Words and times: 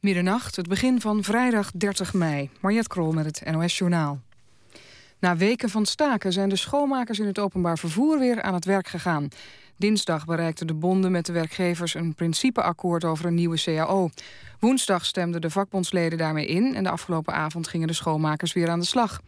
Middernacht, 0.00 0.56
het 0.56 0.68
begin 0.68 1.00
van 1.00 1.24
vrijdag 1.24 1.70
30 1.70 2.14
mei. 2.14 2.50
Mariette 2.60 2.88
Krol 2.88 3.12
met 3.12 3.24
het 3.24 3.50
NOS 3.50 3.78
Journaal. 3.78 4.20
Na 5.18 5.36
weken 5.36 5.68
van 5.68 5.86
staken 5.86 6.32
zijn 6.32 6.48
de 6.48 6.56
schoonmakers 6.56 7.18
in 7.18 7.26
het 7.26 7.38
openbaar 7.38 7.78
vervoer 7.78 8.18
weer 8.18 8.42
aan 8.42 8.54
het 8.54 8.64
werk 8.64 8.88
gegaan. 8.88 9.28
Dinsdag 9.76 10.24
bereikten 10.24 10.66
de 10.66 10.74
bonden 10.74 11.12
met 11.12 11.26
de 11.26 11.32
werkgevers 11.32 11.94
een 11.94 12.14
principeakkoord 12.14 13.04
over 13.04 13.26
een 13.26 13.34
nieuwe 13.34 13.60
CAO. 13.62 14.10
Woensdag 14.58 15.04
stemden 15.04 15.40
de 15.40 15.50
vakbondsleden 15.50 16.18
daarmee 16.18 16.46
in 16.46 16.74
en 16.74 16.82
de 16.82 16.90
afgelopen 16.90 17.34
avond 17.34 17.68
gingen 17.68 17.86
de 17.86 17.92
schoonmakers 17.92 18.52
weer 18.52 18.68
aan 18.68 18.80
de 18.80 18.86
slag. 18.86 19.20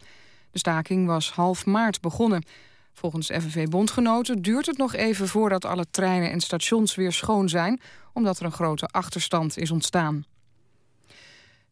De 0.50 0.59
staking 0.59 1.07
was 1.07 1.30
half 1.30 1.66
maart 1.66 2.00
begonnen. 2.00 2.45
Volgens 2.93 3.27
FNV-bondgenoten 3.27 4.43
duurt 4.43 4.66
het 4.66 4.79
nog 4.79 4.95
even 4.95 5.29
voordat 5.29 5.64
alle 5.64 5.87
treinen 5.91 6.30
en 6.30 6.41
stations 6.41 6.95
weer 6.95 7.12
schoon 7.12 7.48
zijn, 7.48 7.80
omdat 8.12 8.39
er 8.39 8.45
een 8.45 8.52
grote 8.52 8.87
achterstand 8.87 9.59
is 9.59 9.71
ontstaan. 9.71 10.25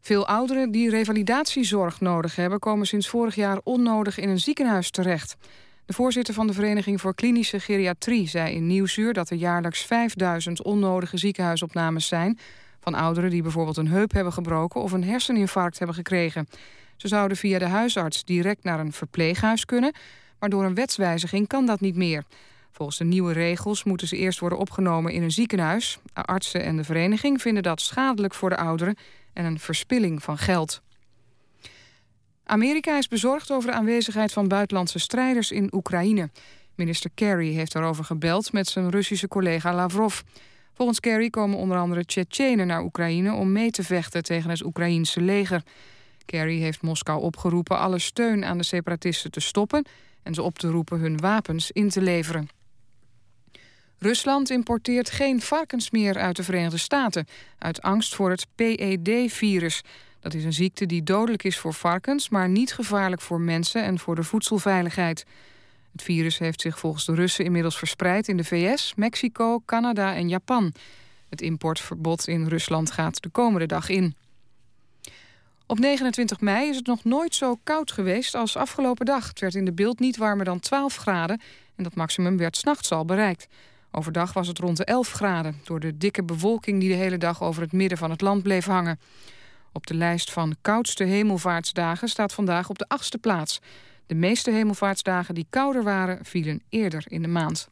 Veel 0.00 0.26
ouderen 0.26 0.70
die 0.70 0.90
revalidatiezorg 0.90 2.00
nodig 2.00 2.36
hebben... 2.36 2.58
komen 2.58 2.86
sinds 2.86 3.08
vorig 3.08 3.34
jaar 3.34 3.60
onnodig 3.64 4.18
in 4.18 4.28
een 4.28 4.40
ziekenhuis 4.40 4.90
terecht. 4.90 5.36
De 5.84 5.92
voorzitter 5.92 6.34
van 6.34 6.46
de 6.46 6.52
Vereniging 6.52 7.00
voor 7.00 7.14
Klinische 7.14 7.60
Geriatrie 7.60 8.28
zei 8.28 8.54
in 8.54 8.66
Nieuwsuur... 8.66 9.12
dat 9.12 9.30
er 9.30 9.36
jaarlijks 9.36 9.82
5000 9.82 10.62
onnodige 10.62 11.16
ziekenhuisopnames 11.16 12.06
zijn... 12.06 12.38
van 12.80 12.94
ouderen 12.94 13.30
die 13.30 13.42
bijvoorbeeld 13.42 13.76
een 13.76 13.88
heup 13.88 14.12
hebben 14.12 14.32
gebroken... 14.32 14.80
of 14.80 14.92
een 14.92 15.04
herseninfarct 15.04 15.78
hebben 15.78 15.96
gekregen. 15.96 16.48
Ze 16.96 17.08
zouden 17.08 17.36
via 17.36 17.58
de 17.58 17.66
huisarts 17.66 18.24
direct 18.24 18.64
naar 18.64 18.80
een 18.80 18.92
verpleeghuis 18.92 19.64
kunnen... 19.64 19.92
maar 20.38 20.48
door 20.48 20.64
een 20.64 20.74
wetswijziging 20.74 21.46
kan 21.46 21.66
dat 21.66 21.80
niet 21.80 21.96
meer... 21.96 22.24
Volgens 22.78 22.98
de 22.98 23.04
nieuwe 23.04 23.32
regels 23.32 23.84
moeten 23.84 24.08
ze 24.08 24.16
eerst 24.16 24.38
worden 24.38 24.58
opgenomen 24.58 25.12
in 25.12 25.22
een 25.22 25.30
ziekenhuis. 25.30 25.98
Artsen 26.12 26.62
en 26.62 26.76
de 26.76 26.84
vereniging 26.84 27.40
vinden 27.40 27.62
dat 27.62 27.80
schadelijk 27.80 28.34
voor 28.34 28.50
de 28.50 28.56
ouderen 28.56 28.96
en 29.32 29.44
een 29.44 29.58
verspilling 29.58 30.22
van 30.22 30.38
geld. 30.38 30.82
Amerika 32.44 32.96
is 32.96 33.08
bezorgd 33.08 33.50
over 33.50 33.70
de 33.70 33.76
aanwezigheid 33.76 34.32
van 34.32 34.48
buitenlandse 34.48 34.98
strijders 34.98 35.50
in 35.50 35.74
Oekraïne. 35.74 36.30
Minister 36.74 37.10
Kerry 37.14 37.52
heeft 37.52 37.72
daarover 37.72 38.04
gebeld 38.04 38.52
met 38.52 38.68
zijn 38.68 38.90
Russische 38.90 39.28
collega 39.28 39.74
Lavrov. 39.74 40.20
Volgens 40.74 41.00
Kerry 41.00 41.30
komen 41.30 41.58
onder 41.58 41.78
andere 41.78 42.04
Tsjetsjenen 42.04 42.66
naar 42.66 42.82
Oekraïne 42.82 43.32
om 43.32 43.52
mee 43.52 43.70
te 43.70 43.84
vechten 43.84 44.22
tegen 44.22 44.50
het 44.50 44.64
Oekraïense 44.64 45.20
leger. 45.20 45.62
Kerry 46.24 46.60
heeft 46.60 46.82
Moskou 46.82 47.22
opgeroepen 47.22 47.78
alle 47.78 47.98
steun 47.98 48.44
aan 48.44 48.58
de 48.58 48.64
separatisten 48.64 49.30
te 49.30 49.40
stoppen 49.40 49.84
en 50.22 50.34
ze 50.34 50.42
op 50.42 50.58
te 50.58 50.68
roepen 50.68 51.00
hun 51.00 51.16
wapens 51.16 51.70
in 51.70 51.88
te 51.88 52.00
leveren. 52.00 52.57
Rusland 53.98 54.50
importeert 54.50 55.10
geen 55.10 55.40
varkens 55.40 55.90
meer 55.90 56.18
uit 56.18 56.36
de 56.36 56.42
Verenigde 56.42 56.78
Staten... 56.78 57.26
uit 57.58 57.82
angst 57.82 58.14
voor 58.14 58.30
het 58.30 58.46
PED-virus. 58.54 59.82
Dat 60.20 60.34
is 60.34 60.44
een 60.44 60.52
ziekte 60.52 60.86
die 60.86 61.02
dodelijk 61.02 61.44
is 61.44 61.58
voor 61.58 61.74
varkens... 61.74 62.28
maar 62.28 62.48
niet 62.48 62.74
gevaarlijk 62.74 63.20
voor 63.20 63.40
mensen 63.40 63.82
en 63.82 63.98
voor 63.98 64.14
de 64.14 64.22
voedselveiligheid. 64.22 65.26
Het 65.92 66.02
virus 66.02 66.38
heeft 66.38 66.60
zich 66.60 66.78
volgens 66.78 67.04
de 67.04 67.14
Russen 67.14 67.44
inmiddels 67.44 67.78
verspreid... 67.78 68.28
in 68.28 68.36
de 68.36 68.44
VS, 68.44 68.92
Mexico, 68.96 69.60
Canada 69.64 70.14
en 70.14 70.28
Japan. 70.28 70.72
Het 71.28 71.40
importverbod 71.40 72.28
in 72.28 72.46
Rusland 72.46 72.90
gaat 72.90 73.22
de 73.22 73.28
komende 73.28 73.66
dag 73.66 73.88
in. 73.88 74.14
Op 75.66 75.78
29 75.78 76.40
mei 76.40 76.68
is 76.68 76.76
het 76.76 76.86
nog 76.86 77.04
nooit 77.04 77.34
zo 77.34 77.58
koud 77.62 77.92
geweest 77.92 78.34
als 78.34 78.56
afgelopen 78.56 79.06
dag. 79.06 79.28
Het 79.28 79.40
werd 79.40 79.54
in 79.54 79.64
de 79.64 79.72
beeld 79.72 79.98
niet 79.98 80.16
warmer 80.16 80.44
dan 80.44 80.60
12 80.60 80.96
graden... 80.96 81.40
en 81.76 81.84
dat 81.84 81.94
maximum 81.94 82.36
werd 82.36 82.56
s'nachts 82.56 82.92
al 82.92 83.04
bereikt... 83.04 83.48
Overdag 83.90 84.32
was 84.32 84.48
het 84.48 84.58
rond 84.58 84.76
de 84.76 84.84
11 84.84 85.12
graden... 85.12 85.60
door 85.64 85.80
de 85.80 85.96
dikke 85.96 86.24
bewolking 86.24 86.80
die 86.80 86.88
de 86.88 86.94
hele 86.94 87.18
dag 87.18 87.42
over 87.42 87.62
het 87.62 87.72
midden 87.72 87.98
van 87.98 88.10
het 88.10 88.20
land 88.20 88.42
bleef 88.42 88.66
hangen. 88.66 88.98
Op 89.72 89.86
de 89.86 89.94
lijst 89.94 90.32
van 90.32 90.56
koudste 90.60 91.04
hemelvaartsdagen 91.04 92.08
staat 92.08 92.32
vandaag 92.32 92.68
op 92.68 92.78
de 92.78 92.88
achtste 92.88 93.18
plaats. 93.18 93.60
De 94.06 94.14
meeste 94.14 94.50
hemelvaartsdagen 94.50 95.34
die 95.34 95.46
kouder 95.50 95.82
waren, 95.82 96.24
vielen 96.24 96.62
eerder 96.68 97.04
in 97.06 97.22
de 97.22 97.28
maand. 97.28 97.68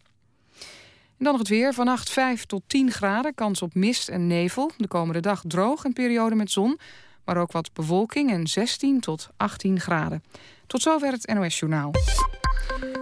En 1.18 1.24
dan 1.24 1.32
nog 1.32 1.38
het 1.38 1.48
weer. 1.48 1.74
Vannacht 1.74 2.10
5 2.10 2.44
tot 2.44 2.62
10 2.66 2.90
graden, 2.90 3.34
kans 3.34 3.62
op 3.62 3.74
mist 3.74 4.08
en 4.08 4.26
nevel. 4.26 4.70
De 4.76 4.88
komende 4.88 5.20
dag 5.20 5.42
droog 5.46 5.84
en 5.84 5.92
periode 5.92 6.34
met 6.34 6.50
zon, 6.50 6.78
maar 7.24 7.36
ook 7.36 7.52
wat 7.52 7.72
bewolking 7.72 8.30
en 8.30 8.46
16 8.46 9.00
tot 9.00 9.28
18 9.36 9.80
graden. 9.80 10.22
Tot 10.66 10.82
zover 10.82 11.12
het 11.12 11.34
NOS 11.34 11.58
Journaal. 11.58 11.90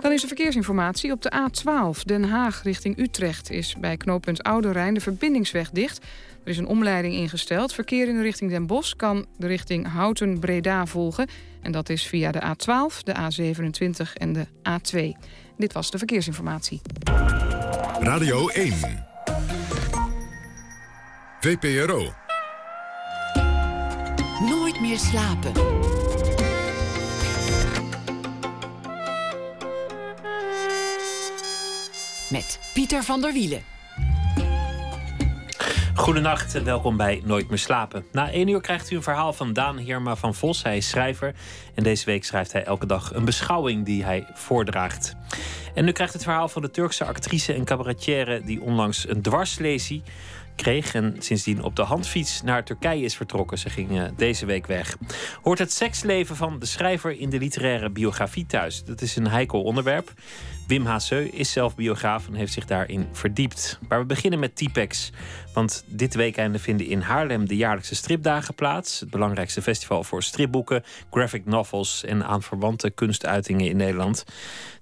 Dan 0.00 0.12
is 0.12 0.22
er 0.22 0.28
verkeersinformatie. 0.28 1.12
Op 1.12 1.22
de 1.22 1.32
A12 1.32 2.02
Den 2.02 2.24
Haag 2.24 2.62
richting 2.62 2.98
Utrecht 2.98 3.50
is 3.50 3.76
bij 3.78 3.96
knooppunt 3.96 4.42
Oude 4.42 4.72
Rijn 4.72 4.94
de 4.94 5.00
verbindingsweg 5.00 5.70
dicht. 5.70 5.98
Er 6.44 6.50
is 6.50 6.58
een 6.58 6.66
omleiding 6.66 7.14
ingesteld. 7.14 7.74
Verkeer 7.74 8.08
in 8.08 8.16
de 8.16 8.22
richting 8.22 8.50
Den 8.50 8.66
Bosch 8.66 8.96
kan 8.96 9.26
de 9.36 9.46
richting 9.46 9.92
Houten-Breda 9.92 10.86
volgen. 10.86 11.28
En 11.62 11.72
dat 11.72 11.88
is 11.88 12.06
via 12.06 12.30
de 12.30 12.40
A12, 12.40 13.02
de 13.02 13.14
A27 13.14 14.12
en 14.12 14.32
de 14.32 14.46
A2. 14.46 15.20
Dit 15.56 15.72
was 15.72 15.90
de 15.90 15.98
verkeersinformatie. 15.98 16.80
Radio 18.00 18.48
1. 18.48 18.72
VPRO. 21.40 22.12
Nooit 24.40 24.80
meer 24.80 24.98
slapen. 24.98 25.52
Met 32.30 32.58
Pieter 32.72 33.02
van 33.02 33.20
der 33.20 33.32
Wielen. 33.32 33.62
Goedenacht 35.94 36.54
en 36.54 36.64
welkom 36.64 36.96
bij 36.96 37.22
Nooit 37.24 37.48
meer 37.48 37.58
slapen. 37.58 38.04
Na 38.12 38.30
één 38.30 38.48
uur 38.48 38.60
krijgt 38.60 38.90
u 38.90 38.96
een 38.96 39.02
verhaal 39.02 39.32
van 39.32 39.52
Daan 39.52 39.76
Heerma 39.76 40.16
van 40.16 40.34
Vos. 40.34 40.62
Hij 40.62 40.76
is 40.76 40.88
schrijver 40.88 41.34
en 41.74 41.82
deze 41.82 42.04
week 42.04 42.24
schrijft 42.24 42.52
hij 42.52 42.64
elke 42.64 42.86
dag 42.86 43.14
een 43.14 43.24
beschouwing 43.24 43.84
die 43.84 44.04
hij 44.04 44.26
voordraagt. 44.34 45.14
En 45.74 45.84
nu 45.84 45.92
krijgt 45.92 46.12
het 46.12 46.22
verhaal 46.22 46.48
van 46.48 46.62
de 46.62 46.70
Turkse 46.70 47.04
actrice 47.04 47.52
en 47.52 47.64
cabaretière 47.64 48.40
die 48.44 48.60
onlangs 48.60 49.08
een 49.08 49.22
dwarslesie 49.22 50.02
kreeg 50.56 50.94
en 50.94 51.16
sindsdien 51.18 51.62
op 51.62 51.76
de 51.76 51.82
handfiets 51.82 52.42
naar 52.42 52.64
Turkije 52.64 53.04
is 53.04 53.16
vertrokken. 53.16 53.58
Ze 53.58 53.70
ging 53.70 53.90
uh, 53.90 54.04
deze 54.16 54.46
week 54.46 54.66
weg. 54.66 54.96
Hoort 55.42 55.58
het 55.58 55.72
seksleven 55.72 56.36
van 56.36 56.58
de 56.58 56.66
schrijver 56.66 57.18
in 57.18 57.30
de 57.30 57.38
literaire 57.38 57.90
biografie 57.90 58.46
thuis? 58.46 58.84
Dat 58.84 59.00
is 59.00 59.16
een 59.16 59.28
heikel 59.28 59.62
onderwerp. 59.62 60.12
Wim 60.66 60.86
Hasseu 60.86 61.24
is 61.32 61.52
zelf 61.52 61.74
biograaf 61.74 62.26
en 62.26 62.34
heeft 62.34 62.52
zich 62.52 62.64
daarin 62.64 63.08
verdiept. 63.12 63.78
Maar 63.88 63.98
we 63.98 64.04
beginnen 64.04 64.38
met 64.38 64.56
Typex. 64.56 65.12
Want 65.54 65.84
dit 65.86 66.14
weekende 66.14 66.58
vinden 66.58 66.86
in 66.86 67.00
Haarlem 67.00 67.48
de 67.48 67.56
jaarlijkse 67.56 67.94
stripdagen 67.94 68.54
plaats. 68.54 69.00
Het 69.00 69.10
belangrijkste 69.10 69.62
festival 69.62 70.04
voor 70.04 70.22
stripboeken, 70.22 70.84
graphic 71.10 71.44
novels 71.44 72.04
en 72.04 72.24
aanverwante 72.24 72.90
kunstuitingen 72.90 73.68
in 73.68 73.76
Nederland. 73.76 74.24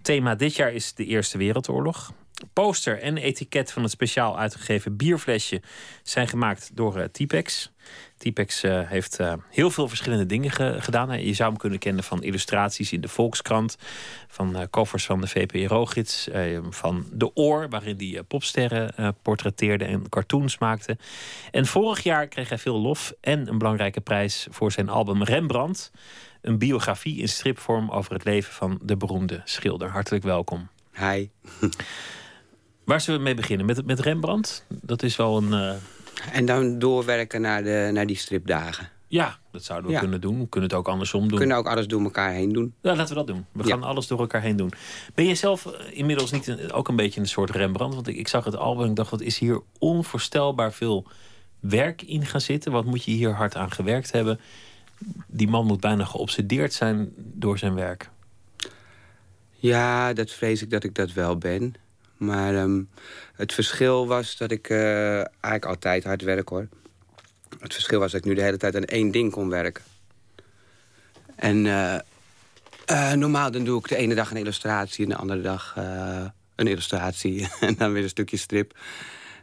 Thema 0.02 0.34
dit 0.34 0.56
jaar 0.56 0.72
is 0.72 0.94
de 0.94 1.04
Eerste 1.04 1.38
Wereldoorlog. 1.38 2.12
Poster 2.52 3.00
en 3.00 3.16
etiket 3.16 3.72
van 3.72 3.82
het 3.82 3.90
speciaal 3.90 4.38
uitgegeven 4.38 4.96
bierflesje 4.96 5.62
zijn 6.02 6.28
gemaakt 6.28 6.70
door 6.74 6.98
uh, 6.98 7.04
Typex. 7.04 7.72
Typex 8.16 8.64
uh, 8.64 8.88
heeft 8.88 9.20
uh, 9.20 9.32
heel 9.50 9.70
veel 9.70 9.88
verschillende 9.88 10.26
dingen 10.26 10.50
gedaan. 10.82 11.24
Je 11.24 11.34
zou 11.34 11.48
hem 11.48 11.58
kunnen 11.58 11.78
kennen 11.78 12.04
van 12.04 12.22
illustraties 12.22 12.92
in 12.92 13.00
de 13.00 13.08
Volkskrant, 13.08 13.76
van 14.28 14.68
covers 14.70 15.04
van 15.04 15.20
de 15.20 15.26
VPRO-gids, 15.26 16.28
van 16.70 17.06
De 17.12 17.36
Oor, 17.36 17.68
waarin 17.68 17.96
hij 17.96 18.22
popsterren 18.22 19.14
portretteerde 19.22 19.84
en 19.84 20.08
cartoons 20.08 20.58
maakte. 20.58 20.96
En 21.50 21.66
vorig 21.66 22.02
jaar 22.02 22.26
kreeg 22.26 22.48
hij 22.48 22.58
veel 22.58 22.78
lof 22.78 23.12
en 23.20 23.48
een 23.48 23.58
belangrijke 23.58 24.00
prijs 24.00 24.46
voor 24.50 24.72
zijn 24.72 24.88
album 24.88 25.22
Rembrandt. 25.22 25.90
Een 26.40 26.58
biografie 26.58 27.20
in 27.20 27.28
stripvorm 27.28 27.90
over 27.90 28.12
het 28.12 28.24
leven 28.24 28.52
van 28.52 28.80
de 28.82 28.96
beroemde 28.96 29.40
schilder. 29.44 29.88
Hartelijk 29.88 30.24
welkom. 30.24 30.68
Hi. 30.98 31.28
Waar 32.84 33.00
zullen 33.00 33.20
we 33.20 33.26
mee 33.26 33.34
beginnen? 33.34 33.66
Met, 33.66 33.86
met 33.86 34.00
Rembrandt? 34.00 34.66
Dat 34.68 35.02
is 35.02 35.16
wel 35.16 35.36
een. 35.36 35.52
Uh... 35.52 35.72
En 36.32 36.46
dan 36.46 36.78
doorwerken 36.78 37.40
naar, 37.40 37.62
de, 37.62 37.90
naar 37.92 38.06
die 38.06 38.16
stripdagen. 38.16 38.90
Ja, 39.12 39.38
dat 39.50 39.64
zouden 39.64 39.90
we 39.90 39.98
kunnen 39.98 40.20
doen. 40.20 40.38
We 40.38 40.48
kunnen 40.48 40.70
het 40.70 40.78
ook 40.78 40.88
andersom 40.88 41.20
doen. 41.20 41.30
We 41.30 41.36
kunnen 41.36 41.56
ook 41.56 41.66
alles 41.66 41.86
door 41.86 42.02
elkaar 42.02 42.32
heen 42.32 42.52
doen. 42.52 42.74
Ja, 42.82 42.96
laten 42.96 43.08
we 43.08 43.24
dat 43.24 43.26
doen. 43.26 43.46
We 43.52 43.64
gaan 43.64 43.82
alles 43.82 44.06
door 44.06 44.18
elkaar 44.18 44.42
heen 44.42 44.56
doen. 44.56 44.72
Ben 45.14 45.24
je 45.24 45.34
zelf 45.34 45.66
eh, 45.66 45.98
inmiddels 45.98 46.30
niet 46.30 46.72
ook 46.72 46.88
een 46.88 46.96
beetje 46.96 47.20
een 47.20 47.28
soort 47.28 47.50
Rembrandt? 47.50 47.94
Want 47.94 48.08
ik, 48.08 48.16
ik 48.16 48.28
zag 48.28 48.44
het 48.44 48.56
album 48.56 48.84
en 48.84 48.90
ik 48.90 48.96
dacht, 48.96 49.10
wat 49.10 49.20
is 49.20 49.38
hier 49.38 49.60
onvoorstelbaar 49.78 50.72
veel 50.72 51.06
werk 51.60 52.02
in 52.02 52.26
gaan 52.26 52.40
zitten? 52.40 52.72
Wat 52.72 52.84
moet 52.84 53.04
je 53.04 53.10
hier 53.10 53.32
hard 53.32 53.56
aan 53.56 53.70
gewerkt 53.70 54.12
hebben? 54.12 54.40
Die 55.26 55.48
man 55.48 55.66
moet 55.66 55.80
bijna 55.80 56.04
geobsedeerd 56.04 56.72
zijn 56.72 57.12
door 57.16 57.58
zijn 57.58 57.74
werk. 57.74 58.10
Ja, 59.62 60.12
dat 60.12 60.30
vrees 60.30 60.62
ik 60.62 60.70
dat 60.70 60.84
ik 60.84 60.94
dat 60.94 61.12
wel 61.12 61.38
ben. 61.38 61.74
Maar 62.16 62.54
um, 62.54 62.88
het 63.34 63.52
verschil 63.52 64.06
was 64.06 64.36
dat 64.36 64.50
ik 64.50 64.68
uh, 64.68 65.14
eigenlijk 65.16 65.64
altijd 65.64 66.04
hard 66.04 66.22
werk 66.22 66.48
hoor. 66.48 66.68
Het 67.58 67.72
verschil 67.72 67.98
was 67.98 68.12
dat 68.12 68.20
ik 68.20 68.26
nu 68.26 68.34
de 68.34 68.42
hele 68.42 68.56
tijd 68.56 68.76
aan 68.76 68.84
één 68.84 69.10
ding 69.10 69.32
kon 69.32 69.48
werken. 69.48 69.82
En 71.36 71.64
uh, 71.64 71.98
uh, 72.90 73.12
normaal 73.12 73.50
dan 73.50 73.64
doe 73.64 73.78
ik 73.78 73.88
de 73.88 73.96
ene 73.96 74.14
dag 74.14 74.30
een 74.30 74.36
illustratie 74.36 75.04
en 75.04 75.10
de 75.10 75.16
andere 75.16 75.40
dag 75.40 75.76
een 76.54 76.66
illustratie. 76.66 77.48
en 77.60 77.74
dan 77.74 77.92
weer 77.92 78.02
een 78.02 78.08
stukje 78.08 78.36
strip. 78.36 78.78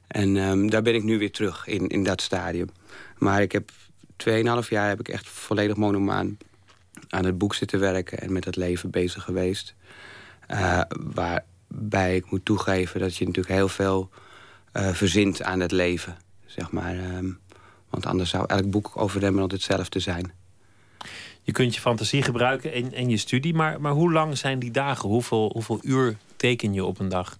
En 0.07 0.35
um, 0.35 0.69
daar 0.69 0.81
ben 0.81 0.95
ik 0.95 1.03
nu 1.03 1.17
weer 1.17 1.31
terug 1.31 1.67
in, 1.67 1.87
in 1.87 2.03
dat 2.03 2.21
stadium. 2.21 2.69
Maar 3.17 3.41
ik 3.41 3.51
heb 3.51 3.71
2,5 4.29 4.33
jaar 4.69 4.87
heb 4.87 4.99
ik 4.99 5.07
echt 5.07 5.27
volledig 5.27 5.75
monomaan 5.75 6.37
aan 7.09 7.25
het 7.25 7.37
boek 7.37 7.55
zitten 7.55 7.79
werken 7.79 8.19
en 8.19 8.31
met 8.31 8.45
het 8.45 8.55
leven 8.55 8.89
bezig 8.89 9.23
geweest. 9.23 9.75
Uh, 10.51 10.81
waarbij 11.13 12.15
ik 12.15 12.31
moet 12.31 12.45
toegeven 12.45 12.99
dat 12.99 13.15
je 13.15 13.25
natuurlijk 13.25 13.55
heel 13.55 13.67
veel 13.67 14.09
uh, 14.73 14.89
verzint 14.89 15.43
aan 15.43 15.59
het 15.59 15.71
leven. 15.71 16.17
Zeg 16.45 16.71
maar. 16.71 16.95
Um, 16.97 17.39
want 17.89 18.05
anders 18.05 18.29
zou 18.29 18.45
elk 18.47 18.69
boek 18.69 18.91
over 18.93 19.19
Rembrandt 19.19 19.53
hetzelfde 19.53 19.99
zijn. 19.99 20.31
Je 21.41 21.51
kunt 21.51 21.75
je 21.75 21.81
fantasie 21.81 22.21
gebruiken 22.21 22.73
en, 22.73 22.93
en 22.93 23.09
je 23.09 23.17
studie, 23.17 23.53
maar, 23.53 23.81
maar 23.81 23.91
hoe 23.91 24.11
lang 24.11 24.37
zijn 24.37 24.59
die 24.59 24.71
dagen? 24.71 25.09
Hoeveel, 25.09 25.49
hoeveel 25.53 25.79
uur 25.81 26.17
teken 26.35 26.73
je 26.73 26.85
op 26.85 26.99
een 26.99 27.09
dag? 27.09 27.37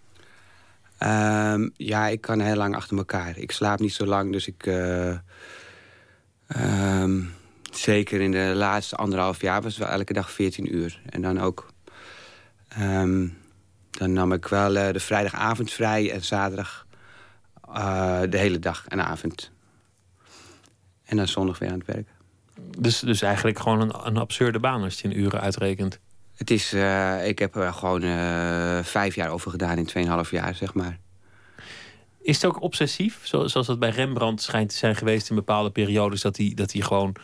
Um, 1.04 1.72
ja, 1.78 2.08
ik 2.08 2.22
kan 2.22 2.40
heel 2.40 2.56
lang 2.56 2.76
achter 2.76 2.98
elkaar. 2.98 3.38
Ik 3.38 3.52
slaap 3.52 3.80
niet 3.80 3.94
zo 3.94 4.06
lang, 4.06 4.32
dus 4.32 4.48
ik. 4.48 4.66
Uh, 4.66 5.18
um, 7.02 7.34
zeker 7.72 8.22
in 8.22 8.32
de 8.32 8.52
laatste 8.56 8.96
anderhalf 8.96 9.42
jaar 9.42 9.62
was 9.62 9.76
het 9.76 9.84
wel 9.84 9.98
elke 9.98 10.14
dag 10.14 10.32
14 10.32 10.76
uur. 10.76 11.02
En 11.10 11.22
dan 11.22 11.40
ook. 11.40 11.72
Um, 12.78 13.38
dan 13.92 14.14
nam 14.14 14.34
ik 14.34 14.48
wel 14.48 14.76
uh, 14.76 14.92
de 14.92 15.00
vrijdagavond 15.00 15.72
vrij 15.72 16.12
en 16.12 16.24
zaterdag 16.24 16.86
uh, 17.70 18.22
de 18.30 18.38
hele 18.38 18.60
dag 18.60 18.86
en 18.88 19.06
avond. 19.06 19.52
En 21.06 21.18
dan 21.18 21.28
zondag 21.28 21.60
weer 21.60 21.72
aan 21.72 21.78
het 21.78 21.88
werk. 21.88 22.08
Dus, 22.78 23.00
dus 23.00 23.22
eigenlijk 23.22 23.60
gewoon 23.60 23.82
een, 23.82 23.94
een 24.04 24.18
absurde 24.18 24.60
baan 24.60 24.84
als 24.84 25.02
je 25.02 25.08
in 25.08 25.20
uren 25.20 25.42
uitrekent. 25.42 26.00
Het 26.36 26.52
is, 26.52 26.74
uh, 26.74 27.28
ik 27.28 27.40
heb 27.40 27.56
er 27.56 27.74
gewoon 27.74 28.02
vijf 28.84 29.16
jaar 29.16 29.30
over 29.30 29.52
gedaan 29.52 29.78
in 29.78 30.08
2,5 30.26 30.30
jaar, 30.30 30.56
zeg 30.56 30.74
maar. 30.74 31.00
Is 32.22 32.36
het 32.36 32.46
ook 32.46 32.62
obsessief? 32.62 33.20
Zoals 33.24 33.54
dat 33.54 33.80
bij 33.80 33.90
Rembrandt 33.90 34.42
schijnt 34.42 34.70
te 34.70 34.76
zijn 34.76 34.96
geweest 34.96 35.30
in 35.30 35.36
bepaalde 35.36 35.72
periodes. 35.72 36.22
Dat 36.22 36.38
hij, 36.38 36.52
dat 36.56 36.72
hij 36.72 36.82
gewoon 36.82 37.16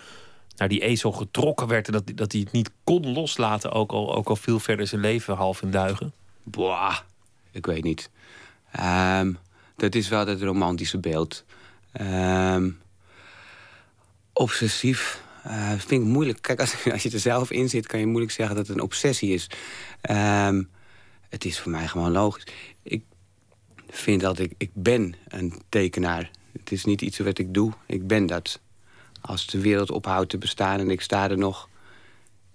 naar 0.56 0.68
die 0.68 0.82
ezel 0.82 1.12
getrokken 1.12 1.68
werd. 1.68 1.88
En 1.88 1.94
dat, 1.94 2.12
dat 2.16 2.32
hij 2.32 2.42
het 2.42 2.52
niet 2.52 2.72
kon 2.84 3.14
loslaten. 3.14 3.72
Ook 3.72 3.92
al, 3.92 4.16
ook 4.16 4.30
al 4.30 4.36
viel 4.36 4.60
verder 4.60 4.88
zijn 4.88 5.02
leven 5.02 5.36
half 5.36 5.62
in 5.62 5.72
duigen. 5.72 6.14
Boah, 6.44 6.98
ik 7.52 7.66
weet 7.66 7.84
niet. 7.84 8.10
Um, 8.80 9.38
dat 9.76 9.96
is 9.96 10.08
wel 10.08 10.28
het 10.28 10.42
romantische 10.42 11.00
beeld. 11.00 11.46
Um, 12.02 12.80
obsessief. 14.34 15.24
Uh, 15.48 15.70
vind 15.70 16.02
ik 16.02 16.08
moeilijk. 16.08 16.42
Kijk, 16.42 16.60
als, 16.60 16.76
als 16.92 17.04
je 17.04 17.12
er 17.12 17.20
zelf 17.20 17.52
in 17.52 17.70
zit, 17.70 17.88
kan 17.88 18.00
je 18.00 18.06
moeilijk 18.06 18.32
zeggen 18.32 18.56
dat 18.56 18.68
het 18.68 18.76
een 18.76 18.84
obsessie 18.84 19.34
is. 19.34 19.50
Um, 20.10 20.70
het 21.30 21.46
is 21.46 21.60
voor 21.60 21.72
mij 21.72 21.88
gewoon 21.88 22.12
logisch. 22.12 22.48
Ik 22.84 23.04
vind 23.90 24.22
dat 24.22 24.40
ik, 24.40 24.54
ik 24.58 24.70
ben 24.74 25.16
een 25.28 25.62
tekenaar. 25.70 26.32
Het 26.52 26.72
is 26.72 26.86
niet 26.86 27.02
iets 27.02 27.18
wat 27.18 27.38
ik 27.38 27.54
doe, 27.54 27.74
ik 27.86 28.08
ben 28.08 28.26
dat. 28.26 28.60
Als 29.26 29.46
de 29.48 29.62
wereld 29.62 29.92
ophoudt 29.92 30.30
te 30.30 30.38
bestaan 30.38 30.80
en 30.80 30.90
ik 30.90 31.02
sta 31.02 31.30
er 31.30 31.38
nog... 31.38 31.70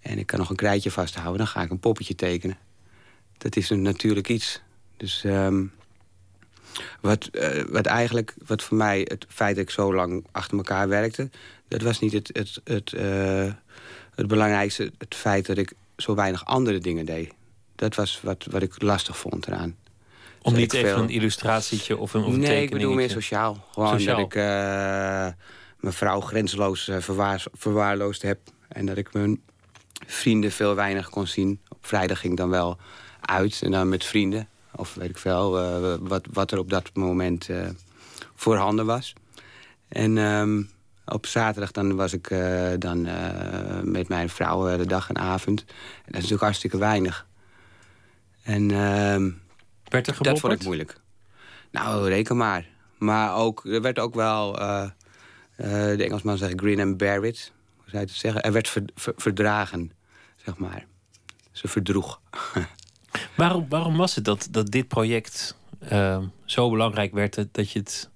en 0.00 0.18
ik 0.18 0.26
kan 0.26 0.38
nog 0.38 0.50
een 0.50 0.56
krijtje 0.56 0.90
vasthouden, 0.90 1.38
dan 1.38 1.46
ga 1.46 1.62
ik 1.62 1.70
een 1.70 1.78
poppetje 1.78 2.14
tekenen. 2.14 2.58
Dat 3.38 3.56
is 3.56 3.70
een 3.70 3.82
natuurlijk 3.82 4.28
iets. 4.28 4.60
Dus 4.96 5.24
um, 5.24 5.72
wat, 7.00 7.28
uh, 7.32 7.62
wat 7.68 7.86
eigenlijk, 7.86 8.34
wat 8.46 8.62
voor 8.62 8.76
mij 8.76 9.00
het 9.04 9.26
feit 9.28 9.56
dat 9.56 9.64
ik 9.64 9.70
zo 9.70 9.94
lang 9.94 10.26
achter 10.32 10.56
elkaar 10.56 10.88
werkte... 10.88 11.30
dat 11.68 11.82
was 11.82 11.98
niet 11.98 12.12
het, 12.12 12.30
het, 12.32 12.60
het, 12.64 12.92
uh, 12.92 13.52
het 14.14 14.26
belangrijkste, 14.26 14.92
het 14.98 15.14
feit 15.14 15.46
dat 15.46 15.58
ik 15.58 15.72
zo 15.96 16.14
weinig 16.14 16.44
andere 16.44 16.78
dingen 16.78 17.06
deed. 17.06 17.32
Dat 17.76 17.94
was 17.94 18.20
wat, 18.22 18.46
wat 18.50 18.62
ik 18.62 18.82
lastig 18.82 19.18
vond 19.18 19.46
eraan. 19.46 19.76
Om 20.42 20.54
niet 20.54 20.72
even 20.72 20.88
veel... 20.88 21.02
een 21.02 21.10
illustratietje 21.10 21.96
of 21.96 22.14
een, 22.14 22.24
of 22.24 22.32
een 22.32 22.40
Nee, 22.40 22.62
ik 22.62 22.70
bedoel 22.70 22.94
meer 22.94 23.10
sociaal. 23.10 23.66
Gewoon 23.72 23.88
sociaal. 23.88 24.16
dat 24.16 24.26
ik 24.26 24.34
uh, 24.34 25.26
mijn 25.80 25.94
vrouw 25.94 26.20
grenzeloos 26.20 26.88
uh, 26.88 26.96
verwaar, 26.98 27.44
verwaarloosd 27.52 28.22
heb. 28.22 28.38
En 28.68 28.86
dat 28.86 28.96
ik 28.96 29.12
mijn 29.12 29.42
vrienden 30.06 30.52
veel 30.52 30.74
weinig 30.74 31.10
kon 31.10 31.26
zien. 31.26 31.60
Op 31.68 31.86
vrijdag 31.86 32.20
ging 32.20 32.32
ik 32.32 32.38
dan 32.38 32.50
wel 32.50 32.78
uit 33.20 33.60
en 33.62 33.70
dan 33.70 33.88
met 33.88 34.04
vrienden. 34.04 34.48
Of 34.74 34.94
weet 34.94 35.08
ik 35.08 35.18
veel, 35.18 35.60
uh, 35.60 35.94
wat, 36.00 36.26
wat 36.32 36.52
er 36.52 36.58
op 36.58 36.70
dat 36.70 36.90
moment 36.94 37.48
voorhanden 38.34 38.86
was. 38.86 39.12
En 39.88 40.16
um, 40.16 40.70
op 41.04 41.26
zaterdag 41.26 41.70
dan 41.70 41.96
was 41.96 42.12
ik 42.12 42.28
dan 42.78 43.02
met 43.82 44.08
mijn 44.08 44.28
vrouw 44.28 44.76
de 44.76 44.86
dag 44.86 45.08
en 45.08 45.18
avond. 45.18 45.60
En 45.60 45.66
dat 45.96 46.06
is 46.06 46.14
natuurlijk 46.14 46.42
hartstikke 46.42 46.78
weinig. 46.78 47.26
En... 48.42 48.70
Ehm, 48.70 49.30
werd 49.84 50.06
er 50.06 50.16
dat 50.22 50.38
vond 50.38 50.52
ik 50.52 50.64
moeilijk. 50.64 51.00
Nou, 51.70 52.08
reken 52.08 52.36
maar. 52.36 52.66
Maar 52.98 53.34
ook, 53.34 53.64
er 53.64 53.82
werd 53.82 53.98
ook 53.98 54.14
wel, 54.14 54.60
uh, 54.60 54.66
uh, 54.68 54.90
de 55.96 56.04
Engelsman 56.04 56.38
zegt 56.38 56.52
grin 56.56 56.80
and 56.80 57.02
it. 57.02 57.52
Hoe 57.76 57.84
zou 57.86 58.02
je 58.02 58.08
het 58.08 58.10
zeggen? 58.10 58.42
Er 58.42 58.52
werd 58.52 58.68
ver, 58.68 58.82
ver, 58.94 59.12
verdragen, 59.16 59.92
zeg 60.44 60.56
maar. 60.56 60.86
Ze 61.52 61.68
verdroeg. 61.68 62.20
waarom, 63.36 63.66
waarom 63.68 63.96
was 63.96 64.14
het 64.14 64.24
dat, 64.24 64.48
dat 64.50 64.70
dit 64.70 64.88
project 64.88 65.56
uh, 65.92 66.18
zo 66.44 66.70
belangrijk 66.70 67.12
werd 67.12 67.34
dat, 67.34 67.48
dat 67.52 67.70
je 67.70 67.78
het... 67.78 68.08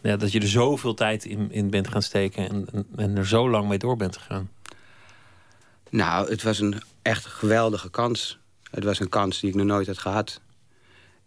Ja, 0.00 0.16
dat 0.16 0.32
je 0.32 0.40
er 0.40 0.48
zoveel 0.48 0.94
tijd 0.94 1.24
in, 1.24 1.52
in 1.52 1.70
bent 1.70 1.88
gaan 1.88 2.02
steken 2.02 2.48
en, 2.48 2.66
en, 2.72 2.86
en 2.96 3.16
er 3.16 3.26
zo 3.26 3.50
lang 3.50 3.68
mee 3.68 3.78
door 3.78 3.96
bent 3.96 4.16
gegaan? 4.16 4.50
Nou, 5.90 6.30
het 6.30 6.42
was 6.42 6.58
een 6.58 6.82
echt 7.02 7.26
geweldige 7.26 7.90
kans. 7.90 8.38
Het 8.70 8.84
was 8.84 9.00
een 9.00 9.08
kans 9.08 9.40
die 9.40 9.50
ik 9.50 9.56
nog 9.56 9.66
nooit 9.66 9.86
had 9.86 9.98
gehad. 9.98 10.40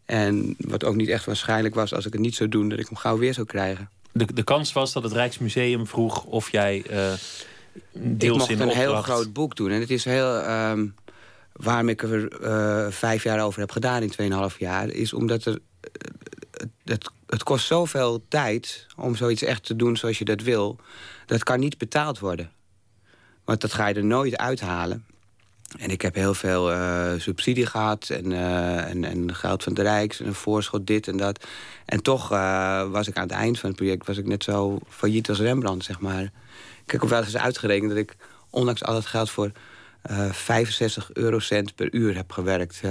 En 0.06 0.56
wat 0.58 0.84
ook 0.84 0.96
niet 0.96 1.10
echt 1.10 1.26
waarschijnlijk 1.26 1.76
was 1.76 1.94
als 1.94 2.06
ik 2.06 2.14
het 2.14 2.22
niet 2.22 2.36
zou 2.36 2.50
doen... 2.50 2.70
dat 2.70 2.80
ik 2.80 2.88
hem 2.88 2.98
gauw 2.98 3.18
weer 3.18 3.34
zou 3.34 3.48
krijgen. 3.48 3.90
De, 4.12 4.34
de 4.34 4.44
kans 4.44 4.74
was 4.74 4.94
dat 4.94 5.04
het 5.04 5.12
Rijksmuseum 5.12 5.88
vroeg 5.88 6.24
of 6.24 6.52
jij 6.52 6.84
uh, 6.90 7.14
deels 7.94 8.34
ik 8.34 8.38
mocht 8.38 8.50
in 8.50 8.60
een 8.60 8.68
opdracht... 8.68 8.86
heel 8.86 9.02
groot 9.02 9.34
boek 9.34 9.56
doen. 9.56 9.72
En 9.72 9.80
het 9.80 9.90
is 9.90 10.06
heel... 10.06 10.50
Um, 10.50 10.96
waarom 11.54 11.90
ik 11.90 12.04
er 12.04 12.42
uh, 12.42 12.92
vijf 12.92 13.24
jaar 13.24 13.44
over 13.44 13.60
heb 13.60 13.72
gedaan 13.72 14.02
in 14.02 14.32
2,5 14.52 14.58
jaar... 14.58 14.90
is 14.90 15.14
omdat 15.14 15.46
er, 15.46 15.60
het, 16.84 17.12
het 17.28 17.44
kost 17.44 17.66
zoveel 17.66 18.24
tijd 18.28 18.88
om 18.98 19.16
zoiets 19.16 19.44
echt 19.44 19.64
te 19.66 19.76
doen 19.76 19.98
zoals 19.98 20.18
je 20.18 20.26
dat 20.26 20.42
wil. 20.42 20.80
Dat 21.26 21.44
kan 21.44 21.60
niet 21.60 21.78
betaald 21.78 22.20
worden. 22.20 22.52
Want 23.46 23.62
dat 23.62 23.74
ga 23.74 23.88
je 23.88 23.94
er 23.94 24.06
nooit 24.06 24.38
uithalen. 24.38 25.06
En 25.78 25.90
ik 25.90 26.02
heb 26.02 26.16
heel 26.16 26.34
veel 26.34 26.72
uh, 26.72 27.12
subsidie 27.18 27.66
gehad 27.66 28.10
en, 28.10 28.32
uh, 28.32 28.90
en, 28.90 29.04
en, 29.04 29.36
geld 29.36 29.64
van 29.64 29.74
de 29.74 29.82
Rijks 29.82 30.20
en 30.20 30.28
een 30.28 30.34
voorschot 30.34 30.88
dit 30.88 31.08
en 31.08 31.18
dat. 31.18 31.46
En 31.86 32.02
toch 32.02 32.32
uh, 32.32 32.90
was 32.92 33.08
ik 33.08 33.18
aan 33.18 33.24
het 33.24 33.32
eind 33.32 33.60
van 33.60 33.70
het 33.70 33.78
project 33.78 34.08
was 34.08 34.18
ik 34.18 34.28
net 34.28 34.44
zo 34.44 34.80
failliet 34.90 35.30
als 35.30 35.40
Rembrandt, 35.40 35.86
zeg 35.86 36.00
maar. 36.00 36.32
Ik 36.86 36.92
heb 36.92 37.02
wel 37.02 37.24
eens 37.24 37.38
uitgerekend 37.38 37.90
dat 37.90 37.98
ik 37.98 38.16
ondanks 38.50 38.84
al 38.84 38.94
dat 38.94 39.06
geld 39.06 39.30
voor 39.30 39.52
65 40.32 41.10
eurocent 41.14 41.76
per 41.76 41.94
uur 41.94 42.16
heb 42.16 42.32
gewerkt. 42.32 42.82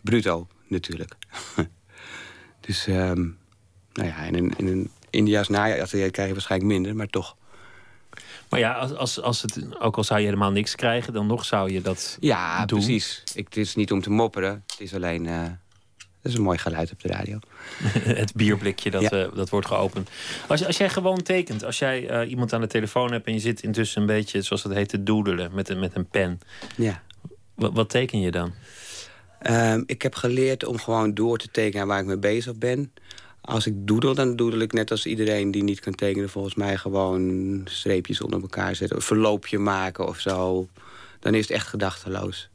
bruto, 0.00 0.46
natuurlijk. 0.66 1.14
dus, 2.66 2.86
um, 2.86 3.38
nou 3.92 4.08
ja, 4.08 4.16
in 4.16 4.34
een, 4.34 4.52
in 4.56 4.66
een 4.66 4.90
India's 5.10 5.48
najaar 5.48 5.86
krijg 5.86 6.14
je 6.14 6.32
waarschijnlijk 6.32 6.72
minder, 6.72 6.96
maar 6.96 7.06
toch. 7.06 7.36
Maar 8.52 8.60
ja, 8.60 8.72
als, 8.72 8.94
als, 8.94 9.20
als 9.20 9.42
het, 9.42 9.80
ook 9.80 9.96
al 9.96 10.04
zou 10.04 10.20
je 10.20 10.24
helemaal 10.24 10.50
niks 10.50 10.74
krijgen, 10.74 11.12
dan 11.12 11.26
nog 11.26 11.44
zou 11.44 11.72
je 11.72 11.80
dat 11.80 12.16
ja, 12.20 12.66
doen. 12.66 12.78
precies. 12.78 13.22
Ik, 13.34 13.44
het 13.44 13.56
is 13.56 13.74
niet 13.74 13.92
om 13.92 14.02
te 14.02 14.10
mopperen. 14.10 14.62
Het 14.66 14.80
is 14.80 14.94
alleen... 14.94 15.24
Uh, 15.24 15.42
dat 16.22 16.32
is 16.32 16.34
een 16.34 16.44
mooi 16.44 16.58
geluid 16.58 16.92
op 16.92 17.00
de 17.00 17.08
radio. 17.08 17.38
het 18.22 18.34
bierblikje 18.34 18.90
dat, 18.90 19.02
ja. 19.02 19.12
uh, 19.12 19.34
dat 19.34 19.48
wordt 19.48 19.66
geopend. 19.66 20.10
Als, 20.48 20.66
als 20.66 20.76
jij 20.76 20.88
gewoon 20.88 21.22
tekent, 21.22 21.64
als 21.64 21.78
jij 21.78 22.22
uh, 22.24 22.30
iemand 22.30 22.52
aan 22.52 22.60
de 22.60 22.66
telefoon 22.66 23.12
hebt... 23.12 23.26
en 23.26 23.32
je 23.32 23.38
zit 23.38 23.62
intussen 23.62 24.00
een 24.00 24.06
beetje, 24.06 24.42
zoals 24.42 24.62
dat 24.62 24.72
heet, 24.72 24.88
te 24.88 25.02
doedelen 25.02 25.54
met 25.54 25.68
een, 25.68 25.78
met 25.78 25.94
een 25.94 26.08
pen. 26.08 26.40
Ja. 26.76 27.02
Wat, 27.54 27.72
wat 27.72 27.90
teken 27.90 28.20
je 28.20 28.30
dan? 28.30 28.52
Um, 29.50 29.82
ik 29.86 30.02
heb 30.02 30.14
geleerd 30.14 30.64
om 30.64 30.78
gewoon 30.78 31.14
door 31.14 31.38
te 31.38 31.48
tekenen 31.50 31.86
waar 31.86 32.00
ik 32.00 32.06
mee 32.06 32.18
bezig 32.18 32.56
ben 32.56 32.92
als 33.42 33.66
ik 33.66 33.74
doedel, 33.76 34.14
dan 34.14 34.36
doedel 34.36 34.58
ik 34.58 34.72
net 34.72 34.90
als 34.90 35.06
iedereen 35.06 35.50
die 35.50 35.62
niet 35.62 35.80
kan 35.80 35.94
tekenen... 35.94 36.28
volgens 36.28 36.54
mij 36.54 36.76
gewoon 36.76 37.60
streepjes 37.64 38.20
onder 38.20 38.40
elkaar 38.40 38.74
zetten. 38.74 38.96
Een 38.96 39.02
verloopje 39.02 39.58
maken 39.58 40.06
of 40.06 40.20
zo. 40.20 40.68
Dan 41.20 41.34
is 41.34 41.40
het 41.40 41.50
echt 41.50 41.66
gedachteloos. 41.66 42.48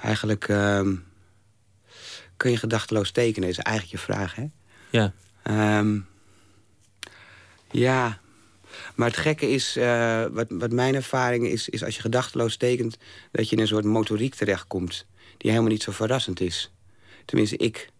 Eigenlijk 0.00 0.48
um, 0.48 1.04
kun 2.36 2.50
je 2.50 2.56
gedachteloos 2.56 3.10
tekenen, 3.10 3.48
is 3.48 3.58
eigenlijk 3.58 3.96
je 3.96 4.12
vraag, 4.12 4.34
hè? 4.34 4.46
Ja. 4.90 5.12
Um, 5.78 6.06
ja, 7.70 8.20
maar 8.94 9.08
het 9.08 9.16
gekke 9.16 9.50
is, 9.50 9.76
uh, 9.76 10.26
wat, 10.30 10.46
wat 10.48 10.72
mijn 10.72 10.94
ervaring 10.94 11.46
is... 11.46 11.68
is 11.68 11.84
als 11.84 11.94
je 11.94 12.00
gedachteloos 12.00 12.56
tekent, 12.56 12.96
dat 13.30 13.48
je 13.48 13.56
in 13.56 13.62
een 13.62 13.68
soort 13.68 13.84
motoriek 13.84 14.34
terechtkomt... 14.34 15.06
die 15.36 15.50
helemaal 15.50 15.72
niet 15.72 15.82
zo 15.82 15.92
verrassend 15.92 16.40
is. 16.40 16.72
Tenminste, 17.24 17.56
ik... 17.56 17.90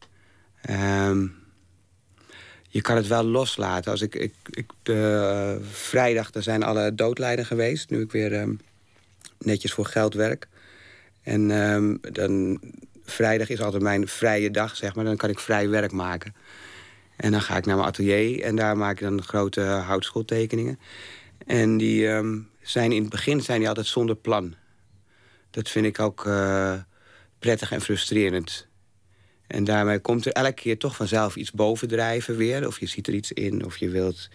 Um, 0.70 1.40
je 2.72 2.80
kan 2.80 2.96
het 2.96 3.06
wel 3.06 3.22
loslaten. 3.22 3.90
Als 3.90 4.02
ik, 4.02 4.14
ik, 4.14 4.34
ik 4.50 4.70
uh, 4.84 5.54
vrijdag 5.70 6.30
daar 6.30 6.42
zijn 6.42 6.62
alle 6.62 6.94
doodlijden 6.94 7.46
geweest. 7.46 7.90
Nu 7.90 8.00
ik 8.00 8.12
weer 8.12 8.40
um, 8.40 8.60
netjes 9.38 9.72
voor 9.72 9.86
geld 9.86 10.14
werk. 10.14 10.48
En 11.22 11.50
um, 11.50 12.00
dan, 12.12 12.60
vrijdag 13.04 13.48
is 13.48 13.60
altijd 13.60 13.82
mijn 13.82 14.08
vrije 14.08 14.50
dag, 14.50 14.76
zeg 14.76 14.94
maar. 14.94 15.04
Dan 15.04 15.16
kan 15.16 15.30
ik 15.30 15.38
vrij 15.38 15.68
werk 15.68 15.92
maken. 15.92 16.34
En 17.16 17.30
dan 17.30 17.42
ga 17.42 17.56
ik 17.56 17.66
naar 17.66 17.76
mijn 17.76 17.88
atelier 17.88 18.42
en 18.42 18.56
daar 18.56 18.76
maak 18.76 19.00
ik 19.00 19.06
dan 19.06 19.22
grote 19.22 19.60
houtschooltekeningen. 19.60 20.78
En 21.46 21.76
die 21.76 22.08
ehm, 22.08 22.38
zijn 22.62 22.92
in 22.92 23.00
het 23.00 23.10
begin 23.10 23.40
zijn 23.40 23.58
die 23.58 23.68
altijd 23.68 23.86
zonder 23.86 24.16
plan. 24.16 24.54
Dat 25.50 25.68
vind 25.68 25.86
ik 25.86 25.98
ook 25.98 26.24
uh, 26.24 26.74
prettig 27.38 27.72
en 27.72 27.80
frustrerend. 27.80 28.66
En 29.52 29.64
daarmee 29.64 29.98
komt 29.98 30.26
er 30.26 30.32
elke 30.32 30.52
keer 30.52 30.78
toch 30.78 30.96
vanzelf 30.96 31.36
iets 31.36 31.50
bovendrijven 31.50 32.36
weer. 32.36 32.66
Of 32.66 32.80
je 32.80 32.86
ziet 32.86 33.06
er 33.06 33.14
iets 33.14 33.32
in, 33.32 33.64
of 33.64 33.76
je 33.76 33.88
wilt... 33.88 34.28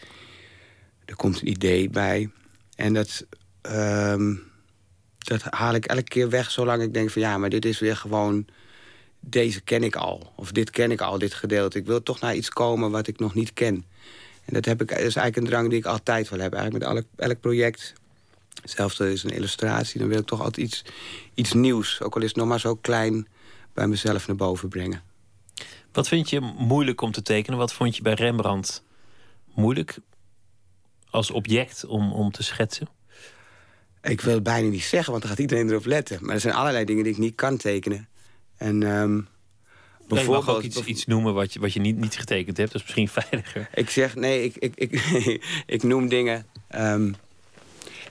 Er 1.05 1.15
komt 1.15 1.41
een 1.41 1.47
idee 1.47 1.89
bij. 1.89 2.29
En 2.75 2.93
dat, 2.93 3.25
ehm, 3.61 4.35
dat 5.17 5.41
haal 5.41 5.73
ik 5.73 5.85
elke 5.85 6.03
keer 6.03 6.29
weg 6.29 6.51
zolang 6.51 6.81
ik 6.81 6.93
denk 6.93 7.09
van... 7.09 7.21
ja, 7.21 7.37
maar 7.37 7.49
dit 7.49 7.65
is 7.65 7.79
weer 7.79 7.95
gewoon... 7.95 8.45
deze 9.19 9.61
ken 9.61 9.83
ik 9.83 9.95
al. 9.95 10.33
Of 10.35 10.51
dit 10.51 10.69
ken 10.69 10.91
ik 10.91 11.01
al, 11.01 11.17
dit 11.17 11.33
gedeelte. 11.33 11.77
Ik 11.77 11.85
wil 11.85 12.03
toch 12.03 12.19
naar 12.19 12.35
iets 12.35 12.49
komen 12.49 12.91
wat 12.91 13.07
ik 13.07 13.19
nog 13.19 13.33
niet 13.33 13.53
ken. 13.53 13.85
En 14.45 14.53
dat, 14.53 14.65
heb 14.65 14.81
ik, 14.81 14.91
is 14.91 14.97
eigenlijk 14.97 15.37
een 15.37 15.45
drang 15.45 15.69
die 15.69 15.79
ik 15.79 15.85
altijd 15.85 16.29
wil 16.29 16.39
hebben. 16.39 16.59
Eigenlijk 16.59 16.89
met 16.89 16.97
elk, 16.97 17.29
elk 17.29 17.39
project... 17.39 17.93
Zelfs 18.63 18.99
is 18.99 19.23
een 19.23 19.29
illustratie, 19.29 19.99
dan 19.99 20.07
wil 20.07 20.19
ik 20.19 20.25
toch 20.25 20.41
altijd 20.41 20.65
iets, 20.67 20.83
iets 21.33 21.53
nieuws. 21.53 22.01
Ook 22.01 22.15
al 22.15 22.21
is 22.21 22.27
het 22.27 22.37
nog 22.37 22.47
maar 22.47 22.59
zo 22.59 22.75
klein 22.75 23.27
bij 23.77 23.87
mezelf 23.87 24.27
naar 24.27 24.35
boven 24.35 24.69
brengen. 24.69 25.01
Wat 25.91 26.07
vind 26.07 26.29
je 26.29 26.39
moeilijk 26.57 27.01
om 27.01 27.11
te 27.11 27.21
tekenen? 27.21 27.59
Wat 27.59 27.73
vond 27.73 27.95
je 27.95 28.01
bij 28.01 28.13
Rembrandt 28.13 28.83
moeilijk 29.53 29.97
als 31.09 31.31
object 31.31 31.85
om, 31.85 32.13
om 32.13 32.31
te 32.31 32.43
schetsen? 32.43 32.87
Ik 34.01 34.21
wil 34.21 34.33
het 34.33 34.43
bijna 34.43 34.69
niet 34.69 34.83
zeggen, 34.83 35.09
want 35.11 35.21
dan 35.23 35.31
gaat 35.31 35.41
iedereen 35.41 35.69
erop 35.69 35.85
letten. 35.85 36.17
Maar 36.21 36.35
er 36.35 36.41
zijn 36.41 36.53
allerlei 36.53 36.85
dingen 36.85 37.03
die 37.03 37.11
ik 37.11 37.17
niet 37.17 37.35
kan 37.35 37.57
tekenen. 37.57 38.07
En 38.57 38.83
um, 38.83 39.27
bijvoorbeeld... 40.07 40.45
Mag 40.45 40.55
ook 40.55 40.61
iets, 40.61 40.83
iets 40.83 41.05
noemen 41.05 41.33
wat 41.33 41.53
je, 41.53 41.59
wat 41.59 41.73
je 41.73 41.79
niet, 41.79 41.97
niet 41.97 42.17
getekend 42.17 42.57
hebt. 42.57 42.71
Dat 42.71 42.81
is 42.81 42.87
misschien 42.87 43.09
veiliger. 43.23 43.69
Ik 43.73 43.89
zeg, 43.89 44.15
nee, 44.15 44.43
ik, 44.43 44.55
ik, 44.55 44.75
ik, 44.75 44.91
ik 45.75 45.83
noem 45.83 46.07
dingen... 46.07 46.45
Um, 46.75 47.15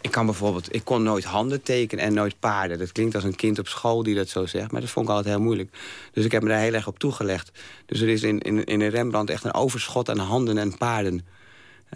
ik 0.07 0.13
kan 0.13 0.27
bijvoorbeeld, 0.27 0.75
ik 0.75 0.85
kon 0.85 1.03
nooit 1.03 1.25
handen 1.25 1.63
tekenen 1.63 2.05
en 2.05 2.15
nooit 2.15 2.39
paarden. 2.39 2.79
Dat 2.79 2.93
klinkt 2.93 3.15
als 3.15 3.25
een 3.25 3.35
kind 3.35 3.59
op 3.59 3.69
school 3.69 4.03
die 4.03 4.15
dat 4.15 4.29
zo 4.29 4.47
zegt, 4.47 4.71
maar 4.71 4.81
dat 4.81 4.91
vond 4.91 5.09
ik 5.09 5.15
altijd 5.15 5.35
heel 5.35 5.45
moeilijk. 5.45 5.77
Dus 6.13 6.25
ik 6.25 6.33
heb 6.33 6.43
me 6.43 6.49
daar 6.49 6.61
heel 6.61 6.73
erg 6.73 6.87
op 6.87 6.99
toegelegd. 6.99 7.51
Dus 7.87 8.01
er 8.01 8.09
is 8.09 8.23
in, 8.23 8.41
in, 8.41 8.65
in 8.65 8.81
een 8.81 8.89
Rembrandt 8.91 9.31
echt 9.31 9.45
een 9.45 9.55
overschot 9.55 10.11
aan 10.11 10.19
handen 10.19 10.59
en 10.59 10.79
paarden. 10.79 11.27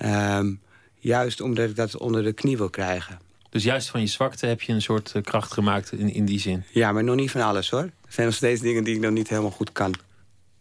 Um, 0.04 0.60
juist 0.98 1.40
omdat 1.40 1.68
ik 1.68 1.76
dat 1.76 1.96
onder 1.96 2.22
de 2.22 2.32
knie 2.32 2.56
wil 2.56 2.70
krijgen. 2.70 3.18
Dus 3.50 3.62
juist 3.62 3.90
van 3.90 4.00
je 4.00 4.06
zwakte 4.06 4.46
heb 4.46 4.62
je 4.62 4.72
een 4.72 4.82
soort 4.82 5.12
eh, 5.14 5.22
kracht 5.22 5.52
gemaakt 5.52 5.92
in, 5.92 6.12
in 6.12 6.24
die 6.24 6.40
zin? 6.40 6.64
Ja, 6.70 6.92
maar 6.92 7.04
nog 7.04 7.16
niet 7.16 7.30
van 7.30 7.40
alles 7.40 7.70
hoor. 7.70 7.80
Er 7.80 8.12
zijn 8.12 8.26
nog 8.26 8.36
steeds 8.36 8.60
dingen 8.60 8.84
die 8.84 8.94
ik 8.94 9.00
nog 9.00 9.12
niet 9.12 9.28
helemaal 9.28 9.50
goed 9.50 9.72
kan. 9.72 9.94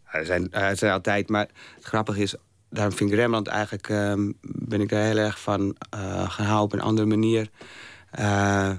Er 0.06 0.26
zijn, 0.26 0.52
er 0.52 0.78
zijn 0.78 0.92
altijd, 0.92 1.30
maar 1.30 1.48
het 1.76 1.84
grappige 1.84 2.22
is 2.22 2.36
daarom 2.70 2.94
vind 2.94 3.12
ik 3.12 3.16
Rembrandt 3.16 3.48
eigenlijk... 3.48 3.90
Ehm, 3.90 4.32
ben 4.42 4.82
ik 4.82 4.92
er 4.92 5.04
heel 5.04 5.18
erg 5.18 5.40
van 5.40 5.76
uh, 5.96 6.30
gaan 6.30 6.46
houden 6.46 6.64
op 6.64 6.74
een 6.74 6.88
andere 6.88 7.08
manier. 7.08 7.50
Uh, 8.20 8.72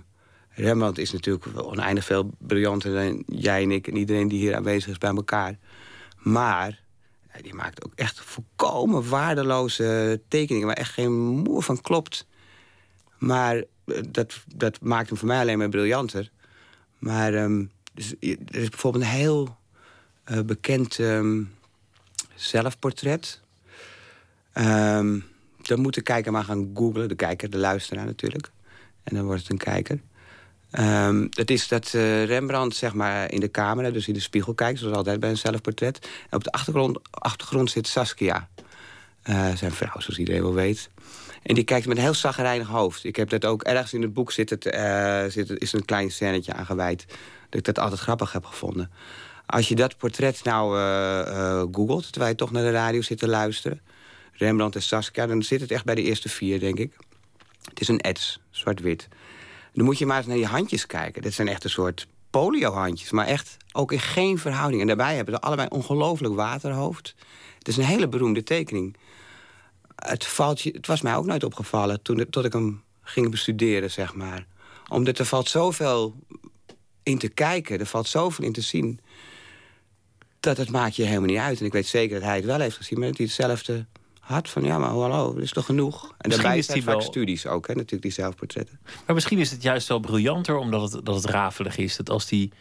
Rembrandt 0.51 0.99
is 0.99 1.13
natuurlijk 1.13 1.63
oneindig 1.63 2.05
veel 2.05 2.31
briljanter 2.39 2.93
dan 2.95 3.23
jij 3.27 3.63
en 3.63 3.71
ik... 3.71 3.87
en 3.87 3.97
iedereen 3.97 4.29
die 4.29 4.39
hier 4.39 4.57
aanwezig 4.57 4.91
is 4.91 4.99
bij 4.99 5.11
elkaar. 5.11 5.59
Maar 6.17 6.83
die 7.43 7.55
maakt 7.55 7.85
ook 7.85 7.93
echt 7.95 8.21
volkomen 8.21 9.09
waardeloze 9.09 10.21
tekeningen... 10.29 10.67
waar 10.67 10.77
echt 10.77 10.93
geen 10.93 11.13
moer 11.13 11.63
van 11.63 11.81
klopt. 11.81 12.27
Maar 13.19 13.57
eh, 13.57 14.03
dat, 14.09 14.41
dat 14.57 14.81
maakt 14.81 15.09
hem 15.09 15.19
voor 15.19 15.29
mij 15.29 15.41
alleen 15.41 15.59
maar 15.59 15.69
briljanter. 15.69 16.31
Maar 16.99 17.35
um, 17.35 17.71
dus, 17.95 18.11
er 18.21 18.37
is 18.51 18.69
bijvoorbeeld 18.69 19.05
een 19.05 19.11
heel 19.11 19.59
bekend 20.45 20.99
um, 20.99 21.55
zelfportret 22.35 23.41
Um, 24.54 25.25
dan 25.62 25.80
moet 25.80 25.95
de 25.95 26.02
kijker 26.02 26.33
maar 26.33 26.45
gaan 26.45 26.71
googlen. 26.75 27.09
De 27.09 27.14
kijker, 27.14 27.50
de 27.50 27.59
luisteraar 27.59 28.04
natuurlijk. 28.04 28.50
En 29.02 29.14
dan 29.16 29.25
wordt 29.25 29.40
het 29.40 29.50
een 29.50 29.59
kijker. 29.59 30.00
Um, 30.78 31.30
dat 31.30 31.50
is 31.50 31.69
dat 31.69 31.92
uh, 31.95 32.25
Rembrandt 32.25 32.76
zeg 32.76 32.95
maar, 32.95 33.33
in 33.33 33.40
de 33.40 33.50
camera, 33.50 33.90
dus 33.90 34.09
in 34.09 34.14
de 34.14 34.21
spiegel 34.21 34.54
kijkt... 34.54 34.78
zoals 34.78 34.97
altijd 34.97 35.21
bij 35.21 35.30
een 35.30 35.37
zelfportret. 35.37 36.09
En 36.30 36.37
op 36.37 36.45
de 36.45 36.52
achtergrond, 36.52 36.99
achtergrond 37.11 37.71
zit 37.71 37.87
Saskia. 37.87 38.49
Uh, 39.25 39.54
zijn 39.54 39.73
vrouw, 39.73 40.00
zoals 40.00 40.19
iedereen 40.19 40.42
wel 40.42 40.54
weet. 40.54 40.90
En 41.42 41.54
die 41.54 41.64
kijkt 41.64 41.87
met 41.87 41.97
een 41.97 42.02
heel 42.02 42.14
zagrijnig 42.14 42.69
hoofd. 42.69 43.04
Ik 43.04 43.16
heb 43.16 43.28
dat 43.28 43.45
ook 43.45 43.62
ergens 43.62 43.92
in 43.92 44.02
het 44.02 44.14
boek 44.14 44.33
zit 44.33 44.50
het, 44.50 44.66
uh, 44.66 45.25
zit 45.25 45.61
is 45.61 45.73
een 45.73 45.85
klein 45.85 46.11
scènetje 46.11 46.52
aangeweid. 46.52 47.04
Dat 47.49 47.59
ik 47.59 47.64
dat 47.64 47.78
altijd 47.78 48.00
grappig 48.00 48.33
heb 48.33 48.45
gevonden. 48.45 48.90
Als 49.47 49.69
je 49.69 49.75
dat 49.75 49.97
portret 49.97 50.45
nou 50.45 50.78
googelt, 51.73 52.12
terwijl 52.12 52.30
je 52.30 52.37
toch 52.37 52.50
naar 52.50 52.62
de 52.62 52.71
radio 52.71 53.00
zit 53.00 53.19
te 53.19 53.28
luisteren... 53.28 53.80
Rembrandt 54.41 54.75
en 54.75 54.83
Saskia... 54.83 55.27
dan 55.27 55.43
zit 55.43 55.61
het 55.61 55.71
echt 55.71 55.85
bij 55.85 55.95
de 55.95 56.03
eerste 56.03 56.29
vier, 56.29 56.61
denk 56.61 56.79
ik. 56.79 56.97
Het 57.65 57.81
is 57.81 57.89
een 57.89 58.01
ets, 58.01 58.41
zwart-wit. 58.51 59.09
Dan 59.73 59.85
moet 59.85 59.99
je 59.99 60.07
maar 60.07 60.17
eens 60.17 60.27
naar 60.27 60.37
je 60.37 60.47
handjes 60.47 60.87
kijken. 60.87 61.23
Dit 61.23 61.35
zijn 61.35 61.49
echt 61.49 61.65
een 61.65 61.71
soort 61.71 62.07
poliohandjes, 62.31 63.11
maar 63.11 63.27
echt 63.27 63.57
ook 63.73 63.93
in 63.93 64.01
geen 64.01 64.39
verhouding. 64.39 64.81
En 64.81 64.87
daarbij 64.87 65.17
hebben 65.17 65.35
ze 65.35 65.41
allebei 65.41 65.69
ongelooflijk 65.69 66.35
waterhoofd. 66.35 67.15
Het 67.59 67.69
is 67.69 67.77
een 67.77 67.85
hele 67.85 68.09
beroemde 68.09 68.43
tekening. 68.43 68.97
Het, 69.97 70.27
valt 70.27 70.61
je, 70.61 70.71
het 70.71 70.87
was 70.87 71.01
mij 71.01 71.17
ook 71.17 71.27
nooit 71.27 71.45
opgevallen 71.45 72.03
toen, 72.03 72.27
tot 72.31 72.45
ik 72.45 72.53
hem 72.53 72.83
ging 73.03 73.31
bestuderen, 73.31 73.91
zeg 73.91 74.15
maar. 74.15 74.47
Omdat 74.89 75.19
er 75.19 75.25
valt 75.25 75.49
zoveel 75.49 76.17
in 77.03 77.19
te 77.19 77.29
kijken, 77.29 77.81
er 77.81 77.87
valt 77.87 78.09
zoveel 78.09 78.45
in 78.45 78.53
te 78.53 78.61
zien... 78.61 79.01
dat 80.41 80.57
het 80.57 80.71
maakt 80.71 80.97
je 80.97 81.05
helemaal 81.05 81.29
niet 81.29 81.39
uit. 81.39 81.61
En 81.61 81.67
ik 81.67 81.73
weet 81.73 81.87
zeker 81.87 82.15
dat 82.15 82.29
hij 82.29 82.37
het 82.37 82.45
wel 82.45 82.61
heeft 82.61 82.77
gezien, 82.77 82.99
maar 82.99 83.09
dat 83.09 83.17
hij 83.17 83.27
hetzelfde 83.27 83.87
had 84.21 84.49
van 84.49 84.62
ja, 84.62 84.79
maar 84.79 84.91
hallo, 84.91 85.35
dat 85.35 85.43
is 85.43 85.53
toch 85.53 85.65
genoeg? 85.65 86.15
En 86.19 86.31
daarbij 86.31 86.59
is 86.59 86.69
hij 86.69 86.83
vaak 86.83 87.03
studies 87.03 87.47
ook, 87.47 87.67
hè, 87.67 87.75
natuurlijk, 87.75 88.03
die 88.03 88.12
zelfportretten. 88.12 88.81
Maar 89.07 89.15
misschien 89.15 89.39
is 89.39 89.50
het 89.50 89.62
juist 89.62 89.89
wel 89.89 90.00
briljanter 90.00 90.57
omdat 90.57 90.93
het, 90.93 91.07
dat 91.07 91.15
het 91.15 91.25
rafelig 91.25 91.77
is. 91.77 91.97
Dat 91.97 92.11
als 92.11 92.27
die 92.27 92.53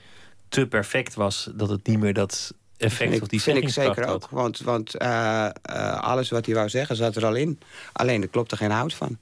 te 0.49 0.67
perfect 0.67 1.13
was, 1.13 1.49
dat 1.53 1.69
het 1.69 1.87
niet 1.87 1.99
meer 1.99 2.13
dat 2.13 2.53
effect 2.77 3.13
ik, 3.13 3.21
of 3.21 3.27
die 3.27 3.41
vind 3.41 3.57
ik 3.57 3.69
zeker 3.69 4.05
had. 4.05 4.15
ook. 4.15 4.29
Want, 4.29 4.59
want 4.59 5.01
uh, 5.01 5.49
uh, 5.69 5.99
alles 5.99 6.29
wat 6.29 6.45
hij 6.45 6.55
wou 6.55 6.69
zeggen 6.69 6.95
zat 6.95 7.15
er 7.15 7.25
al 7.25 7.35
in. 7.35 7.59
Alleen 7.91 8.21
er 8.21 8.27
klopte 8.27 8.57
geen 8.57 8.71
hout 8.71 8.93
van. 8.93 9.17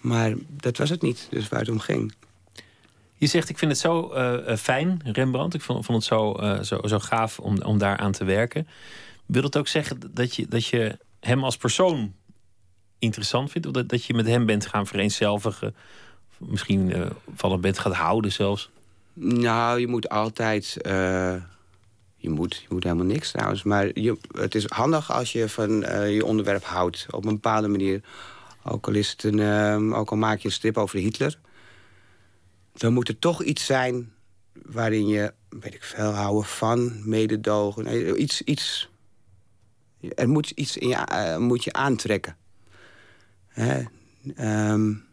Maar 0.00 0.34
dat 0.50 0.76
was 0.76 0.90
het 0.90 1.02
niet, 1.02 1.26
dus 1.30 1.48
waar 1.48 1.60
het 1.60 1.68
om 1.68 1.78
ging. 1.78 2.14
Je 3.16 3.26
zegt, 3.26 3.48
ik 3.48 3.58
vind 3.58 3.70
het 3.70 3.80
zo 3.80 4.14
uh, 4.14 4.56
fijn, 4.56 5.00
Rembrandt. 5.04 5.54
Ik 5.54 5.60
vond, 5.60 5.84
vond 5.84 5.98
het 5.98 6.06
zo, 6.06 6.36
zo, 6.62 6.80
zo 6.86 6.98
gaaf 6.98 7.38
om, 7.38 7.62
om 7.62 7.78
daar 7.78 7.96
aan 7.96 8.12
te 8.12 8.24
werken. 8.24 8.68
Wil 9.26 9.42
het 9.42 9.56
ook 9.56 9.68
zeggen 9.68 10.00
dat 10.10 10.36
je, 10.36 10.48
dat 10.48 10.66
je 10.66 10.98
hem 11.26 11.44
als 11.44 11.56
persoon 11.56 12.14
interessant 12.98 13.50
vindt? 13.50 13.66
Of 13.66 13.72
dat, 13.72 13.88
dat 13.88 14.04
je 14.04 14.14
met 14.14 14.26
hem 14.26 14.46
bent 14.46 14.66
gaan 14.66 14.86
vereenzelvigen? 14.86 15.74
Misschien 16.38 16.90
uh, 16.90 17.06
van 17.34 17.50
hem 17.50 17.60
bent 17.60 17.78
gaat 17.78 17.94
houden 17.94 18.32
zelfs? 18.32 18.70
Nou, 19.12 19.80
je 19.80 19.86
moet 19.86 20.08
altijd... 20.08 20.76
Uh, 20.86 21.34
je, 22.16 22.30
moet, 22.30 22.56
je 22.56 22.66
moet 22.68 22.84
helemaal 22.84 23.04
niks 23.04 23.30
trouwens. 23.30 23.62
Maar 23.62 23.98
je, 24.00 24.18
het 24.32 24.54
is 24.54 24.64
handig 24.68 25.12
als 25.12 25.32
je 25.32 25.48
van 25.48 25.82
uh, 25.82 26.14
je 26.14 26.24
onderwerp 26.24 26.64
houdt. 26.64 27.06
Op 27.10 27.24
een 27.24 27.34
bepaalde 27.34 27.68
manier. 27.68 28.02
Ook 28.64 28.86
al, 28.86 28.94
is 28.94 29.10
het 29.16 29.40
ook 29.92 30.10
al 30.10 30.16
maak 30.16 30.38
je 30.38 30.48
een 30.48 30.54
strip 30.54 30.78
over 30.78 30.98
Hitler... 30.98 31.38
dan 32.72 32.92
moet 32.92 33.08
er 33.08 33.18
toch 33.18 33.42
iets 33.42 33.64
zijn 33.64 34.12
waarin 34.52 35.06
je, 35.06 35.32
weet 35.48 35.74
ik 35.74 35.84
veel, 35.84 36.10
houden 36.10 36.44
van, 36.44 37.08
mededogen. 37.08 38.20
Iets, 38.20 38.42
iets 38.42 38.88
er 40.14 40.28
moet 40.28 40.50
iets 40.50 40.76
in 40.76 40.88
je, 40.88 41.08
uh, 41.12 41.36
moet 41.36 41.64
je 41.64 41.72
aantrekken. 41.72 42.36
Hè? 43.48 43.82
Um, 44.72 45.04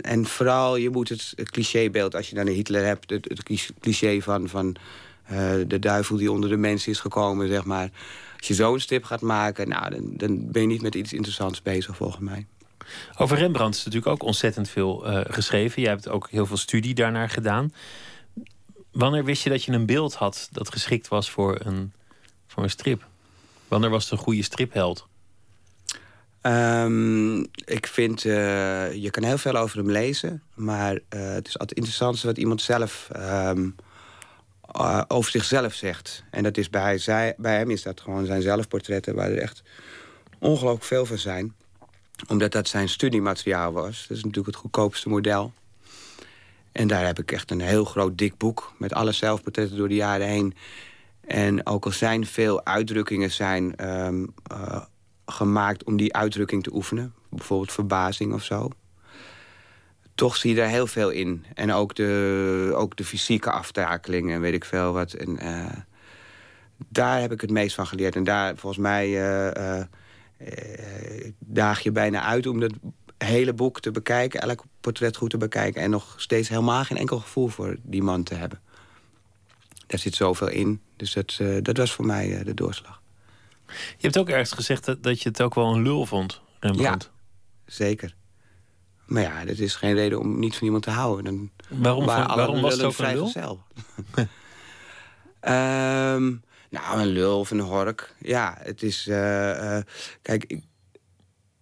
en 0.00 0.26
vooral, 0.26 0.76
je 0.76 0.90
moet 0.90 1.08
het, 1.08 1.34
clichébeeld, 1.44 2.14
als 2.14 2.28
je 2.28 2.34
dan 2.34 2.46
een 2.46 2.52
Hitler 2.52 2.84
hebt... 2.84 3.10
het, 3.10 3.42
cliché 3.80 4.20
van, 4.20 4.48
van 4.48 4.76
uh, 5.30 5.52
de 5.66 5.78
duivel 5.78 6.16
die 6.16 6.32
onder 6.32 6.50
de 6.50 6.56
mensen 6.56 6.92
is 6.92 7.00
gekomen, 7.00 7.48
zeg 7.48 7.64
maar. 7.64 7.90
Als 8.36 8.48
je 8.48 8.54
zo'n 8.54 8.80
stip 8.80 9.04
gaat 9.04 9.20
maken, 9.20 9.68
nou, 9.68 9.90
dan, 9.90 10.12
dan, 10.16 10.50
ben 10.50 10.62
je 10.62 10.68
niet 10.68 10.82
met 10.82 10.94
iets 10.94 11.12
interessants 11.12 11.62
bezig, 11.62 11.96
volgens 11.96 12.20
mij. 12.20 12.46
Over 13.16 13.38
Rembrandt 13.38 13.76
is 13.76 13.84
natuurlijk 13.84 14.12
ook 14.12 14.22
ontzettend 14.22 14.68
veel 14.68 15.10
uh, 15.10 15.20
geschreven. 15.24 15.82
Jij 15.82 15.90
hebt 15.90 16.08
ook 16.08 16.28
heel 16.30 16.46
veel 16.46 16.56
studie 16.56 16.94
daarnaar 16.94 17.28
gedaan. 17.28 17.72
Wanneer 18.92 19.24
wist 19.24 19.42
je 19.42 19.50
dat 19.50 19.64
je 19.64 19.72
een 19.72 19.86
beeld 19.86 20.14
had 20.14 20.48
dat 20.50 20.70
geschikt 20.70 21.08
was 21.08 21.30
voor 21.30 21.60
een, 21.64 21.92
voor 22.46 22.62
een 22.62 22.70
strip? 22.70 23.10
Wanneer 23.72 23.90
was 23.90 24.02
het 24.02 24.12
een 24.12 24.24
goede 24.24 24.42
stripheld? 24.42 25.06
Um, 26.42 27.40
ik 27.64 27.86
vind, 27.86 28.24
uh, 28.24 28.92
je 28.92 29.10
kan 29.10 29.22
heel 29.22 29.38
veel 29.38 29.56
over 29.56 29.78
hem 29.78 29.90
lezen. 29.90 30.42
Maar 30.54 30.94
uh, 30.94 31.00
het 31.10 31.48
is 31.48 31.58
altijd 31.58 31.78
interessant 31.78 32.22
wat 32.22 32.38
iemand 32.38 32.62
zelf 32.62 33.08
um, 33.16 33.74
uh, 34.76 35.02
over 35.08 35.30
zichzelf 35.30 35.74
zegt. 35.74 36.24
En 36.30 36.42
dat 36.42 36.56
is 36.56 36.70
bij, 36.70 36.98
zij, 36.98 37.34
bij 37.36 37.56
hem 37.56 37.70
is 37.70 37.82
dat 37.82 38.00
gewoon 38.00 38.26
zijn 38.26 38.42
zelfportretten... 38.42 39.14
waar 39.14 39.30
er 39.30 39.38
echt 39.38 39.62
ongelooflijk 40.38 40.84
veel 40.84 41.06
van 41.06 41.18
zijn. 41.18 41.54
Omdat 42.28 42.52
dat 42.52 42.68
zijn 42.68 42.88
studiemateriaal 42.88 43.72
was. 43.72 44.06
Dat 44.08 44.16
is 44.16 44.24
natuurlijk 44.24 44.54
het 44.54 44.62
goedkoopste 44.62 45.08
model. 45.08 45.52
En 46.72 46.86
daar 46.86 47.06
heb 47.06 47.18
ik 47.18 47.32
echt 47.32 47.50
een 47.50 47.60
heel 47.60 47.84
groot 47.84 48.18
dik 48.18 48.36
boek... 48.36 48.72
met 48.78 48.92
alle 48.92 49.12
zelfportretten 49.12 49.76
door 49.76 49.88
de 49.88 49.94
jaren 49.94 50.26
heen... 50.26 50.54
En 51.32 51.66
ook 51.66 51.84
al 51.84 51.90
zijn 51.90 52.26
veel 52.26 52.64
uitdrukkingen 52.64 53.30
zijn 53.30 53.90
um, 53.90 54.34
uh, 54.52 54.82
gemaakt 55.26 55.84
om 55.84 55.96
die 55.96 56.14
uitdrukking 56.14 56.62
te 56.62 56.74
oefenen. 56.74 57.14
Bijvoorbeeld 57.30 57.72
verbazing 57.72 58.32
of 58.32 58.42
zo. 58.42 58.70
toch 60.14 60.36
zie 60.36 60.50
je 60.50 60.56
daar 60.56 60.68
heel 60.68 60.86
veel 60.86 61.10
in. 61.10 61.44
En 61.54 61.72
ook 61.72 61.94
de, 61.94 62.72
ook 62.74 62.96
de 62.96 63.04
fysieke 63.04 63.50
aftakeling 63.50 64.30
en 64.30 64.40
weet 64.40 64.54
ik 64.54 64.64
veel 64.64 64.92
wat. 64.92 65.12
En, 65.12 65.44
uh, 65.44 65.66
daar 66.88 67.20
heb 67.20 67.32
ik 67.32 67.40
het 67.40 67.50
meest 67.50 67.74
van 67.74 67.86
geleerd. 67.86 68.16
En 68.16 68.24
daar, 68.24 68.56
volgens 68.56 68.82
mij, 68.82 69.08
uh, 69.08 69.82
daag 71.38 71.80
je 71.80 71.92
bijna 71.92 72.22
uit 72.22 72.46
om 72.46 72.60
dat 72.60 72.72
hele 73.18 73.52
boek 73.52 73.80
te 73.80 73.90
bekijken... 73.90 74.40
elk 74.40 74.64
portret 74.80 75.16
goed 75.16 75.30
te 75.30 75.36
bekijken... 75.36 75.82
en 75.82 75.90
nog 75.90 76.14
steeds 76.16 76.48
helemaal 76.48 76.84
geen 76.84 76.98
enkel 76.98 77.18
gevoel 77.18 77.48
voor 77.48 77.76
die 77.82 78.02
man 78.02 78.22
te 78.22 78.34
hebben. 78.34 78.60
Daar 79.92 80.00
zit 80.00 80.14
zoveel 80.14 80.48
in. 80.48 80.80
Dus 80.96 81.12
dat, 81.12 81.38
dat 81.62 81.76
was 81.76 81.92
voor 81.92 82.06
mij 82.06 82.44
de 82.44 82.54
doorslag. 82.54 83.02
Je 83.66 83.74
hebt 83.98 84.18
ook 84.18 84.28
ergens 84.28 84.52
gezegd 84.52 84.84
dat, 84.84 85.02
dat 85.02 85.22
je 85.22 85.28
het 85.28 85.42
ook 85.42 85.54
wel 85.54 85.74
een 85.74 85.82
lul 85.82 86.06
vond, 86.06 86.40
Rembrandt. 86.60 87.10
Ja, 87.14 87.72
zeker. 87.72 88.14
Maar 89.06 89.22
ja, 89.22 89.44
dat 89.44 89.58
is 89.58 89.74
geen 89.74 89.94
reden 89.94 90.18
om 90.20 90.38
niet 90.38 90.56
van 90.56 90.64
iemand 90.64 90.82
te 90.82 90.90
houden. 90.90 91.24
Dan 91.24 91.50
waarom 91.68 92.06
waarom 92.06 92.60
was 92.60 92.72
het 92.72 92.82
ook 92.82 92.98
een 92.98 93.14
lul? 93.14 93.62
um, 95.40 96.42
nou, 96.76 97.00
een 97.00 97.06
lul 97.06 97.38
of 97.38 97.50
een 97.50 97.60
hork. 97.60 98.14
Ja, 98.18 98.56
het 98.60 98.82
is... 98.82 99.06
Uh, 99.06 99.16
uh, 99.48 99.78
kijk, 100.22 100.44
ik 100.44 100.62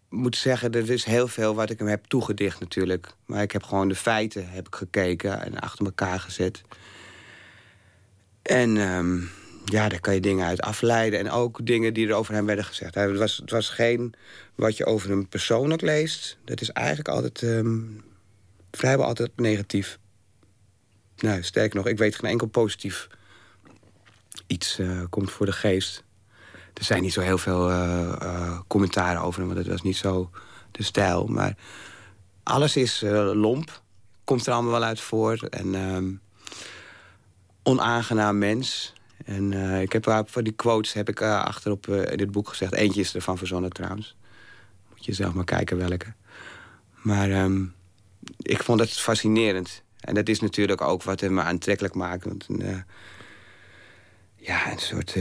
moet 0.09 0.37
zeggen, 0.37 0.73
er 0.73 0.91
is 0.91 1.05
heel 1.05 1.29
veel 1.29 1.55
wat 1.55 1.71
ik 1.71 1.79
hem 1.79 1.89
heb 1.89 2.05
toegedicht 2.05 2.61
natuurlijk. 2.61 3.15
Maar 3.27 3.43
ik 3.43 3.53
heb 3.53 3.63
gewoon 3.63 3.89
de 3.89 3.95
feiten 3.95 4.51
heb 4.51 4.67
ik 4.67 4.75
gekeken 4.75 5.43
en 5.43 5.59
achter 5.59 5.85
elkaar 5.85 6.21
gezet. 6.21 6.63
En... 8.43 8.77
Um, 8.77 9.31
ja, 9.65 9.89
daar 9.89 10.01
kan 10.01 10.15
je 10.15 10.21
dingen 10.21 10.47
uit 10.47 10.61
afleiden. 10.61 11.19
En 11.19 11.31
ook 11.31 11.67
dingen 11.67 11.95
die 11.95 12.09
er 12.09 12.15
over 12.15 12.35
hem 12.35 12.47
werden 12.47 12.65
gezegd. 12.65 12.95
Het 12.95 13.17
was, 13.17 13.37
het 13.37 13.51
was 13.51 13.69
geen 13.69 14.15
wat 14.55 14.77
je 14.77 14.87
over 14.87 15.09
hem 15.11 15.29
persoonlijk 15.29 15.83
leest. 15.83 16.39
Dat 16.45 16.61
is 16.61 16.71
eigenlijk 16.71 17.09
altijd 17.09 17.43
um, 17.43 18.03
vrijwel 18.71 19.07
altijd 19.07 19.31
negatief. 19.37 19.99
Nou, 21.17 21.43
sterker 21.43 21.77
nog, 21.77 21.87
ik 21.87 21.99
weet 21.99 22.15
geen 22.15 22.31
enkel 22.31 22.47
positief 22.47 23.09
iets 24.47 24.79
uh, 24.79 25.03
komt 25.09 25.31
voor 25.31 25.47
de 25.47 25.53
geest. 25.53 26.05
Er 26.75 26.85
zijn 26.85 27.03
niet 27.03 27.13
zo 27.13 27.21
heel 27.21 27.39
veel 27.39 27.71
uh, 27.71 28.17
uh, 28.23 28.61
commentaren 28.67 29.23
over 29.23 29.39
hem, 29.39 29.49
want 29.49 29.61
het 29.61 29.73
was 29.73 29.83
niet 29.83 29.97
zo 29.97 30.31
de 30.71 30.83
stijl. 30.83 31.27
Maar 31.27 31.57
alles 32.43 32.77
is 32.77 33.01
lomp, 33.33 33.83
komt 34.25 34.47
er 34.47 34.53
allemaal 34.53 34.73
wel 34.73 34.83
uit 34.83 35.01
voort. 35.01 35.49
En 35.49 35.75
um, 35.75 36.21
onaangenaam 37.63 38.39
mens. 38.39 38.93
En 39.25 39.53
uh, 39.53 39.81
ik 39.81 39.93
heb 39.93 40.25
van 40.27 40.45
die 40.45 40.53
quotes 40.53 40.93
heb 40.93 41.09
ik 41.09 41.21
uh, 41.21 41.43
achterop 41.43 41.87
uh, 41.87 42.11
in 42.11 42.17
dit 42.17 42.31
boek 42.31 42.49
gezegd. 42.49 42.73
Eentje 42.73 43.01
is 43.01 43.15
ervan 43.15 43.39
verzonnen 43.39 43.73
trouwens. 43.73 44.17
Moet 44.91 45.05
je 45.05 45.13
zelf 45.13 45.35
maar 45.35 45.45
kijken 45.45 45.77
welke. 45.77 46.13
Maar 46.95 47.31
um, 47.31 47.75
ik 48.37 48.63
vond 48.63 48.81
het 48.81 48.91
fascinerend. 48.91 49.83
En 50.01 50.15
dat 50.15 50.29
is 50.29 50.41
natuurlijk 50.41 50.81
ook 50.81 51.03
wat 51.03 51.21
hem 51.21 51.41
aantrekkelijk 51.41 51.95
maakt. 51.95 52.25
Want 52.25 52.47
een, 52.49 52.85
ja, 54.37 54.73
een 54.73 54.79
soort 54.79 55.17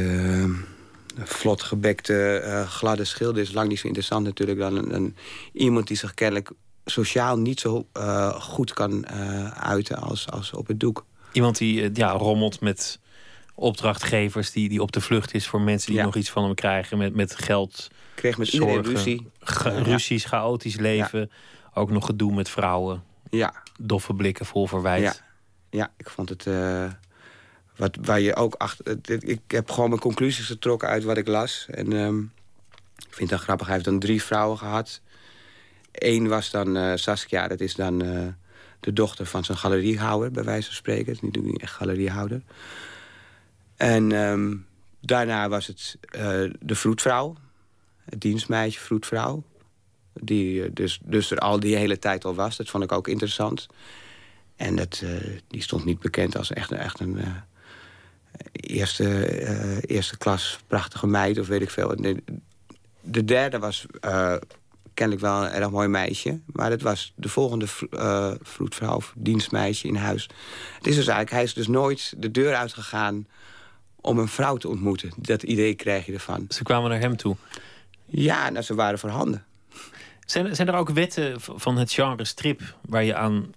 vlot 1.17 1.61
gebekte, 1.61 2.65
gladde 2.67 3.05
schilder 3.05 3.41
is 3.41 3.51
lang 3.51 3.69
niet 3.69 3.79
zo 3.79 3.87
interessant 3.87 4.25
natuurlijk... 4.25 4.59
dan 4.59 4.93
een, 4.93 5.15
iemand 5.53 5.87
die 5.87 5.97
zich 5.97 6.13
kennelijk 6.13 6.51
sociaal 6.85 7.37
niet 7.37 7.59
zo 7.59 7.87
goed 8.33 8.73
kan 8.73 9.07
uiten 9.55 9.97
als, 9.97 10.29
als 10.29 10.53
op 10.53 10.67
het 10.67 10.79
doek. 10.79 11.05
Iemand 11.31 11.57
die 11.57 11.89
ja, 11.93 12.11
rommelt 12.11 12.61
met 12.61 12.99
opdrachtgevers 13.55 14.51
die, 14.51 14.69
die 14.69 14.81
op 14.81 14.91
de 14.91 15.01
vlucht 15.01 15.33
is 15.33 15.47
voor 15.47 15.61
mensen 15.61 15.93
die 15.93 16.01
nog 16.01 16.15
iets 16.15 16.29
van 16.29 16.43
hem 16.43 16.53
krijgen 16.53 16.97
met, 16.97 17.15
met 17.15 17.35
geld. 17.35 17.87
Kreeg 18.15 18.37
met 18.37 18.47
zorgen, 18.47 18.83
ruzie. 18.83 19.27
ruzies, 19.83 20.25
chaotisch 20.25 20.75
leven. 20.75 21.31
Ook 21.73 21.91
nog 21.91 22.05
gedoe 22.05 22.33
met 22.33 22.49
vrouwen. 22.49 23.03
Ja. 23.29 23.53
Doffe 23.79 24.13
blikken 24.13 24.45
vol 24.45 24.67
verwijt. 24.67 25.01
Ja, 25.01 25.13
ja 25.69 25.91
ik 25.97 26.09
vond 26.09 26.29
het. 26.29 26.45
Uh, 26.45 26.85
wat, 27.75 27.97
waar 28.01 28.19
je 28.19 28.35
ook 28.35 28.55
achter. 28.55 28.97
Ik 29.19 29.41
heb 29.47 29.71
gewoon 29.71 29.89
mijn 29.89 30.01
conclusies 30.01 30.45
getrokken 30.45 30.87
uit 30.87 31.03
wat 31.03 31.17
ik 31.17 31.27
las. 31.27 31.67
En 31.69 31.91
um, 31.91 32.31
ik 33.07 33.13
vind 33.13 33.29
dat 33.29 33.39
grappig. 33.39 33.65
Hij 33.65 33.75
heeft 33.75 33.87
dan 33.87 33.99
drie 33.99 34.23
vrouwen 34.23 34.57
gehad. 34.57 35.01
Eén 35.91 36.27
was 36.27 36.49
dan 36.49 36.77
uh, 36.77 36.91
Saskia, 36.95 37.47
dat 37.47 37.59
is 37.59 37.75
dan 37.75 38.03
uh, 38.03 38.27
de 38.79 38.93
dochter 38.93 39.25
van 39.25 39.43
zijn 39.43 39.57
galeriehouder, 39.57 40.31
bij 40.31 40.43
wijze 40.43 40.67
van 40.67 40.75
spreken. 40.75 41.17
Niet 41.21 41.61
echt 41.61 41.73
galeriehouder. 41.73 42.41
En 43.75 44.11
um, 44.11 44.65
daarna 45.01 45.49
was 45.49 45.67
het 45.67 45.97
uh, 46.15 46.51
de 46.59 46.75
vroedvrouw. 46.75 47.35
Het 48.03 48.21
dienstmeisje, 48.21 48.79
vroedvrouw. 48.79 49.43
Die 50.13 50.63
uh, 50.63 50.69
dus, 50.73 50.99
dus 51.03 51.31
er 51.31 51.37
al 51.37 51.59
die 51.59 51.75
hele 51.75 51.99
tijd 51.99 52.25
al 52.25 52.35
was. 52.35 52.57
Dat 52.57 52.69
vond 52.69 52.83
ik 52.83 52.91
ook 52.91 53.07
interessant. 53.07 53.67
En 54.55 54.75
dat, 54.75 55.01
uh, 55.03 55.39
die 55.47 55.61
stond 55.61 55.85
niet 55.85 55.99
bekend 55.99 56.37
als 56.37 56.51
echt, 56.51 56.71
echt 56.71 56.99
een 56.99 57.17
eerste, 58.51 59.87
eerste 59.87 60.17
klas 60.17 60.59
prachtige 60.67 61.07
meid 61.07 61.39
of 61.39 61.47
weet 61.47 61.61
ik 61.61 61.69
veel. 61.69 61.95
De, 61.95 62.23
de 63.01 63.25
derde 63.25 63.59
was 63.59 63.85
kennelijk 64.99 65.25
wel 65.25 65.45
een 65.45 65.51
erg 65.51 65.71
mooi 65.71 65.87
meisje. 65.87 66.39
Maar 66.45 66.69
dat 66.69 66.81
was 66.81 67.13
de 67.15 67.29
volgende 67.29 67.65
vroedvrouw 68.41 68.95
of 68.95 69.13
dienstmeisje 69.17 69.87
in 69.87 69.95
huis. 69.95 70.29
Het 70.77 70.87
is 70.87 70.95
dus 70.95 71.07
eigenlijk, 71.07 71.31
hij 71.31 71.43
is 71.43 71.53
dus 71.53 71.67
nooit 71.67 72.13
de 72.17 72.31
deur 72.31 72.55
uitgegaan 72.55 73.27
om 73.95 74.17
een 74.17 74.27
vrouw 74.27 74.57
te 74.57 74.67
ontmoeten. 74.67 75.11
Dat 75.15 75.43
idee 75.43 75.73
krijg 75.73 76.05
je 76.05 76.13
ervan. 76.13 76.45
Ze 76.49 76.63
kwamen 76.63 76.89
naar 76.89 76.99
hem 76.99 77.17
toe? 77.17 77.35
Ja, 78.05 78.49
nou, 78.49 78.63
ze 78.63 78.75
waren 78.75 78.99
voorhanden. 78.99 79.45
Zijn, 80.25 80.55
zijn 80.55 80.67
er 80.67 80.75
ook 80.75 80.89
wetten 80.89 81.41
van 81.41 81.77
het 81.77 81.91
genre 81.91 82.25
strip... 82.25 82.61
waar 82.81 83.03
je 83.03 83.15
aan 83.15 83.53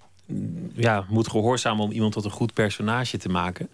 ja, 0.73 1.05
moet 1.09 1.29
gehoorzamen 1.29 1.85
om 1.85 1.91
iemand 1.91 2.13
tot 2.13 2.25
een 2.25 2.31
goed 2.31 2.55
personage 2.55 3.19
te 3.19 3.29
maken? 3.29 3.69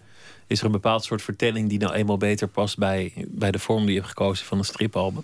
Is 0.47 0.59
er 0.59 0.65
een 0.65 0.71
bepaald 0.71 1.03
soort 1.03 1.21
vertelling 1.21 1.69
die 1.69 1.79
nou 1.79 1.93
eenmaal 1.93 2.17
beter 2.17 2.47
past... 2.47 2.77
bij, 2.77 3.13
bij 3.27 3.51
de 3.51 3.59
vorm 3.59 3.81
die 3.81 3.93
je 3.93 3.99
hebt 3.99 4.07
gekozen 4.07 4.45
van 4.45 4.57
een 4.57 4.65
stripalbum? 4.65 5.23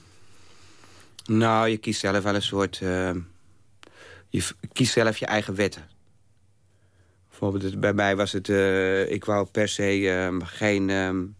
Nou, 1.25 1.67
je 1.67 1.77
kiest 1.77 1.99
zelf 1.99 2.23
wel 2.23 2.35
een 2.35 2.41
soort... 2.41 2.79
Uh, 2.83 3.11
je 4.29 4.43
kiest 4.73 4.93
zelf 4.93 5.17
je 5.17 5.25
eigen 5.25 5.55
wetten. 5.55 5.89
Bijvoorbeeld 7.29 7.79
bij 7.79 7.93
mij 7.93 8.15
was 8.15 8.31
het... 8.31 8.47
Uh, 8.47 9.11
ik 9.11 9.25
wou 9.25 9.45
per 9.45 9.67
se 9.67 9.99
uh, 9.99 10.38
geen... 10.43 10.89
Um, 10.89 11.35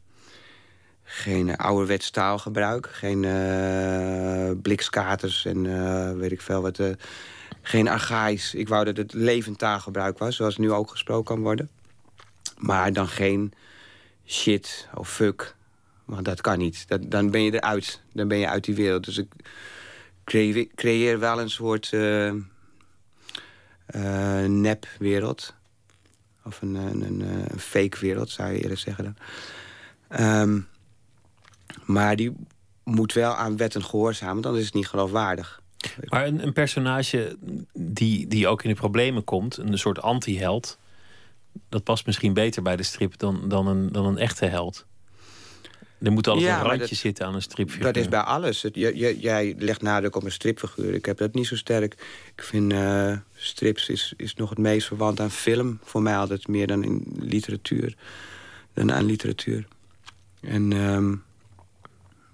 geen 1.04 1.58
ouderwets 1.58 2.10
taalgebruik. 2.10 2.90
Geen 2.92 3.24
uh, 3.24 4.52
blikskaters 4.62 5.46
en 5.46 6.18
weet 6.18 6.32
ik 6.32 6.42
veel 6.42 6.62
wat. 6.62 6.82
geen 7.62 7.88
archaïs. 7.88 8.54
Ik 8.54 8.68
wou 8.68 8.86
dat 8.86 8.98
het 8.98 9.14
levend 9.14 9.58
taalgebruik 9.58 10.18
was, 10.18 10.36
zoals 10.36 10.58
nu 10.58 10.72
ook 10.72 10.90
gesproken 10.90 11.36
kan 11.36 11.44
worden. 11.44 11.70
Maar 12.58 12.94
dan 12.94 13.08
geen 13.08 13.54
shit 14.26 14.88
of 14.94 15.10
fuck. 15.10 15.56
Want 16.06 16.26
dat 16.26 16.42
kan 16.42 16.58
niet. 16.58 16.88
Dat, 16.88 17.12
dan 17.12 17.32
ben 17.32 17.44
je 17.44 17.54
eruit. 17.54 18.02
Dan 18.14 18.28
ben 18.28 18.38
je 18.38 18.50
uit 18.50 18.64
die 18.64 18.76
wereld. 18.76 19.06
Dus 19.06 19.18
ik 19.18 19.28
creëer 20.76 21.20
wel 21.20 21.40
een 21.40 21.50
soort 21.50 21.92
nepwereld. 24.48 25.54
Of 26.44 26.62
een, 26.62 26.76
een, 26.76 27.02
een, 27.02 27.22
een, 27.52 27.60
fake 27.60 28.00
wereld, 28.00 28.30
zou 28.30 28.52
je 28.52 28.62
eerder 28.62 28.78
zeggen 28.78 29.04
dan. 29.04 29.16
Um, 30.42 30.68
maar 31.86 32.16
die 32.16 32.36
moet 32.84 33.14
wel 33.14 33.36
aan 33.36 33.58
wetten 33.58 33.84
gehoorzamen, 33.84 34.42
dan 34.42 34.58
is 34.58 34.66
het 34.66 34.74
niet 34.74 34.88
geloofwaardig. 34.88 35.62
Maar 36.06 36.26
een, 36.26 36.44
een, 36.44 36.54
personage 36.54 37.38
die, 37.74 38.28
die 38.28 38.48
ook 38.48 38.64
in 38.64 38.70
de 38.70 38.76
problemen 38.76 39.24
komt, 39.24 39.58
een 39.58 39.78
soort 39.78 40.02
anti-held... 40.02 40.78
dat 41.70 41.84
past 41.84 42.06
misschien 42.06 42.34
beter 42.34 42.62
bij 42.62 42.76
de 42.76 42.84
strip 42.84 43.18
dan, 43.18 43.50
dan, 43.50 43.68
een, 43.68 43.92
dan 43.92 44.06
een 44.06 44.18
echte 44.18 44.46
held. 44.46 44.86
Er 46.00 46.12
moet 46.12 46.28
altijd 46.28 46.50
een 46.50 46.62
randje 46.62 46.96
zitten 46.96 47.26
aan 47.26 47.36
een 47.36 47.42
stripfiguur. 47.42 47.86
Dat 47.86 47.96
is 47.96 48.08
bij 48.08 48.20
alles. 48.20 48.62
Het, 48.62 48.76
jij 48.76 49.56
legt 49.58 49.82
nadruk 49.82 50.16
op 50.16 50.24
een 50.24 50.32
stripfiguur. 50.32 50.94
Ik 50.94 51.06
heb 51.06 51.18
dat 51.18 51.34
niet 51.34 51.48
zo 51.48 51.56
sterk. 51.56 51.94
Ik 52.36 52.44
vind 52.44 52.74
uh, 52.74 53.18
strips 53.36 53.90
is, 53.90 54.14
is 54.18 54.36
nog 54.36 54.50
het 54.50 54.58
meest 54.58 54.88
verwant 54.88 55.20
aan 55.20 55.32
film. 55.32 55.80
Voor 55.84 56.02
mij 56.02 56.18
altijd 56.18 56.48
meer 56.48 56.68
dan 56.68 56.84
in 56.84 57.04
literatuur. 57.20 57.96
Dan 58.74 58.92
aan 58.92 59.06
literatuur. 59.06 59.68
En 60.42 60.72
um, 60.72 61.24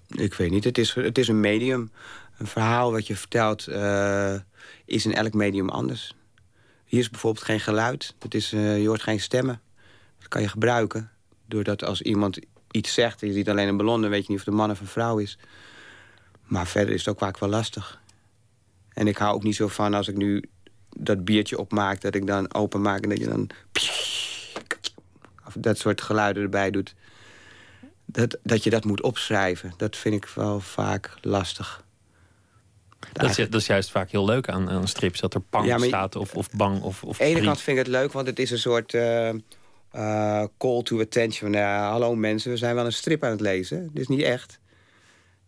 ik 0.08 0.34
weet 0.34 0.50
niet. 0.50 0.64
Het 0.64 0.78
is, 0.78 0.94
het 0.94 1.18
is 1.18 1.28
een 1.28 1.40
medium. 1.40 1.90
Een 2.38 2.46
verhaal 2.46 2.92
wat 2.92 3.06
je 3.06 3.16
vertelt 3.16 3.68
uh, 3.68 4.34
is 4.84 5.04
in 5.04 5.14
elk 5.14 5.34
medium 5.34 5.68
anders. 5.68 6.14
Hier 6.84 7.00
is 7.00 7.10
bijvoorbeeld 7.10 7.44
geen 7.44 7.60
geluid. 7.60 8.14
Het 8.18 8.34
is, 8.34 8.52
uh, 8.52 8.80
je 8.80 8.88
hoort 8.88 9.02
geen 9.02 9.20
stemmen. 9.20 9.60
Dat 10.18 10.28
kan 10.28 10.42
je 10.42 10.48
gebruiken. 10.48 11.10
Doordat 11.46 11.84
als 11.84 12.02
iemand 12.02 12.38
iets 12.72 12.94
zegt 12.94 13.22
en 13.22 13.28
je 13.28 13.32
ziet 13.32 13.48
alleen 13.48 13.68
een 13.68 13.76
ballon... 13.76 14.00
dan 14.00 14.10
weet 14.10 14.26
je 14.26 14.30
niet 14.30 14.38
of 14.38 14.44
het 14.44 14.54
een 14.54 14.60
man 14.60 14.70
of 14.70 14.80
een 14.80 14.86
vrouw 14.86 15.18
is. 15.18 15.38
Maar 16.44 16.66
verder 16.66 16.94
is 16.94 17.04
het 17.04 17.14
ook 17.14 17.20
vaak 17.20 17.38
wel 17.38 17.48
lastig. 17.48 18.00
En 18.88 19.06
ik 19.06 19.16
hou 19.16 19.34
ook 19.34 19.42
niet 19.42 19.56
zo 19.56 19.68
van 19.68 19.94
als 19.94 20.08
ik 20.08 20.16
nu 20.16 20.44
dat 20.96 21.24
biertje 21.24 21.58
opmaak... 21.58 22.00
dat 22.00 22.14
ik 22.14 22.26
dan 22.26 22.54
openmaak 22.54 23.02
en 23.02 23.08
dat 23.08 23.18
je 23.18 23.28
dan... 23.28 23.50
Of 25.46 25.54
dat 25.58 25.78
soort 25.78 26.00
geluiden 26.00 26.42
erbij 26.42 26.70
doet. 26.70 26.94
Dat, 28.04 28.38
dat 28.42 28.64
je 28.64 28.70
dat 28.70 28.84
moet 28.84 29.02
opschrijven, 29.02 29.72
dat 29.76 29.96
vind 29.96 30.14
ik 30.14 30.30
wel 30.34 30.60
vaak 30.60 31.14
lastig. 31.20 31.84
Dat 33.12 33.30
is, 33.30 33.36
dat 33.36 33.54
is, 33.54 33.66
juist 33.66 33.90
vaak 33.90 34.10
heel 34.10 34.24
leuk 34.24 34.48
aan, 34.48 34.70
aan 34.70 34.88
strips, 34.88 35.20
dat 35.20 35.34
er 35.34 35.40
pang 35.40 35.84
staat 35.84 36.16
of, 36.16 36.34
of 36.34 36.50
bang. 36.50 36.82
Of, 36.82 37.04
of 37.04 37.20
aan 37.20 37.26
de 37.26 37.32
ene 37.32 37.44
kant 37.44 37.60
vind 37.60 37.78
ik 37.78 37.84
het 37.84 37.92
leuk, 37.92 38.12
want 38.12 38.26
het 38.26 38.38
is 38.38 38.50
een 38.50 38.58
soort 38.58 38.92
uh, 38.92 39.30
uh, 39.96 40.44
call 40.58 40.82
to 40.82 41.00
attention. 41.00 41.52
Uh, 41.52 41.88
hallo 41.88 42.14
mensen, 42.14 42.50
we 42.50 42.56
zijn 42.56 42.74
wel 42.74 42.84
een 42.84 42.92
strip 42.92 43.24
aan 43.24 43.30
het 43.30 43.40
lezen. 43.40 43.90
Dit 43.92 44.02
is 44.02 44.08
niet 44.08 44.22
echt. 44.22 44.60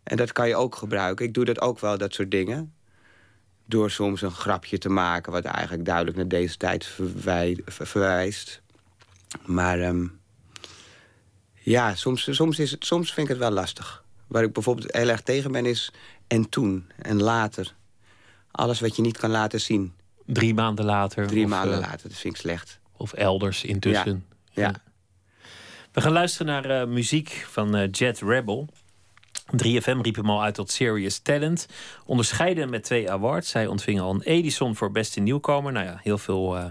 En 0.03 0.17
dat 0.17 0.31
kan 0.31 0.47
je 0.47 0.55
ook 0.55 0.75
gebruiken. 0.75 1.25
Ik 1.25 1.33
doe 1.33 1.45
dat 1.45 1.61
ook 1.61 1.79
wel, 1.79 1.97
dat 1.97 2.13
soort 2.13 2.31
dingen. 2.31 2.73
Door 3.65 3.91
soms 3.91 4.21
een 4.21 4.31
grapje 4.31 4.77
te 4.77 4.89
maken... 4.89 5.31
wat 5.31 5.43
eigenlijk 5.43 5.85
duidelijk 5.85 6.17
naar 6.17 6.27
deze 6.27 6.57
tijd 6.57 6.95
verwijst. 7.65 8.61
Maar 9.45 9.79
um, 9.79 10.19
ja, 11.53 11.95
soms, 11.95 12.35
soms, 12.35 12.59
is 12.59 12.71
het, 12.71 12.85
soms 12.85 13.13
vind 13.13 13.27
ik 13.27 13.33
het 13.33 13.41
wel 13.41 13.51
lastig. 13.51 14.03
Waar 14.27 14.43
ik 14.43 14.53
bijvoorbeeld 14.53 14.93
heel 14.93 15.09
erg 15.09 15.21
tegen 15.21 15.51
ben 15.51 15.65
is... 15.65 15.91
en 16.27 16.49
toen 16.49 16.91
en 16.97 17.21
later. 17.21 17.75
Alles 18.51 18.79
wat 18.79 18.95
je 18.95 19.01
niet 19.01 19.17
kan 19.17 19.31
laten 19.31 19.61
zien. 19.61 19.93
Drie 20.25 20.53
maanden 20.53 20.85
later. 20.85 21.27
Drie 21.27 21.47
maanden 21.47 21.77
uh, 21.77 21.85
later, 21.85 22.09
dat 22.09 22.17
vind 22.17 22.33
ik 22.33 22.41
slecht. 22.41 22.79
Of 22.97 23.13
elders 23.13 23.63
intussen. 23.63 24.25
Ja. 24.29 24.34
Ja. 24.55 24.73
We 25.91 26.01
gaan 26.01 26.11
luisteren 26.11 26.47
naar 26.47 26.81
uh, 26.81 26.93
muziek 26.93 27.45
van 27.49 27.77
uh, 27.77 27.87
Jet 27.91 28.21
Rebel. 28.21 28.69
3FM 29.51 30.01
riep 30.01 30.15
hem 30.15 30.29
al 30.29 30.43
uit 30.43 30.55
tot 30.55 30.71
Serious 30.71 31.19
Talent. 31.19 31.67
Onderscheiden 32.05 32.69
met 32.69 32.83
twee 32.83 33.11
awards. 33.11 33.49
Zij 33.49 33.67
ontving 33.67 33.99
al 33.99 34.13
een 34.13 34.21
Edison 34.21 34.75
voor 34.75 34.91
beste 34.91 35.19
nieuwkomer. 35.19 35.71
Nou 35.71 35.85
ja, 35.85 35.99
heel 36.03 36.17
veel 36.17 36.57
uh, 36.57 36.65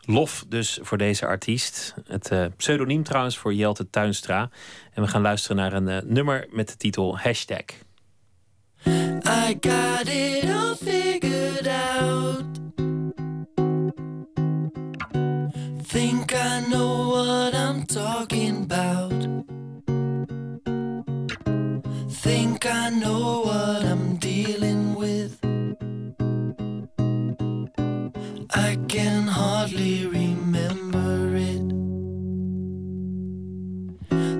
lof 0.00 0.44
dus 0.48 0.78
voor 0.82 0.98
deze 0.98 1.26
artiest. 1.26 1.94
Het 2.06 2.30
uh, 2.32 2.44
pseudoniem 2.56 3.02
trouwens 3.02 3.38
voor 3.38 3.54
Jelte 3.54 3.90
Tuinstra. 3.90 4.50
En 4.92 5.02
we 5.02 5.08
gaan 5.08 5.22
luisteren 5.22 5.56
naar 5.56 5.72
een 5.72 5.88
uh, 5.88 5.98
nummer 6.04 6.46
met 6.50 6.68
de 6.68 6.76
titel 6.76 7.18
Hashtag. 7.18 7.64
I 8.86 9.56
got 9.60 10.08
it 10.08 10.50
all 10.50 10.74
figured 10.74 11.66
out. 11.66 12.79
Talking 17.92 18.62
about. 18.62 19.10
think 22.10 22.64
I 22.64 22.90
know 22.90 23.40
what 23.40 23.84
I'm 23.84 24.16
dealing 24.16 24.94
with. 24.94 25.40
I 28.54 28.78
can 28.86 29.26
hardly 29.26 30.06
remember 30.06 31.34
it. 31.34 31.66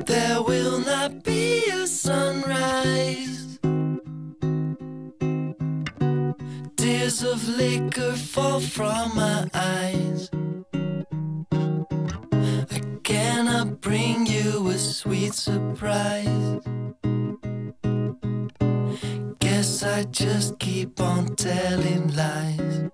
There 0.06 0.42
will 0.42 0.78
not 0.80 1.24
be 1.24 1.64
a 1.70 1.88
sunrise. 1.88 3.58
Tears 6.76 7.24
of 7.24 7.48
liquor 7.48 8.12
fall 8.12 8.60
from 8.60 9.16
my 9.16 9.48
eyes. 9.54 10.30
I 13.12 13.64
bring 13.64 14.26
you 14.26 14.68
a 14.68 14.78
sweet 14.78 15.34
surprise. 15.34 16.60
Guess 19.40 19.82
I 19.82 20.04
just 20.04 20.58
keep 20.58 21.00
on 21.00 21.34
telling 21.36 22.14
lies. 22.14 22.90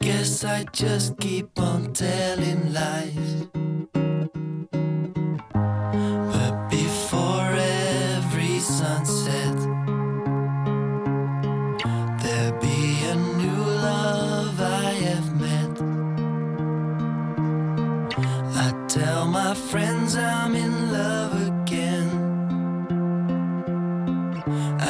Guess 0.00 0.44
I 0.44 0.64
just 0.72 1.18
keep 1.18 1.58
on 1.58 1.92
telling 1.92 2.72
lies. 2.72 3.48
Tell 19.08 19.26
my 19.26 19.54
friends 19.54 20.16
I'm 20.16 20.54
in 20.54 20.74
love 20.92 21.32
again. 21.50 22.08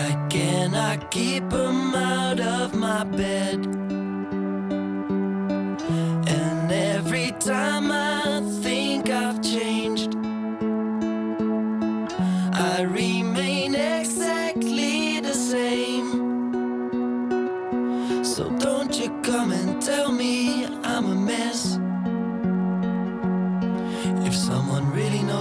I 0.07 0.09
cannot 0.29 1.11
keep 1.11 1.49
them 1.51 1.95
out 1.95 2.41
of 2.41 2.75
my 2.75 3.05
bed. 3.05 3.59
And 6.37 6.73
every 6.95 7.31
time 7.51 7.93
I 7.93 8.18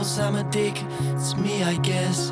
knows 0.08 0.20
I'm 0.20 0.36
a 0.36 0.44
dick, 0.44 0.82
it's 1.16 1.36
me, 1.36 1.64
I 1.64 1.76
guess. 1.82 2.32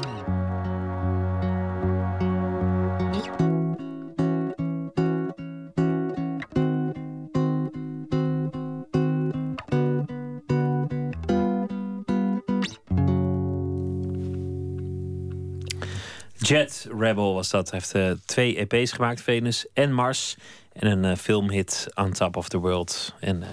Jet 16.37 16.87
Rebel 16.97 17.33
was 17.33 17.49
dat. 17.49 17.71
Hij 17.71 17.79
heeft 17.79 17.95
uh, 17.95 18.11
twee 18.25 18.67
EP's 18.67 18.91
gemaakt, 18.91 19.21
Venus 19.21 19.65
en 19.73 19.93
Mars. 19.93 20.37
En 20.73 20.87
een 20.87 21.03
uh, 21.03 21.15
filmhit 21.15 21.87
On 21.93 22.11
Top 22.11 22.37
of 22.37 22.49
the 22.49 22.57
World. 22.57 23.13
En 23.19 23.41
uh, 23.41 23.47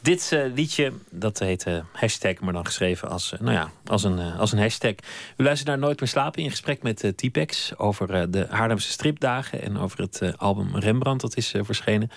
dit 0.00 0.36
liedje, 0.54 0.92
dat 1.10 1.38
heet 1.38 1.66
hashtag, 1.92 2.40
maar 2.40 2.52
dan 2.52 2.66
geschreven 2.66 3.08
als, 3.08 3.34
nou 3.40 3.52
ja, 3.52 3.70
als, 3.86 4.04
een, 4.04 4.18
als 4.18 4.52
een 4.52 4.58
hashtag. 4.58 4.94
U 5.36 5.44
luistert 5.44 5.68
naar 5.68 5.78
Nooit 5.78 6.00
meer 6.00 6.08
slapen 6.08 6.42
in 6.42 6.50
gesprek 6.50 6.82
met 6.82 7.12
T-Pex 7.16 7.78
over 7.78 8.30
de 8.30 8.46
Haarlemse 8.50 8.90
stripdagen 8.90 9.62
en 9.62 9.78
over 9.78 9.98
het 10.00 10.32
album 10.36 10.76
Rembrandt 10.76 11.22
dat 11.22 11.36
is 11.36 11.54
verschenen. 11.62 12.10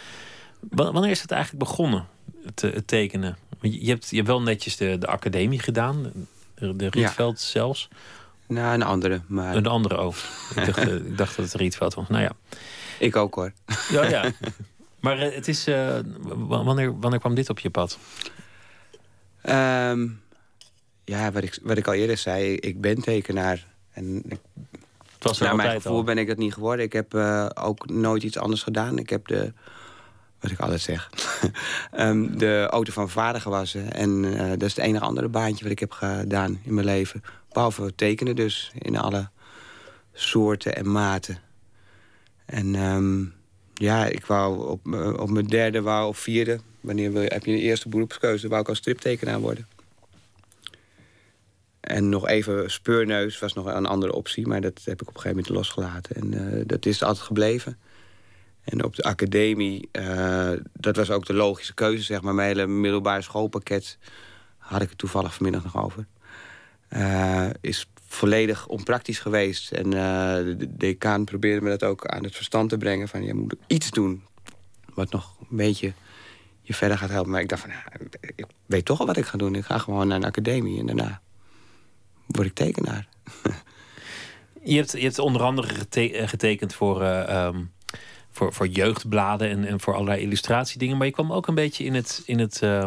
wanneer 0.69 1.12
is 1.12 1.22
het 1.22 1.32
eigenlijk 1.32 1.63
begonnen, 1.63 2.08
het, 2.46 2.62
het 2.62 2.88
tekenen? 2.88 3.38
Je 3.62 3.89
hebt, 3.89 4.10
je 4.10 4.15
hebt 4.15 4.28
wel 4.28 4.41
netjes 4.41 4.78
de, 4.78 4.98
de 4.98 5.08
academie 5.08 5.60
gedaan, 5.60 6.12
de, 6.56 6.76
de 6.76 6.89
Rietveld 6.89 7.41
ja. 7.41 7.46
zelfs. 7.48 7.89
Nou, 8.48 8.74
een 8.74 8.84
andere. 8.84 9.22
Maar... 9.28 9.56
Een 9.56 9.65
andere 9.65 9.98
ook. 9.98 10.15
ik, 10.56 10.65
dacht, 10.65 10.78
eh, 10.78 10.96
ik 10.96 11.17
dacht 11.17 11.36
dat 11.36 11.46
het 11.46 11.54
Rietveld 11.54 11.93
was. 11.93 12.08
Nou 12.10 12.22
ja. 12.22 12.32
Ik 13.00 13.15
ook 13.15 13.36
hoor. 13.36 13.54
Ja, 13.89 14.04
ja. 14.04 14.32
Maar 15.04 15.20
eh, 15.20 15.36
het 15.36 15.48
is. 15.48 15.68
Uh, 15.68 16.00
wanneer, 16.48 17.00
wanneer 17.00 17.20
kwam 17.20 17.36
dit 17.36 17.50
op 17.50 17.60
je 17.60 17.70
pad? 17.70 18.00
Um, 19.50 20.22
ja, 21.04 21.32
wat 21.32 21.44
ik, 21.44 21.60
wat 21.62 21.78
ik 21.78 21.88
al 21.88 21.94
eerder 21.94 22.18
zei, 22.18 22.56
ik 22.56 22.82
ben 22.82 23.02
tekenaar. 23.02 23.68
En 23.92 24.24
ik, 24.26 24.39
het 25.13 25.24
was 25.24 25.39
naar 25.39 25.56
mijn 25.56 25.72
gevoel 25.82 25.98
al. 25.98 26.04
ben 26.04 26.18
ik 26.18 26.28
dat 26.28 26.38
niet 26.38 26.54
geworden. 26.54 26.86
Ik 26.86 26.94
heb 26.94 27.13
uh, 27.13 27.50
ook 27.54 27.89
nooit 27.89 28.24
iets 28.24 28.38
anders 28.38 28.63
gedaan. 28.63 28.98
Ik 28.98 29.10
heb 29.10 29.28
de, 29.28 29.54
wat 30.39 30.52
ik 30.52 30.60
altijd 30.60 30.82
zeg, 30.82 31.10
um, 31.98 32.38
de 32.44 32.68
auto 32.70 32.92
van 32.92 33.10
vader 33.10 33.42
gewassen. 33.42 33.94
En 33.94 34.24
uh, 34.24 34.50
dat 34.50 34.62
is 34.62 34.76
het 34.76 34.86
enige 34.86 35.06
andere 35.06 35.28
baantje 35.28 35.63
wat 35.63 35.72
ik 35.72 35.80
heb 35.80 35.92
gedaan 35.92 36.60
in 36.63 36.74
mijn 36.74 36.86
leven. 36.86 37.24
Behalve 37.52 37.96
tekenen 37.96 38.36
dus, 38.36 38.72
in 38.78 38.98
alle 38.98 39.30
soorten 40.13 40.76
en 40.76 40.92
maten. 40.92 41.38
En 42.46 42.76
um, 42.76 43.34
ja, 43.74 44.06
ik 44.06 44.26
wou 44.26 44.68
op, 44.68 44.94
op 45.20 45.30
mijn 45.30 45.48
derde 45.48 45.82
wou, 45.82 46.08
of 46.08 46.18
vierde... 46.18 46.60
wanneer 46.82 47.12
wil, 47.12 47.22
heb 47.22 47.46
je 47.46 47.52
de 47.52 47.62
eerste 47.62 47.90
beroepskeuze... 47.90 48.48
wou 48.48 48.62
ik 48.62 48.70
als 48.70 48.78
striptekenaar 48.78 49.40
worden. 49.40 49.68
En 51.80 52.10
nog 52.10 52.28
even 52.28 52.72
speurneus 52.72 53.40
was 53.40 53.54
nog 53.54 53.66
een 53.66 53.86
andere 53.86 54.14
optie... 54.14 54.48
maar 54.48 54.62
dat 54.62 54.82
heb 54.86 55.02
ik 55.02 55.08
op 55.08 55.16
een 55.16 55.22
gegeven 55.22 55.38
moment 55.38 55.56
losgelaten. 55.56 56.16
En 56.16 56.34
uh, 56.34 56.64
dat 56.66 56.86
is 56.86 57.04
altijd 57.04 57.26
gebleven. 57.26 57.78
En 58.64 58.84
op 58.84 58.96
de 58.96 59.04
academie, 59.04 59.90
uh, 59.92 60.52
dat 60.74 60.96
was 60.96 61.12
ook 61.12 61.26
de 61.26 61.34
logische 61.34 61.74
keuze, 61.74 62.04
zeg 62.04 62.22
maar. 62.22 62.34
Mijn 62.34 62.48
hele 62.48 62.68
middelbare 62.68 63.22
schoolpakket 63.22 63.98
had 64.58 64.82
ik 64.82 64.90
het 64.90 64.98
toevallig 64.98 65.34
vanmiddag 65.34 65.64
nog 65.64 65.84
over. 65.84 66.06
Uh, 66.90 67.50
is 67.62 67.88
volledig 68.13 68.67
onpraktisch 68.67 69.19
geweest. 69.19 69.71
En 69.71 69.86
uh, 69.86 69.91
de 70.58 70.67
decaan 70.78 71.23
probeerde 71.23 71.62
me 71.62 71.69
dat 71.69 71.84
ook 71.84 72.08
aan 72.08 72.23
het 72.23 72.36
verstand 72.36 72.69
te 72.69 72.78
brengen. 72.78 73.08
Van 73.08 73.23
je 73.23 73.34
moet 73.34 73.56
iets 73.67 73.91
doen 73.91 74.23
wat 74.93 75.12
nog 75.12 75.36
een 75.39 75.58
beetje 75.58 75.93
je 76.62 76.73
verder 76.73 76.97
gaat 76.97 77.10
helpen. 77.10 77.32
Maar 77.32 77.41
ik 77.41 77.49
dacht 77.49 77.62
van, 77.62 77.69
nou, 77.69 78.10
ik 78.36 78.45
weet 78.65 78.86
toch 78.86 78.99
al 78.99 79.06
wat 79.06 79.17
ik 79.17 79.26
ga 79.26 79.38
doen. 79.38 79.56
Ik 79.56 79.65
ga 79.65 79.78
gewoon 79.78 80.08
naar 80.08 80.17
een 80.17 80.26
academie 80.26 80.80
en 80.80 80.86
daarna 80.86 81.21
word 82.26 82.47
ik 82.47 82.54
tekenaar. 82.54 83.08
je, 84.63 84.76
hebt, 84.76 84.91
je 84.91 85.04
hebt 85.04 85.19
onder 85.19 85.41
andere 85.41 85.88
getekend 86.28 86.73
voor, 86.73 87.02
uh, 87.02 87.45
um, 87.45 87.71
voor, 88.32 88.54
voor 88.54 88.67
jeugdbladen 88.67 89.49
en, 89.49 89.65
en 89.65 89.80
voor 89.80 89.93
allerlei 89.93 90.21
illustratiedingen. 90.21 90.97
Maar 90.97 91.08
je 91.08 91.13
kwam 91.13 91.34
ook 91.34 91.47
een 91.47 91.56
beetje 91.56 91.84
in 91.84 91.93
het, 91.93 92.23
in 92.26 92.39
het 92.39 92.62
uh, 92.63 92.86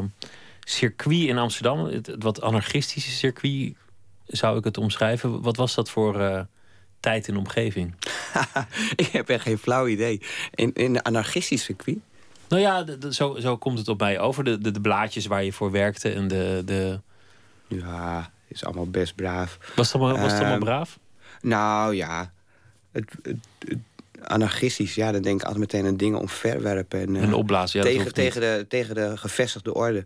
circuit 0.61 1.29
in 1.29 1.39
Amsterdam. 1.39 1.85
Het 1.85 2.17
wat 2.19 2.41
anarchistische 2.41 3.11
circuit 3.11 3.75
zou 4.27 4.59
ik 4.59 4.65
het 4.65 4.79
omschrijven. 4.79 5.43
Wat 5.43 5.57
was 5.57 5.75
dat 5.75 5.91
voor 5.91 6.21
uh, 6.21 6.41
tijd 7.01 7.29
en 7.29 7.37
omgeving? 7.37 7.95
ik 8.97 9.07
heb 9.07 9.29
echt 9.29 9.43
geen 9.43 9.59
flauw 9.59 9.87
idee. 9.87 10.23
In, 10.55 10.73
in 10.75 10.95
een 10.95 11.03
anarchistisch 11.03 11.65
circuit? 11.65 11.99
Nou 12.49 12.63
ja, 12.63 12.85
zo, 13.11 13.37
zo 13.41 13.57
komt 13.57 13.79
het 13.79 13.89
op 13.89 14.01
mij 14.01 14.21
over. 14.21 14.45
De, 14.45 14.59
de, 14.59 14.71
de, 14.71 14.81
blaadjes 14.81 15.27
waar 15.27 15.45
je 15.45 15.53
voor 15.53 15.71
werkte 15.71 16.13
en 16.13 16.29
de, 16.29 16.63
de... 16.65 17.01
Ja, 17.67 18.31
is 18.49 18.65
allemaal 18.65 18.91
best 18.91 19.15
braaf. 19.15 19.59
Was 19.77 19.93
het 19.93 20.03
allemaal, 20.03 20.23
was 20.23 20.33
het 20.33 20.41
allemaal 20.41 20.57
ehm, 20.57 20.65
braaf? 20.65 20.99
Nou 21.41 21.95
ja, 21.95 22.33
het, 22.93 23.11
het, 23.23 23.79
anarchistisch, 24.23 24.95
ja, 24.95 25.13
dan 25.13 25.23
denk 25.23 25.41
ik 25.41 25.47
altijd 25.47 25.73
meteen 25.73 25.87
aan 25.87 25.97
dingen 25.97 26.19
omverwerpen. 26.19 27.01
En, 27.01 27.17
en 27.17 27.35
opblazen, 27.35 27.81
ja, 27.81 27.87
tegen, 27.87 28.15
tegen, 28.15 28.41
de, 28.41 28.65
tegen 28.69 28.95
de 28.95 29.17
gevestigde 29.17 29.75
orde. 29.75 30.05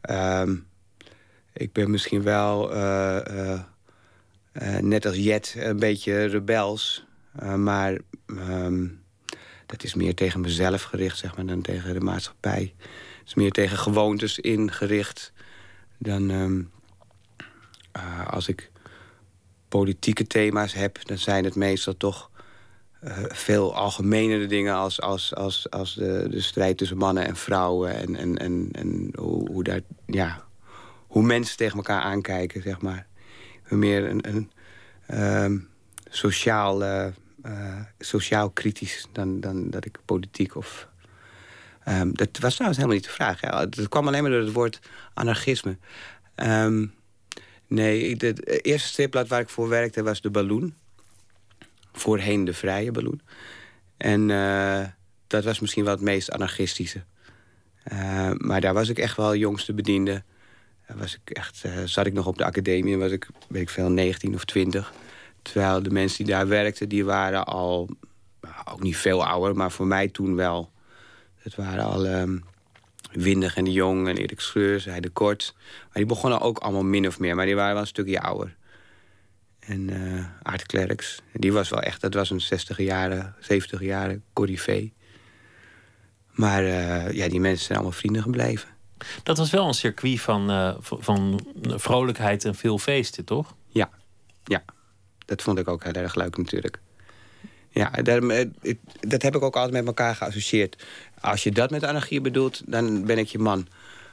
Ehm, 0.00 0.56
ik 1.60 1.72
ben 1.72 1.90
misschien 1.90 2.22
wel, 2.22 2.76
uh, 2.76 3.60
net 4.80 5.06
als 5.06 5.16
Jet, 5.16 5.54
een 5.58 5.78
beetje 5.78 6.24
rebels. 6.24 7.04
maar 7.56 7.98
ehm, 8.26 8.86
dat 9.66 9.84
is 9.84 9.94
meer 9.94 10.14
tegen 10.14 10.40
mezelf 10.40 10.82
gericht, 10.82 11.18
zeg 11.18 11.36
maar, 11.36 11.46
dan 11.46 11.62
tegen 11.62 11.94
de 11.94 12.00
maatschappij. 12.00 12.74
Het 13.18 13.26
is 13.26 13.34
meer 13.34 13.50
tegen 13.50 13.78
gewoontes 13.78 14.38
ingericht 14.38 15.32
dan 15.98 16.30
ehm, 16.30 16.62
als 18.26 18.48
ik 18.48 18.70
politieke 19.68 20.26
thema's 20.26 20.72
heb, 20.72 21.06
dan 21.06 21.18
zijn 21.18 21.44
het 21.44 21.54
meestal 21.54 21.96
toch 21.96 22.30
veel 23.28 23.74
algemenere 23.74 24.46
dingen 24.46 24.74
als, 24.74 25.00
als, 25.00 25.34
als, 25.34 25.70
als 25.70 25.94
de, 25.94 26.26
de 26.30 26.40
strijd 26.40 26.78
tussen 26.78 26.96
mannen 26.96 27.26
en 27.26 27.36
vrouwen 27.36 27.94
en, 27.94 28.16
en, 28.16 28.38
en, 28.38 28.68
en 28.72 29.10
hoe, 29.14 29.50
hoe, 29.50 29.64
daar, 29.64 29.80
ja, 30.06 30.48
hoe 31.10 31.22
mensen 31.22 31.56
tegen 31.56 31.76
elkaar 31.76 32.00
aankijken, 32.00 32.62
zeg 32.62 32.80
maar. 32.80 33.06
Meer 33.68 34.10
een, 34.10 34.28
een 34.28 34.50
ehm, 35.06 35.58
sociaal, 36.08 36.82
uh, 36.82 37.06
sociaal 37.98 38.50
kritisch 38.50 39.06
dan, 39.12 39.40
dan 39.40 39.70
dat 39.70 39.84
ik 39.84 39.98
politiek 40.04 40.56
of... 40.56 40.88
Um, 41.88 42.16
dat 42.16 42.38
was 42.38 42.52
trouwens 42.52 42.80
helemaal 42.80 42.98
niet 42.98 43.06
de 43.06 43.14
vraag. 43.14 43.40
Ja. 43.40 43.66
Dat 43.66 43.88
kwam 43.88 44.06
alleen 44.06 44.22
maar 44.22 44.30
door 44.30 44.40
het 44.40 44.52
woord 44.52 44.80
anarchisme. 45.14 45.76
Um, 46.34 46.92
Nee, 47.70 48.16
het 48.16 48.64
eerste 48.64 48.88
stripblad 48.88 49.28
waar 49.28 49.40
ik 49.40 49.48
voor 49.48 49.68
werkte 49.68 50.02
was 50.02 50.20
De 50.20 50.30
Balloon. 50.30 50.74
Voorheen 51.92 52.44
De 52.44 52.54
Vrije 52.54 52.90
Balloon. 52.90 53.20
En 53.96 54.28
uh, 54.28 54.86
dat 55.26 55.44
was 55.44 55.60
misschien 55.60 55.84
wel 55.84 55.92
het 55.92 56.02
meest 56.02 56.30
anarchistische. 56.30 57.02
Maar 58.36 58.60
daar 58.60 58.74
was 58.74 58.88
ik 58.88 58.98
echt 58.98 59.16
wel 59.16 59.34
jongste 59.34 59.74
bediende. 59.74 60.22
Was 60.96 61.14
ik 61.14 61.30
echt, 61.30 61.62
uh, 61.66 61.72
zat 61.84 62.06
ik 62.06 62.12
nog 62.12 62.26
op 62.26 62.38
de 62.38 62.44
academie 62.44 62.92
en 62.92 62.98
was 62.98 63.10
ik, 63.10 63.28
weet 63.48 63.62
ik 63.62 63.68
veel, 63.68 63.90
19 63.90 64.34
of 64.34 64.44
20. 64.44 64.92
Terwijl 65.42 65.82
de 65.82 65.90
mensen 65.90 66.24
die 66.24 66.34
daar 66.34 66.48
werkten, 66.48 66.88
die 66.88 67.04
waren 67.04 67.44
al... 67.44 67.88
Nou, 68.40 68.54
ook 68.64 68.82
niet 68.82 68.96
veel 68.96 69.26
ouder, 69.26 69.56
maar 69.56 69.70
voor 69.70 69.86
mij 69.86 70.08
toen 70.08 70.36
wel. 70.36 70.70
Het 71.36 71.54
waren 71.54 71.84
al... 71.84 72.06
Um, 72.06 72.44
Windig 73.12 73.56
en 73.56 73.64
de 73.64 73.72
Jong 73.72 74.08
en 74.08 74.16
Erik 74.16 74.40
Schreurs, 74.40 74.84
hij 74.84 75.00
de 75.00 75.08
Kort. 75.08 75.54
Maar 75.82 75.88
die 75.92 76.06
begonnen 76.06 76.40
ook 76.40 76.58
allemaal 76.58 76.84
min 76.84 77.06
of 77.06 77.18
meer, 77.18 77.34
maar 77.34 77.46
die 77.46 77.54
waren 77.54 77.72
wel 77.72 77.80
een 77.80 77.86
stukje 77.86 78.20
ouder. 78.20 78.56
En 79.60 79.88
uh, 79.88 80.24
Aart 80.42 80.66
Klerks, 80.66 81.22
die 81.32 81.52
was 81.52 81.68
wel 81.68 81.80
echt, 81.80 82.00
dat 82.00 82.14
was 82.14 82.30
een 82.30 82.40
60 82.40 82.78
jaren, 82.78 83.34
70 83.40 83.80
jaren 83.80 84.24
corrivee. 84.32 84.92
Maar 86.30 86.62
uh, 86.62 87.12
ja, 87.12 87.28
die 87.28 87.40
mensen 87.40 87.64
zijn 87.64 87.78
allemaal 87.78 87.98
vrienden 87.98 88.22
gebleven. 88.22 88.68
Dat 89.22 89.38
was 89.38 89.50
wel 89.50 89.66
een 89.66 89.74
circuit 89.74 90.20
van, 90.20 90.50
uh, 90.50 90.74
van 90.80 91.46
vrolijkheid 91.62 92.44
en 92.44 92.54
veel 92.54 92.78
feesten, 92.78 93.24
toch? 93.24 93.54
Ja, 93.68 93.90
ja. 94.44 94.62
Dat 95.26 95.42
vond 95.42 95.58
ik 95.58 95.68
ook 95.68 95.84
heel 95.84 95.92
erg 95.92 96.14
leuk 96.14 96.36
natuurlijk. 96.36 96.80
Ja, 97.70 97.90
dat, 97.90 98.46
dat 99.00 99.22
heb 99.22 99.36
ik 99.36 99.42
ook 99.42 99.56
altijd 99.56 99.72
met 99.72 99.86
elkaar 99.86 100.14
geassocieerd. 100.14 100.84
Als 101.20 101.42
je 101.42 101.50
dat 101.50 101.70
met 101.70 101.84
anarchie 101.84 102.20
bedoelt, 102.20 102.62
dan 102.66 103.04
ben 103.04 103.18
ik 103.18 103.26
je 103.26 103.38
man. 103.38 103.66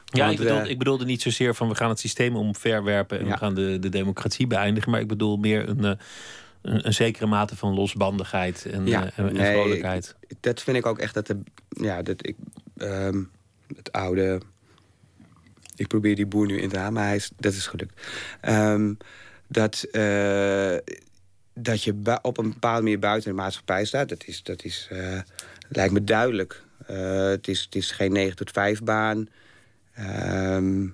Ja, 0.04 0.28
ik, 0.28 0.38
bedoel, 0.38 0.64
ik 0.64 0.78
bedoelde 0.78 1.04
niet 1.04 1.22
zozeer 1.22 1.54
van 1.54 1.68
we 1.68 1.74
gaan 1.74 1.88
het 1.88 1.98
systeem 1.98 2.36
omverwerpen 2.36 3.18
en 3.18 3.26
we 3.26 3.36
gaan 3.36 3.54
de, 3.54 3.78
de 3.78 3.88
democratie 3.88 4.46
beëindigen. 4.46 4.90
Maar 4.90 5.00
ik 5.00 5.08
bedoel 5.08 5.36
meer 5.36 5.68
een, 5.68 5.84
eh, 5.84 5.92
een, 6.62 6.86
een 6.86 6.94
zekere 6.94 7.26
mate 7.26 7.56
van 7.56 7.74
losbandigheid 7.74 8.66
en, 8.66 8.86
ja, 8.86 9.10
en, 9.16 9.36
vrolijkheid. 9.36 10.16
dat 10.40 10.62
vind 10.62 10.76
ik 10.76 10.86
ook 10.86 10.98
echt 10.98 11.14
dat 11.14 11.26
de, 11.26 11.38
ja, 11.68 12.02
dat 12.02 12.26
ik, 12.26 12.36
ehm, 12.76 13.22
het 13.76 13.92
oude. 13.92 14.40
Ik 15.78 15.86
probeer 15.86 16.14
die 16.14 16.26
boer 16.26 16.46
nu 16.46 16.60
in 16.60 16.68
te 16.68 16.76
halen, 16.76 16.92
maar 16.92 17.06
hij 17.06 17.16
is, 17.16 17.30
dat 17.36 17.52
is 17.52 17.66
gelukt. 17.66 18.00
Um, 18.48 18.96
dat, 19.46 19.86
uh, 19.92 20.76
dat 21.54 21.82
je 21.82 22.18
op 22.22 22.38
een 22.38 22.52
bepaalde 22.52 22.82
manier 22.82 22.98
buiten 22.98 23.30
de 23.30 23.36
maatschappij 23.36 23.84
staat, 23.84 24.08
dat, 24.08 24.24
is, 24.26 24.42
dat 24.42 24.64
is, 24.64 24.88
lijkt 25.68 25.92
me 25.92 26.04
duidelijk. 26.04 26.62
Eh, 26.88 27.28
het, 27.28 27.48
is, 27.48 27.62
het 27.62 27.74
is 27.74 27.90
geen 27.90 28.12
9 28.12 28.36
tot 28.36 28.50
5 28.50 28.82
baan. 28.82 29.28
Ehm, 29.94 30.86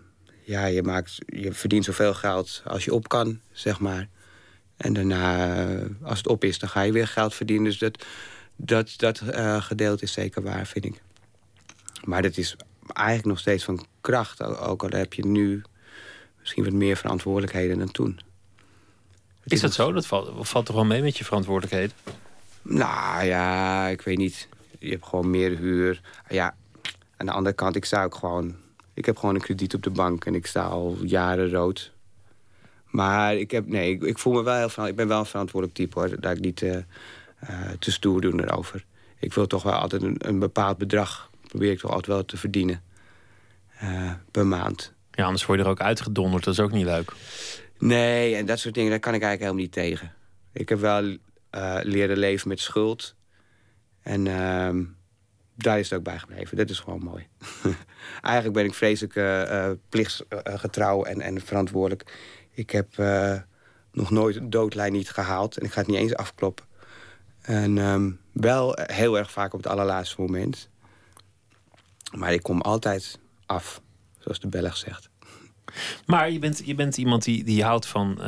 ja, 0.42 0.66
je, 0.66 0.82
maakt, 0.82 1.18
je 1.26 1.52
verdient 1.52 1.84
zoveel 1.84 2.14
geld 2.14 2.62
als 2.64 2.84
je 2.84 2.94
op 2.94 3.08
kan, 3.08 3.40
zeg 3.52 3.80
maar. 3.80 4.08
En 4.76 4.92
daarna, 4.92 5.56
eh, 5.56 5.84
als 6.02 6.18
het 6.18 6.26
op 6.26 6.44
is, 6.44 6.58
dan 6.58 6.68
ga 6.68 6.82
je 6.82 6.92
weer 6.92 7.08
geld 7.08 7.34
verdienen. 7.34 7.64
Dus 7.64 7.78
dat, 7.78 8.04
dat, 8.56 8.94
dat 8.96 9.22
gedeelte 9.58 10.04
is 10.04 10.12
zeker 10.12 10.42
waar, 10.42 10.66
vind 10.66 10.84
ik. 10.84 11.02
Maar 12.04 12.22
dat 12.22 12.36
is 12.36 12.56
eigenlijk 12.92 13.28
nog 13.28 13.38
steeds 13.38 13.64
van 13.64 13.86
kracht. 14.00 14.42
Ook 14.42 14.82
al 14.82 14.88
heb 14.88 15.12
je 15.12 15.26
nu 15.26 15.62
misschien 16.40 16.64
wat 16.64 16.72
meer 16.72 16.96
verantwoordelijkheden 16.96 17.78
dan 17.78 17.90
toen. 17.90 18.20
is 19.44 19.60
dat 19.60 19.72
zo? 19.72 19.92
Dat 19.92 20.06
valt, 20.06 20.48
valt 20.48 20.66
toch 20.66 20.76
wel 20.76 20.84
mee 20.84 21.02
met 21.02 21.18
je 21.18 21.24
verantwoordelijkheden? 21.24 21.96
Nou 22.62 23.24
ja, 23.24 23.86
ik 23.88 24.00
weet 24.00 24.18
niet 24.18 24.48
je 24.84 24.90
hebt 24.90 25.06
gewoon 25.06 25.30
meer 25.30 25.56
huur. 25.56 26.00
Ja, 26.28 26.56
aan 27.16 27.26
de 27.26 27.32
andere 27.32 27.54
kant, 27.54 27.76
ik 27.76 27.84
sta 27.84 28.04
ook 28.04 28.14
gewoon... 28.14 28.54
Ik 28.94 29.04
heb 29.04 29.16
gewoon 29.16 29.34
een 29.34 29.40
krediet 29.40 29.74
op 29.74 29.82
de 29.82 29.90
bank 29.90 30.24
en 30.24 30.34
ik 30.34 30.46
sta 30.46 30.62
al 30.62 30.96
jaren 31.02 31.50
rood. 31.50 31.92
Maar 32.86 33.36
ik, 33.36 33.50
heb, 33.50 33.66
nee, 33.66 33.90
ik, 33.90 34.02
ik 34.02 34.18
voel 34.18 34.32
me 34.32 34.42
wel 34.42 34.68
heel 34.68 34.86
Ik 34.86 34.96
ben 34.96 35.08
wel 35.08 35.18
een 35.18 35.26
verantwoordelijk 35.26 35.78
type 35.78 35.98
hoor. 35.98 36.20
Dat 36.20 36.36
ik 36.36 36.40
niet 36.40 36.62
uh, 36.62 36.76
te 37.78 37.92
stoer 37.92 38.20
doen 38.20 38.40
erover. 38.40 38.84
Ik 39.18 39.34
wil 39.34 39.46
toch 39.46 39.62
wel 39.62 39.72
altijd 39.72 40.02
een, 40.02 40.16
een, 40.18 40.38
bepaald 40.38 40.78
bedrag. 40.78 41.30
Probeer 41.54 41.72
ik 41.72 41.78
toch 41.78 41.90
altijd 41.90 42.06
wel 42.06 42.24
te 42.24 42.36
verdienen. 42.36 42.82
Uh, 43.82 44.12
per 44.30 44.46
maand. 44.46 44.92
Ja, 45.10 45.24
anders 45.24 45.46
word 45.46 45.58
je 45.58 45.64
er 45.64 45.70
ook 45.70 45.80
uitgedonderd. 45.80 46.44
Dat 46.44 46.54
is 46.54 46.60
ook 46.60 46.72
niet 46.72 46.84
leuk. 46.84 47.12
Nee, 47.78 48.34
en 48.34 48.46
dat 48.46 48.58
soort 48.58 48.74
dingen, 48.74 48.90
daar 48.90 49.00
kan 49.00 49.14
ik 49.14 49.22
eigenlijk 49.22 49.52
helemaal 49.52 49.62
niet 49.62 49.94
tegen. 49.94 50.14
Ik 50.52 50.68
heb 50.68 50.78
wel 50.78 51.16
leren 51.82 52.16
leven 52.16 52.48
met 52.48 52.60
schuld. 52.60 53.14
En 54.02 54.26
uh, 54.26 54.70
daar 55.54 55.78
is 55.78 55.90
het 55.90 55.98
ook 55.98 56.04
bij 56.04 56.18
gebleven. 56.18 56.56
Dat 56.56 56.70
is 56.70 56.78
gewoon 56.78 57.02
mooi. 57.02 57.26
Eigenlijk 58.22 58.54
ben 58.54 58.64
ik 58.64 58.74
vreselijk 58.74 59.14
uh, 59.14 59.70
plichtsgetrouw 59.88 61.04
en, 61.04 61.20
en 61.20 61.40
verantwoordelijk. 61.40 62.12
Ik 62.50 62.70
heb 62.70 62.96
nog 63.92 64.10
nooit 64.10 64.36
een 64.36 64.50
doodlijn 64.50 64.92
niet 64.92 65.10
gehaald. 65.10 65.58
En 65.58 65.64
ik 65.64 65.72
ga 65.72 65.80
het 65.80 65.88
niet 65.88 65.98
eens 65.98 66.14
afkloppen. 66.14 66.64
En 67.40 67.78
um, 67.78 68.20
wel 68.32 68.78
heel 68.82 69.18
erg 69.18 69.30
vaak 69.30 69.52
op 69.54 69.62
het 69.62 69.72
allerlaatste 69.72 70.20
moment. 70.20 70.68
Maar 72.16 72.32
ik 72.32 72.42
kom 72.42 72.60
altijd 72.60 73.18
af, 73.46 73.80
zoals 74.18 74.40
de 74.40 74.48
Belg 74.48 74.76
zegt. 74.76 75.08
Maar 76.06 76.30
je 76.30 76.38
bent, 76.38 76.62
je 76.64 76.74
bent 76.74 76.96
iemand 76.96 77.24
die, 77.24 77.44
die 77.44 77.64
houdt 77.64 77.86
van 77.86 78.18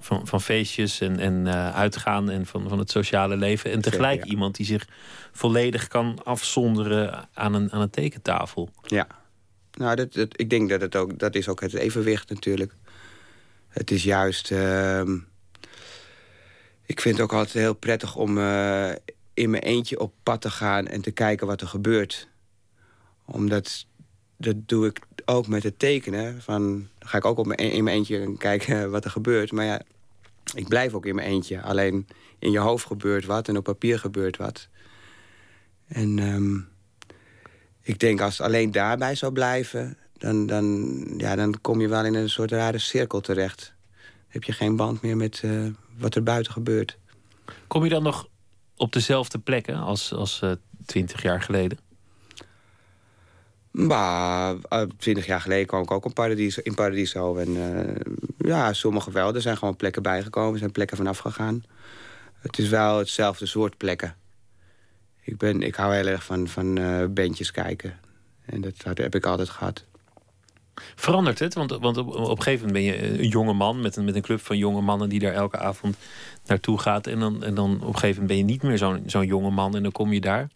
van, 0.00 0.26
van 0.26 0.40
feestjes 0.40 1.00
en, 1.00 1.18
en 1.18 1.46
uh, 1.46 1.74
uitgaan 1.74 2.30
en 2.30 2.46
van, 2.46 2.68
van 2.68 2.78
het 2.78 2.90
sociale 2.90 3.36
leven. 3.36 3.70
En 3.70 3.80
tegelijk 3.80 4.24
iemand 4.24 4.56
die 4.56 4.66
zich 4.66 4.88
volledig 5.32 5.88
kan 5.88 6.24
afzonderen 6.24 7.28
aan 7.34 7.54
een, 7.54 7.72
aan 7.72 7.80
een 7.80 7.90
tekentafel. 7.90 8.70
Ja, 8.86 9.06
nou, 9.72 9.96
dat, 9.96 10.12
dat, 10.12 10.40
ik 10.40 10.50
denk 10.50 10.68
dat 10.68 10.80
het 10.80 10.96
ook, 10.96 11.18
dat 11.18 11.34
is 11.34 11.48
ook 11.48 11.60
het 11.60 11.74
evenwicht 11.74 12.28
natuurlijk. 12.28 12.72
Het 13.68 13.90
is 13.90 14.02
juist. 14.02 14.50
Uh, 14.50 15.02
ik 16.86 17.00
vind 17.00 17.14
het 17.14 17.24
ook 17.24 17.32
altijd 17.32 17.52
heel 17.52 17.74
prettig 17.74 18.16
om 18.16 18.38
uh, 18.38 18.90
in 19.34 19.50
mijn 19.50 19.62
eentje 19.62 20.00
op 20.00 20.12
pad 20.22 20.40
te 20.40 20.50
gaan 20.50 20.86
en 20.86 21.00
te 21.00 21.10
kijken 21.10 21.46
wat 21.46 21.60
er 21.60 21.68
gebeurt. 21.68 22.28
Omdat 23.30 23.86
dat 24.36 24.56
doe 24.68 24.86
ik 24.86 25.00
ook 25.24 25.46
met 25.46 25.62
het 25.62 25.78
tekenen. 25.78 26.42
Van, 26.42 26.88
ga 26.98 27.18
ik 27.18 27.24
ook 27.24 27.38
op 27.38 27.46
mijn, 27.46 27.58
in 27.58 27.84
mijn 27.84 27.96
eentje 27.96 28.36
kijken 28.36 28.90
wat 28.90 29.04
er 29.04 29.10
gebeurt. 29.10 29.52
Maar 29.52 29.64
ja, 29.64 29.82
ik 30.54 30.68
blijf 30.68 30.94
ook 30.94 31.06
in 31.06 31.14
mijn 31.14 31.28
eentje. 31.28 31.62
Alleen 31.62 32.06
in 32.38 32.50
je 32.50 32.58
hoofd 32.58 32.86
gebeurt 32.86 33.24
wat 33.24 33.48
en 33.48 33.56
op 33.56 33.64
papier 33.64 33.98
gebeurt 33.98 34.36
wat. 34.36 34.68
En 35.86 36.18
um, 36.18 36.68
ik 37.82 37.98
denk 37.98 38.20
als 38.20 38.40
alleen 38.40 38.70
daarbij 38.70 39.14
zou 39.14 39.32
blijven... 39.32 39.96
Dan, 40.18 40.46
dan, 40.46 40.96
ja, 41.16 41.36
dan 41.36 41.60
kom 41.60 41.80
je 41.80 41.88
wel 41.88 42.04
in 42.04 42.14
een 42.14 42.30
soort 42.30 42.50
rare 42.50 42.78
cirkel 42.78 43.20
terecht. 43.20 43.74
Dan 43.90 44.26
heb 44.28 44.44
je 44.44 44.52
geen 44.52 44.76
band 44.76 45.02
meer 45.02 45.16
met 45.16 45.42
uh, 45.44 45.66
wat 45.98 46.14
er 46.14 46.22
buiten 46.22 46.52
gebeurt. 46.52 46.98
Kom 47.66 47.84
je 47.84 47.90
dan 47.90 48.02
nog 48.02 48.28
op 48.76 48.92
dezelfde 48.92 49.38
plekken 49.38 49.76
als, 49.76 50.12
als 50.12 50.40
uh, 50.44 50.52
twintig 50.86 51.22
jaar 51.22 51.42
geleden? 51.42 51.78
Maar 53.86 54.54
eh, 54.68 54.82
twintig 54.96 55.26
jaar 55.26 55.40
geleden 55.40 55.66
kwam 55.66 55.82
ik 55.82 55.90
ook 55.90 56.04
in 56.04 56.12
Paradiso. 56.12 56.60
In 56.64 56.74
Paradiso 56.74 57.36
en 57.36 57.48
uh, 57.48 57.94
ja, 58.38 58.72
sommige 58.72 59.10
wel. 59.10 59.34
Er 59.34 59.40
zijn 59.40 59.56
gewoon 59.56 59.76
plekken 59.76 60.02
bijgekomen. 60.02 60.52
Er 60.52 60.58
zijn 60.58 60.72
plekken 60.72 60.96
vanaf 60.96 61.18
gegaan. 61.18 61.64
het 62.40 62.58
is 62.58 62.68
wel 62.68 62.98
hetzelfde 62.98 63.46
soort 63.46 63.76
plekken. 63.76 64.16
Ik, 65.22 65.36
ben, 65.36 65.62
ik 65.62 65.74
hou 65.74 65.94
heel 65.94 66.06
erg 66.06 66.24
van, 66.24 66.48
van 66.48 66.78
uh, 66.78 67.04
bandjes 67.06 67.50
kijken. 67.50 67.98
En 68.44 68.60
dat, 68.60 68.82
dat, 68.82 68.98
heb 68.98 69.14
ik 69.14 69.26
altijd 69.26 69.48
gehad. 69.48 69.84
Verandert 70.94 71.38
het? 71.38 71.54
Want, 71.54 71.70
want 71.70 71.96
op, 71.96 72.08
op 72.08 72.38
een 72.38 72.42
gegeven 72.42 72.66
moment 72.66 72.84
ben 72.84 72.94
je 72.94 73.18
een 73.18 73.28
jonge 73.28 73.52
man 73.52 73.80
met 73.80 73.96
een, 73.96 74.04
met 74.04 74.14
een 74.14 74.22
club 74.22 74.40
van 74.40 74.56
jonge 74.56 74.80
mannen 74.80 75.08
die 75.08 75.20
daar 75.20 75.32
elke 75.32 75.58
avond 75.58 75.96
naartoe 76.46 76.78
gaat. 76.78 77.06
En 77.06 77.18
dan, 77.18 77.42
en 77.42 77.54
dan 77.54 77.74
op 77.74 77.86
een 77.86 77.98
gegeven 77.98 78.22
moment 78.22 78.26
ben 78.26 78.36
je 78.36 78.44
niet 78.44 78.62
meer 78.62 78.78
zo'n 78.78 79.02
zo'n 79.06 79.26
jonge 79.26 79.50
man 79.50 79.76
en 79.76 79.82
dan 79.82 79.92
kom 79.92 80.12
je 80.12 80.20
daar. 80.20 80.48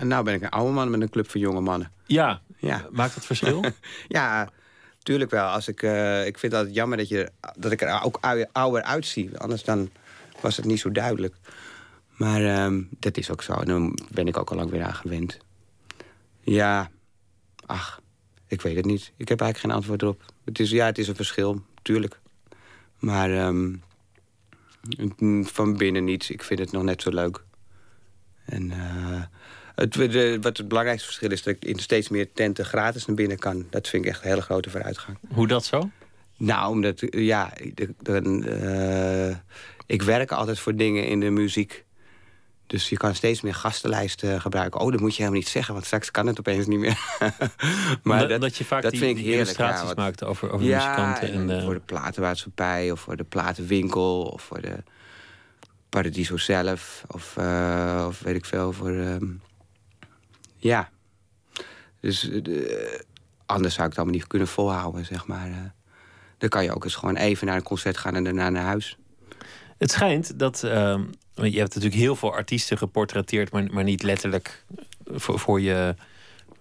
En 0.00 0.08
nou 0.08 0.24
ben 0.24 0.34
ik 0.34 0.42
een 0.42 0.48
oude 0.48 0.72
man 0.72 0.90
met 0.90 1.00
een 1.00 1.10
club 1.10 1.30
van 1.30 1.40
jonge 1.40 1.60
mannen. 1.60 1.92
Ja, 2.06 2.40
ja. 2.58 2.86
maakt 2.90 3.14
dat 3.14 3.26
verschil? 3.26 3.64
ja, 4.08 4.48
tuurlijk 5.02 5.30
wel. 5.30 5.46
Als 5.46 5.68
ik, 5.68 5.82
uh, 5.82 6.26
ik 6.26 6.38
vind 6.38 6.52
het 6.52 6.74
jammer 6.74 6.98
dat, 6.98 7.08
je, 7.08 7.30
dat 7.56 7.72
ik 7.72 7.80
er 7.80 8.02
ook 8.02 8.18
ouder 8.52 8.82
uitzie. 8.82 9.38
Anders 9.38 9.64
dan 9.64 9.90
was 10.40 10.56
het 10.56 10.64
niet 10.64 10.80
zo 10.80 10.90
duidelijk. 10.90 11.34
Maar 12.16 12.40
uh, 12.40 12.82
dat 12.98 13.16
is 13.16 13.30
ook 13.30 13.42
zo. 13.42 13.52
En 13.52 13.66
dan 13.66 13.98
ben 14.10 14.26
ik 14.26 14.36
ook 14.36 14.50
al 14.50 14.56
lang 14.56 14.70
weer 14.70 14.84
aan 14.84 14.94
gewend. 14.94 15.38
Ja, 16.40 16.90
ach, 17.66 18.00
ik 18.46 18.62
weet 18.62 18.76
het 18.76 18.84
niet. 18.84 19.12
Ik 19.16 19.28
heb 19.28 19.40
eigenlijk 19.40 19.58
geen 19.58 19.80
antwoord 19.80 20.02
erop. 20.02 20.32
Het 20.44 20.58
is, 20.60 20.70
ja, 20.70 20.86
het 20.86 20.98
is 20.98 21.08
een 21.08 21.16
verschil, 21.16 21.62
tuurlijk. 21.82 22.20
Maar 22.98 23.46
um, 23.46 23.82
van 25.44 25.76
binnen 25.76 26.04
niets. 26.04 26.30
Ik 26.30 26.42
vind 26.42 26.60
het 26.60 26.72
nog 26.72 26.82
net 26.82 27.02
zo 27.02 27.10
leuk. 27.10 27.44
En 28.44 28.70
uh, 28.70 29.22
het, 29.74 29.92
de, 29.92 30.38
wat 30.40 30.56
het 30.56 30.68
belangrijkste 30.68 31.06
verschil 31.06 31.30
is... 31.30 31.42
dat 31.42 31.54
ik 31.54 31.64
in 31.64 31.78
steeds 31.78 32.08
meer 32.08 32.32
tenten 32.32 32.64
gratis 32.64 33.06
naar 33.06 33.16
binnen 33.16 33.38
kan. 33.38 33.66
Dat 33.70 33.88
vind 33.88 34.04
ik 34.04 34.10
echt 34.10 34.22
een 34.22 34.28
hele 34.28 34.42
grote 34.42 34.70
vooruitgang. 34.70 35.18
Hoe 35.28 35.46
dat 35.46 35.64
zo? 35.64 35.90
Nou, 36.36 36.70
omdat, 36.70 37.02
ja, 37.10 37.52
de, 37.74 37.94
de, 37.98 38.20
uh, 39.32 39.36
ik 39.86 40.02
werk 40.02 40.32
altijd 40.32 40.58
voor 40.58 40.76
dingen 40.76 41.06
in 41.06 41.20
de 41.20 41.30
muziek. 41.30 41.84
Dus 42.66 42.88
je 42.88 42.96
kan 42.96 43.14
steeds 43.14 43.40
meer 43.40 43.54
gastenlijsten 43.54 44.40
gebruiken. 44.40 44.80
Oh, 44.80 44.90
dat 44.90 45.00
moet 45.00 45.10
je 45.10 45.16
helemaal 45.16 45.40
niet 45.40 45.48
zeggen, 45.48 45.74
want 45.74 45.86
straks 45.86 46.10
kan 46.10 46.26
het 46.26 46.38
opeens 46.38 46.66
niet 46.66 46.78
meer. 46.78 46.98
maar 48.02 48.28
dat, 48.28 48.40
dat, 48.40 48.56
je 48.56 48.64
vaak 48.64 48.82
dat 48.82 48.90
die, 48.90 49.00
vind 49.00 49.18
ik 49.18 49.24
heerlijk, 49.24 49.42
illustraties 49.42 49.88
ja, 49.88 49.94
maakt 49.96 50.24
over, 50.24 50.52
over 50.52 50.66
muzikanten. 50.66 51.32
En, 51.32 51.50
en 51.50 51.62
voor 51.62 51.74
de 51.74 51.80
platenmaatschappij, 51.80 52.90
of 52.90 53.00
voor 53.00 53.16
de 53.16 53.24
platenwinkel... 53.24 54.22
of 54.22 54.42
voor 54.42 54.60
de 54.60 54.76
Paradiso 55.88 56.36
zelf, 56.36 57.04
of, 57.06 57.36
uh, 57.38 58.04
of 58.08 58.20
weet 58.20 58.36
ik 58.36 58.44
veel, 58.44 58.72
voor... 58.72 58.90
Um, 58.90 59.40
ja. 60.60 60.90
Dus 62.00 62.28
uh, 62.28 63.00
anders 63.46 63.74
zou 63.74 63.86
ik 63.86 63.92
het 63.92 63.98
allemaal 63.98 64.18
niet 64.18 64.26
kunnen 64.26 64.48
volhouden, 64.48 65.04
zeg 65.04 65.26
maar. 65.26 65.48
Uh, 65.48 65.56
dan 66.38 66.48
kan 66.48 66.64
je 66.64 66.74
ook 66.74 66.84
eens 66.84 66.94
gewoon 66.94 67.16
even 67.16 67.46
naar 67.46 67.56
een 67.56 67.62
concert 67.62 67.96
gaan 67.96 68.14
en 68.14 68.24
daarna 68.24 68.50
naar 68.50 68.64
huis. 68.64 68.96
Het 69.78 69.90
schijnt 69.90 70.38
dat. 70.38 70.62
Uh, 70.64 70.98
je 71.34 71.58
hebt 71.58 71.74
natuurlijk 71.74 72.02
heel 72.02 72.16
veel 72.16 72.34
artiesten 72.34 72.78
geportretteerd, 72.78 73.52
maar, 73.52 73.66
maar 73.72 73.84
niet 73.84 74.02
letterlijk 74.02 74.64
voor, 75.04 75.38
voor 75.38 75.60
je, 75.60 75.94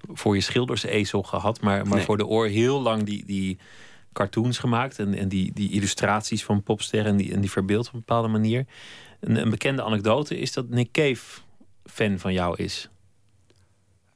voor 0.07 0.35
je 0.35 0.41
schildersezel 0.41 1.23
gehad, 1.23 1.61
maar, 1.61 1.87
maar 1.87 2.01
voor 2.01 2.17
de 2.17 2.25
oor 2.25 2.47
heel 2.47 2.81
lang 2.81 3.03
die, 3.03 3.25
die 3.25 3.57
cartoons 4.13 4.57
gemaakt 4.57 4.99
en, 4.99 5.13
en 5.13 5.29
die, 5.29 5.51
die 5.53 5.71
illustraties 5.71 6.43
van 6.43 6.63
popsterren 6.63 7.11
en 7.11 7.17
die, 7.17 7.33
en 7.33 7.41
die 7.41 7.51
verbeeld 7.51 7.87
op 7.87 7.93
een 7.93 7.99
bepaalde 7.99 8.27
manier. 8.27 8.65
Een, 9.19 9.35
een 9.35 9.49
bekende 9.49 9.83
anekdote 9.83 10.37
is 10.37 10.53
dat 10.53 10.69
Nick 10.69 10.91
Cave 10.91 11.41
fan 11.85 12.19
van 12.19 12.33
jou 12.33 12.63
is. 12.63 12.89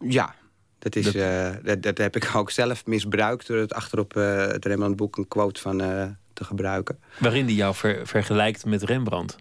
Ja, 0.08 0.36
dat, 0.80 0.96
is, 0.96 1.06
dat... 1.06 1.16
Uh, 1.16 1.50
dat, 1.64 1.82
dat, 1.82 1.98
heb 1.98 2.16
ik 2.16 2.30
ook 2.36 2.52
zelf 2.52 2.86
misbruikt 2.86 3.48
door 3.48 3.58
het 3.58 3.74
achterop 3.74 4.16
uh, 4.16 4.48
het 4.48 4.66
Rembrandt-boek 4.66 5.18
een 5.18 5.28
quote 5.28 5.62
van 5.62 5.82
uh, 5.82 6.06
te 6.34 6.44
gebruiken. 6.44 7.00
Waarin 7.20 7.46
die 7.46 7.56
jou 7.56 7.76
ver, 7.76 8.08
vergelijkt 8.08 8.66
met 8.66 8.84
Rembrandt? 8.84 9.36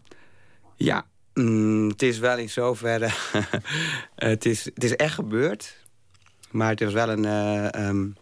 Ja, 0.76 1.06
mm, 1.34 1.88
het 1.88 2.02
is 2.02 2.18
wel 2.18 2.38
in 2.38 2.50
zoverre. 2.50 3.10
het, 4.14 4.46
is, 4.46 4.64
het 4.64 4.84
is 4.84 4.96
echt 4.96 5.14
gebeurd. 5.14 5.80
Maar 6.50 6.70
het 6.70 6.80
is 6.80 6.92
wel 6.92 7.08
een, 7.08 7.24
um, 7.86 8.16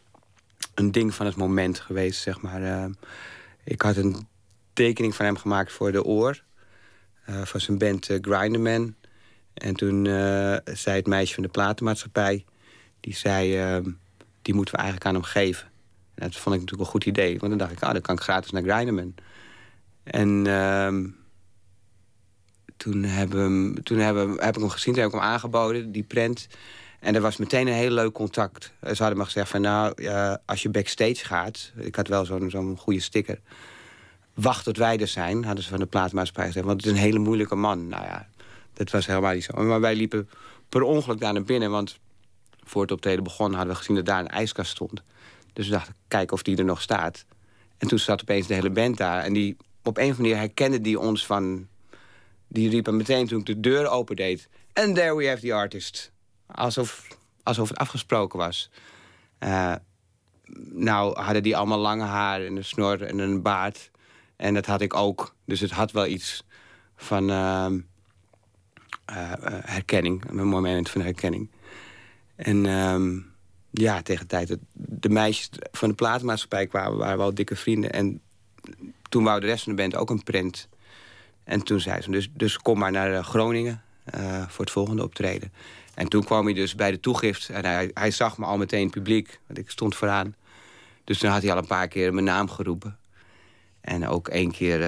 een 0.74 0.92
ding 0.92 1.14
van 1.14 1.26
het 1.26 1.36
moment 1.36 1.80
geweest, 1.80 2.20
zeg 2.20 2.40
maar. 2.40 2.90
ik 3.64 3.82
had 3.82 3.96
een 3.96 4.28
tekening 4.72 5.14
van 5.14 5.24
hem 5.24 5.36
gemaakt 5.36 5.72
voor 5.72 5.92
de 5.92 6.04
oor. 6.04 6.42
van 7.24 7.60
zijn 7.60 7.78
band 7.78 8.06
Grinderman. 8.20 8.94
En 9.54 9.74
toen 9.74 10.04
zei 10.64 10.96
het 10.96 11.06
meisje 11.06 11.34
van 11.34 11.42
de 11.42 11.48
platenmaatschappij... 11.48 12.44
die 13.00 13.14
zei, 13.14 13.56
ehm, 13.56 13.90
die 14.42 14.54
moeten 14.54 14.74
we 14.74 14.80
eigenlijk 14.80 15.08
aan 15.08 15.14
hem 15.14 15.30
geven. 15.30 15.68
En 16.14 16.26
dat 16.26 16.36
vond 16.36 16.54
ik 16.54 16.60
natuurlijk 16.60 16.80
een 16.80 17.00
goed 17.00 17.04
idee. 17.04 17.38
Want 17.38 17.50
dan 17.50 17.58
dacht 17.58 17.72
ik, 17.72 17.82
ah, 17.82 17.92
dan 17.92 18.00
kan 18.00 18.14
ik 18.14 18.22
gratis 18.22 18.50
naar 18.50 18.62
Grinderman. 18.62 19.14
En 20.02 20.46
ehm, 20.46 21.06
toen, 22.76 23.06
toen 23.82 23.98
heb 23.98 24.16
ik 24.16 24.60
hem 24.60 24.68
gezien, 24.68 24.94
toen 24.94 25.02
heb 25.02 25.12
ik 25.12 25.18
hem 25.18 25.28
aangeboden, 25.28 25.92
die 25.92 26.02
print. 26.02 26.48
En 27.00 27.14
er 27.14 27.20
was 27.20 27.36
meteen 27.36 27.66
een 27.66 27.72
heel 27.72 27.90
leuk 27.90 28.12
contact. 28.12 28.72
Ze 28.82 28.96
hadden 28.96 29.18
me 29.18 29.24
gezegd 29.24 29.48
van, 29.48 29.60
nou, 29.60 29.94
als 30.46 30.62
je 30.62 30.68
backstage 30.68 31.24
gaat... 31.24 31.72
ik 31.76 31.96
had 31.96 32.08
wel 32.08 32.24
zo'n 32.24 32.76
goede 32.76 33.00
sticker... 33.00 33.40
wacht 34.34 34.64
tot 34.64 34.76
wij 34.76 34.98
er 34.98 35.08
zijn, 35.08 35.44
hadden 35.44 35.64
ze 35.64 35.70
van 35.70 35.78
de 35.78 35.86
plaatmaatschappij 35.86 36.46
gezegd. 36.46 36.66
Want 36.66 36.82
het 36.82 36.92
is 36.92 36.98
een 36.98 37.04
hele 37.04 37.18
moeilijke 37.18 37.54
man. 37.54 37.88
Nou 37.88 38.04
ja, 38.04 38.28
dat 38.80 38.90
was 38.90 39.06
helemaal 39.06 39.34
niet 39.34 39.44
zo. 39.44 39.62
Maar 39.62 39.80
wij 39.80 39.94
liepen 39.94 40.28
per 40.68 40.82
ongeluk 40.82 41.20
daar 41.20 41.32
naar 41.32 41.42
binnen... 41.42 41.70
want 41.70 41.98
voor 42.64 42.82
het 42.82 42.90
optreden 42.90 43.24
begon 43.24 43.52
hadden 43.54 43.72
we 43.72 43.78
gezien 43.78 43.96
dat 43.96 44.06
daar 44.06 44.20
een 44.20 44.28
ijskast 44.28 44.70
stond. 44.70 45.02
Dus 45.52 45.66
we 45.66 45.72
dachten, 45.72 45.94
kijken 46.08 46.36
of 46.36 46.42
die 46.42 46.56
er 46.56 46.64
nog 46.64 46.82
staat. 46.82 47.24
En 47.78 47.88
toen 47.88 47.98
zat 47.98 48.20
opeens 48.20 48.46
de 48.46 48.54
hele 48.54 48.70
band 48.70 48.96
daar. 48.96 49.22
En 49.22 49.32
die, 49.32 49.56
op 49.82 49.96
een 49.96 50.02
of 50.02 50.08
andere 50.10 50.22
manier 50.22 50.36
herkende 50.36 50.80
die 50.80 50.98
ons 50.98 51.26
van... 51.26 51.68
Die 52.48 52.70
riepen 52.70 52.96
meteen 52.96 53.26
toen 53.26 53.40
ik 53.40 53.46
de 53.46 53.60
deur 53.60 53.88
opendeed. 53.88 54.48
And 54.72 54.94
there 54.94 55.16
we 55.16 55.28
have 55.28 55.40
the 55.40 55.54
artist. 55.54 56.12
Alsof, 56.46 57.06
alsof 57.42 57.68
het 57.68 57.78
afgesproken 57.78 58.38
was. 58.38 58.70
Uh, 59.38 59.74
nou 60.72 61.20
hadden 61.20 61.42
die 61.42 61.56
allemaal 61.56 61.78
lange 61.78 62.04
haar 62.04 62.44
en 62.44 62.56
een 62.56 62.64
snor 62.64 63.02
en 63.02 63.18
een 63.18 63.42
baard. 63.42 63.90
En 64.36 64.54
dat 64.54 64.66
had 64.66 64.80
ik 64.80 64.94
ook. 64.94 65.34
Dus 65.44 65.60
het 65.60 65.70
had 65.70 65.90
wel 65.90 66.06
iets 66.06 66.44
van 66.96 67.30
uh, 67.30 67.66
herkenning. 69.64 70.24
Een 70.28 70.46
moment 70.46 70.90
van 70.90 71.00
herkenning. 71.00 71.50
En... 72.36 72.66
Um, 72.66 73.28
ja, 73.70 74.02
tegen 74.02 74.26
tijd 74.26 74.48
dat 74.48 74.58
de 74.72 75.08
meisjes 75.08 75.50
van 75.72 75.88
de 75.88 75.94
platenmaatschappij 75.94 76.66
kwamen... 76.66 76.98
waren 76.98 77.18
we 77.18 77.22
al 77.22 77.34
dikke 77.34 77.56
vrienden. 77.56 77.92
En 77.92 78.20
toen 79.08 79.24
wou 79.24 79.40
de 79.40 79.46
rest 79.46 79.64
van 79.64 79.76
de 79.76 79.82
band 79.82 79.96
ook 79.96 80.10
een 80.10 80.22
print. 80.22 80.68
En 81.44 81.62
toen 81.62 81.80
zei 81.80 82.00
ze, 82.00 82.10
dus, 82.10 82.30
dus 82.32 82.58
kom 82.58 82.78
maar 82.78 82.92
naar 82.92 83.14
eh, 83.14 83.24
Groningen 83.24 83.82
voor 84.48 84.64
het 84.64 84.70
volgende 84.70 85.02
optreden. 85.02 85.52
En 85.94 86.08
toen 86.08 86.24
kwam 86.24 86.44
hij 86.44 86.54
dus 86.54 86.74
bij 86.74 86.90
de 86.90 87.00
toegift. 87.00 87.48
En 87.48 87.64
hij, 87.64 87.90
hij 87.94 88.10
zag 88.10 88.38
me 88.38 88.44
al 88.44 88.56
meteen 88.56 88.90
publiek, 88.90 89.40
want 89.46 89.58
ik 89.58 89.70
stond 89.70 89.96
vooraan. 89.96 90.34
Dus 91.04 91.18
toen 91.18 91.30
had 91.30 91.42
hij 91.42 91.52
al 91.52 91.58
een 91.58 91.66
paar 91.66 91.88
keer 91.88 92.14
mijn 92.14 92.24
naam 92.24 92.48
geroepen. 92.48 92.98
En 93.80 94.08
ook 94.08 94.28
één 94.28 94.50
keer 94.50 94.78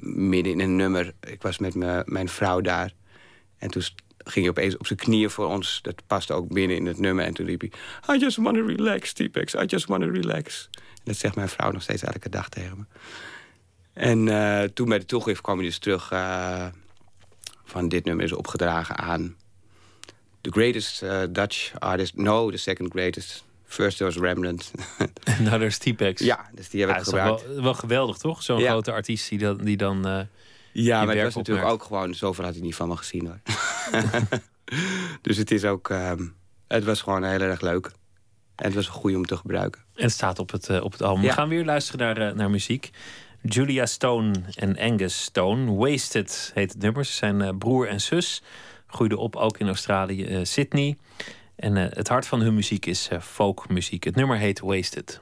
midden 0.00 0.52
in 0.52 0.60
een 0.60 0.76
nummer. 0.76 1.14
Ik 1.20 1.42
was 1.42 1.58
met 1.58 1.74
me, 1.74 2.02
mijn 2.06 2.28
vrouw 2.28 2.60
daar. 2.60 2.92
En 3.60 3.70
toen 3.70 3.82
ging 4.24 4.44
hij 4.44 4.48
opeens 4.48 4.76
op 4.76 4.86
zijn 4.86 4.98
knieën 4.98 5.30
voor 5.30 5.46
ons. 5.46 5.78
Dat 5.82 6.02
paste 6.06 6.32
ook 6.32 6.48
binnen 6.48 6.76
in 6.76 6.86
het 6.86 6.98
nummer. 6.98 7.24
En 7.24 7.34
toen 7.34 7.46
riep 7.46 7.60
hij... 7.60 7.72
I 8.16 8.18
just 8.18 8.36
want 8.36 8.56
to 8.56 8.66
relax, 8.66 9.12
T-Pex. 9.12 9.54
I 9.54 9.64
just 9.64 9.86
want 9.86 10.02
to 10.02 10.10
relax. 10.10 10.68
En 10.74 10.82
dat 11.04 11.16
zegt 11.16 11.34
mijn 11.34 11.48
vrouw 11.48 11.70
nog 11.70 11.82
steeds 11.82 12.02
elke 12.02 12.28
dag 12.28 12.48
tegen 12.48 12.78
me. 12.78 12.84
En 13.92 14.26
uh, 14.26 14.62
toen 14.62 14.88
bij 14.88 14.98
de 14.98 15.04
toegift 15.04 15.40
kwam 15.40 15.56
hij 15.56 15.66
dus 15.66 15.78
terug... 15.78 16.12
Uh, 16.12 16.66
van 17.64 17.88
dit 17.88 18.04
nummer 18.04 18.24
is 18.24 18.32
opgedragen 18.32 18.96
aan... 18.96 19.36
The 20.40 20.50
greatest 20.50 21.02
uh, 21.02 21.22
Dutch 21.30 21.72
artist... 21.78 22.16
No, 22.16 22.50
the 22.50 22.56
second 22.56 22.90
greatest. 22.92 23.44
First 23.64 23.98
was 23.98 24.16
Rembrandt. 24.16 24.70
nou, 25.38 25.50
daar 25.50 25.62
is 25.62 25.78
T-Pex. 25.78 26.22
Ja, 26.22 26.50
dus 26.54 26.68
die 26.68 26.80
hebben 26.80 26.98
ja, 26.98 27.02
ik 27.02 27.08
gebruikt. 27.08 27.46
Wel, 27.46 27.62
wel, 27.62 27.74
geweldig, 27.74 28.16
toch? 28.16 28.42
Zo'n 28.42 28.60
grote 28.60 28.92
artiest 28.92 29.28
die 29.28 29.38
dan... 29.38 29.58
Die 29.58 29.76
dan 29.76 30.28
ja, 30.72 31.04
maar 31.04 31.14
het 31.14 31.24
was 31.24 31.34
natuurlijk 31.34 31.68
ook 31.68 31.82
gewoon... 31.82 32.14
Zoveel 32.14 32.44
had 32.44 32.54
hij 32.54 32.62
niet 32.62 32.74
van 32.74 32.88
me 32.88 32.96
gezien, 32.96 33.26
hoor. 33.26 33.40
dus 35.22 35.36
het 35.36 35.50
is 35.50 35.64
ook... 35.64 35.90
Ehm, 35.90 36.26
het 36.68 36.84
was 36.84 37.02
gewoon 37.02 37.24
heel 37.24 37.40
erg 37.40 37.60
leuk. 37.60 37.86
En 38.56 38.66
het 38.66 38.74
was 38.74 38.86
een 38.86 38.92
goede 38.92 39.16
om 39.16 39.26
te 39.26 39.36
gebruiken. 39.36 39.80
En 39.94 40.02
het 40.02 40.12
staat 40.12 40.38
op 40.38 40.50
het, 40.50 40.68
uh, 40.68 40.84
op 40.84 40.92
het 40.92 41.02
album. 41.02 41.22
We 41.22 41.32
gaan 41.32 41.48
weer 41.48 41.64
luisteren 41.64 42.00
naar, 42.00 42.28
uh, 42.30 42.36
naar 42.36 42.50
muziek. 42.50 42.90
Julia 43.42 43.86
Stone 43.86 44.32
en 44.54 44.78
Angus 44.78 45.22
Stone. 45.22 45.74
Wasted 45.74 46.50
heet 46.54 46.72
het 46.72 46.82
nummer. 46.82 47.04
Ze 47.04 47.12
zijn 47.12 47.40
uh, 47.40 47.48
broer 47.58 47.88
en 47.88 48.00
zus. 48.00 48.42
Groeiden 48.86 49.18
op 49.18 49.36
ook 49.36 49.58
in 49.58 49.66
Australië, 49.66 50.40
Sydney. 50.42 50.96
En 51.56 51.76
het 51.76 52.08
hart 52.08 52.26
van 52.26 52.40
hun 52.40 52.54
muziek 52.54 52.86
is 52.86 53.08
folkmuziek. 53.20 54.04
Het 54.04 54.16
nummer 54.16 54.36
heet 54.36 54.60
Wasted. 54.60 55.20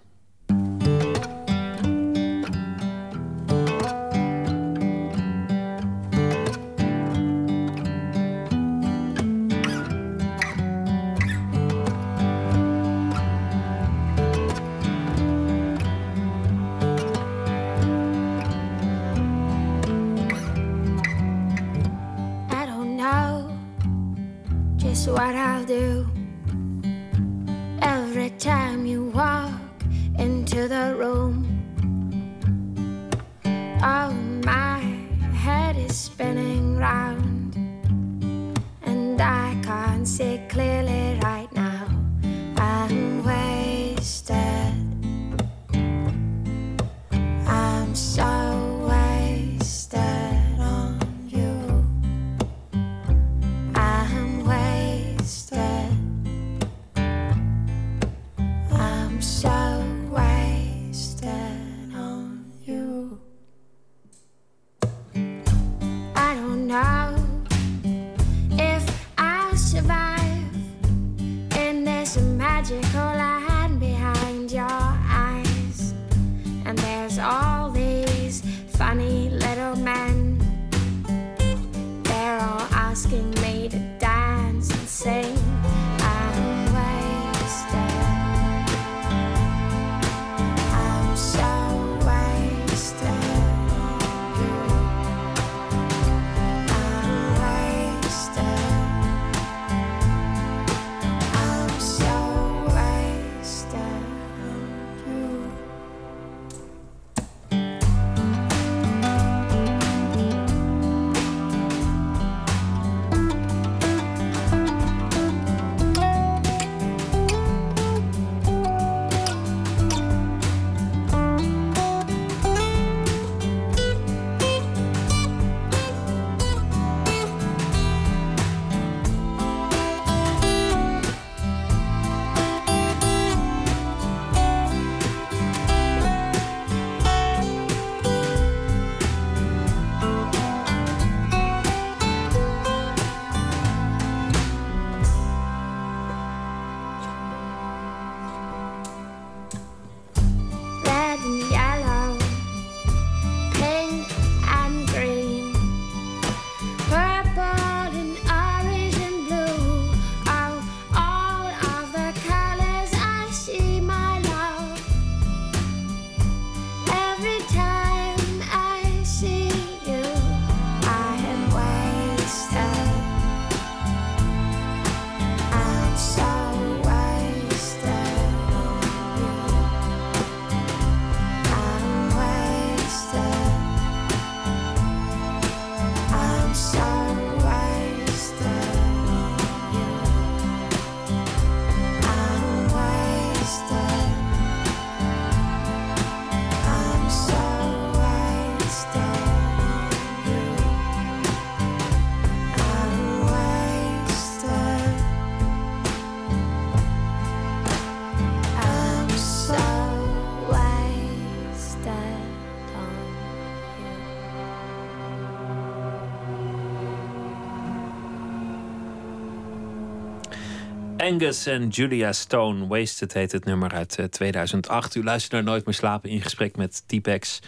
Angus 221.08 221.46
en 221.46 221.68
Julia 221.68 222.12
Stone, 222.12 222.66
Wasted 222.66 223.12
heet 223.12 223.32
het 223.32 223.44
nummer 223.44 223.72
uit 223.72 223.98
eh, 223.98 224.04
2008. 224.04 224.94
U 224.94 225.04
luistert 225.04 225.32
naar 225.32 225.42
Nooit 225.42 225.64
meer 225.64 225.74
slapen 225.74 226.10
in 226.10 226.20
gesprek 226.20 226.56
met 226.56 226.82
T-Pex, 226.86 227.40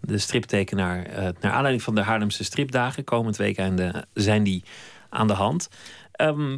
de 0.00 0.18
striptekenaar. 0.18 1.04
Eh, 1.04 1.28
naar 1.40 1.52
aanleiding 1.52 1.82
van 1.82 1.94
de 1.94 2.00
Haarlemse 2.00 2.44
stripdagen, 2.44 3.04
komend 3.04 3.36
weekend 3.36 3.80
eh, 3.80 3.94
zijn 4.14 4.42
die 4.42 4.64
aan 5.08 5.26
de 5.26 5.32
hand. 5.32 5.68
Ehm, 6.12 6.50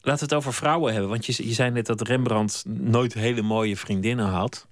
laten 0.00 0.28
we 0.28 0.34
het 0.34 0.34
over 0.34 0.52
vrouwen 0.52 0.92
hebben, 0.92 1.10
want 1.10 1.26
je, 1.26 1.46
je 1.46 1.54
zei 1.54 1.70
net 1.70 1.86
dat 1.86 2.00
Rembrandt 2.00 2.64
nooit 2.66 3.14
hele 3.14 3.42
mooie 3.42 3.76
vriendinnen 3.76 4.26
had. 4.26 4.66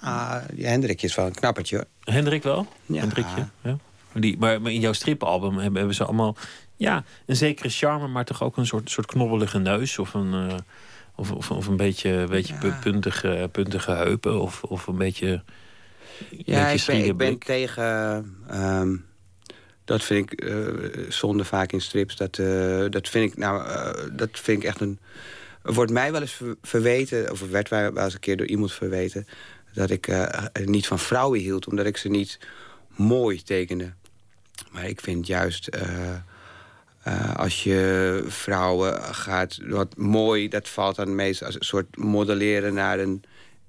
Ah, 0.00 0.36
die 0.52 0.66
Hendrik 0.66 1.02
is 1.02 1.14
wel 1.14 1.26
een 1.26 1.34
knappertje 1.34 1.76
hoor. 1.76 2.14
Hendrik 2.14 2.42
wel? 2.42 2.66
Ja. 2.86 3.00
Hendrikje, 3.00 3.46
ja. 3.62 3.78
Maar, 4.12 4.22
die, 4.22 4.38
maar, 4.38 4.60
maar 4.60 4.72
in 4.72 4.80
jouw 4.80 4.92
stripalbum 4.92 5.58
hebben, 5.58 5.76
hebben 5.76 5.94
ze 5.94 6.04
allemaal 6.04 6.36
ja, 6.76 7.04
een 7.26 7.36
zekere 7.36 7.68
charme, 7.68 8.08
maar 8.08 8.24
toch 8.24 8.42
ook 8.42 8.56
een 8.56 8.66
soort, 8.66 8.90
soort 8.90 9.06
knobbelige 9.06 9.58
neus 9.58 9.98
of 9.98 10.14
een, 10.14 10.32
eh, 10.50 10.56
of, 11.14 11.32
of, 11.32 11.50
of 11.50 11.66
een 11.66 11.76
beetje, 11.76 12.26
beetje 12.28 12.54
Ja. 12.62 12.78
puntige, 12.82 13.48
puntige 13.52 13.90
heupen 13.90 14.40
of, 14.40 14.62
of 14.62 14.86
een 14.86 14.96
beetje. 14.98 15.42
Ja, 16.30 16.70
beetje 16.72 16.92
ik 16.92 16.98
ben, 17.00 17.06
ik 17.10 17.16
ben 17.16 17.38
tegen. 17.38 17.84
ehm, 18.48 18.96
dat 19.84 20.02
vind 20.04 20.32
ik 20.32 20.40
eh, 20.40 20.66
zonde 21.08 21.44
vaak 21.44 21.72
in 21.72 21.80
strips. 21.80 22.16
Dat, 22.16 22.38
eh, 22.38 22.84
dat, 22.90 23.08
vind 23.08 23.30
ik, 23.32 23.38
nou, 23.38 23.66
dat 24.12 24.28
vind 24.32 24.62
ik 24.62 24.68
echt 24.68 24.80
een. 24.80 24.98
Wordt 25.62 25.92
mij 25.92 26.12
wel 26.12 26.20
eens 26.20 26.32
ver- 26.32 26.56
verweten, 26.62 27.30
of 27.30 27.40
er 27.40 27.50
werd 27.50 27.70
mij 27.70 27.92
wel 27.92 28.04
eens 28.04 28.14
een 28.14 28.20
keer 28.20 28.36
door 28.36 28.46
iemand 28.46 28.72
verweten. 28.72 29.26
dat 29.72 29.90
ik 29.90 30.08
niet 30.64 30.86
van 30.86 30.98
vrouwen 30.98 31.40
hield, 31.40 31.66
omdat 31.66 31.86
ik 31.86 31.96
ze 31.96 32.08
niet 32.08 32.38
mooi 32.88 33.42
tekende. 33.42 33.92
Maar 34.72 34.84
ik 34.88 35.00
vind 35.00 35.26
juist. 35.26 35.68
Eh, 37.04 37.34
als 37.34 37.64
je 37.64 38.24
vrouwen 38.26 39.02
gaat, 39.02 39.58
wat 39.66 39.96
mooi, 39.96 40.48
dat 40.48 40.68
valt 40.68 40.96
dan 40.96 41.14
meestal 41.14 41.46
als 41.46 41.56
een 41.56 41.64
soort 41.64 41.96
modelleren 41.96 42.74
naar 42.74 42.98
een 42.98 43.22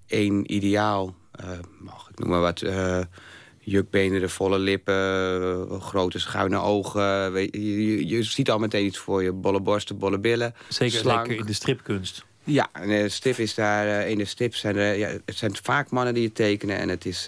één 0.08 0.54
ideaal. 0.54 1.16
Eh, 1.32 1.50
mag 1.80 2.10
ik 2.10 2.20
noem 2.20 2.30
maar 2.30 2.42
wat. 2.42 2.62
eh 2.62 3.00
jukbenen, 3.68 4.20
de 4.22 4.30
volle 4.30 4.60
lippen, 4.60 5.82
grote 5.82 6.20
schuine 6.20 6.58
ogen. 6.58 7.32
Weet 7.32 7.50
je, 7.52 7.98
je, 7.98 8.08
je 8.08 8.24
ziet 8.24 8.50
al 8.50 8.60
meteen 8.60 8.86
iets 8.86 8.98
voor 8.98 9.24
je. 9.24 9.32
Bolle 9.32 9.62
borsten, 9.62 9.98
bolle 9.98 10.20
billen. 10.20 10.56
Zeker 10.70 11.00
slank. 11.00 11.28
in 11.28 11.46
de 11.46 11.54
stripkunst. 11.54 12.26
Ja, 12.44 12.70
en 12.72 12.88
de 12.88 13.10
stip 13.10 13.38
is 13.38 13.54
daar, 13.54 14.08
in 14.08 14.18
de 14.18 14.26
stip 14.26 14.56
zijn 14.56 14.76
er, 14.76 14.98
ja, 14.98 15.08
het 15.08 15.36
zijn 15.36 15.56
vaak 15.62 15.90
mannen 15.90 16.14
die 16.14 16.26
het 16.26 16.36
tekenen. 16.36 16.78
En 16.78 16.90
het 16.90 17.06
is, 17.06 17.26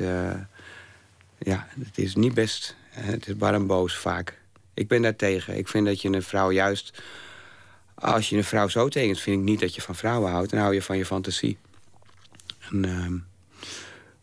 ja, 1.37 1.67
het 1.79 1.97
is 1.97 2.15
niet 2.15 2.33
best. 2.33 2.75
Het 2.89 3.27
is 3.27 3.33
en 3.39 3.67
boos 3.67 3.97
vaak. 3.97 4.37
Ik 4.77 4.87
ben 4.87 5.01
daar 5.01 5.15
tegen. 5.15 5.57
Ik 5.57 5.67
vind 5.67 5.85
dat 5.85 6.01
je 6.01 6.09
een 6.09 6.21
vrouw 6.21 6.51
juist... 6.51 7.01
Als 7.95 8.29
je 8.29 8.37
een 8.37 8.43
vrouw 8.43 8.67
zo 8.67 8.87
tekent, 8.87 9.19
vind 9.19 9.37
ik 9.39 9.43
niet 9.43 9.59
dat 9.59 9.75
je 9.75 9.81
van 9.81 9.95
vrouwen 9.95 10.31
houdt. 10.31 10.49
Dan 10.49 10.59
hou 10.59 10.73
je 10.73 10.81
van 10.81 10.97
je 10.97 11.05
fantasie. 11.05 11.57
En, 12.69 12.85
ehm, 12.85 13.17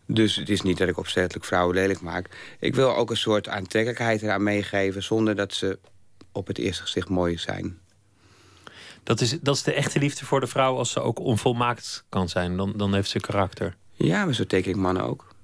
dus 0.07 0.37
het 0.37 0.49
is 0.49 0.63
niet 0.63 0.79
dat 0.79 0.89
ik 0.89 0.99
opzettelijk 0.99 1.47
vrouwen 1.47 1.75
lelijk 1.75 2.01
maak. 2.01 2.55
Ik 2.61 2.75
wil 2.75 2.97
ook 2.97 3.11
een 3.11 3.17
soort 3.17 3.49
aantrekkelijkheid 3.49 4.23
eraan 4.23 4.43
meegeven... 4.43 5.03
zonder 5.03 5.37
dat 5.37 5.55
ze 5.55 5.79
op 6.33 6.47
het 6.47 6.59
eerste 6.59 6.83
gezicht 6.83 7.09
mooi 7.09 7.39
zijn. 7.39 7.79
Dat 9.03 9.21
is, 9.21 9.41
dat 9.41 9.57
is 9.57 9.63
de 9.63 9.73
echte 9.73 9.99
liefde 9.99 10.25
voor 10.25 10.41
de 10.41 10.47
vrouw 10.47 10.77
als 10.77 10.91
ze 10.91 11.01
ook 11.01 11.19
onvolmaakt 11.19 12.05
kan 12.09 12.29
zijn. 12.29 12.57
Dan, 12.57 12.73
dan 12.77 12.95
heeft 12.95 13.11
ze 13.11 13.21
karakter. 13.21 13.77
Ja, 13.93 14.25
maar 14.25 14.35
zo 14.35 14.45
teken 14.45 14.71
ik 14.71 14.77
mannen 14.77 15.05
ook. 15.05 15.35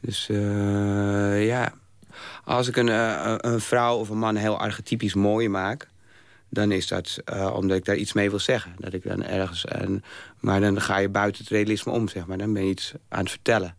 Dus 0.00 0.28
eh, 0.28 1.46
ja, 1.46 1.74
als 2.44 2.68
ik 2.68 2.76
een, 2.76 2.88
eh, 2.88 3.34
een 3.38 3.60
vrouw 3.60 3.96
of 3.96 4.08
een 4.08 4.18
man 4.18 4.36
heel 4.36 4.58
archetypisch 4.58 5.14
mooi 5.14 5.48
maak... 5.48 5.88
dan 6.48 6.72
is 6.72 6.86
dat 6.86 7.18
eh, 7.24 7.54
omdat 7.54 7.76
ik 7.76 7.84
daar 7.84 7.96
iets 7.96 8.12
mee 8.12 8.30
wil 8.30 8.38
zeggen. 8.38 8.72
Dat 8.78 8.92
ik 8.92 9.02
dan 9.02 9.22
ergens, 9.24 9.64
en, 9.64 10.04
maar 10.40 10.60
dan 10.60 10.80
ga 10.80 10.98
je 10.98 11.08
buiten 11.08 11.42
het 11.42 11.52
realisme 11.52 11.92
om, 11.92 12.08
zeg 12.08 12.26
maar. 12.26 12.38
Dan 12.38 12.52
ben 12.52 12.64
je 12.64 12.70
iets 12.70 12.92
aan 13.08 13.20
het 13.20 13.30
vertellen. 13.30 13.74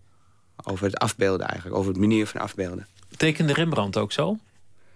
Over 0.64 0.86
het 0.86 0.98
afbeelden 0.98 1.48
eigenlijk, 1.48 1.78
over 1.78 1.92
het 1.92 2.00
manier 2.00 2.28
van 2.28 2.42
afbeelden. 2.42 2.88
Tekende 3.18 3.54
Rembrandt 3.54 3.98
ook 3.98 4.12
zo? 4.12 4.38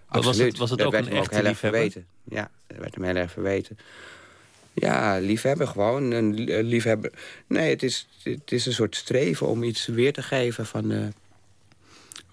Was 0.09 0.25
Absoluut. 0.27 0.47
het, 0.51 0.57
was 0.57 0.69
het 0.69 0.77
Dat 0.79 0.87
ook 0.87 0.93
werd 0.93 1.05
een 1.05 1.11
hem 1.11 1.21
echte 1.21 1.35
heel 1.35 1.43
erg 1.43 1.51
liefhebber? 1.51 1.79
verweten. 1.79 2.07
Ja, 2.23 2.49
dat 2.67 2.77
werd 2.77 2.95
hem 2.95 3.03
heel 3.03 3.15
erg 3.15 3.31
verweten. 3.31 3.77
Ja, 4.73 5.17
liefhebber 5.17 5.67
gewoon. 5.67 6.11
Een 6.11 6.33
li- 6.33 6.53
een 6.53 6.65
liefhebber. 6.65 7.11
Nee, 7.47 7.69
het 7.69 7.83
is, 7.83 8.07
het 8.23 8.51
is 8.51 8.65
een 8.65 8.73
soort 8.73 8.95
streven 8.95 9.47
om 9.47 9.63
iets 9.63 9.85
weer 9.85 10.13
te 10.13 10.21
geven 10.23 10.65
van 10.65 10.91
eh, 10.91 10.99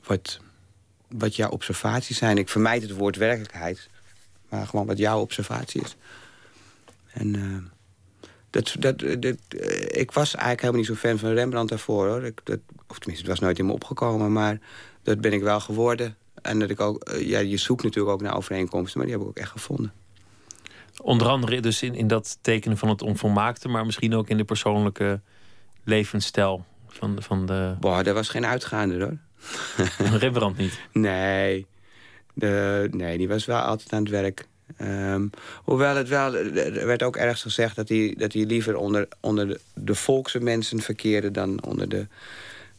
wat, 0.07 0.39
wat 1.09 1.37
jouw 1.37 1.51
observaties 1.51 2.19
zijn. 2.19 2.39
Ik 2.39 2.49
vermijd 2.49 2.83
het 2.83 2.97
woord 2.97 3.17
werkelijkheid, 3.17 3.89
maar 4.49 4.67
gewoon 4.67 4.87
wat 4.87 4.99
jouw 4.99 5.21
observatie 5.21 5.83
is. 5.83 5.97
En 7.13 7.35
eh, 7.35 7.73
dat, 8.51 8.75
dat, 8.79 8.99
dat, 9.23 9.37
eh, 9.49 10.01
ik 10.01 10.11
was 10.13 10.35
eigenlijk 10.35 10.61
helemaal 10.61 10.81
niet 10.81 10.91
zo 10.91 11.09
fan 11.09 11.19
van 11.19 11.31
Rembrandt 11.31 11.71
daarvoor. 11.71 12.09
Hoor. 12.09 12.25
Ik, 12.25 12.41
dat, 12.45 12.59
of 12.87 12.99
tenminste, 12.99 13.29
het 13.29 13.39
was 13.39 13.41
nooit 13.41 13.59
in 13.59 13.67
me 13.67 13.73
opgekomen, 13.73 14.33
maar 14.33 14.59
dat 15.03 15.21
ben 15.21 15.33
ik 15.33 15.43
wel 15.43 15.61
geworden. 15.61 16.17
En 16.43 16.59
dat 16.59 16.71
ik 16.71 16.81
ook, 16.81 17.03
eh, 17.03 17.29
ja, 17.29 17.39
je 17.39 17.57
zoekt 17.57 17.83
natuurlijk 17.83 18.15
ook 18.15 18.23
naar 18.23 18.37
overeenkomsten, 18.37 18.99
maar 18.99 19.09
die 19.09 19.17
heb 19.17 19.25
ik 19.25 19.31
ook 19.31 19.43
echt 19.43 19.51
gevonden. 19.51 19.93
Onder 21.03 21.29
andere 21.29 21.61
dus 21.61 21.83
in, 21.83 21.95
in 21.95 22.07
dat 22.07 22.39
tekenen 22.41 22.79
van 22.79 22.89
het 22.89 23.03
onvolmaakte, 23.03 23.69
maar 23.69 23.87
misschien 23.87 24.15
ook 24.15 24.29
in 24.29 24.37
de 24.37 24.45
persoonlijke 24.45 25.21
levensstijl 25.85 26.65
van, 26.89 27.23
van 27.23 27.47
de 27.47 27.77
Boah, 27.81 28.05
dat 28.05 28.15
was 28.15 28.29
geen 28.29 28.47
uitgaande 28.47 29.05
hoor. 29.05 29.17
Rembrandt 30.19 30.59
niet. 30.59 30.81
Nee. 30.93 31.67
De, 32.35 32.89
nee, 32.93 33.19
die 33.19 33.29
was 33.29 33.45
wel 33.45 33.59
altijd 33.61 33.93
aan 33.93 34.01
het 34.03 34.11
werk. 34.11 34.47
Ehm, 34.77 35.27
hoewel 35.65 35.97
het 35.97 36.09
wel, 36.09 36.35
er 36.35 36.87
werd 36.87 37.03
ook 37.03 37.17
ergens 37.17 37.43
gezegd 37.43 37.77
dat 37.77 37.89
hij, 37.89 38.15
dat 38.19 38.33
hij 38.33 38.45
liever 38.45 38.77
onder, 38.77 39.09
onder 39.21 39.49
de, 39.49 39.61
de 39.75 39.95
volkse 39.95 40.41
mensen 40.41 40.81
verkeerde 40.81 41.31
dan 41.31 41.63
onder 41.65 41.89
de, 41.89 42.07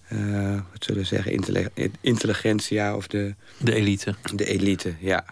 eh, 0.07 0.53
wat 0.71 0.83
zullen 0.83 1.01
we 1.01 1.07
zeggen, 1.07 1.31
intelli- 1.31 1.67
intelligentsia 2.01 2.95
of 2.95 3.07
de, 3.07 3.35
De 3.57 3.73
elite. 3.73 4.15
de 4.35 4.45
elite. 4.45 4.93
Ja. 4.99 5.25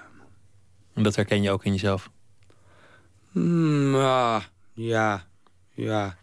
En 0.93 1.03
dat 1.03 1.15
herken 1.15 1.41
je 1.41 1.51
ook 1.51 1.65
in 1.65 1.71
jezelf. 1.71 2.09
Hmm, 3.31 3.95
ah, 3.95 4.43
ja, 4.73 5.25
ja. 5.73 6.17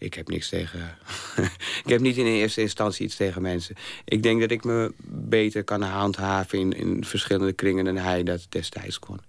Ik 0.00 0.14
heb 0.14 0.28
niks 0.28 0.48
tegen. 0.48 0.80
ik 1.84 1.88
heb 1.88 2.00
niet 2.00 2.16
in 2.16 2.26
eerste 2.26 2.60
instantie 2.60 3.04
iets 3.04 3.16
tegen 3.16 3.42
mensen. 3.42 3.74
Ik 4.04 4.22
denk 4.22 4.40
dat 4.40 4.50
ik 4.50 4.64
me 4.64 4.92
beter 5.06 5.64
kan 5.64 5.82
handhaven 5.82 6.58
in, 6.58 6.72
in 6.72 7.04
verschillende 7.04 7.52
kringen 7.52 7.84
dan 7.84 7.96
hij 7.96 8.22
dat 8.22 8.46
destijds 8.48 8.98
kon. 8.98 9.20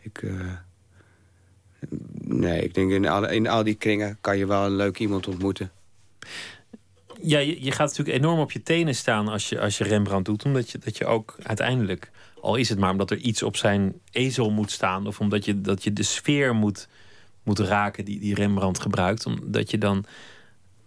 Ik. 0.00 0.22
eh, 0.22 0.52
nee, 2.20 2.62
ik 2.62 2.74
denk 2.74 2.90
in 2.90 3.08
al, 3.08 3.28
in 3.28 3.48
al 3.48 3.64
die 3.64 3.74
kringen 3.74 4.18
kan 4.20 4.38
je 4.38 4.46
wel 4.46 4.64
een 4.64 4.76
leuk 4.76 4.98
iemand 4.98 5.28
ontmoeten. 5.28 5.70
Ja, 7.22 7.38
je, 7.38 7.64
je 7.64 7.70
gaat 7.70 7.88
natuurlijk 7.88 8.18
enorm 8.18 8.38
op 8.38 8.52
je 8.52 8.62
tenen 8.62 8.94
staan 8.94 9.28
als 9.28 9.48
je, 9.48 9.60
als 9.60 9.78
je 9.78 9.84
Rembrandt 9.84 10.28
doet. 10.28 10.44
Omdat 10.44 10.70
je, 10.70 10.78
dat 10.78 10.96
je 10.96 11.06
ook 11.06 11.36
uiteindelijk, 11.42 12.10
al 12.40 12.56
is 12.56 12.68
het 12.68 12.78
maar 12.78 12.90
omdat 12.90 13.10
er 13.10 13.16
iets 13.18 13.42
op 13.42 13.56
zijn 13.56 14.00
ezel 14.10 14.50
moet 14.50 14.70
staan. 14.70 15.06
Of 15.06 15.20
omdat 15.20 15.44
je, 15.44 15.60
dat 15.60 15.84
je 15.84 15.92
de 15.92 16.02
sfeer 16.02 16.54
moet, 16.54 16.88
moet 17.42 17.58
raken 17.58 18.04
die, 18.04 18.18
die 18.18 18.34
Rembrandt 18.34 18.80
gebruikt. 18.80 19.26
Omdat 19.26 19.70
je 19.70 19.78
dan 19.78 20.04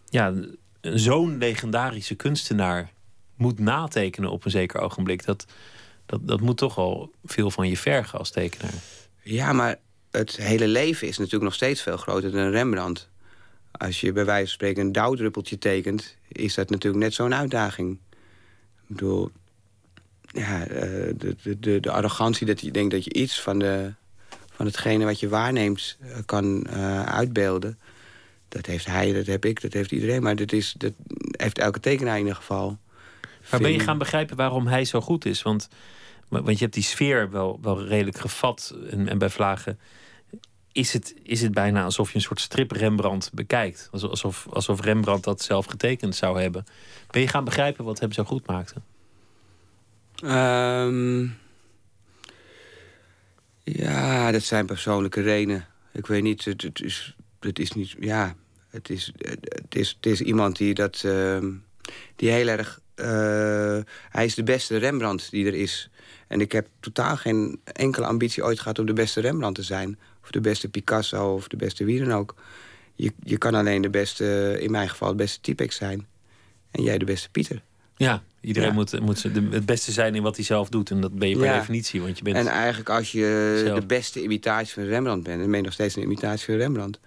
ja, 0.10 0.34
zo'n 0.82 1.38
legendarische 1.38 2.16
kunstenaar 2.16 2.92
moet 3.36 3.60
natekenen 3.60 4.32
op 4.32 4.46
een 4.46 4.52
zeker 4.52 4.80
ogenblik. 4.80 5.26
Dat, 5.26 5.46
dat, 6.06 6.28
dat 6.28 6.42
moet 6.42 6.58
toch 6.58 6.78
al 6.78 7.12
veel 7.26 7.52
van 7.52 7.70
je 7.70 7.78
vergen 7.78 8.20
als 8.20 8.32
tekenaar. 8.32 8.74
Ja, 9.22 9.54
maar 9.54 9.80
het 10.12 10.38
hele 10.38 10.68
leven 10.68 11.08
is 11.08 11.18
natuurlijk 11.18 11.44
nog 11.44 11.54
steeds 11.54 11.82
veel 11.82 11.98
groter 11.98 12.32
dan 12.32 12.50
Rembrandt. 12.50 13.10
Als 13.72 14.02
je 14.02 14.12
bij 14.12 14.26
wijze 14.26 14.46
van 14.46 14.54
spreken 14.54 14.86
een 14.86 14.92
dauwdruppeltje 14.92 15.58
tekent, 15.58 16.18
is 16.28 16.54
dat 16.54 16.70
natuurlijk 16.70 17.04
net 17.04 17.14
zo'n 17.14 17.36
uitdaging. 17.36 18.00
Ik 18.82 18.88
bedoel, 18.88 19.32
ja, 20.26 20.68
eh, 20.68 21.14
de, 21.18 21.36
de, 21.44 21.60
de, 21.60 21.80
de 21.80 21.92
arrogantie 21.92 22.48
dat 22.48 22.62
je 22.62 22.72
denkt 22.72 22.92
dat 22.92 23.04
je 23.04 23.14
iets 23.14 23.42
van, 23.42 23.60
de, 23.60 23.94
van 24.56 24.66
hetgene 24.66 25.06
wat 25.06 25.20
je 25.20 25.30
waarneemt 25.30 25.98
eh, 26.02 26.18
kan 26.26 26.64
eh, 26.66 27.04
uitbeelden. 27.04 27.80
Dat 28.50 28.66
heeft 28.66 28.86
hij, 28.86 29.14
dat 29.14 29.26
heb 29.26 29.46
ik, 29.46 29.62
dat 29.62 29.74
heeft 29.74 29.92
iedereen. 29.92 30.22
Maar 30.24 30.36
dat, 30.36 30.52
is, 30.52 30.74
dat 30.78 30.94
heeft 31.32 31.58
elke 31.60 31.80
tekenaar 31.80 32.14
in 32.14 32.20
ieder 32.22 32.36
geval. 32.36 32.78
Maar 33.52 33.60
ben 33.60 33.72
je 33.72 33.80
gaan 33.80 33.98
begrijpen 33.98 34.36
waarom 34.38 34.68
hij 34.68 34.86
zo 34.86 35.02
goed 35.02 35.26
is? 35.26 35.42
Want, 35.42 35.70
want 36.28 36.48
je 36.58 36.64
hebt 36.64 36.74
die 36.74 36.84
sfeer 36.84 37.32
wel, 37.32 37.60
wel 37.62 37.84
redelijk 37.86 38.18
gevat. 38.20 38.76
En, 38.90 39.08
en 39.08 39.18
bij 39.18 39.30
Vlagen 39.30 39.80
is 40.72 40.94
het, 40.94 41.16
is 41.24 41.42
het 41.42 41.54
bijna 41.54 41.84
alsof 41.84 42.10
je 42.10 42.16
een 42.16 42.22
soort 42.22 42.40
strip 42.40 42.72
Rembrandt 42.72 43.30
bekijkt. 43.34 43.90
Alsof- 43.92 44.48
Alsof, 44.50 44.82
Rembrandt 44.82 45.24
dat 45.24 45.42
zelf 45.42 45.66
getekend 45.66 46.16
zou 46.16 46.42
hebben. 46.42 46.66
Ben 47.12 47.22
je 47.22 47.28
gaan 47.28 47.44
begrijpen 47.44 47.86
wat 47.86 48.00
hem 48.00 48.12
zo 48.12 48.24
goed 48.24 48.48
maakte? 48.48 48.76
Ehm, 50.16 51.28
ja, 53.64 54.32
dat 54.32 54.42
zijn 54.42 54.66
persoonlijke 54.66 55.22
redenen. 55.22 55.68
Ik 55.92 56.08
weet 56.08 56.24
niet, 56.24 56.46
het, 56.46 56.62
het 56.62 56.82
is, 56.82 57.16
het 57.40 57.60
is 57.60 57.72
niet, 57.72 57.96
ja, 58.00 58.36
het 58.70 58.90
is, 58.90 59.12
het 59.18 59.76
is, 59.76 59.90
het 59.90 60.06
is 60.06 60.22
iemand 60.22 60.58
die 60.58 60.74
dat, 60.74 61.02
ehm, 61.06 61.52
die 62.16 62.30
heel 62.30 62.48
erg, 62.48 62.80
eh, 62.96 63.80
hij 64.10 64.26
is 64.26 64.36
de 64.36 64.44
beste 64.44 64.78
Rembrandt 64.78 65.32
die 65.32 65.46
er 65.46 65.54
is. 65.54 65.90
En 66.28 66.42
ik 66.42 66.52
heb 66.52 66.68
totaal 66.80 67.18
geen 67.18 67.60
enkele 67.64 68.06
ambitie 68.06 68.44
ooit 68.44 68.60
gehad 68.60 68.80
om 68.80 68.86
de 68.86 68.94
beste 68.94 69.22
Rembrandt 69.22 69.58
te 69.58 69.64
zijn. 69.64 70.00
Of 70.24 70.32
de 70.32 70.42
beste 70.42 70.70
Picasso 70.70 71.34
of 71.34 71.48
de 71.48 71.58
beste 71.58 71.86
wie 71.86 72.00
dan 72.00 72.14
ook. 72.14 72.36
Je, 72.96 73.14
je 73.24 73.38
kan 73.38 73.56
alleen 73.56 73.82
de 73.82 73.90
beste, 73.90 74.58
in 74.60 74.72
mijn 74.72 74.90
geval, 74.90 75.10
de 75.10 75.16
beste 75.16 75.42
Typex 75.42 75.76
zijn. 75.76 76.08
En 76.72 76.84
jij 76.84 76.98
de 76.98 77.06
beste 77.06 77.30
Pieter. 77.30 77.64
Ja, 77.96 78.24
iedereen 78.42 78.70
Ja. 78.70 78.74
moet, 78.76 79.00
moet 79.02 79.34
de- 79.34 79.48
het 79.52 79.66
beste 79.66 79.92
zijn 79.92 80.16
in 80.16 80.22
wat 80.24 80.36
hij 80.36 80.46
zelf 80.46 80.70
doet. 80.70 80.92
En 80.92 81.02
dat 81.02 81.14
ben 81.14 81.30
je 81.30 81.36
per 81.38 81.46
Ja. 81.46 81.58
definitie. 81.58 82.02
Want 82.02 82.18
je 82.18 82.24
bent 82.24 82.36
En 82.36 82.48
eigenlijk 82.48 82.90
als 82.90 83.12
je 83.12 83.62
Zelf. 83.66 83.80
de 83.80 83.86
beste 83.86 84.24
imitatie 84.24 84.74
van 84.74 84.84
Rembrandt 84.84 85.24
bent... 85.24 85.40
dan 85.40 85.48
ben 85.48 85.58
je 85.58 85.64
nog 85.64 85.74
steeds 85.74 85.96
een 85.96 86.04
imitatie 86.04 86.46
van 86.46 86.56
Rembrandt. 86.56 87.00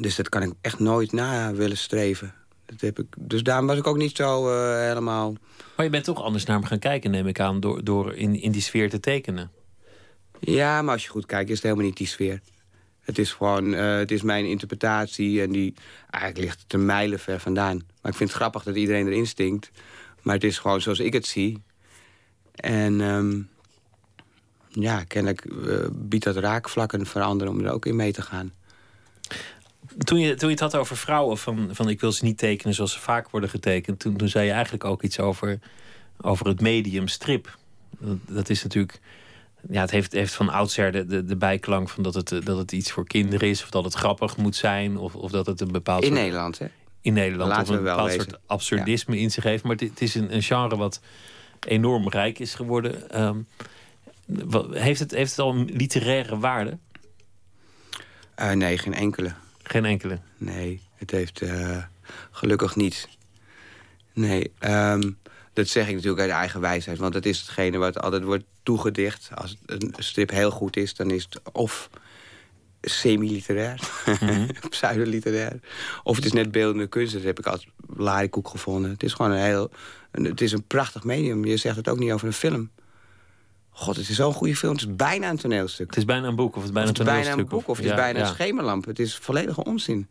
Dus 0.00 0.16
dat 0.16 0.28
kan 0.28 0.42
ik 0.42 0.52
echt 0.60 0.78
nooit 0.78 1.12
na 1.12 1.52
willen 1.54 1.76
streven. 1.76 2.34
Dat 2.66 2.80
heb 2.80 2.98
ik, 2.98 3.06
dus 3.18 3.42
daarom 3.42 3.66
was 3.66 3.78
ik 3.78 3.86
ook 3.86 3.96
niet 3.96 4.16
zo 4.16 4.48
eh, 4.50 4.86
helemaal... 4.86 5.34
Maar 5.76 5.84
je 5.84 5.90
bent 5.92 6.04
toch 6.04 6.22
anders 6.22 6.44
naar 6.44 6.56
hem 6.58 6.66
gaan 6.66 6.78
kijken, 6.78 7.10
neem 7.10 7.26
ik 7.26 7.40
aan. 7.40 7.60
Door, 7.60 7.84
door 7.84 8.14
in, 8.14 8.40
in 8.40 8.50
die 8.52 8.62
sfeer 8.62 8.90
te 8.90 9.00
tekenen. 9.00 9.50
Ja, 10.40 10.82
maar 10.82 10.92
als 10.94 11.04
je 11.04 11.10
goed 11.10 11.26
kijkt 11.26 11.48
is 11.48 11.54
het 11.54 11.64
helemaal 11.64 11.84
niet 11.86 11.96
die 11.96 12.06
sfeer. 12.06 12.40
Het 13.02 13.18
is 13.18 13.32
gewoon, 13.32 13.74
eh, 13.74 13.96
het 13.96 14.10
is 14.10 14.22
mijn 14.22 14.44
interpretatie... 14.44 15.42
en 15.42 15.52
die, 15.52 15.74
eigenlijk 16.10 16.44
ligt 16.44 16.62
het 16.62 16.72
een 16.72 16.86
mijlen 16.86 17.18
ver 17.18 17.40
vandaan. 17.40 17.76
Maar 17.76 18.12
ik 18.12 18.18
vind 18.18 18.28
het 18.30 18.38
grappig 18.38 18.62
dat 18.62 18.76
iedereen 18.76 19.06
erin 19.06 19.26
stinkt. 19.26 19.70
Maar 20.22 20.34
het 20.34 20.44
is 20.44 20.58
gewoon 20.58 20.80
zoals 20.80 21.00
ik 21.00 21.12
het 21.12 21.26
zie. 21.26 21.62
En 22.54 23.00
ehm, 23.00 23.40
ja, 24.68 25.04
kennelijk 25.04 25.44
eh, 25.44 25.86
biedt 25.92 26.24
dat 26.24 26.36
raakvlakken 26.36 27.06
voor 27.06 27.22
anderen... 27.22 27.52
om 27.52 27.64
er 27.64 27.72
ook 27.72 27.86
in 27.86 27.96
mee 27.96 28.12
te 28.12 28.22
gaan. 28.22 28.52
Toen 29.98 30.20
je, 30.20 30.34
toen 30.34 30.48
je 30.48 30.54
het 30.54 30.72
had 30.72 30.76
over 30.76 30.96
vrouwen, 30.96 31.38
van, 31.38 31.68
van 31.72 31.88
ik 31.88 32.00
wil 32.00 32.12
ze 32.12 32.24
niet 32.24 32.38
tekenen 32.38 32.74
zoals 32.74 32.92
ze 32.92 33.00
vaak 33.00 33.30
worden 33.30 33.50
getekend. 33.50 33.98
Toen, 33.98 34.16
toen 34.16 34.28
zei 34.28 34.46
je 34.46 34.52
eigenlijk 34.52 34.84
ook 34.84 35.02
iets 35.02 35.20
over, 35.20 35.58
over 36.20 36.46
het 36.46 36.60
medium 36.60 37.08
strip. 37.08 37.58
Dat, 37.98 38.18
dat 38.28 38.48
is 38.48 38.62
natuurlijk. 38.62 39.00
Ja, 39.70 39.80
het 39.80 39.90
heeft, 39.90 40.12
heeft 40.12 40.34
van 40.34 40.48
oudsher 40.48 40.92
de, 40.92 41.06
de, 41.06 41.24
de 41.24 41.36
bijklank 41.36 41.88
van 41.88 42.02
dat 42.02 42.14
het, 42.14 42.32
eh, 42.32 42.44
dat 42.44 42.58
het 42.58 42.72
iets 42.72 42.92
voor 42.92 43.06
kinderen 43.06 43.48
is. 43.48 43.62
Of 43.62 43.70
dat 43.70 43.84
het 43.84 43.94
grappig 43.94 44.36
moet 44.36 44.56
zijn. 44.56 44.96
Of, 44.96 45.14
of 45.14 45.30
dat 45.30 45.46
het 45.46 45.60
een 45.60 45.72
bepaald 45.72 46.02
In 46.02 46.08
soort- 46.08 46.20
Nederland, 46.20 46.58
hè? 46.58 46.66
in 47.00 47.12
Nederland. 47.12 47.50
Laten 47.50 47.62
of 47.64 47.68
een 47.70 47.76
we 47.76 47.82
wel 47.82 47.92
bepaald 47.96 48.10
wezen. 48.12 48.30
soort 48.30 48.42
absurdisme 48.46 49.18
in 49.18 49.30
zich 49.30 49.44
heeft. 49.44 49.62
Maar 49.62 49.72
het, 49.72 49.80
het 49.90 50.00
is 50.00 50.14
een, 50.14 50.34
een 50.34 50.42
genre 50.42 50.76
wat 50.76 51.00
enorm 51.66 52.08
rijk 52.08 52.38
is 52.38 52.54
geworden. 52.54 53.10
Ehm, 53.10 53.38
heeft, 54.72 55.00
het, 55.00 55.10
heeft 55.10 55.30
het 55.30 55.38
al 55.40 55.54
een 55.54 55.64
literaire 55.72 56.38
waarde? 56.38 56.78
Eh, 58.34 58.50
nee, 58.52 58.78
geen 58.78 58.94
enkele. 58.94 59.32
Geen 59.62 59.84
enkele. 59.84 60.18
Nee, 60.38 60.80
het 60.96 61.10
heeft 61.10 61.40
eh, 61.40 61.82
gelukkig 62.30 62.76
niet. 62.76 63.08
Nee, 64.14 64.52
ehm, 64.58 65.10
dat 65.52 65.68
zeg 65.68 65.88
ik 65.88 65.94
natuurlijk 65.94 66.20
uit 66.22 66.30
eigen 66.30 66.60
wijsheid. 66.60 66.98
Want 66.98 67.12
dat 67.12 67.24
is 67.24 67.40
hetgene 67.40 67.78
wat 67.78 68.00
altijd 68.00 68.22
wordt 68.22 68.44
toegedicht. 68.62 69.30
Als 69.34 69.56
een 69.66 69.94
strip 69.98 70.30
heel 70.30 70.50
goed 70.50 70.76
is, 70.76 70.94
dan 70.94 71.10
is 71.10 71.22
het 71.30 71.40
of 71.52 71.90
semi-literair, 72.80 73.80
pseudo-literair. 74.70 75.60
Of 76.02 76.16
het 76.16 76.24
is 76.24 76.32
net 76.32 76.50
beeldende 76.50 76.86
kunst. 76.86 77.12
Dat 77.12 77.22
heb 77.22 77.38
ik 77.38 77.46
als 77.46 77.66
larikoek 77.96 78.48
gevonden. 78.48 78.90
Het 78.90 79.02
is 79.02 79.12
gewoon 79.12 79.30
een 79.32 79.38
heel... 79.42 79.70
een- 80.10 80.24
het 80.24 80.40
is 80.40 80.52
een 80.52 80.64
prachtig 80.66 81.04
medium. 81.04 81.44
Je 81.44 81.56
zegt 81.56 81.76
het 81.76 81.88
ook 81.88 81.98
niet 81.98 82.12
over 82.12 82.26
een 82.26 82.32
film. 82.32 82.70
God, 83.70 83.96
het 83.96 84.08
is 84.08 84.16
zo'n 84.16 84.32
goede 84.32 84.56
film. 84.56 84.72
Het 84.72 84.80
is 84.82 84.96
bijna 84.96 85.30
een 85.30 85.36
toneelstuk. 85.36 85.86
Het 85.86 85.96
is 85.96 86.04
bijna 86.04 86.26
een 86.28 86.36
boek 86.36 86.56
of 86.56 86.62
het 86.62 86.64
is 86.64 86.72
bijna 86.72 86.90
Of 86.90 86.98
het 86.98 87.06
een 87.06 87.06
is 87.06 87.12
bijna 87.12 87.30
een 87.30 87.36
toneelstuk. 87.36 87.58
boek 87.58 87.68
of 87.68 87.76
het 87.76 87.86
is 87.86 87.94
bijna 87.94 88.20
een 88.20 88.34
schemerlamp. 88.34 88.84
Het 88.84 88.98
is 88.98 89.16
volledige 89.16 89.64
onzin. 89.64 90.08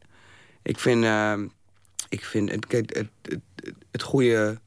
Ik 0.61 0.79
vind, 0.79 1.03
eh, 1.03 1.33
ik 2.09 2.25
vind 2.25 2.51
het, 2.51 2.65
kijk, 2.67 2.95
het, 2.95 3.07
het, 3.21 3.39
het, 3.55 3.73
het 3.91 4.01
goede 4.01 4.59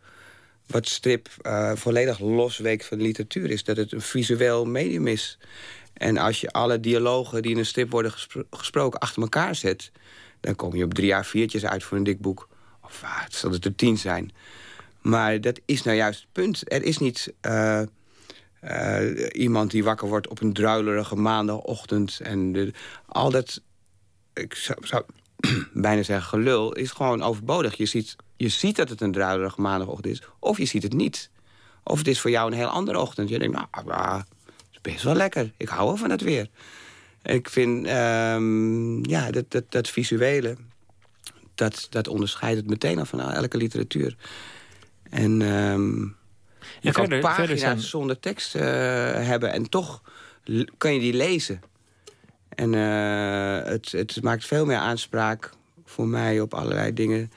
wat 0.67 0.89
strip 0.89 1.29
eh, 1.43 1.73
volledig 1.75 2.19
losweekt 2.19 2.87
van 2.87 3.01
literatuur... 3.01 3.51
is 3.51 3.65
dat 3.65 3.77
het 3.77 3.93
een 3.93 4.01
visueel 4.01 4.65
medium 4.65 5.07
is. 5.07 5.39
En 5.93 6.17
als 6.17 6.41
je 6.41 6.51
alle 6.51 6.81
dialogen 6.81 7.43
die 7.43 7.51
in 7.51 7.59
een 7.59 7.67
strip 7.67 7.91
worden 7.91 8.13
gespro- 8.13 8.47
gesproken 8.51 9.01
achter 9.01 9.23
elkaar 9.23 9.55
zet... 9.55 9.91
dan 10.41 10.57
kom 10.57 10.75
je 10.75 10.85
op 10.85 10.95
drie 10.95 11.07
jaar 11.07 11.27
viertjes 11.27 11.65
uit 11.65 11.85
voor 11.85 11.97
een 11.97 12.05
dik 12.05 12.21
boek. 12.21 12.49
Of 12.83 13.03
ah, 13.05 13.23
het 13.23 13.35
zal 13.35 13.51
het 13.51 13.65
er 13.65 13.75
tien 13.75 13.99
zijn. 13.99 14.33
Maar 15.01 15.41
dat 15.41 15.61
is 15.65 15.83
nou 15.83 15.97
juist 15.97 16.21
het 16.21 16.33
punt. 16.33 16.73
Er 16.73 16.83
is 16.83 16.99
niet... 16.99 17.33
eh, 17.41 17.83
eh, 18.61 19.29
iemand 19.33 19.71
die 19.71 19.85
wakker 19.85 20.09
wordt 20.09 20.29
op 20.29 20.41
een 20.41 20.53
druilerige 20.53 21.17
maandagochtend. 21.17 22.21
En 22.23 22.73
al 23.07 23.31
dat, 23.31 23.63
ik 24.35 24.55
zou, 24.55 24.87
zou 24.87 25.05
bijna 25.73 26.03
zeggen 26.03 26.29
gelul, 26.29 26.73
is 26.73 26.91
gewoon 26.91 27.23
overbodig. 27.23 27.75
Je 27.77 27.87
ziet, 27.87 28.17
je 28.37 28.49
ziet 28.49 28.77
dat 28.77 28.89
het 28.89 29.01
een 29.01 29.13
druilerige 29.13 29.61
maandagochtend 29.61 30.15
is, 30.15 30.23
of 30.39 30.59
je 30.59 30.65
ziet 30.65 30.83
het 30.83 30.93
niet. 30.93 31.31
Of 31.83 31.99
het 31.99 32.09
is 32.09 32.21
voor 32.21 32.31
jou 32.31 32.51
een 32.51 32.57
heel 32.57 32.69
andere 32.69 32.99
ochtend. 33.01 33.29
Je 33.29 33.39
denkt, 33.39 33.55
nou, 33.55 33.67
ah, 33.71 34.17
het 34.17 34.27
is 34.73 34.81
best 34.81 35.03
wel 35.03 35.15
lekker. 35.15 35.53
Ik 35.57 35.69
hou 35.69 35.87
wel 35.87 35.97
van 35.97 36.11
het 36.11 36.21
weer. 36.21 36.49
Ik 37.23 37.51
vind, 37.51 37.87
ehm, 37.87 39.09
ja, 39.11 39.31
dat, 39.31 39.45
dat, 39.51 39.65
dat 39.69 39.89
visuele, 39.89 40.57
dat, 41.55 41.87
dat 41.91 42.09
onderscheidt 42.09 42.57
het 42.57 42.69
meteen 42.69 42.99
al 42.99 43.05
van 43.05 43.21
elke 43.21 43.57
literatuur. 43.57 44.17
En... 45.11 45.43
ehm, 45.43 45.99
je 46.81 46.93
kan 46.93 47.05
verder- 47.05 47.21
pagina's 47.21 47.37
verder 47.37 47.59
zijn- 47.59 47.81
zonder 47.81 48.21
tekst 48.21 48.55
eh, 48.55 48.63
hebben 49.13 49.53
en 49.53 49.69
toch 49.69 50.03
kan 50.79 50.95
je 50.95 51.01
die 51.01 51.15
lezen. 51.15 51.61
En 52.55 52.75
eh, 52.75 53.71
het, 53.71 53.93
het 53.93 54.23
maakt 54.23 54.47
veel 54.47 54.67
meer 54.67 54.77
aanspraak 54.77 55.51
voor 55.85 56.07
mij 56.07 56.41
op 56.41 56.55
allerlei 56.55 56.93
dingen 56.93 57.33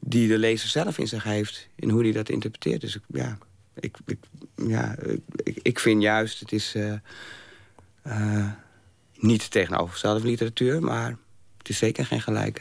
die 0.00 0.28
de 0.28 0.38
lezer 0.38 0.68
zelf 0.68 0.98
in 0.98 1.08
zich 1.08 1.22
heeft. 1.24 1.68
In 1.74 1.90
hoe 1.90 2.02
hij 2.02 2.12
dat 2.12 2.28
interpreteert. 2.28 2.80
Dus 2.80 2.96
ik, 2.96 3.02
ja, 3.06 3.38
ik, 3.74 3.96
ik, 4.06 4.18
ja, 4.54 4.94
ik, 5.42 5.58
ik 5.62 5.78
vind 5.78 6.02
juist, 6.02 6.40
het 6.40 6.52
is 6.52 6.74
eh, 6.74 6.92
eh, 8.02 8.46
niet 9.14 9.50
tegenovergestelde 9.50 10.20
van 10.20 10.28
literatuur, 10.28 10.82
maar 10.82 11.16
het 11.58 11.68
is 11.68 11.78
zeker 11.78 12.06
geen 12.06 12.20
gelijke. 12.20 12.60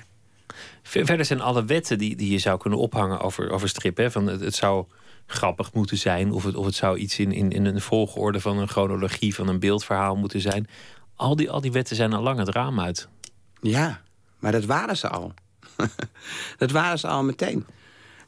Ver- 0.84 1.06
Verder 1.06 1.26
zijn 1.26 1.42
alle 1.42 1.66
wetten 1.66 1.98
die, 1.98 2.16
die 2.16 2.32
je 2.32 2.38
zou 2.38 2.60
kunnen 2.60 2.80
ophangen 2.80 3.20
over, 3.20 3.50
over 3.50 3.70
strip. 3.70 3.98
Hè? 3.98 4.12
Van 4.12 4.28
het, 4.28 4.40
het 4.42 4.56
zou 4.56 4.86
grappig 5.26 5.74
moeten 5.74 5.98
zijn, 5.98 6.32
of 6.32 6.44
het, 6.44 6.56
of 6.56 6.66
het 6.66 6.76
zou 6.76 6.98
iets 6.98 7.20
in, 7.20 7.32
in, 7.32 7.52
in 7.52 7.66
een 7.66 7.82
volgorde 7.82 8.40
van 8.40 8.58
een 8.58 8.68
chronologie 8.68 9.36
van 9.36 9.48
een 9.48 9.60
beeldverhaal 9.60 10.16
moeten 10.16 10.42
zijn. 10.42 10.68
Al 11.20 11.36
die, 11.36 11.50
al 11.52 11.62
die 11.62 11.72
wetten 11.72 11.96
zijn 11.96 12.14
al 12.14 12.22
lang 12.22 12.40
het 12.40 12.50
raam 12.50 12.80
uit. 12.80 13.08
Ja, 13.62 14.02
maar 14.40 14.52
dat 14.52 14.66
waren 14.66 14.98
ze 14.98 15.08
al. 15.08 15.34
dat 16.58 16.72
waren 16.72 17.00
ze 17.00 17.08
al 17.08 17.24
meteen. 17.24 17.66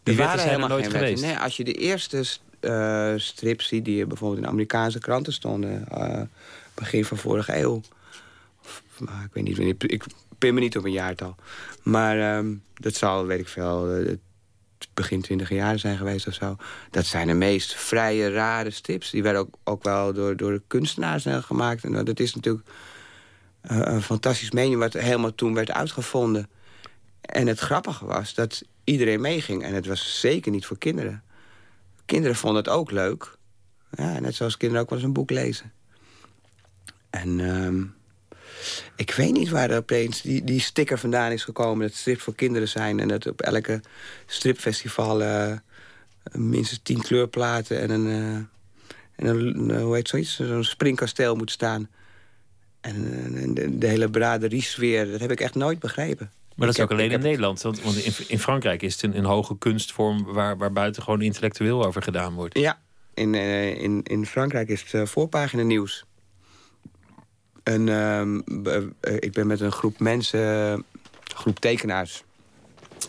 Die 0.04 0.16
wetten 0.16 0.16
waren 0.26 0.40
zijn 0.40 0.50
er 0.52 0.56
helemaal 0.56 0.78
nooit 0.78 0.92
geweest. 0.92 1.24
Nee, 1.24 1.38
als 1.38 1.58
je 1.58 1.64
de 1.64 1.74
eerste 1.74 2.24
eh, 2.60 3.14
strips 3.16 3.68
ziet 3.68 3.86
die 3.86 4.06
bijvoorbeeld 4.06 4.42
in 4.42 4.48
Amerikaanse 4.48 5.00
kranten 5.00 5.34
stonden, 5.34 5.88
eh, 5.90 6.22
begin 6.74 7.06
van 7.06 7.18
vorige 7.18 7.58
eeuw. 7.60 7.82
Of, 8.64 8.84
maar 8.98 9.24
ik 9.26 9.34
weet 9.34 9.44
niet, 9.44 9.58
wanneer- 9.58 9.76
ik 9.80 10.04
pin 10.38 10.54
me 10.54 10.60
niet 10.60 10.78
op 10.78 10.84
een 10.84 10.92
jaartal. 10.92 11.36
Maar 11.84 12.38
ehm, 12.38 12.54
dat 12.74 12.96
zal, 12.96 13.26
weet 13.26 13.40
ik 13.40 13.48
veel, 13.48 13.92
eh, 13.94 14.14
begin 14.94 15.22
twintig 15.22 15.50
jaar 15.50 15.80
zijn 15.80 15.98
geweest 15.98 16.28
of 16.28 16.34
zo. 16.34 16.56
Dat 16.90 17.06
zijn 17.06 17.28
de 17.28 17.34
meest 17.34 17.76
vrije, 17.76 18.30
rare 18.30 18.70
strips. 18.70 19.10
Die 19.10 19.24
werden 19.24 19.42
ook, 19.42 19.56
ook 19.64 19.84
wel 19.84 20.14
door, 20.14 20.38
door 20.38 20.52
de 20.52 20.62
kunstenaars 20.68 21.26
eh, 21.26 21.44
gemaakt. 21.44 21.84
En 21.84 22.06
dat 22.06 22.20
is 22.20 22.36
natuurlijk 22.36 22.68
eh, 23.62 23.78
een 23.82 24.02
fantastisch 24.02 24.52
medium 24.52 24.80
wat 24.80 24.94
helemaal 24.94 25.36
toen 25.36 25.54
werd 25.54 25.72
uitgevonden. 25.72 26.50
En 27.22 27.48
het 27.48 27.60
grappige 27.60 28.06
was 28.06 28.34
dat 28.34 28.64
iedereen 28.84 29.22
meeging. 29.22 29.64
En 29.64 29.74
het 29.74 29.86
was 29.86 30.20
zeker 30.20 30.52
niet 30.52 30.66
voor 30.66 30.78
kinderen. 30.78 31.24
Kinderen 32.06 32.36
vonden 32.36 32.64
het 32.64 32.74
ook 32.74 32.92
leuk. 32.92 33.38
Ja, 33.92 34.20
net 34.20 34.36
zoals 34.36 34.58
kinderen 34.58 34.84
ook 34.84 34.90
wel 34.90 34.98
eens 34.98 35.08
een 35.08 35.14
boek 35.14 35.30
lezen. 35.30 35.72
En 37.10 37.40
ehm, 37.40 37.84
ik 38.96 39.12
weet 39.12 39.32
niet 39.34 39.50
waar 39.50 39.70
er 39.70 39.78
opeens 39.78 40.22
die, 40.22 40.44
die 40.44 40.60
sticker 40.60 41.00
vandaan 41.00 41.32
is 41.32 41.44
gekomen... 41.44 41.88
dat 41.88 41.98
strips 41.98 42.24
voor 42.24 42.36
kinderen 42.36 42.68
zijn... 42.68 43.00
en 43.00 43.08
dat 43.08 43.28
op 43.28 43.42
elke 43.42 43.82
stripfestival 44.26 45.24
eh, 45.24 45.54
minstens 46.32 46.80
tien 46.84 47.02
kleurplaten... 47.02 47.80
en 47.80 47.90
een, 47.90 48.08
eh, 48.08 49.26
en 49.26 49.36
een 49.36 49.72
eh, 49.72 49.82
hoe 49.82 49.96
heet 49.96 50.08
zoiets, 50.08 50.36
zo'n 50.36 50.64
springkasteel 50.64 51.36
moet 51.36 51.52
staan... 51.52 51.90
En, 52.82 52.96
en 53.36 53.54
de, 53.54 53.78
de 53.78 53.88
hele 53.88 54.10
braderie-sfeer, 54.10 55.12
dat 55.12 55.20
heb 55.20 55.32
ik 55.32 55.40
echt 55.40 55.56
nooit 55.56 55.80
begrepen. 55.80 56.32
Maar 56.56 56.68
dat 56.68 56.78
is 56.78 56.84
ook 56.84 56.92
alleen 56.92 57.06
in 57.06 57.12
heb- 57.12 57.22
Nederland. 57.22 57.62
Want, 57.62 57.82
want 57.82 57.96
in, 57.96 58.14
in 58.28 58.40
Frankrijk 58.40 58.82
is 58.82 58.94
het 58.94 59.04
een, 59.04 59.18
een 59.18 59.26
hoge 59.26 59.58
kunstvorm 59.58 60.24
waar, 60.24 60.58
waar 60.58 60.72
buiten 60.72 61.04
gewoon 61.04 61.22
intellectueel 61.22 61.86
over 61.86 62.02
gedaan 62.02 62.34
wordt. 62.34 62.58
Ja, 62.58 62.80
in, 63.14 63.36
in, 63.36 64.04
in 64.04 64.26
Frankrijk 64.26 64.70
is 64.70 64.92
het 64.92 65.10
voorpagina 65.10 65.64
nieuws. 65.64 66.06
Ehm, 67.76 68.40
eh, 69.00 69.14
ik 69.20 69.32
ben 69.32 69.48
met 69.48 69.60
een 69.60 69.72
groep 69.72 70.00
mensen, 70.00 70.40
een 70.40 70.84
groep 71.24 71.60
tekenaars... 71.60 72.24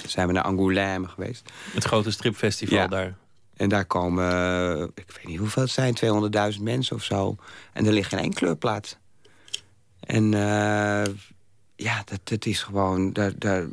zijn 0.06 0.26
we 0.26 0.32
naar 0.32 0.44
Angoulême 0.52 1.08
geweest. 1.08 1.50
Het 1.72 1.84
grote 1.84 2.10
stripfestival 2.10 2.78
Ja. 2.78 2.86
daar. 2.86 3.14
En 3.56 3.68
daar 3.68 3.84
komen, 3.84 4.30
eh, 4.32 4.82
ik 4.94 5.10
weet 5.16 5.26
niet 5.26 5.38
hoeveel 5.38 5.62
het 5.62 5.70
zijn, 5.70 5.94
200.000 5.94 6.62
mensen 6.62 6.96
of 6.96 7.02
zo. 7.02 7.36
En 7.72 7.86
er 7.86 7.92
ligt 7.92 8.08
geen 8.08 8.18
één 8.18 8.32
kleurplaat. 8.32 8.98
En 10.00 10.34
eh, 10.34 11.12
ja, 11.76 12.02
dat, 12.04 12.20
dat 12.24 12.46
is 12.46 12.62
gewoon, 12.62 13.12
daar, 13.12 13.32
daar 13.38 13.66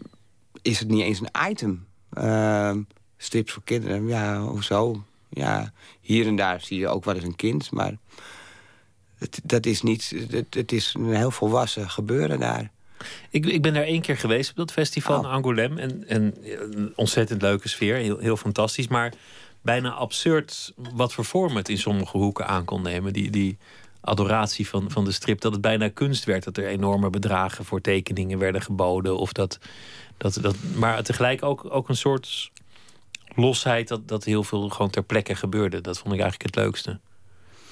is 0.62 0.80
het 0.80 0.88
niet 0.88 1.02
eens 1.02 1.20
een 1.20 1.50
item. 1.50 1.86
Ehm, 2.14 2.82
strips 3.18 3.52
voor 3.52 3.64
kinderen, 3.64 4.08
ja, 4.08 4.40
hoezo? 4.42 5.04
Ja, 5.30 5.72
hier 6.02 6.28
en 6.28 6.36
daar 6.36 6.62
zie 6.62 6.80
je 6.80 6.88
ook 6.88 7.06
wel 7.06 7.16
eens 7.16 7.24
een 7.24 7.36
kind, 7.36 7.72
maar 7.72 7.94
het, 9.20 9.40
dat 9.44 9.66
is 9.66 9.82
niet, 9.82 10.14
het, 10.30 10.54
het 10.54 10.72
is 10.72 10.94
een 10.98 11.14
heel 11.14 11.32
volwassen 11.32 11.90
gebeuren 11.90 12.40
daar. 12.40 12.72
Ik, 13.30 13.46
ik 13.46 13.62
ben 13.62 13.74
daar 13.74 13.84
één 13.84 14.02
keer 14.02 14.18
geweest 14.18 14.50
op 14.50 14.56
dat 14.56 14.72
festival 14.72 15.20
Oh. 15.20 15.24
in 15.24 15.42
Angoulême. 15.42 15.80
En, 15.80 16.08
en 16.08 16.36
een 16.42 16.94
ontzettend 16.96 17.42
leuke 17.42 17.68
sfeer, 17.68 17.96
heel, 17.96 18.18
heel 18.18 18.38
fantastisch. 18.38 18.88
Maar 18.88 19.14
bijna 19.62 19.92
absurd 19.92 20.74
wat 20.76 21.14
voor 21.14 21.26
vorm 21.26 21.56
het 21.56 21.70
in 21.70 21.78
sommige 21.78 22.18
hoeken 22.18 22.48
aan 22.48 22.66
kon 22.66 22.82
nemen. 22.82 23.14
Die, 23.14 23.30
die 23.30 23.58
adoratie 24.02 24.68
van, 24.68 24.92
van 24.92 25.06
de 25.06 25.12
strip, 25.12 25.42
dat 25.42 25.52
het 25.52 25.62
bijna 25.62 25.90
kunst 25.90 26.24
werd. 26.24 26.44
Dat 26.44 26.58
er 26.58 26.68
enorme 26.68 27.10
bedragen 27.10 27.66
voor 27.66 27.82
tekeningen 27.82 28.40
werden 28.40 28.62
geboden. 28.62 29.18
Of 29.18 29.34
dat, 29.34 29.60
dat, 30.18 30.38
dat, 30.42 30.56
maar 30.76 31.04
tegelijk 31.04 31.44
ook, 31.44 31.66
ook 31.70 31.90
een 31.90 31.96
soort 31.96 32.52
losheid 33.36 33.88
dat, 33.88 34.08
dat 34.08 34.24
heel 34.24 34.44
veel 34.44 34.70
gewoon 34.70 34.90
ter 34.92 35.04
plekke 35.04 35.36
gebeurde. 35.36 35.82
Dat 35.82 35.98
vond 36.00 36.14
ik 36.14 36.20
eigenlijk 36.20 36.56
het 36.56 36.64
leukste. 36.64 37.00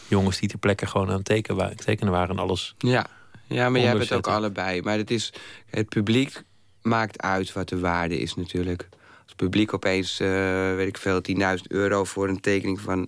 Jongens 0.08 0.40
die 0.40 0.50
ter 0.50 0.60
plekke 0.60 0.86
gewoon 0.86 1.10
aan 1.10 1.16
het 1.16 1.26
tekenen 1.26 1.58
waren, 1.58 1.78
tekenen 1.78 2.14
waren 2.14 2.30
en 2.30 2.42
alles. 2.42 2.76
Ja, 2.78 3.08
ja 3.48 3.70
maar 3.70 3.80
jij 3.82 3.90
hebt 3.90 4.02
het 4.02 4.14
ook 4.14 4.28
allebei. 4.28 4.82
Maar 4.82 4.98
het, 4.98 5.12
is, 5.12 5.34
het 5.70 5.90
publiek 5.90 6.44
maakt 6.82 7.22
uit 7.22 7.54
wat 7.54 7.70
de 7.70 7.80
waarde 7.80 8.20
is 8.20 8.36
natuurlijk. 8.36 8.88
Als 8.92 9.26
het 9.26 9.36
publiek 9.36 9.74
opeens, 9.74 10.20
eh, 10.20 10.28
weet 10.76 10.88
ik 10.88 10.98
veel, 10.98 11.22
10.000 11.22 11.62
euro... 11.68 12.04
voor 12.04 12.30
een 12.30 12.40
tekening 12.40 12.80
van 12.80 13.08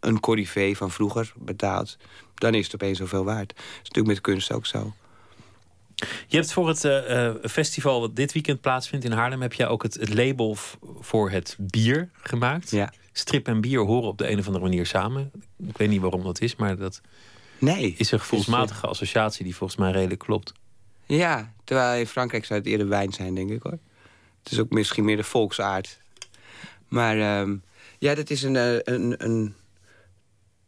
een 0.00 0.20
corrivee 0.20 0.76
van 0.76 0.90
vroeger 0.90 1.32
betaalt... 1.36 1.96
dan 2.34 2.54
is 2.54 2.64
het 2.64 2.74
opeens 2.74 2.98
zoveel 2.98 3.24
waard. 3.24 3.48
Dat 3.48 3.58
is 3.58 3.88
natuurlijk 3.88 4.06
met 4.06 4.20
kunst 4.20 4.52
ook 4.52 4.66
zo. 4.66 4.92
Je 6.26 6.36
hebt 6.36 6.52
voor 6.52 6.68
het 6.68 6.84
eh, 6.84 7.26
eh, 7.26 7.34
festival 7.42 8.00
wat 8.00 8.16
dit 8.16 8.32
weekend 8.32 8.60
plaatsvindt 8.60 9.04
in 9.04 9.12
Haarlem... 9.12 9.42
heb 9.42 9.52
je 9.52 9.66
ook 9.66 9.82
het, 9.82 9.94
het 9.94 10.14
label 10.14 10.56
voor 11.00 11.30
het 11.30 11.56
bier 11.58 12.10
gemaakt. 12.22 12.70
Ja. 12.70 12.92
Strip 13.12 13.46
en 13.48 13.60
bier 13.60 13.80
horen 13.80 14.08
op 14.08 14.18
de 14.18 14.30
een 14.30 14.38
of 14.38 14.46
andere 14.46 14.64
manier 14.64 14.86
samen. 14.86 15.30
Ik 15.66 15.76
weet 15.76 15.88
niet 15.88 16.00
waarom 16.00 16.22
dat 16.22 16.40
is, 16.40 16.56
maar 16.56 16.76
dat 16.76 17.00
Nee. 17.58 17.94
is 17.98 18.10
een 18.12 18.20
gevoelsmatige 18.20 18.86
associatie... 18.86 19.44
die 19.44 19.56
volgens 19.56 19.78
mij 19.78 19.90
redelijk 19.90 20.20
klopt. 20.20 20.52
Ja, 21.06 21.52
terwijl 21.64 22.00
in 22.00 22.06
Frankrijk 22.06 22.44
zou 22.44 22.58
het 22.58 22.68
eerder 22.68 22.88
wijn 22.88 23.12
zijn, 23.12 23.34
denk 23.34 23.50
ik 23.50 23.62
hoor. 23.62 23.78
Het 24.42 24.52
is 24.52 24.58
ook 24.60 24.70
misschien 24.70 25.04
meer 25.04 25.16
de 25.16 25.24
volksaard. 25.24 26.00
Maar 26.88 27.18
ehm, 27.18 27.56
ja, 27.98 28.14
dat 28.14 28.30
is 28.30 28.42
een, 28.42 28.56
eh, 28.56 28.74
een, 28.94 29.14
een 29.24 29.54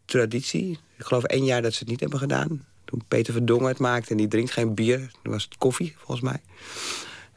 traditie. 0.04 0.78
Ik 0.98 1.04
geloof 1.04 1.24
één 1.24 1.44
jaar 1.44 1.62
dat 1.62 1.72
ze 1.72 1.78
het 1.78 1.88
niet 1.88 2.00
hebben 2.00 2.18
gedaan. 2.18 2.66
Toen 2.84 3.02
Peter 3.08 3.32
Verdongen 3.32 3.68
het 3.68 3.78
maakte 3.78 4.10
en 4.10 4.16
die 4.16 4.28
drinkt 4.28 4.50
geen 4.50 4.74
bier. 4.74 5.10
Dan 5.22 5.32
was 5.32 5.44
het 5.44 5.56
koffie, 5.58 5.94
volgens 5.96 6.20
mij. 6.20 6.40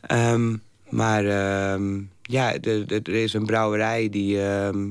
Ehm, 0.01 0.57
maar 0.89 1.25
ehm, 1.25 2.01
ja, 2.27 2.53
er 2.61 3.09
is 3.09 3.33
een 3.33 3.45
brouwerij 3.45 4.09
die, 4.09 4.41
ehm, 4.43 4.89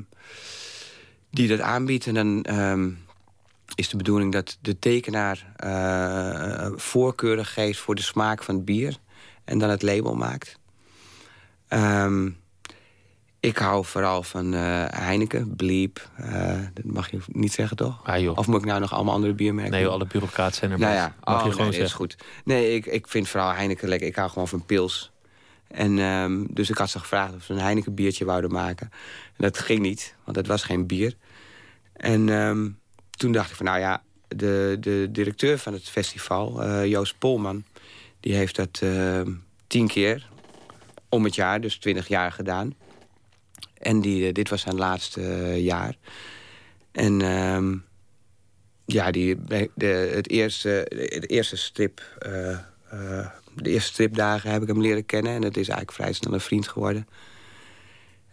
die 1.31 1.49
dat 1.49 1.61
aanbiedt. 1.61 2.07
En 2.07 2.15
dan 2.15 2.43
ehm, 2.43 2.91
is 3.75 3.89
de 3.89 3.97
bedoeling 3.97 4.33
dat 4.33 4.59
de 4.61 4.79
tekenaar 4.79 5.53
eh 5.57 6.69
voorkeuren 6.77 7.47
geeft 7.47 7.79
voor 7.79 7.95
de 7.95 8.03
smaak 8.03 8.43
van 8.43 8.55
het 8.55 8.65
bier. 8.65 8.97
En 9.45 9.59
dan 9.59 9.71
het 9.71 9.83
label 9.83 10.15
maakt. 10.15 10.59
Ehm, 11.69 12.29
Ik 13.41 13.59
hou 13.59 13.85
vooral 13.85 14.23
van 14.23 14.55
eh, 14.55 14.85
Heineken, 14.91 15.57
Bleep. 15.57 16.11
eh, 16.17 16.59
dat 16.75 16.85
mag 16.85 17.11
je 17.11 17.19
niet 17.27 17.53
zeggen, 17.53 17.77
toch? 17.77 18.01
Ah. 18.05 18.37
Of 18.39 18.47
moet 18.47 18.59
ik 18.61 18.65
nou 18.67 18.81
nog 18.81 18.93
allemaal 18.93 19.15
andere 19.15 19.35
biermerken? 19.35 19.73
Nee, 19.73 19.83
joh, 19.83 19.93
alle 19.93 20.07
bureaucraten 20.07 20.55
zijn 20.57 20.71
er 20.71 20.79
Nou 20.79 20.95
ja, 20.95 21.15
Mag 21.25 21.41
oh, 21.41 21.47
je 21.47 21.53
gewoon 21.53 21.71
nee, 21.71 21.81
is 21.81 21.93
goed. 21.93 22.17
Nee, 22.45 22.75
ik, 22.75 22.87
ik 22.87 23.09
vind 23.09 23.29
vooral 23.29 23.53
Heineken 23.53 23.89
lekker. 23.89 24.09
Ik 24.09 24.17
hou 24.17 24.29
gewoon 24.31 24.49
van 24.49 24.65
pils. 24.65 25.13
En 25.69 25.99
ehm, 25.99 26.45
dus 26.51 26.71
ik 26.71 26.79
had 26.79 26.91
ze 26.91 26.99
gevraagd 26.99 27.35
of 27.35 27.43
ze 27.43 27.53
een 27.53 27.59
Heineken 27.59 27.95
biertje 27.95 28.25
wouden 28.25 28.53
maken. 28.53 28.91
En 29.27 29.45
dat 29.45 29.59
ging 29.59 29.81
niet, 29.81 30.15
want 30.25 30.37
het 30.37 30.47
was 30.47 30.63
geen 30.63 30.87
bier. 30.87 31.15
En 31.93 32.29
ehm, 32.29 32.69
toen 33.11 33.33
dacht 33.33 33.51
ik 33.51 33.57
van, 33.57 33.67
nou 33.67 33.79
ja, 33.79 34.03
de, 34.29 34.77
de 34.81 35.09
directeur 35.11 35.59
van 35.59 35.73
het 35.73 35.89
festival, 35.89 36.63
eh, 36.63 36.87
Joost 36.87 37.19
Polman... 37.19 37.65
die 38.21 38.35
heeft 38.35 38.57
dat 38.57 38.81
ehm, 38.83 39.33
tien 39.67 39.87
keer 39.87 40.29
om 41.09 41.25
het 41.25 41.35
jaar, 41.35 41.61
dus 41.61 41.77
twintig 41.77 42.09
jaar 42.09 42.33
gedaan. 42.33 42.75
En 43.79 44.01
die, 44.01 44.27
eh, 44.27 44.33
dit 44.33 44.49
was 44.49 44.61
zijn 44.61 44.77
laatste 44.77 45.21
eh, 45.21 45.65
jaar. 45.65 45.97
En 46.93 47.19
ja, 48.85 49.11
die, 49.11 49.37
de, 49.75 50.11
het 50.15 50.31
eerste, 50.31 50.87
de 51.21 51.27
eerste 51.27 51.57
strip... 51.57 52.01
de 53.57 53.71
eerste 53.71 53.93
stripdagen 53.93 54.51
heb 54.51 54.63
ik 54.63 54.69
hem 54.69 54.81
leren 54.81 55.07
kennen. 55.07 55.33
En 55.33 55.43
het 55.43 55.57
is 55.57 55.69
eigenlijk 55.69 55.93
vrij 55.93 56.13
snel 56.13 56.33
een 56.33 56.41
vriend 56.41 56.69
geworden. 56.69 57.09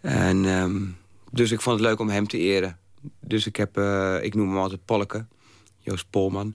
En, 0.00 0.44
ehm, 0.44 0.82
dus 1.30 1.50
ik 1.50 1.60
vond 1.60 1.78
het 1.78 1.88
leuk 1.88 1.98
om 1.98 2.08
hem 2.08 2.26
te 2.26 2.38
eren. 2.38 2.78
Dus 3.20 3.46
ik, 3.46 3.56
heb, 3.56 3.76
eh, 3.76 4.22
ik 4.22 4.34
noem 4.34 4.48
hem 4.48 4.58
altijd 4.58 4.84
Polke. 4.84 5.26
Joost 5.78 6.10
Polman. 6.10 6.54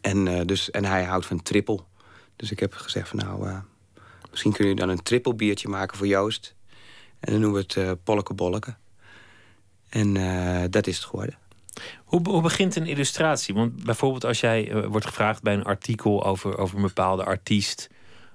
En, 0.00 0.28
eh, 0.28 0.44
dus, 0.46 0.70
en 0.70 0.84
hij 0.84 1.04
houdt 1.04 1.26
van 1.26 1.42
trippel. 1.42 1.86
Dus 2.36 2.50
ik 2.50 2.60
heb 2.60 2.74
gezegd 2.74 3.08
van 3.08 3.18
nou... 3.18 3.48
eh, 3.48 3.58
misschien 4.30 4.52
kun 4.52 4.66
je 4.68 4.74
dan 4.74 4.88
een 4.88 5.02
trippel 5.02 5.34
biertje 5.34 5.68
maken 5.68 5.96
voor 5.96 6.06
Joost. 6.06 6.54
En 7.20 7.32
dan 7.32 7.40
noemen 7.40 7.66
we 7.66 7.80
het 7.80 8.04
Polke 8.04 8.34
Bolleke. 8.34 8.74
En 9.88 10.12
dat 10.70 10.86
is 10.86 10.96
het 10.96 11.04
geworden. 11.04 11.38
Hoe, 12.04 12.28
hoe 12.28 12.42
begint 12.42 12.76
een 12.76 12.86
illustratie? 12.86 13.54
Want 13.54 13.84
bijvoorbeeld 13.84 14.24
als 14.24 14.40
jij 14.40 14.70
eh, 14.70 14.86
wordt 14.86 15.06
gevraagd 15.06 15.42
bij 15.42 15.54
een 15.54 15.64
artikel 15.64 16.24
over, 16.24 16.58
over 16.58 16.76
een 16.76 16.82
bepaalde 16.82 17.24
artiest... 17.24 17.88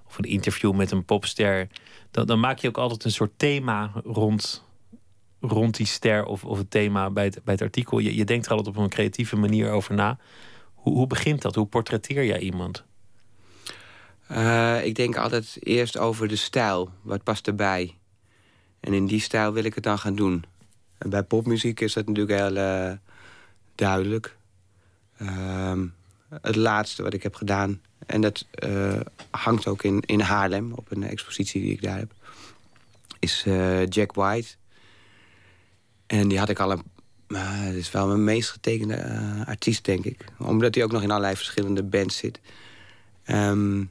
of 0.08 0.18
een 0.18 0.24
interview 0.24 0.74
met 0.74 0.92
een 0.92 1.06
popster... 1.06 1.68
dan, 2.12 2.26
dan 2.26 2.40
maak 2.40 2.58
je 2.58 2.68
ook 2.68 2.78
altijd 2.78 3.04
een 3.04 3.12
soort 3.12 3.32
thema 3.38 3.92
rond, 4.04 4.64
rond 5.40 5.78
die 5.78 5.86
ster 5.86 6.26
of, 6.26 6.44
of 6.44 6.58
het 6.58 6.72
thema 6.72 7.10
bij 7.10 7.24
het, 7.24 7.44
bij 7.44 7.54
het 7.54 7.64
artikel. 7.64 8.00
Je, 8.00 8.16
je 8.16 8.26
denkt 8.26 8.46
er 8.46 8.52
altijd 8.52 8.76
op 8.76 8.84
een 8.84 8.90
creatieve 8.90 9.36
manier 9.36 9.72
over 9.72 9.94
na. 9.96 10.18
Hoe, 10.74 10.94
hoe 10.94 11.08
begint 11.08 11.42
dat? 11.42 11.56
Hoe 11.56 11.66
portretteer 11.66 12.26
jij 12.26 12.40
iemand? 12.40 12.84
Eh, 14.28 14.86
ik 14.86 14.96
denk 14.96 15.18
altijd 15.18 15.58
eerst 15.60 15.98
over 15.98 16.28
de 16.28 16.36
stijl. 16.36 16.90
Wat 17.02 17.24
past 17.24 17.48
erbij? 17.48 17.98
En 18.80 18.94
in 18.94 19.06
die 19.06 19.20
stijl 19.20 19.54
wil 19.54 19.64
ik 19.64 19.76
het 19.76 19.84
dan 19.84 20.00
gaan 20.00 20.16
doen. 20.16 20.44
En 20.98 21.10
bij 21.10 21.24
popmuziek 21.24 21.80
is 21.80 21.94
dat 21.94 22.08
natuurlijk 22.08 22.40
heel 22.40 22.56
eh, 22.56 22.92
duidelijk. 23.76 24.38
Ehm, 25.18 25.86
het 26.42 26.56
laatste 26.56 27.04
wat 27.04 27.14
ik 27.14 27.24
heb 27.24 27.36
gedaan... 27.36 27.82
en 28.06 28.22
dat 28.22 28.46
eh, 28.52 29.00
hangt 29.30 29.68
ook 29.68 29.84
in, 29.84 30.00
in 30.06 30.20
Haarlem 30.20 30.72
op 30.74 30.92
een 30.92 31.04
expositie 31.04 31.62
die 31.62 31.72
ik 31.72 31.82
daar 31.82 31.98
heb... 31.98 32.14
is 33.20 33.44
eh, 33.46 33.88
Jack 33.88 34.14
White. 34.14 34.56
En 36.06 36.28
die 36.28 36.40
had 36.40 36.50
ik 36.50 36.60
al 36.60 36.72
een... 36.72 36.84
Uh, 37.28 37.76
is 37.76 37.92
wel 37.92 38.08
mijn 38.08 38.24
meest 38.24 38.50
getekende 38.50 38.96
eh, 38.96 39.48
artiest, 39.48 39.86
denk 39.86 40.06
ik. 40.06 40.26
Omdat 40.38 40.76
hij 40.76 40.84
ook 40.84 40.92
nog 40.92 41.02
in 41.02 41.10
allerlei 41.10 41.36
verschillende 41.36 41.84
bands 41.84 42.18
zit. 42.18 42.40
Ehm, 43.24 43.84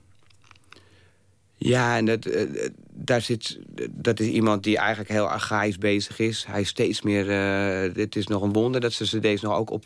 ja, 1.62 1.96
en 1.96 2.04
dat, 2.04 2.24
eh, 2.24 2.68
daar 2.90 3.20
zit, 3.20 3.58
dat 3.90 4.20
is 4.20 4.26
iemand 4.26 4.62
die 4.62 4.76
eigenlijk 4.76 5.10
heel 5.10 5.28
archaïs 5.28 5.78
bezig 5.78 6.18
is. 6.18 6.44
Hij 6.44 6.60
is 6.60 6.68
steeds 6.68 7.02
meer... 7.02 7.30
eh, 7.30 7.94
het 7.96 8.16
is 8.16 8.26
nog 8.26 8.42
een 8.42 8.52
wonder 8.52 8.80
dat 8.80 8.92
ze 8.92 9.18
cd's 9.18 9.42
nog 9.42 9.56
ook 9.56 9.70
op... 9.70 9.84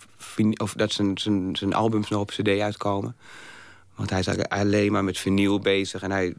of 0.57 0.73
dat 0.73 0.93
zijn, 0.93 1.19
zijn, 1.19 1.57
zijn 1.57 1.75
albums 1.75 2.09
nog 2.09 2.21
op 2.21 2.31
cd 2.31 2.49
uitkomen. 2.49 3.17
Want 3.95 4.11
hij 4.11 4.19
is 4.19 4.29
alleen 4.49 4.93
maar 4.93 5.05
met 5.05 5.19
vinyl 5.19 5.59
bezig. 5.59 6.03
En 6.03 6.11
hij... 6.11 6.35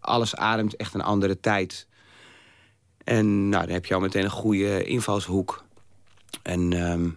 Alles 0.00 0.36
ademt 0.36 0.76
echt 0.76 0.94
een 0.94 1.00
andere 1.00 1.40
tijd. 1.40 1.86
En 3.04 3.48
nou, 3.48 3.64
dan 3.64 3.74
heb 3.74 3.86
je 3.86 3.94
al 3.94 4.00
meteen 4.00 4.24
een 4.24 4.30
goede 4.30 4.84
invalshoek. 4.84 5.64
En... 6.42 6.72
ehm, 6.72 7.08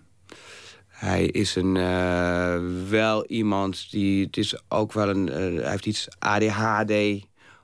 hij 1.01 1.25
is 1.25 1.55
een, 1.55 1.77
eh, 1.77 2.59
wel 2.89 3.25
iemand 3.25 3.91
die... 3.91 4.25
Het 4.25 4.37
is 4.37 4.55
ook 4.67 4.93
wel 4.93 5.09
een... 5.09 5.29
eh, 5.29 5.35
hij 5.35 5.69
heeft 5.69 5.85
iets 5.85 6.07
ADHD 6.19 6.93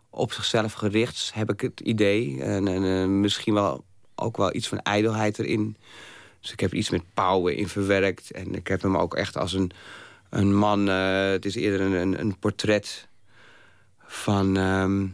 op 0.09 0.33
zichzelf 0.33 0.73
gericht, 0.73 1.31
heb 1.33 1.51
ik 1.51 1.61
het 1.61 1.79
idee. 1.79 2.43
En, 2.43 2.67
en 2.67 2.83
eh, 2.83 3.07
misschien 3.07 3.53
wel 3.53 3.85
ook 4.15 4.37
wel 4.37 4.55
iets 4.55 4.67
van 4.67 4.81
ijdelheid 4.81 5.39
erin. 5.39 5.77
Dus 6.41 6.51
ik 6.51 6.59
heb 6.59 6.73
iets 6.73 6.89
met 6.89 7.03
pauwen 7.13 7.55
in 7.55 7.67
verwerkt. 7.67 8.31
En 8.31 8.55
ik 8.55 8.67
heb 8.67 8.81
hem 8.81 8.97
ook 8.97 9.15
echt 9.15 9.37
als 9.37 9.53
een, 9.53 9.71
een 10.29 10.55
man... 10.55 10.87
het 10.87 11.45
is 11.45 11.55
eerder 11.55 11.81
een, 11.81 11.93
een, 11.93 12.19
een 12.19 12.39
portret 12.39 13.07
van... 14.05 14.57
ehm, 14.57 15.07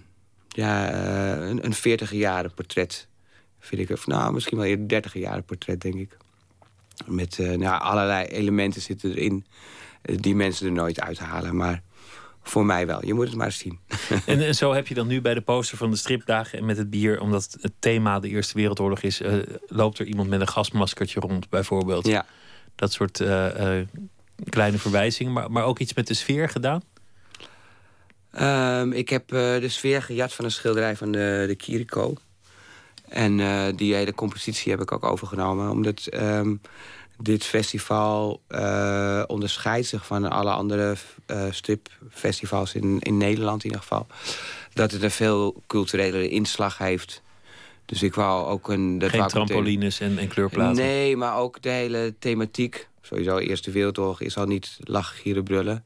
ja, 0.47 0.93
een, 1.41 1.65
een 1.65 1.74
40 1.74 2.11
jaren 2.11 2.53
portret. 2.53 3.07
Vind 3.59 3.82
ik. 3.82 3.89
Of, 3.89 4.07
nou, 4.07 4.34
misschien 4.34 4.57
wel 4.57 4.65
eerder 4.67 4.88
30 4.88 5.13
jaren 5.13 5.43
portret, 5.43 5.82
denk 5.82 5.95
ik. 5.95 6.17
Met 7.06 7.39
eh, 7.39 7.51
nou, 7.51 7.82
allerlei 7.82 8.26
elementen 8.26 8.82
zitten 8.82 9.12
erin 9.12 9.45
eh, 10.01 10.16
die 10.20 10.36
mensen 10.36 10.66
er 10.66 10.72
nooit 10.72 10.99
uithalen. 10.99 11.56
Maar 11.56 11.82
voor 12.41 12.66
mij 12.66 12.88
wel. 12.88 13.06
Je 13.06 13.14
moet 13.14 13.28
het 13.28 13.36
maar 13.36 13.45
eens 13.45 13.58
zien. 13.58 13.80
En, 14.26 14.45
en 14.45 14.56
zo 14.56 14.74
heb 14.74 14.88
je 14.88 14.93
dan 14.93 15.08
nu 15.08 15.22
bij 15.22 15.34
de 15.34 15.41
poster 15.41 15.78
van 15.78 15.91
de 15.91 15.97
stripdagen 15.97 16.60
en 16.60 16.66
met 16.66 16.78
het 16.78 16.89
bier, 16.89 17.20
omdat 17.20 17.58
het 17.62 17.74
thema 17.80 18.20
de 18.20 18.28
Eerste 18.28 18.54
Wereldoorlog 18.54 19.01
is, 19.01 19.22
eh, 19.22 19.34
loopt 19.68 19.99
er 19.99 20.06
iemand 20.06 20.30
met 20.30 20.41
een 20.41 20.47
gasmaskertje 20.47 21.20
rond, 21.20 21.49
bijvoorbeeld. 21.49 22.08
Ja. 22.08 22.26
Dat 22.76 22.91
soort 22.91 23.18
kleine 24.49 24.78
verwijzingen, 24.78 25.34
maar, 25.34 25.51
maar 25.51 25.64
ook 25.64 25.80
iets 25.80 25.93
met 25.93 26.08
de 26.08 26.14
sfeer 26.14 26.49
gedaan. 26.49 26.82
Ehm, 28.32 28.91
ik 28.91 29.10
heb 29.10 29.28
de 29.28 29.68
sfeer 29.68 30.01
gejat 30.01 30.34
van 30.34 30.45
een 30.45 30.51
schilderij 30.51 30.95
van 30.95 31.12
de, 31.12 31.43
de 31.47 31.56
Kiriko. 31.56 32.14
En 33.14 33.39
eh, 33.39 33.66
die 33.76 33.93
hele 33.93 34.14
compositie 34.14 34.72
heb 34.72 34.82
ik 34.82 34.91
ook 34.91 35.03
overgenomen. 35.03 35.70
Omdat 35.70 36.05
ehm, 36.05 36.55
dit 37.18 37.43
festival 37.43 38.41
eh, 38.47 39.24
onderscheidt 39.28 39.88
zich 39.88 40.05
van 40.05 40.30
alle 40.30 40.51
andere 40.51 40.95
eh, 41.26 41.45
stripfestivals 41.49 42.74
in, 42.74 42.99
in 42.99 43.18
Nederland 43.18 43.64
in 43.64 43.70
ieder 43.70 43.82
geval. 43.82 44.07
Dat 44.74 44.91
het 44.91 45.03
een 45.03 45.11
veel 45.11 45.61
culturele 45.68 46.30
inslag 46.30 46.78
heeft. 46.78 47.22
Dus 47.86 48.03
ik 48.03 48.16
wou 48.16 48.47
ook 48.47 48.70
een... 48.70 48.99
Dat 48.99 49.09
Geen 49.09 49.28
trampolines 49.28 49.99
en, 49.99 50.18
en 50.18 50.28
kleurplaten. 50.28 50.84
Nee, 50.84 51.18
maar 51.18 51.38
ook 51.38 51.61
de 51.61 51.70
hele 51.70 52.14
thematiek. 52.20 52.88
Sowieso, 53.01 53.38
Eerste 53.38 53.72
Wereldoorlog 53.72 54.22
is 54.22 54.38
al 54.38 54.45
niet 54.45 54.78
lachen, 54.80 55.18
gieren, 55.18 55.43
brullen. 55.43 55.86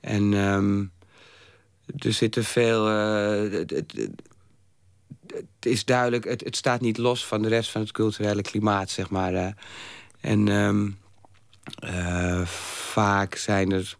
En 0.00 0.34
ehm, 0.34 0.84
er 2.06 2.12
zitten 2.12 2.44
veel... 2.44 2.86
het, 5.34 5.66
is 5.66 5.84
duidelijk, 5.84 6.24
het, 6.24 6.44
het 6.44 6.56
staat 6.56 6.80
niet 6.80 6.98
los 6.98 7.26
van 7.26 7.42
de 7.42 7.48
rest 7.48 7.70
van 7.70 7.80
het 7.80 7.92
culturele 7.92 8.42
klimaat, 8.42 8.90
zeg 8.90 9.10
maar. 9.10 9.54
en 10.20 10.48
ehm, 10.48 10.90
eh, 11.78 12.46
vaak 12.46 13.34
zijn 13.34 13.72
er 13.72 13.98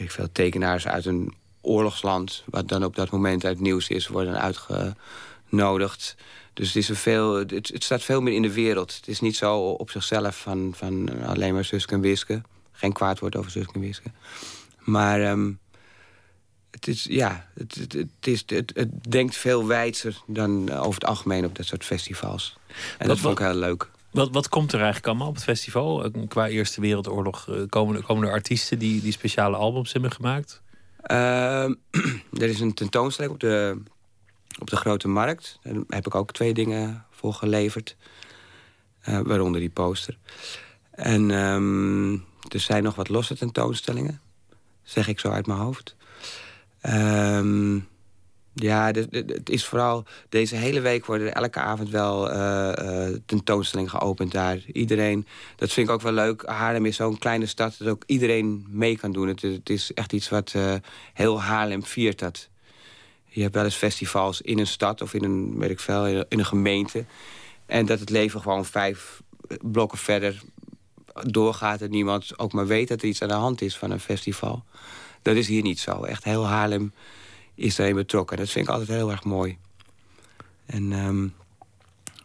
weet 0.00 0.08
ik 0.08 0.14
veel, 0.14 0.32
tekenaars 0.32 0.86
uit 0.86 1.06
een 1.06 1.34
oorlogsland... 1.60 2.42
wat 2.46 2.68
dan 2.68 2.84
op 2.84 2.96
dat 2.96 3.10
moment 3.10 3.44
uit 3.44 3.60
nieuws 3.60 3.88
is, 3.88 4.08
worden 4.08 4.40
uitgenodigd. 4.40 6.16
Dus 6.52 6.66
het, 6.66 6.76
is 6.76 6.88
een 6.88 6.96
veel, 6.96 7.34
het 7.34 7.84
staat 7.84 8.02
veel 8.02 8.20
meer 8.20 8.34
in 8.34 8.42
de 8.42 8.52
wereld. 8.52 8.94
Het 8.94 9.08
is 9.08 9.20
niet 9.20 9.36
zo 9.36 9.58
op 9.58 9.90
zichzelf 9.90 10.40
van, 10.40 10.72
van 10.76 11.22
alleen 11.26 11.54
maar 11.54 11.64
Suske 11.64 11.94
en 11.94 12.00
Wiske. 12.00 12.42
Geen 12.72 12.92
kwaad 12.92 13.18
woord 13.18 13.36
over 13.36 13.50
Suske 13.50 13.74
en 13.74 13.80
Wiske. 13.80 14.10
Maar 14.78 15.20
ehm, 15.20 15.52
het, 16.70 16.86
is, 16.88 17.04
ja, 17.04 17.46
het, 17.54 17.74
het, 17.74 17.92
het, 17.92 18.08
is, 18.26 18.42
het, 18.46 18.72
het 18.74 19.04
denkt 19.10 19.36
veel 19.36 19.66
wijdser 19.66 20.22
dan 20.26 20.68
eh, 20.68 20.78
over 20.80 20.94
het 20.94 21.04
algemeen 21.04 21.44
op 21.44 21.56
dat 21.56 21.66
soort 21.66 21.84
festivals. 21.84 22.56
En 22.98 23.08
dat 23.08 23.18
vond 23.18 23.38
ik 23.38 23.44
heel 23.46 23.54
leuk. 23.54 23.90
Wat, 24.10 24.30
wat 24.32 24.48
komt 24.48 24.72
er 24.72 24.76
eigenlijk 24.78 25.06
allemaal 25.06 25.28
op 25.28 25.34
het 25.34 25.44
festival? 25.44 26.04
Eh, 26.04 26.10
Qua 26.28 26.48
Eerste 26.48 26.80
Wereldoorlog 26.80 27.48
eh, 27.48 27.56
komen, 27.68 27.96
er- 27.96 28.02
komen 28.02 28.26
er 28.26 28.32
artiesten 28.32 28.78
die, 28.78 29.00
die 29.02 29.12
speciale 29.12 29.56
albums 29.56 29.92
hebben 29.92 30.10
gemaakt? 30.12 30.62
Ehm, 31.02 31.74
er 32.42 32.48
is 32.48 32.60
een 32.60 32.74
tentoonstelling 32.74 33.32
op 33.34 33.40
de, 33.40 33.82
op 34.58 34.70
de 34.70 34.76
Grote 34.76 35.08
Markt. 35.08 35.58
Daar 35.62 35.74
heb 35.88 36.06
ik 36.06 36.14
ook 36.14 36.32
twee 36.32 36.54
dingen 36.54 37.04
voor 37.10 37.34
geleverd. 37.34 37.96
Waaronder 39.04 39.60
die 39.60 39.70
poster. 39.70 40.18
En 40.90 41.30
ehm, 41.30 42.12
er 42.48 42.60
zijn 42.60 42.82
nog 42.82 42.94
wat 42.94 43.08
losse 43.08 43.36
tentoonstellingen. 43.36 44.20
Zeg 44.82 45.08
ik 45.08 45.20
zo 45.20 45.28
uit 45.30 45.46
mijn 45.46 45.58
hoofd. 45.58 45.96
Ehm, 46.80 47.78
ja, 48.54 48.90
het 49.10 49.50
is 49.50 49.64
vooral... 49.64 50.04
Deze 50.28 50.56
hele 50.56 50.80
week 50.80 51.06
worden 51.06 51.34
elke 51.34 51.60
avond 51.60 51.90
wel 51.90 52.30
eh, 52.30 53.08
eh, 53.08 53.16
tentoonstellingen 53.26 53.90
geopend 53.90 54.32
daar. 54.32 54.58
Iedereen... 54.72 55.26
Dat 55.56 55.72
vind 55.72 55.88
ik 55.88 55.94
ook 55.94 56.00
wel 56.00 56.12
leuk. 56.12 56.42
Haarlem 56.46 56.86
is 56.86 56.96
zo'n 56.96 57.18
kleine 57.18 57.46
stad 57.46 57.74
dat 57.78 57.88
ook 57.88 58.02
iedereen 58.06 58.66
mee 58.68 58.96
kan 58.96 59.12
doen. 59.12 59.28
Het, 59.28 59.70
is 59.70 59.92
echt 59.94 60.12
iets 60.12 60.28
wat... 60.28 60.52
eh, 60.54 60.74
heel 61.12 61.42
Haarlem 61.42 61.84
viert 61.84 62.18
dat. 62.18 62.48
Je 63.24 63.42
hebt 63.42 63.54
wel 63.54 63.64
eens 63.64 63.74
festivals 63.74 64.40
in 64.40 64.58
een 64.58 64.66
stad 64.66 65.02
of 65.02 65.14
in 65.14 65.24
een, 65.24 65.58
weet 65.58 65.70
ik 65.70 65.80
veel, 65.80 66.06
in 66.06 66.38
een 66.38 66.46
gemeente. 66.46 67.04
En 67.66 67.86
dat 67.86 68.00
het 68.00 68.10
leven 68.10 68.40
gewoon 68.40 68.64
vijf 68.64 69.22
blokken 69.62 69.98
verder 69.98 70.42
doorgaat... 71.26 71.80
en 71.80 71.90
niemand 71.90 72.38
ook 72.38 72.52
maar 72.52 72.66
weet 72.66 72.88
dat 72.88 73.02
er 73.02 73.08
iets 73.08 73.22
aan 73.22 73.28
de 73.28 73.34
hand 73.34 73.60
is 73.60 73.76
van 73.76 73.90
een 73.90 74.00
festival. 74.00 74.64
Dat 75.22 75.36
is 75.36 75.48
hier 75.48 75.62
niet 75.62 75.80
zo. 75.80 76.04
Echt 76.04 76.24
heel 76.24 76.46
Haarlem 76.46 76.92
is 77.54 77.76
daarin 77.76 77.94
betrokken. 77.94 78.36
Dat 78.36 78.50
vind 78.50 78.64
ik 78.64 78.70
altijd 78.70 78.88
heel 78.88 79.10
erg 79.10 79.24
mooi. 79.24 79.58
En 80.66 80.92
ehm, 80.92 81.28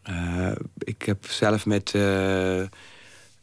eh, 0.04 0.56
ik 0.78 1.02
heb 1.02 1.26
zelf 1.26 1.66
met 1.66 1.92
eh, 1.96 2.62
eh, 2.62 2.68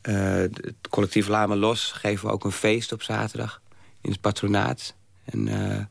het 0.00 0.74
collectief 0.90 1.28
Lame 1.28 1.56
Los... 1.56 1.92
geven 1.92 2.26
we 2.26 2.32
ook 2.32 2.44
een 2.44 2.52
feest 2.52 2.92
op 2.92 3.02
zaterdag 3.02 3.60
in 4.00 4.10
het 4.10 4.20
patronaat. 4.20 4.94
En 5.24 5.48
eh 5.48 5.84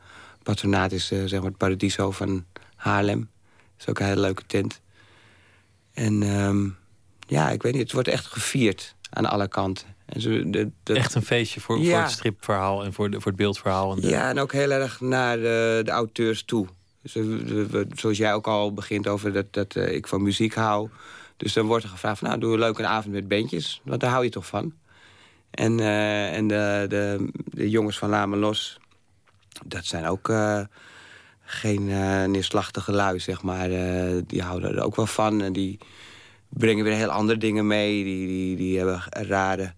patronaat 0.44 0.92
is 0.92 1.08
zeg 1.08 1.32
maar 1.32 1.50
het 1.50 1.58
paradiso 1.58 2.12
van 2.12 2.46
Haarlem. 2.76 3.20
Dat 3.20 3.80
is 3.80 3.88
ook 3.88 4.00
een 4.00 4.06
hele 4.06 4.22
leuke 4.22 4.46
tent. 4.46 4.82
En 5.94 6.24
ehm, 6.24 6.70
ja, 7.28 7.50
ik 7.50 7.62
weet 7.62 7.74
niet, 7.74 7.82
het 7.82 7.92
wordt 7.92 8.08
echt 8.08 8.26
gevierd 8.26 8.96
aan 9.10 9.26
alle 9.26 9.48
kanten. 9.48 9.91
En 10.12 10.22
zo, 10.22 10.44
Echt 10.84 11.16
een 11.16 11.22
feestje 11.22 11.60
voor, 11.60 11.76
voor 11.76 11.86
het 12.02 12.12
stripverhaal 12.12 12.84
en 12.84 12.94
voor, 12.94 13.10
de, 13.10 13.16
voor 13.22 13.32
het 13.32 13.36
beeldverhaal. 13.42 13.96
En 13.96 14.02
de- 14.02 14.08
Ja, 14.08 14.30
en 14.30 14.40
ook 14.40 14.52
heel 14.52 14.72
erg 14.72 15.02
naar 15.02 15.38
de, 15.38 15.82
de 15.84 15.92
auteurs 15.92 16.44
toe. 16.44 16.68
Dus, 17.02 17.14
we- 17.14 17.68
we- 17.68 17.88
zoals 17.96 18.18
jij 18.18 18.34
ook 18.34 18.48
al 18.48 18.74
begint 18.74 19.08
over 19.08 19.34
dat, 19.34 19.54
dat 19.54 19.76
eh, 19.76 19.96
ik 19.96 20.08
van 20.08 20.24
muziek 20.24 20.54
hou. 20.56 20.90
Dus 21.38 21.54
dan 21.54 21.66
wordt 21.66 21.84
er 21.84 21.90
gevraagd 21.90 22.20
van, 22.20 22.28
nou, 22.28 22.40
doe 22.40 22.54
een 22.54 22.60
leuke 22.60 22.86
avond 22.86 23.14
met 23.14 23.28
bandjes. 23.28 23.82
Want 23.84 24.02
daar 24.02 24.10
hou 24.12 24.24
je 24.24 24.30
toch 24.30 24.46
van. 24.46 24.74
En, 25.52 25.80
eh, 25.80 26.36
en 26.36 26.48
de, 26.48 26.86
de, 26.90 27.30
de 27.46 27.70
jongens 27.70 27.98
van 27.98 28.10
Lame 28.10 28.36
Los, 28.38 28.80
dat 29.66 29.86
zijn 29.86 30.06
ook 30.06 30.30
eh, 30.30 30.62
geen 31.44 31.86
neerslachtige 32.32 32.92
lui, 32.92 33.20
zeg 33.20 33.42
maar. 33.42 33.70
Die 34.28 34.42
houden 34.42 34.76
er 34.76 34.84
ook 34.84 34.96
wel 34.96 35.06
van. 35.06 35.42
En 35.42 35.54
die 35.54 35.78
brengen 36.50 36.84
weer 36.84 36.94
heel 36.96 37.10
andere 37.10 37.40
dingen 37.40 37.68
mee. 37.68 38.04
Die, 38.04 38.28
die, 38.28 38.56
die 38.56 38.78
hebben 38.78 39.04
rare 39.10 39.74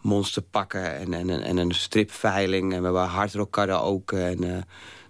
monsterpakken 0.00 0.96
en, 0.96 1.14
en, 1.14 1.30
en 1.42 1.56
een 1.56 1.72
stripveiling. 1.74 2.72
En 2.72 2.78
we 2.78 2.84
hebben 2.84 3.04
hardrock 3.04 3.52
karaoke. 3.52 4.20
En, 4.22 4.54
eh, 4.54 4.62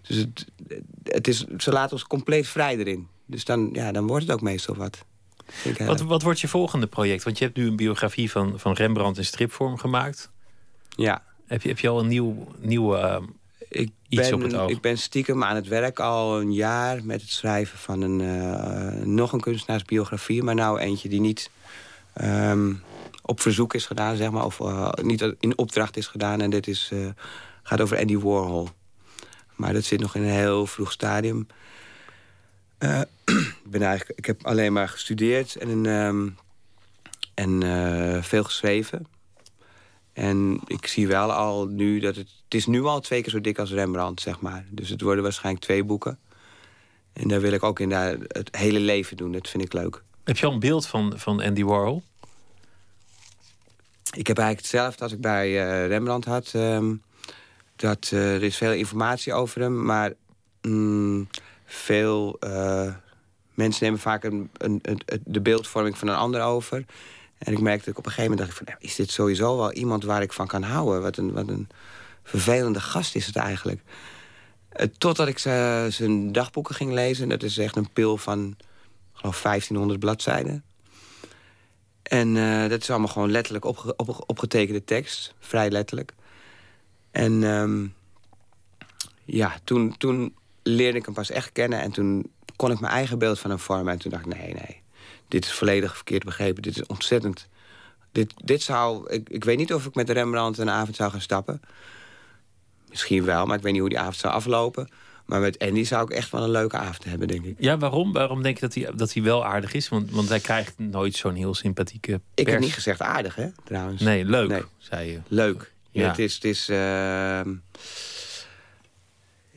dus 0.03 0.17
het, 0.17 0.47
het 1.05 1.29
is, 1.29 1.45
ze 1.59 1.73
laten 1.73 1.93
ons 1.93 2.07
compleet 2.07 2.47
vrij 2.49 2.77
erin. 2.77 3.09
Dus 3.27 3.45
dan, 3.45 3.71
ja, 3.73 3.93
dan 3.93 4.07
wordt 4.07 4.25
het 4.25 4.33
ook 4.33 4.41
meestal 4.41 4.75
wat. 4.77 5.05
Wat, 5.79 6.01
wat 6.01 6.23
wordt 6.23 6.41
je 6.41 6.49
volgende 6.49 6.87
project? 6.87 7.25
Want 7.25 7.39
je 7.39 7.45
hebt 7.45 7.57
nu 7.57 7.67
een 7.67 7.77
biografie 7.77 8.31
van, 8.31 8.59
van 8.59 8.73
Rembrandt 8.73 9.19
in 9.19 9.25
stripvorm 9.25 9.79
gemaakt. 9.79 10.31
Ja, 10.89 11.23
Heb 11.47 11.63
je, 11.63 11.69
heb 11.69 11.79
je 11.79 11.89
al 11.89 12.01
een 12.01 12.07
nieuw, 12.09 12.47
nieuwe... 12.59 12.97
eh, 12.99 13.23
ik 13.69 13.91
Iets 14.09 14.29
ben, 14.29 14.35
op 14.35 14.43
het 14.43 14.55
oog. 14.55 14.71
ik 14.71 14.81
ben 14.81 14.99
stiekem 14.99 15.45
aan 15.45 15.55
het 15.57 15.69
werk 15.69 16.01
al 16.01 16.41
een 16.41 16.53
jaar 16.53 17.05
met 17.05 17.21
het 17.21 17.31
schrijven 17.31 17.79
van 17.79 18.01
een, 18.01 18.21
eh, 18.21 19.07
nog 19.07 19.33
een 19.33 19.41
kunstenaarsbiografie. 19.41 20.43
Maar 20.43 20.55
nou 20.55 20.79
eentje 20.79 21.09
die 21.09 21.21
niet 21.21 21.51
ehm, 22.13 22.73
op 23.29 23.41
verzoek 23.41 23.75
is 23.75 23.87
gedaan, 23.87 24.17
zeg 24.17 24.31
maar. 24.31 24.45
Of 24.45 24.61
eh, 24.61 24.91
niet 25.03 25.35
in 25.41 25.59
opdracht 25.59 25.97
is 25.97 26.07
gedaan. 26.07 26.41
En 26.41 26.51
dit 26.51 26.67
is, 26.67 26.89
eh, 26.93 27.09
gaat 27.63 27.81
over 27.81 27.99
Andy 27.99 28.19
Warhol. 28.19 28.69
Maar 29.55 29.73
dat 29.73 29.85
zit 29.85 30.01
nog 30.01 30.15
in 30.15 30.23
een 30.23 30.29
heel 30.29 30.67
vroeg 30.67 30.93
stadium. 30.93 31.47
Eh, 32.79 33.01
ik, 33.65 33.71
ben 33.71 33.83
eigenlijk, 33.83 34.19
ik 34.19 34.27
heb 34.27 34.47
alleen 34.47 34.73
maar 34.73 34.89
gestudeerd 34.89 35.57
en, 35.57 35.87
ehm, 35.87 36.29
en 37.35 38.25
veel 38.25 38.45
geschreven. 38.45 39.07
En 40.13 40.61
ik 40.67 40.87
zie 40.87 41.09
wel 41.09 41.33
al 41.33 41.67
nu 41.67 42.01
dat 42.01 42.17
het... 42.17 42.29
Het 42.45 42.57
is 42.57 42.67
nu 42.67 42.83
al 42.83 43.01
twee 43.01 43.23
keer 43.23 43.31
zo 43.31 43.41
dik 43.41 43.59
als 43.59 43.71
Rembrandt, 43.71 44.21
zeg 44.21 44.41
maar. 44.41 44.65
Dus 44.71 44.89
het 44.89 45.01
worden 45.01 45.23
waarschijnlijk 45.23 45.65
twee 45.65 45.85
boeken. 45.85 46.19
En 47.13 47.29
daar 47.29 47.41
wil 47.41 47.53
ik 47.53 47.63
ook 47.63 47.81
in 47.81 47.91
het 47.91 48.49
hele 48.51 48.81
leven 48.81 49.17
doen. 49.17 49.33
Dat 49.33 49.49
vind 49.49 49.65
ik 49.65 49.73
leuk. 49.73 50.03
heb 50.25 50.37
je 50.37 50.47
al 50.47 50.53
een 50.53 50.59
beeld 50.59 50.87
van, 50.87 51.13
van 51.17 51.43
Andy 51.43 51.65
Warhol? 51.65 52.03
Ik 54.11 54.27
heb 54.27 54.39
eigenlijk 54.39 54.67
hetzelfde 54.67 55.03
als 55.03 55.13
ik 55.13 55.21
bij 55.21 55.47
eh, 55.47 55.87
Rembrandt 55.87 56.27
had. 56.27 56.51
ehm, 56.55 56.95
dat, 57.77 58.11
eh, 58.13 58.35
er 58.35 58.43
is 58.43 58.57
veel 58.57 58.73
informatie 58.73 59.33
over 59.33 59.61
hem, 59.61 59.85
maar 59.85 60.13
mm, 60.63 61.29
veel 61.65 62.37
eh, 62.41 62.95
mensen 63.55 63.85
nemen 63.85 64.01
vaak 64.01 64.25
een, 64.25 64.51
de 65.25 65.41
beeldvorming 65.41 65.99
van 65.99 66.09
een 66.09 66.17
ander 66.17 66.43
over. 66.43 66.85
En 67.39 67.53
ik 67.53 67.61
merkte 67.61 67.91
op 67.91 67.97
een 67.97 68.13
gegeven 68.13 68.31
moment 68.31 68.41
dacht: 68.41 68.61
ik 68.61 68.67
van, 68.67 68.77
ja, 68.79 68.87
is 68.89 68.95
dit 68.95 69.11
sowieso 69.11 69.57
wel 69.57 69.73
iemand 69.73 70.05
waar 70.05 70.23
ik 70.23 70.33
van 70.33 70.47
kan 70.47 70.63
houden? 70.63 71.03
Wat 71.03 71.17
een, 71.17 71.33
wat 71.33 71.49
een 71.49 71.69
vervelende 72.23 72.81
gast 72.81 73.15
is 73.15 73.27
het 73.27 73.37
eigenlijk. 73.37 73.81
Totdat 74.99 75.29
ik 75.29 75.39
zijn 75.39 76.33
dagboeken 76.33 76.75
ging 76.75 76.93
lezen. 76.93 77.29
Dat 77.29 77.43
is 77.43 77.59
echt 77.59 77.77
een 77.77 77.93
pil 77.93 78.17
van, 78.17 78.57
geloof 79.13 79.43
1500 79.43 80.01
bladzijden. 80.01 80.65
En 82.09 82.37
eh, 82.37 82.69
dat 82.69 82.83
is 82.83 82.91
allemaal 82.91 83.09
gewoon 83.09 83.31
letterlijk 83.31 83.65
op, 83.65 83.95
opgetekende 84.27 84.85
tekst. 84.85 85.35
Vrij 85.39 85.71
letterlijk. 85.71 86.15
En 87.11 87.45
ehm, 87.45 87.87
ja, 89.25 89.59
toen, 89.65 89.97
toen 89.97 90.35
leerde 90.63 90.99
ik 90.99 91.05
hem 91.05 91.15
pas 91.15 91.31
echt 91.31 91.53
kennen. 91.53 91.81
En 91.81 91.91
toen 91.91 92.31
kon 92.57 92.71
ik 92.71 92.81
mijn 92.81 92.93
eigen 92.93 93.19
beeld 93.19 93.39
van 93.39 93.51
hem 93.51 93.59
vormen. 93.59 93.93
En 93.93 93.99
toen 93.99 94.11
dacht 94.11 94.27
ik, 94.27 94.37
nee, 94.37 94.55
nee. 94.55 94.83
Dit 95.29 95.45
is 95.45 95.53
volledig 95.53 95.95
verkeerd 95.95 96.25
begrepen. 96.25 96.63
Dit 96.63 96.77
is 96.77 96.87
ontzettend... 96.87 97.49
Dit, 98.13 98.35
dit 98.45 98.63
zou... 98.63 99.11
Ik, 99.11 99.29
ik 99.29 99.45
weet 99.45 99.59
niet 99.59 99.75
of 99.75 99.87
ik 99.87 99.95
met 99.95 100.11
Rembrandt 100.11 100.59
een 100.59 100.71
avond 100.71 100.97
zou 100.97 101.11
gaan 101.11 101.21
stappen. 101.21 101.61
Misschien 102.89 103.25
wel, 103.25 103.47
maar 103.47 103.57
ik 103.57 103.63
weet 103.63 103.73
niet 103.73 103.81
hoe 103.81 103.91
die 103.91 103.99
avond 103.99 104.17
zou 104.17 104.35
aflopen. 104.35 104.89
Maar 105.29 105.41
met 105.41 105.59
Andy 105.59 105.85
zou 105.85 106.03
ik 106.05 106.11
echt 106.11 106.31
wel 106.31 106.43
een 106.43 106.51
leuke 106.51 106.77
avond 106.77 107.05
hebben, 107.05 107.29
denk 107.29 107.45
ik. 107.45 107.57
Ja, 107.59 107.79
waarom? 107.79 108.13
Waarom 108.13 108.43
denk 108.43 108.55
je 108.59 108.61
dat 108.61 108.75
hij, 108.75 108.91
dat 108.95 109.13
hij 109.13 109.23
wel 109.23 109.45
aardig 109.45 109.73
is? 109.73 109.89
Want, 109.89 110.11
want 110.11 110.29
hij 110.29 110.41
krijgt 110.41 110.79
nooit 110.79 111.17
zo'n 111.17 111.35
heel 111.35 111.55
sympathieke 111.55 112.11
pers. 112.11 112.23
Ik 112.35 112.47
heb 112.47 112.61
niet 112.61 112.73
gezegd 112.73 113.01
aardig, 113.01 113.35
hè, 113.35 113.49
trouwens. 113.65 114.03
Nee, 114.03 114.25
leuk, 114.25 114.49
Nee. 114.49 114.63
zei 114.79 115.11
je. 115.11 115.21
Leuk. 115.29 115.73
Ja. 115.91 116.03
Ja. 116.03 116.09
Het 116.09 116.19
is... 116.19 116.35
Het 116.35 116.45
is 116.45 116.69
ehm, 116.69 117.55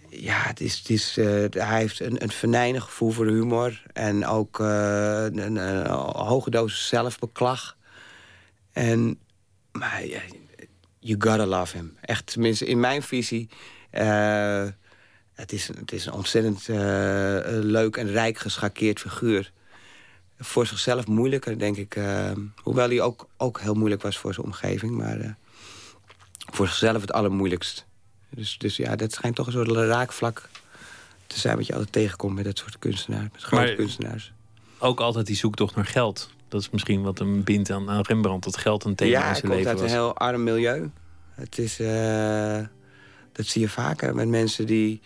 ja, 0.09 0.41
het 0.41 0.59
is... 0.61 0.77
Het 0.77 0.89
is 0.89 1.17
eh, 1.17 1.25
hij 1.49 1.79
heeft 1.79 1.99
een, 1.99 2.23
een 2.23 2.31
venijnig 2.31 2.83
gevoel 2.83 3.11
voor 3.11 3.25
humor. 3.27 3.83
En 3.93 4.25
ook 4.25 4.59
eh, 4.59 5.23
een, 5.23 5.55
een 5.55 5.87
hoge 6.15 6.49
dosis 6.49 6.87
zelfbeklag. 6.87 7.77
En... 8.71 9.19
Maar 9.71 10.03
you 10.99 11.15
gotta 11.19 11.45
love 11.45 11.77
him. 11.77 11.97
Echt, 12.01 12.25
tenminste, 12.25 12.65
in 12.65 12.79
mijn 12.79 13.01
visie... 13.03 13.49
eh, 13.91 14.67
het, 15.41 15.51
is, 15.51 15.67
het 15.67 15.91
is 15.91 16.05
een 16.05 16.13
ontzettend 16.13 16.69
eh, 16.69 16.77
leuk 17.61 17.95
en 17.97 18.07
rijk 18.11 18.37
geschakeerd 18.37 18.99
figuur. 18.99 19.51
Voor 20.39 20.65
zichzelf 20.67 21.07
moeilijker, 21.07 21.59
denk 21.59 21.77
ik. 21.77 21.95
eh, 21.95 22.31
hoewel 22.63 22.87
hij 22.89 23.01
ook, 23.01 23.27
ook 23.37 23.59
heel 23.61 23.73
moeilijk 23.73 24.01
was 24.01 24.17
voor 24.17 24.33
zijn 24.33 24.45
omgeving. 24.45 24.91
Maar 24.91 25.19
eh, 25.19 25.29
voor 26.51 26.67
zichzelf 26.67 27.01
het 27.01 27.11
allermoeilijkst. 27.13 27.85
Dus, 28.29 28.57
dus 28.57 28.75
ja, 28.77 28.95
dat 28.95 29.11
schijnt 29.11 29.35
toch 29.35 29.45
een 29.45 29.51
soort 29.51 29.71
raakvlak 29.71 30.49
te 31.27 31.39
zijn... 31.39 31.55
wat 31.57 31.65
je 31.65 31.73
altijd 31.73 31.91
tegenkomt 31.91 32.35
met 32.35 32.43
dat 32.45 32.57
soort 32.57 32.79
kunstenaars. 32.79 33.31
Met 33.31 33.41
grote 33.43 33.65
Maar- 33.65 33.75
kunstenaars. 33.75 34.33
Ook 34.79 34.99
altijd 34.99 35.25
die 35.25 35.35
zoektocht 35.35 35.75
naar 35.75 35.85
geld. 35.85 36.29
Dat 36.47 36.61
is 36.61 36.69
misschien 36.69 37.01
wat 37.01 37.19
hem 37.19 37.43
bindt 37.43 37.69
aan, 37.71 37.89
aan 37.89 38.01
Rembrandt. 38.01 38.43
Dat 38.45 38.57
geld 38.57 38.83
een 38.83 38.95
thema 38.95 39.11
Ja, 39.11 39.17
in 39.19 39.23
hij 39.25 39.33
zijn 39.35 39.45
komt 39.45 39.55
leven 39.55 39.71
uit 39.71 39.79
was. 39.81 39.91
een 39.91 39.97
heel 39.97 40.15
arm 40.15 40.43
milieu. 40.43 40.89
Het 41.31 41.57
is, 41.57 41.77
dat 43.31 43.45
zie 43.45 43.61
je 43.61 43.69
vaker 43.69 44.15
met 44.15 44.27
mensen 44.27 44.65
die 44.65 45.01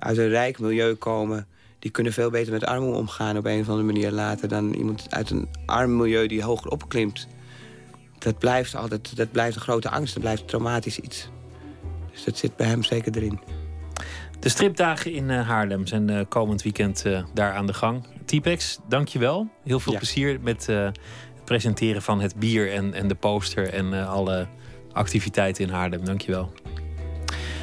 uit 0.00 0.18
een 0.18 0.28
rijk 0.28 0.58
milieu 0.58 0.94
komen. 0.94 1.46
Die 1.78 1.90
kunnen 1.90 2.12
veel 2.12 2.30
beter 2.30 2.52
met 2.52 2.64
armoede 2.64 2.98
omgaan 2.98 3.36
op 3.36 3.44
een 3.44 3.60
of 3.60 3.68
andere 3.68 3.86
manier 3.86 4.10
later... 4.10 4.48
dan 4.48 4.72
iemand 4.72 5.06
uit 5.14 5.30
een 5.30 5.48
arm 5.66 5.96
milieu 5.96 6.26
die 6.26 6.42
hoger 6.42 6.70
opklimt. 6.70 7.28
Dat 8.18 8.38
blijft 8.38 8.74
altijd 8.74 9.16
dat 9.16 9.30
blijft 9.32 9.56
een 9.56 9.62
grote 9.62 9.90
angst, 9.90 10.12
dat 10.14 10.22
blijft 10.22 10.48
traumatisch 10.48 10.98
iets. 10.98 11.28
Dus 12.12 12.24
dat 12.24 12.38
zit 12.38 12.56
bij 12.56 12.66
hem 12.66 12.82
zeker 12.82 13.16
erin. 13.16 13.40
De 14.40 14.48
stripdagen 14.48 15.12
in 15.12 15.30
eh, 15.30 15.48
Haarlem 15.48 15.86
zijn 15.86 16.10
eh, 16.10 16.20
komend 16.28 16.62
weekend 16.62 17.04
eh, 17.04 17.22
daar 17.34 17.52
aan 17.52 17.66
de 17.66 17.74
gang. 17.74 18.06
Typex, 18.24 18.78
dankjewel. 18.88 19.48
Heel 19.64 19.80
veel 19.80 19.92
Ja. 19.92 19.98
plezier 19.98 20.40
met 20.40 20.66
het 20.66 20.98
presenteren 21.44 22.02
van 22.02 22.20
het 22.20 22.36
bier 22.36 22.72
en, 22.72 22.94
en 22.94 23.08
de 23.08 23.14
poster... 23.14 23.72
en 23.72 24.06
alle 24.06 24.46
activiteiten 24.92 25.64
in 25.64 25.70
Haarlem. 25.70 26.04
Dankjewel. 26.04 26.52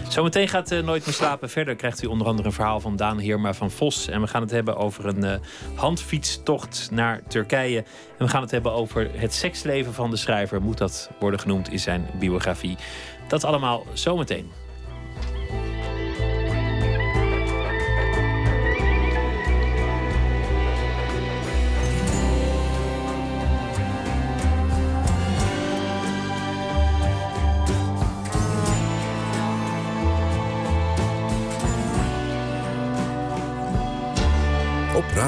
Zometeen 0.09 0.47
gaat 0.47 0.71
eh, 0.71 0.83
Nooit 0.83 1.05
meer 1.05 1.15
slapen 1.15 1.49
verder. 1.49 1.75
Krijgt 1.75 2.03
u 2.03 2.07
onder 2.07 2.27
andere 2.27 2.47
een 2.47 2.53
verhaal 2.53 2.79
van 2.79 2.95
Daan 2.95 3.17
Heerma 3.19 3.53
van 3.53 3.71
Vos. 3.71 4.07
En 4.07 4.21
we 4.21 4.27
gaan 4.27 4.41
het 4.41 4.51
hebben 4.51 4.77
over 4.77 5.05
een 5.05 5.23
eh, 5.23 5.39
handfietstocht 5.75 6.87
naar 6.91 7.21
Turkije. 7.27 7.77
En 8.17 8.25
we 8.25 8.27
gaan 8.27 8.41
het 8.41 8.51
hebben 8.51 8.71
over 8.71 9.09
het 9.13 9.33
seksleven 9.33 9.93
van 9.93 10.09
de 10.09 10.17
schrijver. 10.17 10.61
Moet 10.61 10.77
dat 10.77 11.09
worden 11.19 11.39
genoemd 11.39 11.71
in 11.71 11.79
zijn 11.79 12.09
biografie. 12.19 12.77
Dat 13.27 13.43
allemaal 13.43 13.85
zometeen. 13.93 14.51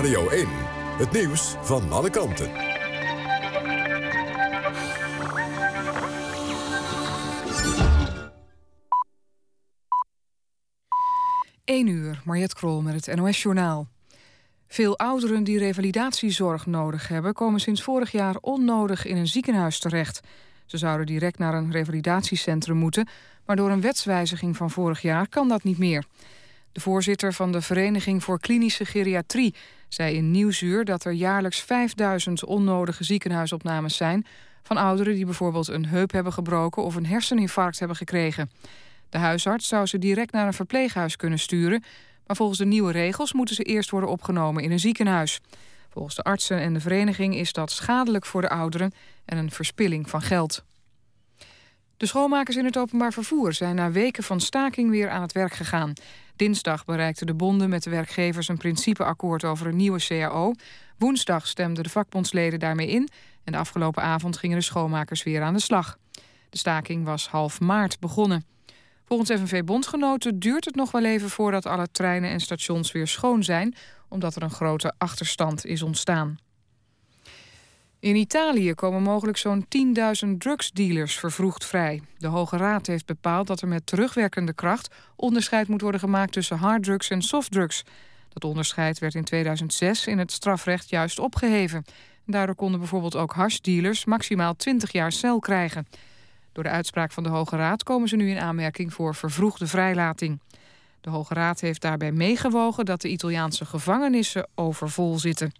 Radio 0.10 0.30
1, 0.30 0.47
het 0.97 1.12
nieuws 1.12 1.55
van 1.62 1.91
alle 1.91 2.10
kanten. 2.10 2.51
1 11.66 11.88
uur, 11.88 12.22
Mariette 12.26 12.55
Krol 12.55 12.82
met 12.82 13.05
het 13.05 13.16
NOS-journaal. 13.16 13.88
Veel 14.68 14.97
ouderen 14.97 15.43
die 15.43 15.57
revalidatiezorg 15.57 16.66
nodig 16.66 17.07
hebben... 17.07 17.34
komen 17.34 17.60
sinds 17.60 17.84
vorig 17.84 18.12
jaar 18.12 18.36
onnodig 18.41 19.05
in 19.05 19.18
een 19.18 19.28
ziekenhuis 19.28 19.80
terecht. 19.80 20.20
Ze 20.66 20.78
zouden 20.78 21.05
direct 21.05 21.38
naar 21.38 21.53
een 21.53 21.72
revalidatiecentrum 21.72 22.78
moeten... 22.78 23.07
maar 23.45 23.55
door 23.55 23.70
een 23.70 23.82
wetswijziging 23.82 24.57
van 24.57 24.72
vorig 24.72 25.01
jaar 25.01 25.28
kan 25.28 25.47
dat 25.47 25.64
niet 25.64 25.78
meer. 25.78 26.05
De 26.72 26.80
voorzitter 26.80 27.34
van 27.34 27.51
de 27.51 27.62
Vereniging 27.62 28.24
voor 28.24 28.39
Klinische 28.39 28.86
Geriatrie... 28.86 29.55
zei 29.89 30.15
in 30.15 30.31
Nieuwsuur 30.31 30.85
dat 30.85 31.05
er 31.05 31.11
jaarlijks 31.11 31.61
5000 31.61 32.45
onnodige 32.45 33.03
ziekenhuisopnames 33.03 33.95
zijn... 33.95 34.25
van 34.63 34.77
ouderen 34.77 35.15
die 35.15 35.25
bijvoorbeeld 35.25 35.67
een 35.67 35.85
heup 35.85 36.11
hebben 36.11 36.33
gebroken... 36.33 36.83
of 36.83 36.95
een 36.95 37.05
herseninfarct 37.05 37.79
hebben 37.79 37.97
gekregen... 37.97 38.49
De 39.09 39.17
huisarts 39.17 39.67
zou 39.67 39.85
ze 39.85 39.97
direct 39.97 40.31
naar 40.31 40.47
een 40.47 40.53
verpleeghuis 40.53 41.15
kunnen 41.15 41.39
sturen... 41.39 41.83
maar 42.27 42.35
volgens 42.35 42.59
de 42.59 42.65
nieuwe 42.65 42.91
regels 42.91 43.33
moeten 43.33 43.55
ze 43.55 43.63
eerst 43.63 43.89
worden 43.89 44.09
opgenomen 44.09 44.63
in 44.63 44.71
een 44.71 44.79
ziekenhuis. 44.79 45.39
Volgens 45.89 46.15
de 46.15 46.23
artsen 46.23 46.59
en 46.59 46.73
de 46.73 46.79
vereniging 46.79 47.35
is 47.35 47.53
dat 47.53 47.71
schadelijk 47.71 48.25
voor 48.25 48.41
de 48.41 48.49
ouderen... 48.49 48.91
en 49.25 49.37
een 49.37 49.51
verspilling 49.51 50.09
van 50.09 50.21
geld. 50.21 50.63
De 51.97 52.05
schoonmakers 52.05 52.55
in 52.55 52.65
het 52.65 52.77
openbaar 52.77 53.13
vervoer 53.13 53.53
zijn 53.53 53.75
na 53.75 53.91
weken 53.91 54.23
van 54.23 54.39
staking 54.39 54.89
weer 54.89 55.09
aan 55.09 55.21
het 55.21 55.31
werk 55.31 55.53
gegaan. 55.53 55.93
Dinsdag 56.39 56.85
bereikten 56.85 57.27
de 57.27 57.33
bonden 57.33 57.69
met 57.69 57.83
de 57.83 57.89
werkgevers 57.89 58.47
een 58.47 58.57
principeakkoord 58.57 59.43
over 59.43 59.67
een 59.67 59.75
nieuwe 59.75 59.99
CAO. 60.07 60.53
Woensdag 60.97 61.47
stemden 61.47 61.83
de 61.83 61.89
vakbondsleden 61.89 62.59
daarmee 62.59 62.87
in 62.87 63.09
en 63.43 63.51
de 63.51 63.57
afgelopen 63.57 64.03
avond 64.03 64.37
gingen 64.37 64.57
de 64.57 64.63
schoonmakers 64.63 65.23
weer 65.23 65.41
aan 65.41 65.53
de 65.53 65.59
slag. 65.59 65.97
De 66.49 66.57
staking 66.57 67.05
was 67.05 67.27
half 67.27 67.59
maart 67.59 67.99
begonnen. 67.99 68.45
Volgens 69.05 69.29
FNV-bondgenoten 69.29 70.39
duurt 70.39 70.65
het 70.65 70.75
nog 70.75 70.91
wel 70.91 71.05
even 71.05 71.29
voordat 71.29 71.65
alle 71.65 71.91
treinen 71.91 72.29
en 72.29 72.39
stations 72.39 72.91
weer 72.91 73.07
schoon 73.07 73.43
zijn, 73.43 73.75
omdat 74.09 74.35
er 74.35 74.43
een 74.43 74.49
grote 74.49 74.93
achterstand 74.97 75.65
is 75.65 75.81
ontstaan. 75.81 76.37
In 78.01 78.15
Italië 78.15 78.73
komen 78.73 79.01
mogelijk 79.01 79.37
zo'n 79.37 79.65
10.000 80.25 80.29
drugsdealers 80.37 81.19
vervroegd 81.19 81.65
vrij. 81.65 82.01
De 82.17 82.27
Hoge 82.27 82.57
Raad 82.57 82.87
heeft 82.87 83.05
bepaald 83.05 83.47
dat 83.47 83.61
er 83.61 83.67
met 83.67 83.85
terugwerkende 83.85 84.53
kracht 84.53 84.95
onderscheid 85.15 85.67
moet 85.67 85.81
worden 85.81 85.99
gemaakt 85.99 86.31
tussen 86.31 86.57
harddrugs 86.57 87.09
en 87.09 87.21
softdrugs. 87.21 87.83
Dat 88.29 88.43
onderscheid 88.43 88.99
werd 88.99 89.15
in 89.15 89.23
2006 89.23 90.07
in 90.07 90.17
het 90.17 90.31
strafrecht 90.31 90.89
juist 90.89 91.19
opgeheven. 91.19 91.85
Daardoor 92.25 92.55
konden 92.55 92.79
bijvoorbeeld 92.79 93.15
ook 93.15 93.33
hashdealers 93.33 94.05
maximaal 94.05 94.55
20 94.55 94.91
jaar 94.91 95.11
cel 95.11 95.39
krijgen. 95.39 95.87
Door 96.51 96.63
de 96.63 96.69
uitspraak 96.69 97.11
van 97.11 97.23
de 97.23 97.29
Hoge 97.29 97.55
Raad 97.55 97.83
komen 97.83 98.07
ze 98.07 98.15
nu 98.15 98.29
in 98.29 98.39
aanmerking 98.39 98.93
voor 98.93 99.15
vervroegde 99.15 99.67
vrijlating. 99.67 100.39
De 101.01 101.09
Hoge 101.09 101.33
Raad 101.33 101.59
heeft 101.59 101.81
daarbij 101.81 102.11
meegewogen 102.11 102.85
dat 102.85 103.01
de 103.01 103.09
Italiaanse 103.09 103.65
gevangenissen 103.65 104.47
overvol 104.55 105.19
zitten. 105.19 105.51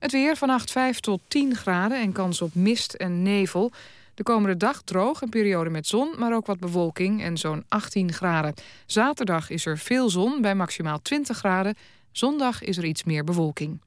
Het 0.00 0.12
weer 0.12 0.36
vannacht 0.36 0.70
5 0.70 1.00
tot 1.00 1.20
10 1.28 1.56
graden 1.56 2.00
en 2.00 2.12
kans 2.12 2.42
op 2.42 2.54
mist 2.54 2.94
en 2.94 3.22
nevel. 3.22 3.72
De 4.14 4.22
komende 4.22 4.56
dag 4.56 4.82
droog, 4.82 5.20
een 5.20 5.28
periode 5.28 5.70
met 5.70 5.86
zon, 5.86 6.14
maar 6.18 6.34
ook 6.34 6.46
wat 6.46 6.58
bewolking 6.58 7.22
en 7.22 7.36
zo'n 7.36 7.64
18 7.68 8.12
graden. 8.12 8.54
Zaterdag 8.86 9.50
is 9.50 9.66
er 9.66 9.78
veel 9.78 10.10
zon 10.10 10.40
bij 10.40 10.54
maximaal 10.54 11.02
20 11.02 11.36
graden. 11.36 11.74
Zondag 12.12 12.62
is 12.62 12.76
er 12.76 12.84
iets 12.84 13.04
meer 13.04 13.24
bewolking. 13.24 13.80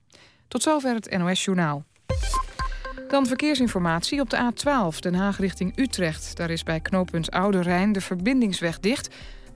Tot 0.47 0.63
zover 0.63 0.93
het 0.93 1.17
NOS 1.17 1.43
Journaal. 1.43 1.83
Dan 3.07 3.25
verkeersinformatie 3.25 4.21
op 4.21 4.29
de 4.29 4.51
A12 4.51 4.99
Den 4.99 5.15
Haag 5.15 5.39
richting 5.39 5.77
Utrecht. 5.77 6.37
Daar 6.37 6.49
is 6.49 6.63
bij 6.63 6.79
knooppunt 6.79 7.31
Oude 7.31 7.61
Rijn 7.61 7.91
de 7.91 8.01
verbindingsweg 8.01 8.79
dicht. 8.79 9.07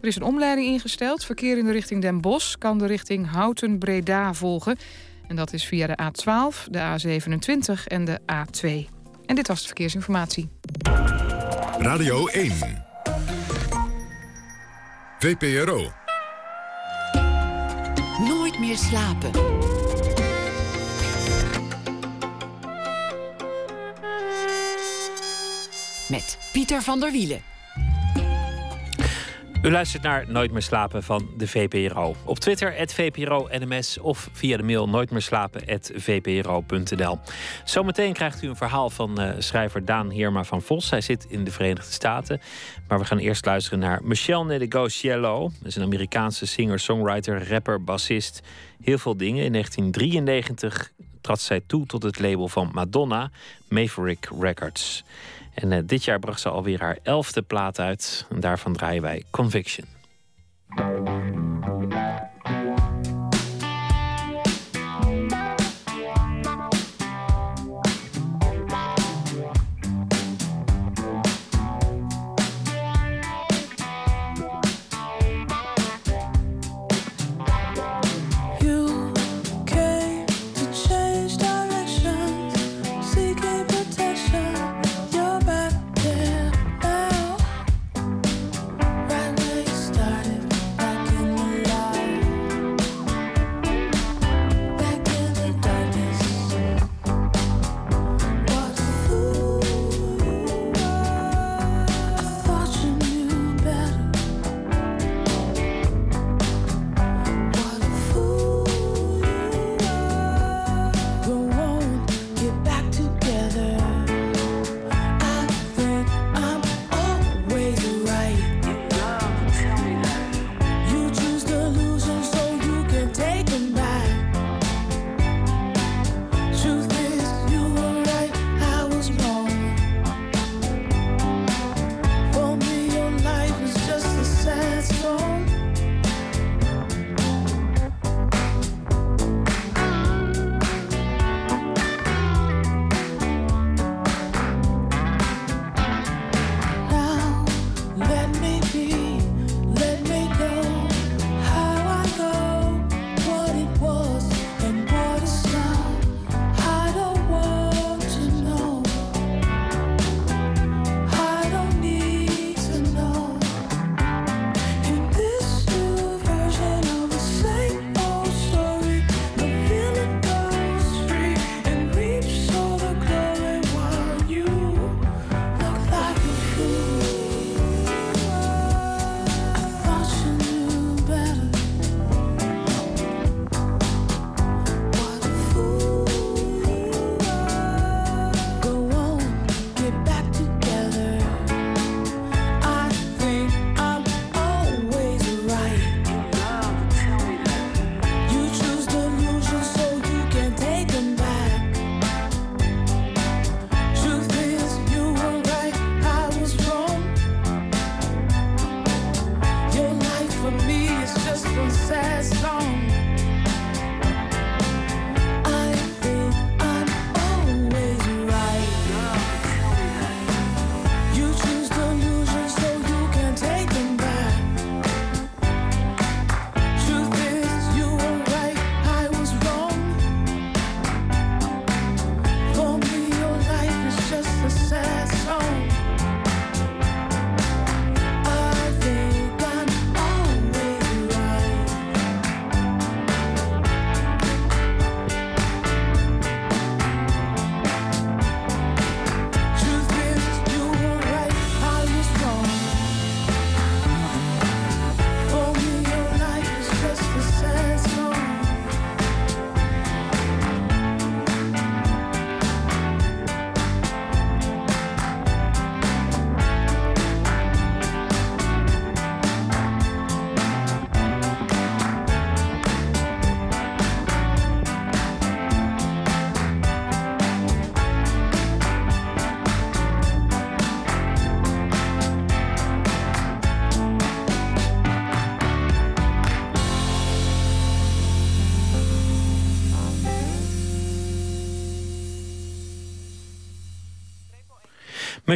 Er 0.02 0.08
is 0.08 0.16
een 0.16 0.24
omleiding 0.24 0.68
ingesteld. 0.68 1.26
Verkeer 1.26 1.58
in 1.58 1.66
de 1.66 1.72
richting 1.72 2.02
Den 2.02 2.22
Bosch 2.22 2.58
kan 2.58 2.78
de 2.78 2.86
richting 2.86 3.32
Houten-Breda 3.32 4.34
volgen. 4.34 4.78
En 5.28 5.36
dat 5.36 5.54
is 5.54 5.66
via 5.66 5.88
de 5.88 5.98
A12, 6.02 6.70
de 6.70 6.80
A27 6.80 7.84
en 7.84 8.06
de 8.06 8.20
A2. 8.20 8.96
En 9.26 9.36
dit 9.36 9.48
was 9.48 9.60
de 9.60 9.66
verkeersinformatie. 9.66 10.50
Radio 11.78 12.28
1. 12.28 12.52
VPRO. 15.20 15.92
Nooit 18.28 18.60
meer 18.60 18.78
slapen. 18.78 19.32
Met 26.10 26.38
Pieter 26.52 26.82
van 26.82 27.00
der 27.00 27.12
Wielen. 27.12 27.42
U 29.62 29.72
luistert 29.72 30.04
naar 30.04 30.26
Nooit 30.28 30.52
meer 30.52 30.62
slapen 30.62 31.04
van 31.04 31.30
de 31.38 31.48
VPRO. 31.48 32.16
Op 32.24 32.40
Twitter, 32.40 32.88
VPRO-NMS 32.88 33.98
of 33.98 34.30
via 34.32 34.58
de 34.58 34.64
mail 34.64 34.90
nooitmeerslapen.vpro.nl. 34.90 37.20
Zometeen 37.64 38.14
krijgt 38.14 38.44
u 38.44 38.48
een 38.48 38.56
verhaal 38.56 38.90
van 38.90 39.22
uh, 39.22 39.30
schrijver 39.38 39.86
Daan 39.86 40.10
Heerma 40.10 40.44
van 40.44 40.62
Vos. 40.62 40.90
Hij 40.90 41.02
zit 41.02 41.26
in 41.30 41.44
de 41.44 41.52
Verenigde 41.52 41.92
Staten. 41.92 42.42
Maar 42.88 43.00
we 43.00 43.06
gaan 43.06 43.18
eerst 43.18 43.46
luisteren 43.46 43.80
naar 43.80 44.00
Michelle 44.04 44.46
Nedegociello. 44.46 45.42
Dat 45.42 45.68
is 45.68 45.76
een 45.76 45.84
Amerikaanse 45.84 46.46
singer, 46.46 46.80
songwriter, 46.80 47.50
rapper, 47.50 47.84
bassist. 47.84 48.42
Heel 48.82 48.98
veel 48.98 49.18
dingen. 49.18 49.44
In 49.44 49.52
1993 49.52 50.92
trad 51.22 51.40
zij 51.40 51.62
toe 51.68 51.86
tot 51.86 52.04
het 52.04 52.20
label 52.20 52.48
van 52.48 52.70
Madonna, 52.74 53.32
Maverick 53.70 54.30
Records. 54.40 55.04
En 55.58 55.72
uh, 55.72 55.80
dit 55.86 56.04
jaar 56.04 56.20
bracht 56.20 56.40
ze 56.40 56.50
alweer 56.50 56.80
haar 56.80 56.98
elfde 57.04 57.42
plaat 57.42 57.80
uit. 57.80 58.26
En 58.30 58.40
daarvan 58.40 58.74
draaien 58.74 59.02
wij 59.02 59.24
Conviction. 59.30 59.86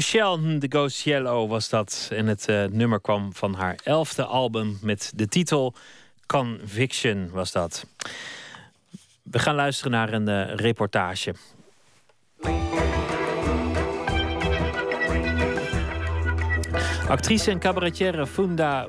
Michelle 0.01 0.57
de 0.57 0.67
Ghost 0.69 1.01
Yellow 1.01 1.49
was 1.49 1.69
dat. 1.69 2.09
En 2.13 2.27
het 2.27 2.47
eh, 2.47 2.63
nummer 2.65 3.01
kwam 3.01 3.33
van 3.33 3.53
haar 3.53 3.79
elfde 3.83 4.25
album 4.25 4.77
met 4.81 5.11
de 5.15 5.27
titel 5.27 5.73
Conviction 6.25 7.29
was 7.31 7.51
dat. 7.51 7.85
We 9.23 9.39
gaan 9.39 9.55
luisteren 9.55 9.91
naar 9.91 10.13
een 10.13 10.27
eh, 10.27 10.55
reportage. 10.55 11.33
Actrice 17.07 17.51
en 17.51 17.59
cabaretière 17.59 18.27
Funda, 18.27 18.87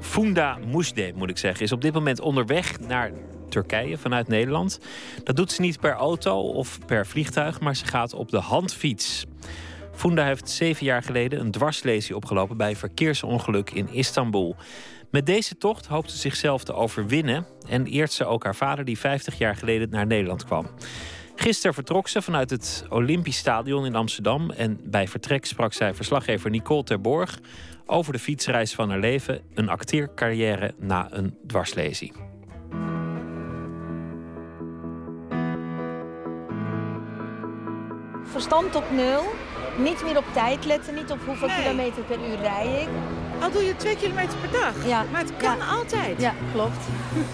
Funda 0.00 0.58
Moesde, 0.66 1.12
moet 1.14 1.30
ik 1.30 1.38
zeggen, 1.38 1.64
is 1.64 1.72
op 1.72 1.80
dit 1.80 1.94
moment 1.94 2.20
onderweg 2.20 2.80
naar 2.80 3.12
Turkije 3.48 3.98
vanuit 3.98 4.28
Nederland. 4.28 4.78
Dat 5.24 5.36
doet 5.36 5.52
ze 5.52 5.60
niet 5.60 5.80
per 5.80 5.92
auto 5.92 6.40
of 6.40 6.78
per 6.86 7.06
vliegtuig, 7.06 7.60
maar 7.60 7.76
ze 7.76 7.84
gaat 7.84 8.14
op 8.14 8.30
de 8.30 8.38
handfiets. 8.38 9.26
Funda 9.92 10.24
heeft 10.24 10.48
zeven 10.48 10.86
jaar 10.86 11.02
geleden 11.02 11.40
een 11.40 11.50
dwarslesie 11.50 12.16
opgelopen 12.16 12.56
bij 12.56 12.76
verkeersongeluk 12.76 13.70
in 13.70 13.88
Istanbul. 13.88 14.56
Met 15.10 15.26
deze 15.26 15.58
tocht 15.58 15.86
hoopt 15.86 16.10
ze 16.10 16.16
zichzelf 16.16 16.64
te 16.64 16.74
overwinnen 16.74 17.46
en 17.68 17.86
eert 17.86 18.12
ze 18.12 18.24
ook 18.24 18.44
haar 18.44 18.56
vader 18.56 18.84
die 18.84 18.98
50 18.98 19.38
jaar 19.38 19.56
geleden 19.56 19.90
naar 19.90 20.06
Nederland 20.06 20.44
kwam. 20.44 20.66
Gisteren 21.34 21.74
vertrok 21.74 22.08
ze 22.08 22.22
vanuit 22.22 22.50
het 22.50 22.84
Olympisch 22.88 23.36
Stadion 23.36 23.84
in 23.86 23.94
Amsterdam 23.94 24.50
en 24.50 24.80
bij 24.84 25.08
vertrek 25.08 25.44
sprak 25.44 25.72
zij 25.72 25.94
verslaggever 25.94 26.50
Nicole 26.50 26.84
Terborg 26.84 27.38
over 27.86 28.12
de 28.12 28.18
fietsreis 28.18 28.74
van 28.74 28.90
haar 28.90 28.98
leven, 28.98 29.40
een 29.54 29.68
acteercarrière 29.68 30.74
na 30.78 31.08
een 31.10 31.36
dwarslesie. 31.46 32.12
Verstand 38.24 38.74
op 38.74 38.90
nul. 38.90 39.22
Niet 39.76 40.02
meer 40.02 40.16
op 40.18 40.24
tijd 40.32 40.64
letten, 40.64 40.94
niet 40.94 41.10
op 41.10 41.18
hoeveel 41.26 41.48
Nee. 41.48 41.56
kilometer 41.62 42.02
per 42.02 42.16
uur 42.28 42.38
rij 42.40 42.80
ik. 42.82 42.88
Al 43.42 43.50
doe 43.50 43.62
je 43.64 43.76
twee 43.76 43.96
kilometer 43.96 44.38
per 44.38 44.50
dag. 44.60 44.86
Ja. 44.86 45.04
Maar 45.10 45.20
het 45.20 45.36
kan 45.36 45.60
altijd. 45.60 46.20
Ja, 46.20 46.32
klopt. 46.52 46.76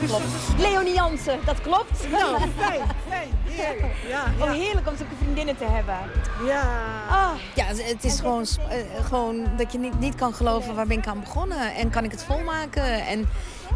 klopt. 0.06 0.24
Leonie 0.64 0.94
Jansen, 0.94 1.38
dat 1.44 1.60
klopt. 1.60 2.10
Nou, 2.10 2.36
fijn, 2.56 2.80
fijn, 3.08 3.28
heerlijk. 3.44 3.92
Ja, 4.08 4.22
Oh, 4.40 4.44
ja. 4.46 4.52
heerlijk 4.52 4.88
om 4.88 4.96
zulke 4.96 5.14
vriendinnen 5.22 5.56
te 5.56 5.64
hebben. 5.64 5.96
Ja. 6.46 6.62
Ah, 7.10 7.30
ja, 7.54 7.64
het 7.64 8.04
is 8.04 8.20
gewoon, 8.20 8.44
eh, 8.68 9.04
gewoon 9.04 9.44
dat 9.56 9.72
je 9.72 9.78
niet, 9.78 9.98
niet 10.00 10.14
kan 10.14 10.34
geloven 10.34 10.74
waar 10.74 10.86
ben 10.86 10.98
ik 10.98 11.06
aan 11.06 11.20
begonnen. 11.20 11.74
En 11.74 11.90
kan 11.90 12.04
ik 12.04 12.10
het 12.10 12.24
volmaken? 12.24 13.06
En, 13.06 13.28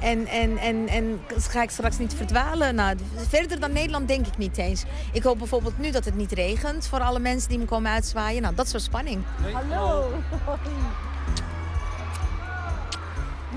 en, 0.02 0.26
en, 0.26 0.58
en, 0.58 0.88
en 0.88 1.20
ga 1.28 1.62
ik 1.62 1.70
straks 1.70 1.98
niet 1.98 2.14
verdwalen? 2.14 2.74
Nou, 2.74 2.96
verder 3.28 3.60
dan 3.60 3.72
Nederland 3.72 4.08
denk 4.08 4.26
ik 4.26 4.36
niet 4.36 4.58
eens. 4.58 4.84
Ik 5.12 5.22
hoop 5.22 5.38
bijvoorbeeld 5.38 5.78
nu 5.78 5.90
dat 5.90 6.04
het 6.04 6.14
niet 6.14 6.32
regent 6.32 6.86
voor 6.86 7.00
alle 7.00 7.18
mensen 7.18 7.48
die 7.48 7.58
me 7.58 7.64
komen 7.64 7.90
uitzwaaien. 7.90 8.42
Nou, 8.42 8.54
dat 8.54 8.66
is 8.66 8.72
wel 8.72 8.80
spanning. 8.80 9.22
Hallo. 9.52 10.12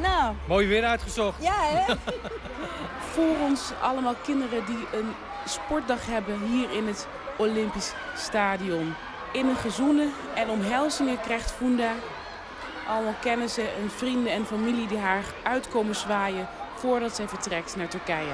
Nou, 0.01 0.35
Mooi 0.47 0.67
weer 0.67 0.83
uitgezocht. 0.83 1.43
ja 1.43 1.55
hè? 1.57 1.93
voor 3.13 3.35
ons 3.49 3.71
allemaal 3.81 4.15
kinderen 4.23 4.65
die 4.65 4.99
een 4.99 5.09
sportdag 5.45 6.05
hebben 6.05 6.39
hier 6.49 6.71
in 6.71 6.87
het 6.87 7.07
Olympisch 7.37 7.93
Stadion. 8.15 8.93
In 9.33 9.47
een 9.47 9.55
gezoenen 9.55 10.11
en 10.35 10.49
omhelzingen 10.49 11.21
krijgt 11.21 11.51
Funda 11.51 11.91
allemaal 12.87 13.15
kennissen 13.21 13.63
en 13.63 13.89
vrienden 13.95 14.31
en 14.33 14.45
familie 14.45 14.87
die 14.87 14.97
haar 14.97 15.23
uitkomen 15.43 15.95
zwaaien 15.95 16.47
voordat 16.75 17.15
zij 17.15 17.27
vertrekt 17.27 17.75
naar 17.75 17.87
Turkije. 17.87 18.31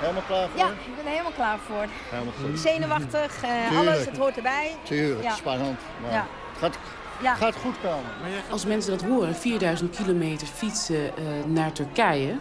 Helemaal 0.00 0.22
klaar 0.26 0.48
voor? 0.48 0.58
Ja, 0.58 0.66
ik 0.66 0.94
ben 0.96 1.04
er 1.04 1.10
helemaal 1.10 1.32
klaar 1.32 1.58
voor. 1.66 1.84
Helemaal 2.10 2.32
goed. 2.42 2.58
Zenuwachtig, 2.68 3.42
eh, 3.42 3.78
alles, 3.78 4.04
het 4.04 4.16
hoort 4.16 4.36
erbij. 4.36 4.74
Tuurlijk, 4.82 5.22
Ja. 5.22 5.34
spannend. 5.34 5.80
Maar 6.02 6.10
Ja. 6.12 6.26
het 6.52 6.58
gaat, 6.60 6.78
Ja. 7.22 7.34
gaat 7.34 7.56
goed 7.56 7.74
komen. 7.82 8.04
Als 8.50 8.64
mensen 8.64 8.90
dat 8.98 9.02
horen, 9.08 9.34
4000 9.34 9.96
kilometer 9.96 10.46
fietsen 10.46 11.16
eh, 11.16 11.22
naar 11.46 11.72
Turkije 11.72 12.36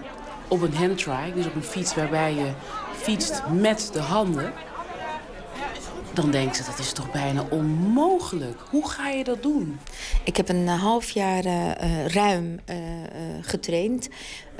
op 0.47 0.61
een 0.61 0.75
handtrike, 0.75 1.33
dus 1.35 1.45
op 1.45 1.55
een 1.55 1.63
fiets 1.63 1.95
waarbij 1.95 2.33
je 2.33 2.51
fietst 2.95 3.43
met 3.51 3.89
de 3.93 3.99
handen, 4.01 4.53
dan 6.21 6.31
denken 6.31 6.55
ze 6.55 6.63
dat 6.63 6.79
is 6.79 6.91
toch 6.91 7.11
bijna 7.11 7.45
onmogelijk. 7.49 8.59
Hoe 8.69 8.89
ga 8.89 9.09
je 9.09 9.23
dat 9.23 9.43
doen? 9.43 9.79
Ik 10.23 10.37
heb 10.37 10.49
een 10.49 10.67
eh, 10.67 10.81
half 10.81 11.09
jaar 11.09 11.45
eh, 11.45 11.71
eh, 11.71 12.07
ruim 12.07 12.59
getraind. 13.41 14.09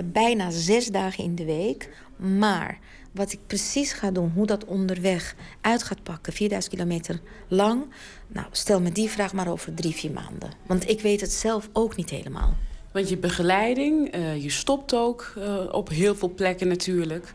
Bijna 0.06 0.50
zes 0.50 0.88
dagen 0.88 1.24
in 1.24 1.36
de 1.36 1.46
week. 1.46 1.90
Maar 2.18 2.80
wat 3.12 3.32
ik 3.32 3.40
precies 3.48 3.92
ga 3.92 4.12
doen, 4.12 4.32
hoe 4.36 4.46
dat 4.46 4.66
onderweg 4.66 5.36
uit 5.62 5.84
gaat 5.84 6.04
pakken, 6.04 6.34
4000 6.34 6.74
kilometer 6.74 7.20
lang. 7.48 7.86
Nou, 8.28 8.48
stel 8.52 8.82
me 8.82 8.92
die 8.92 9.10
vraag 9.10 9.34
maar 9.34 9.48
over 9.48 9.74
drie, 9.74 9.94
vier 9.94 10.12
maanden. 10.12 10.52
Want 10.68 10.90
ik 10.90 11.02
weet 11.02 11.22
het 11.22 11.32
zelf 11.32 11.70
ook 11.74 11.96
niet 11.96 12.10
helemaal. 12.10 12.56
Want 12.92 13.10
je 13.10 13.18
begeleiding, 13.18 14.16
je 14.42 14.50
stopt 14.50 14.94
ook 14.94 15.34
op 15.72 15.90
heel 15.90 16.16
veel 16.16 16.34
plekken 16.34 16.68
natuurlijk. 16.68 17.34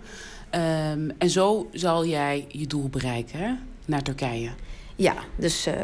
Ehm, 0.51 1.11
en 1.19 1.31
zo 1.31 1.69
zal 1.73 2.07
jij 2.07 2.44
je 2.49 2.66
doel 2.66 2.89
bereiken, 2.89 3.39
hè? 3.39 3.55
Naar 3.84 4.02
Turkije. 4.02 4.50
Ja, 4.96 5.14
dus 5.36 5.66
eh, 5.66 5.74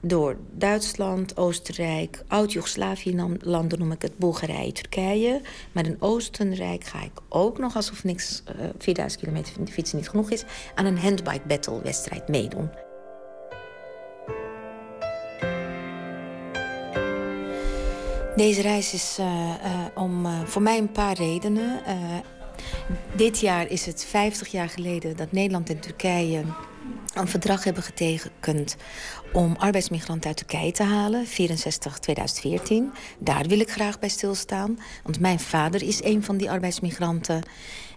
door 0.00 0.36
Duitsland, 0.52 1.36
Oostenrijk, 1.36 2.22
Oud-Joegoslavië-landen 2.28 3.78
noem 3.78 3.92
ik 3.92 4.02
het, 4.02 4.18
Bulgarije, 4.18 4.72
Turkije. 4.72 5.40
Maar 5.72 5.86
in 5.86 5.96
Oostenrijk 5.98 6.84
ga 6.84 7.02
ik 7.02 7.20
ook 7.28 7.58
nog, 7.58 7.76
alsof 7.76 8.04
niks, 8.04 8.42
eh 8.44 8.54
4000 8.78 9.22
kilometer 9.22 9.52
fietsen 9.70 9.98
niet 9.98 10.08
genoeg 10.08 10.30
is, 10.30 10.44
aan 10.74 10.84
een 10.84 10.98
handbike 10.98 11.46
battle 11.46 11.82
wedstrijd 11.82 12.28
meedoen. 12.28 12.70
Deze 18.36 18.62
reis 18.62 18.94
is 18.94 19.16
eh, 19.20 19.54
om 19.94 20.26
voor 20.46 20.62
mij 20.62 20.78
een 20.78 20.92
paar 20.92 21.16
redenen. 21.16 21.80
Dit 23.16 23.40
jaar 23.40 23.70
is 23.70 23.86
het 23.86 24.04
50 24.04 24.48
jaar 24.48 24.68
geleden 24.68 25.16
dat 25.16 25.32
Nederland 25.32 25.70
en 25.70 25.80
Turkije 25.80 26.42
een 27.14 27.28
verdrag 27.28 27.64
hebben 27.64 27.82
getekend 27.82 28.76
om 29.32 29.56
arbeidsmigranten 29.58 30.28
uit 30.28 30.36
Turkije 30.36 30.72
te 30.72 30.82
halen, 30.82 31.26
64-2014. 31.26 31.30
Daar 33.18 33.46
wil 33.46 33.60
ik 33.60 33.70
graag 33.70 33.98
bij 33.98 34.08
stilstaan, 34.08 34.78
want 35.02 35.20
mijn 35.20 35.40
vader 35.40 35.82
is 35.82 36.02
een 36.04 36.24
van 36.24 36.36
die 36.36 36.50
arbeidsmigranten. 36.50 37.42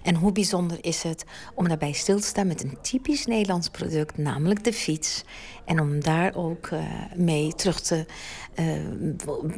En 0.04 0.16
hoe 0.16 0.32
bijzonder 0.32 0.78
is 0.82 1.04
het 1.04 1.24
om 1.56 1.68
daarbij 1.68 1.92
stil 1.92 2.20
te 2.20 2.28
staan 2.28 2.48
met 2.48 2.64
een 2.64 2.78
typisch 2.82 3.26
Nederlands 3.26 3.70
product, 3.70 4.18
namelijk 4.18 4.64
de 4.64 4.74
fiets. 4.74 5.24
En 5.66 5.80
om 5.80 6.04
daar 6.04 6.36
ook 6.36 6.70
uh, 6.70 6.84
mee 7.16 7.54
terug 7.56 7.82
te 7.82 8.06
uh, 8.60 8.74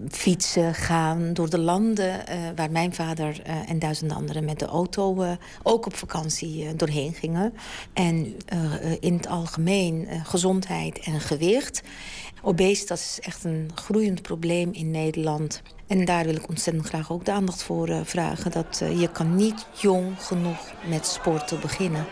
fietsen, 0.10 0.74
gaan 0.74 1.34
door 1.34 1.50
de 1.50 1.60
landen 1.60 2.24
uh, 2.30 2.36
waar 2.56 2.72
mijn 2.72 2.94
vader 2.94 3.42
en 3.68 3.80
duizenden 3.80 4.18
anderen 4.18 4.46
met 4.46 4.60
de 4.60 4.66
auto 4.66 5.26
ook 5.64 5.86
op 5.86 5.96
vakantie 5.96 6.76
doorheen 6.76 7.14
gingen. 7.14 7.54
En 7.94 8.36
in 9.00 9.14
het 9.14 9.28
algemeen 9.28 10.08
gezondheid 10.24 11.00
en 11.00 11.20
gewicht. 11.20 11.82
Obesitas 12.42 13.02
is 13.02 13.20
echt 13.20 13.44
een 13.44 13.72
groeiend 13.76 14.22
probleem 14.22 14.74
in 14.74 14.92
Nederland. 14.92 15.62
En 15.94 16.06
daar 16.06 16.26
wil 16.26 16.36
ik 16.36 16.50
ontzettend 16.50 16.88
graag 16.88 17.12
ook 17.12 17.26
de 17.26 17.32
aandacht 17.32 17.64
voor 17.64 17.90
uh, 17.90 18.00
vragen. 18.04 18.52
Dat 18.52 18.80
uh, 18.84 19.00
je 19.02 19.12
kan 19.12 19.36
niet 19.36 19.66
jong 19.72 20.14
genoeg 20.18 20.72
met 20.90 21.06
sporten 21.06 21.60
beginnen. 21.60 22.06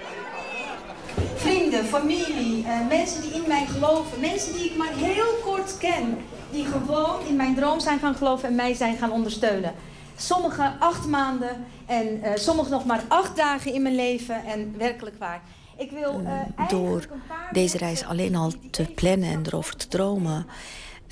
Vrienden, 1.36 1.86
familie, 1.86 2.64
uh, 2.64 2.88
mensen 2.88 3.22
die 3.22 3.32
in 3.32 3.44
mij 3.48 3.66
geloven. 3.66 4.20
Mensen 4.20 4.54
die 4.54 4.66
ik 4.66 4.78
maar 4.78 4.94
heel 4.94 5.34
kort 5.44 5.78
ken. 5.78 6.18
Die 6.52 6.66
gewoon 6.66 7.28
in 7.28 7.36
mijn 7.36 7.56
droom 7.56 7.80
zijn 7.80 8.00
gaan 8.00 8.16
geloven 8.16 8.50
en 8.50 8.56
mij 8.56 8.74
zijn 8.74 8.98
gaan 8.98 9.12
ondersteunen. 9.12 9.74
Sommigen 10.16 10.74
acht 10.80 11.08
maanden 11.08 11.66
en 11.86 12.22
sommigen 12.36 12.72
nog 12.72 12.86
maar 12.86 13.04
acht 13.08 13.36
dagen 13.36 13.74
in 13.74 13.82
mijn 13.82 13.96
leven. 13.96 14.46
En 14.46 14.78
werkelijk 14.78 15.16
waar. 15.20 15.42
Ik 15.78 15.92
wil, 15.92 16.22
Door 16.68 17.08
deze 17.52 17.78
reis 17.78 18.04
alleen 18.04 18.36
al 18.36 18.54
te 18.72 18.84
plannen 18.96 19.30
en 19.30 19.44
erover 19.46 19.76
te 19.76 19.88
dromen... 19.88 20.46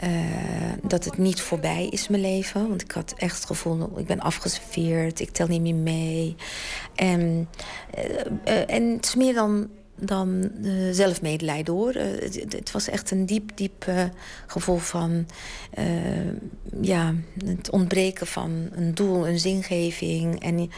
Uh, 0.03 0.09
dat 0.83 1.05
het 1.05 1.17
niet 1.17 1.41
voorbij 1.41 1.87
is, 1.87 2.07
mijn 2.07 2.21
leven. 2.21 2.67
Want 2.67 2.81
ik 2.81 2.91
had 2.91 3.13
echt 3.17 3.35
het 3.35 3.45
gevoel, 3.45 3.99
ik 3.99 4.05
ben 4.05 4.19
afgeserveerd, 4.19 5.19
ik 5.19 5.29
tel 5.29 5.47
niet 5.47 5.61
meer 5.61 5.75
mee. 5.75 6.35
En, 6.95 7.49
uh, 7.97 8.03
uh, 8.45 8.69
en 8.69 8.83
het 8.83 9.05
is 9.05 9.15
meer 9.15 9.33
dan, 9.33 9.69
dan 9.95 10.51
zelfmedelijden 10.91 11.73
hoor. 11.73 11.93
Het, 11.93 12.45
het, 12.49 12.71
was 12.71 12.87
echt 12.87 13.11
een 13.11 13.25
diep, 13.25 13.51
diep 13.55 13.91
gevoel 14.47 14.77
van 14.77 15.25
ja, 16.81 17.13
het 17.45 17.69
ontbreken 17.69 18.27
van 18.27 18.67
een 18.71 18.95
doel, 18.95 19.27
een 19.27 19.39
zingeving. 19.39 20.41
En 20.41 20.69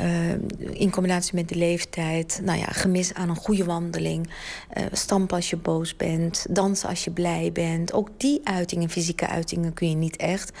uh, 0.00 0.32
in 0.70 0.90
combinatie 0.90 1.34
met 1.34 1.48
de 1.48 1.54
leeftijd. 1.54 2.40
Nou 2.42 2.58
ja, 2.58 2.66
gemis 2.66 3.14
aan 3.14 3.28
een 3.28 3.36
goede 3.36 3.64
wandeling. 3.64 4.30
Uh, 4.76 4.84
stampen 4.92 5.36
als 5.36 5.50
je 5.50 5.56
boos 5.56 5.96
bent. 5.96 6.46
Dansen 6.50 6.88
als 6.88 7.04
je 7.04 7.10
blij 7.10 7.50
bent. 7.52 7.92
Ook 7.92 8.08
die 8.16 8.40
uitingen, 8.44 8.90
fysieke 8.90 9.26
uitingen, 9.26 9.72
kun 9.74 9.88
je 9.88 9.96
niet 9.96 10.16
echt. 10.16 10.52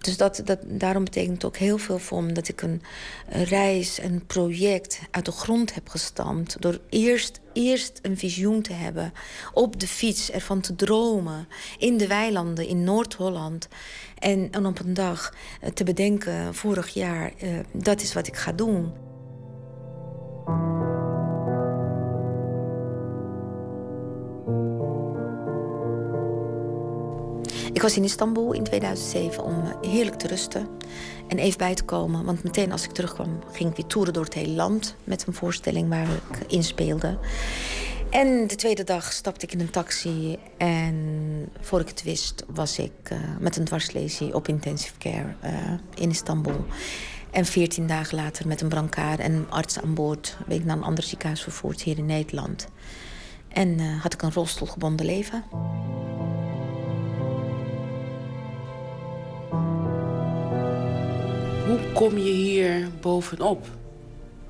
Dus 0.00 0.16
dat, 0.16 0.42
dat, 0.44 0.58
daarom 0.64 1.04
betekent 1.04 1.34
het 1.34 1.44
ook 1.44 1.56
heel 1.56 1.78
veel 1.78 1.98
voor 1.98 2.22
me... 2.22 2.32
dat 2.32 2.48
ik 2.48 2.62
een 2.62 2.82
reis, 3.28 3.98
een 4.02 4.26
project 4.26 5.00
uit 5.10 5.24
de 5.24 5.32
grond 5.32 5.74
heb 5.74 5.88
gestampt. 5.88 6.56
Door 6.60 6.80
eerst 6.88 7.40
eerst 7.52 7.98
een 8.02 8.18
visioen 8.18 8.62
te 8.62 8.72
hebben. 8.72 9.12
Op 9.52 9.80
de 9.80 9.88
fiets, 9.88 10.30
ervan 10.30 10.60
te 10.60 10.76
dromen. 10.76 11.48
In 11.78 11.96
de 11.96 12.06
weilanden 12.06 12.66
in 12.66 12.84
Noord-Holland. 12.84 13.68
En, 14.20 14.48
en, 14.50 14.66
op 14.66 14.78
een 14.78 14.94
dag 14.94 15.34
te 15.74 15.84
bedenken, 15.84 16.54
vorig 16.54 16.88
jaar, 16.88 17.32
uh, 17.42 17.58
dat 17.72 18.00
is 18.00 18.12
wat 18.12 18.26
ik 18.26 18.36
ga 18.36 18.52
doen. 18.52 18.92
Ik 27.72 27.82
was 27.82 27.96
in 27.96 28.04
Istanbul 28.04 28.52
in 28.52 28.62
2007 28.62 29.44
om 29.44 29.62
heerlijk 29.80 30.16
te 30.16 30.26
rusten 30.26 30.68
en 31.28 31.38
even 31.38 31.58
bij 31.58 31.74
te 31.74 31.84
komen. 31.84 32.24
Want 32.24 32.42
meteen 32.42 32.72
als 32.72 32.84
ik 32.84 32.90
terugkwam 32.90 33.38
ging 33.52 33.70
ik 33.70 33.76
weer 33.76 33.86
toeren 33.86 34.12
door 34.12 34.24
het 34.24 34.34
hele 34.34 34.52
land... 34.52 34.96
met 35.04 35.26
een 35.26 35.32
voorstelling 35.32 35.88
waar 35.88 36.08
ik 36.08 36.46
inspeelde. 36.46 37.18
En 38.10 38.46
de 38.46 38.54
tweede 38.54 38.84
dag 38.84 39.12
stapte 39.12 39.46
ik 39.46 39.52
in 39.52 39.60
een 39.60 39.70
taxi 39.70 40.38
en 40.56 40.96
voor 41.60 41.80
ik 41.80 41.88
het 41.88 42.02
wist 42.02 42.44
was 42.46 42.78
ik 42.78 43.10
uh, 43.12 43.18
met 43.38 43.56
een 43.56 43.64
dwarslesie 43.64 44.34
op 44.34 44.48
intensive 44.48 44.98
care 44.98 45.34
uh, 45.44 45.72
in 45.94 46.10
Istanbul. 46.10 46.64
En 47.30 47.44
veertien 47.44 47.86
dagen 47.86 48.16
later 48.16 48.46
met 48.46 48.60
een 48.60 48.68
brancard 48.68 49.20
en 49.20 49.32
een 49.32 49.50
arts 49.50 49.80
aan 49.80 49.94
boord 49.94 50.36
ben 50.46 50.56
ik 50.56 50.64
naar 50.64 50.76
een 50.76 50.82
ander 50.82 51.04
ziekenhuis 51.04 51.42
vervoerd 51.42 51.82
hier 51.82 51.98
in 51.98 52.06
Nederland. 52.06 52.68
En 53.48 53.68
uh, 53.78 54.02
had 54.02 54.12
ik 54.12 54.22
een 54.22 54.32
rolstoelgebonden 54.32 55.06
leven. 55.06 55.44
Hoe 61.66 61.92
kom 61.94 62.18
je 62.18 62.32
hier 62.32 62.88
bovenop? 63.00 63.66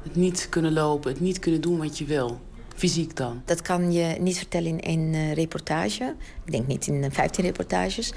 Het 0.03 0.17
niet 0.17 0.47
kunnen 0.49 0.73
lopen, 0.73 1.11
het 1.11 1.21
niet 1.21 1.39
kunnen 1.39 1.61
doen 1.61 1.79
wat 1.79 1.99
je 1.99 2.05
wil. 2.05 2.41
Fysiek 2.81 3.17
dan? 3.17 3.43
Dat 3.45 3.63
kan 3.63 3.93
je 3.93 4.17
niet 4.21 4.39
vertellen 4.39 4.67
in 4.69 4.81
één 4.81 5.15
uh, 5.15 5.33
reportage. 5.33 6.15
Ik 6.45 6.53
denk 6.53 6.67
niet 6.67 6.87
in 6.87 7.13
15 7.13 7.45
reportages. 7.45 8.13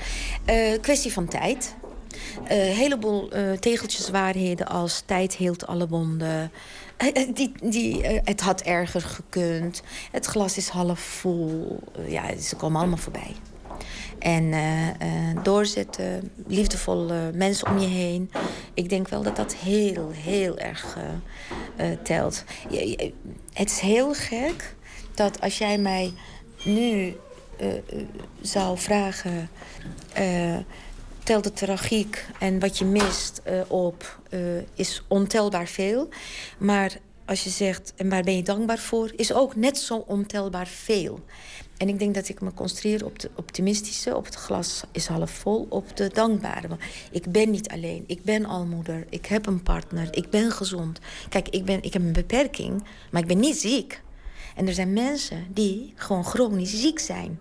Uh, 0.50 0.80
kwestie 0.82 1.14
van 1.14 1.28
tijd. 1.28 1.76
Een 2.48 2.58
uh, 2.58 2.78
heleboel 2.78 3.30
tegeltjes 3.60 4.10
waarheden 4.10 4.68
als 4.68 5.04
tijd 5.06 5.36
heelt 5.36 5.68
alle 5.68 5.88
wonden. 5.88 6.52
die, 7.34 7.52
die, 7.64 8.06
het 8.06 8.42
had 8.42 8.62
erger 8.62 9.02
gekund. 9.02 9.82
Het 10.12 10.26
glas 10.26 10.58
is 10.58 10.68
half 10.68 11.00
vol. 11.00 11.80
ja, 12.08 12.38
ze 12.38 12.56
komen 12.56 12.80
allemaal 12.80 12.98
voorbij. 12.98 13.36
En 14.20 14.44
uh, 14.44 14.88
uh, 14.88 15.44
doorzetten, 15.44 16.32
liefdevolle 16.48 17.32
mensen 17.34 17.68
om 17.68 17.78
je 17.78 17.88
heen. 17.88 18.32
Ik 18.74 18.90
denk 18.90 19.08
wel 19.08 19.24
dat 19.24 19.36
dat 19.36 19.56
heel, 19.56 20.10
heel 20.12 20.58
erg 20.58 20.98
uh, 21.78 21.86
telt. 22.04 22.44
Het 23.54 23.70
is 23.70 23.80
heel 23.80 24.14
gek 24.14 24.76
dat 25.14 25.42
als 25.42 25.58
jij 25.58 25.78
mij 25.78 26.14
nu 26.64 27.16
zou 28.42 28.78
vragen... 28.78 29.50
telt 31.24 31.44
de 31.44 31.54
tragiek 31.54 32.26
en 32.40 32.60
wat 32.60 32.78
je 32.78 32.86
mist 32.86 33.42
op 33.68 34.20
is 34.76 35.04
ontelbaar 35.08 35.68
veel. 35.68 36.10
Maar 36.58 36.98
als 37.26 37.44
je 37.44 37.50
zegt, 37.50 37.94
en 37.96 38.10
waar 38.10 38.24
ben 38.24 38.36
je 38.36 38.44
dankbaar 38.44 38.80
voor... 38.80 39.12
is 39.16 39.34
ook 39.34 39.56
net 39.56 39.78
zo 39.78 40.04
ontelbaar 40.08 40.68
veel. 40.68 41.20
En 41.84 41.90
ik 41.90 42.00
denk 42.00 42.16
dat 42.16 42.30
ik 42.30 42.42
me 42.42 42.54
concentreer 42.54 43.06
op 43.06 43.20
de 43.20 43.30
optimistische, 43.36 44.16
op 44.16 44.26
het 44.26 44.36
glas 44.36 44.84
is 44.92 45.08
half 45.08 45.32
vol, 45.32 45.66
op 45.70 45.98
de 45.98 46.10
dankbare. 46.14 46.68
Ik 47.12 47.32
ben 47.32 47.52
niet 47.52 47.70
alleen, 47.70 48.04
ik 48.08 48.24
ben 48.24 48.46
al 48.46 48.66
moeder, 48.66 49.06
ik 49.10 49.26
heb 49.26 49.46
een 49.46 49.64
partner, 49.64 50.08
ik 50.12 50.30
ben 50.30 50.52
gezond. 50.52 51.00
Kijk, 51.30 51.50
ik, 51.50 51.66
ben, 51.66 51.84
ik 51.84 51.94
heb 51.94 52.02
een 52.02 52.14
beperking, 52.14 52.84
maar 53.12 53.22
ik 53.22 53.28
ben 53.28 53.40
niet 53.40 53.58
ziek. 53.58 54.02
En 54.56 54.68
er 54.68 54.74
zijn 54.74 54.94
mensen 54.94 55.46
die 55.54 55.94
gewoon 55.96 56.26
chronisch 56.26 56.80
ziek 56.80 57.00
zijn. 57.00 57.40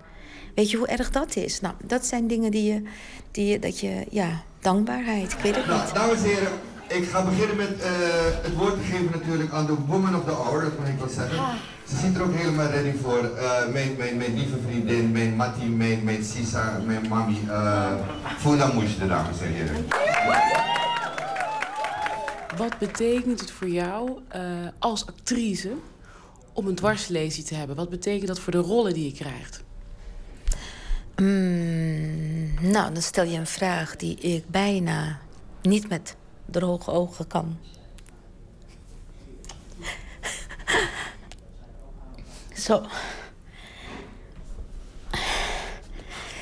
Weet 0.55 0.70
je 0.70 0.77
hoe 0.77 0.86
erg 0.86 1.10
dat 1.10 1.36
is? 1.36 1.60
Nou, 1.60 1.74
dat 1.85 2.06
zijn 2.06 2.27
dingen 2.27 2.51
die 2.51 2.73
je, 2.73 2.82
die 3.31 3.47
je 3.47 3.59
dat 3.59 3.81
je, 3.81 4.06
ja, 4.10 4.43
dankbaarheid, 4.60 5.32
ik 5.32 5.39
weet 5.39 5.56
het 5.56 5.66
nou, 5.66 5.85
niet. 5.85 5.94
Dames 5.94 6.19
en 6.19 6.24
heren, 6.24 6.52
ik 6.94 7.09
ga 7.09 7.24
beginnen 7.24 7.56
met 7.56 7.70
uh, 7.70 7.86
het 8.43 8.55
woord 8.55 8.74
te 8.74 8.82
geven 8.82 9.10
natuurlijk 9.12 9.52
aan 9.52 9.66
de 9.66 9.74
Woman 9.86 10.16
of 10.16 10.24
the 10.24 10.31
Hour, 10.31 10.62
dat 10.62 10.78
moet 10.78 10.89
ik 10.89 10.98
wel 10.98 11.09
zeggen. 11.09 11.39
Ze 11.89 11.97
ziet 11.97 12.16
er 12.16 12.23
ook 12.23 12.35
helemaal 12.35 12.66
ready 12.66 12.93
voor. 13.02 13.31
Uh, 13.35 13.69
mijn, 13.73 13.94
mijn, 13.98 14.16
mijn 14.16 14.35
lieve 14.35 14.56
vriendin, 14.66 15.12
mijn 15.12 15.36
Matti, 15.36 15.69
mijn, 15.69 16.05
mijn 16.05 16.24
Sisa, 16.24 16.81
mijn 16.86 17.09
mami. 17.09 17.40
Uh, 17.47 17.93
Fula 18.39 18.66
Mouche, 18.66 19.06
dames 19.06 19.40
en 19.40 19.52
heren. 19.52 19.86
Wat 22.56 22.78
betekent 22.78 23.40
het 23.40 23.51
voor 23.51 23.69
jou 23.69 24.10
uh, 24.36 24.43
als 24.78 25.06
actrice 25.06 25.73
om 26.52 26.66
een 26.66 26.74
dwarslesie 26.74 27.44
te 27.44 27.55
hebben? 27.55 27.77
Wat 27.77 27.90
betekent 27.90 28.27
dat 28.27 28.40
voor 28.40 28.52
de 28.52 28.59
rollen 28.59 28.94
die 28.94 29.05
je 29.05 29.12
krijgt? 29.12 29.62
Mm, 31.16 32.70
nou, 32.70 32.93
dan 32.93 33.02
stel 33.02 33.24
je 33.24 33.39
een 33.39 33.47
vraag 33.47 33.97
die 33.97 34.16
ik 34.16 34.44
bijna 34.51 35.19
niet 35.62 35.89
met 35.89 36.16
droge 36.53 36.91
ogen 36.91 37.27
kan 37.27 37.59
Zo. 42.62 42.87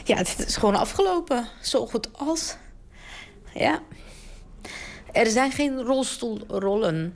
Ja, 0.04 0.16
het 0.16 0.44
is 0.46 0.56
gewoon 0.56 0.76
afgelopen. 0.76 1.48
Zo 1.62 1.86
goed 1.86 2.18
als. 2.18 2.56
Ja. 3.54 3.82
Er 5.12 5.26
zijn 5.26 5.52
geen 5.52 5.82
rolstoelrollen. 5.82 7.14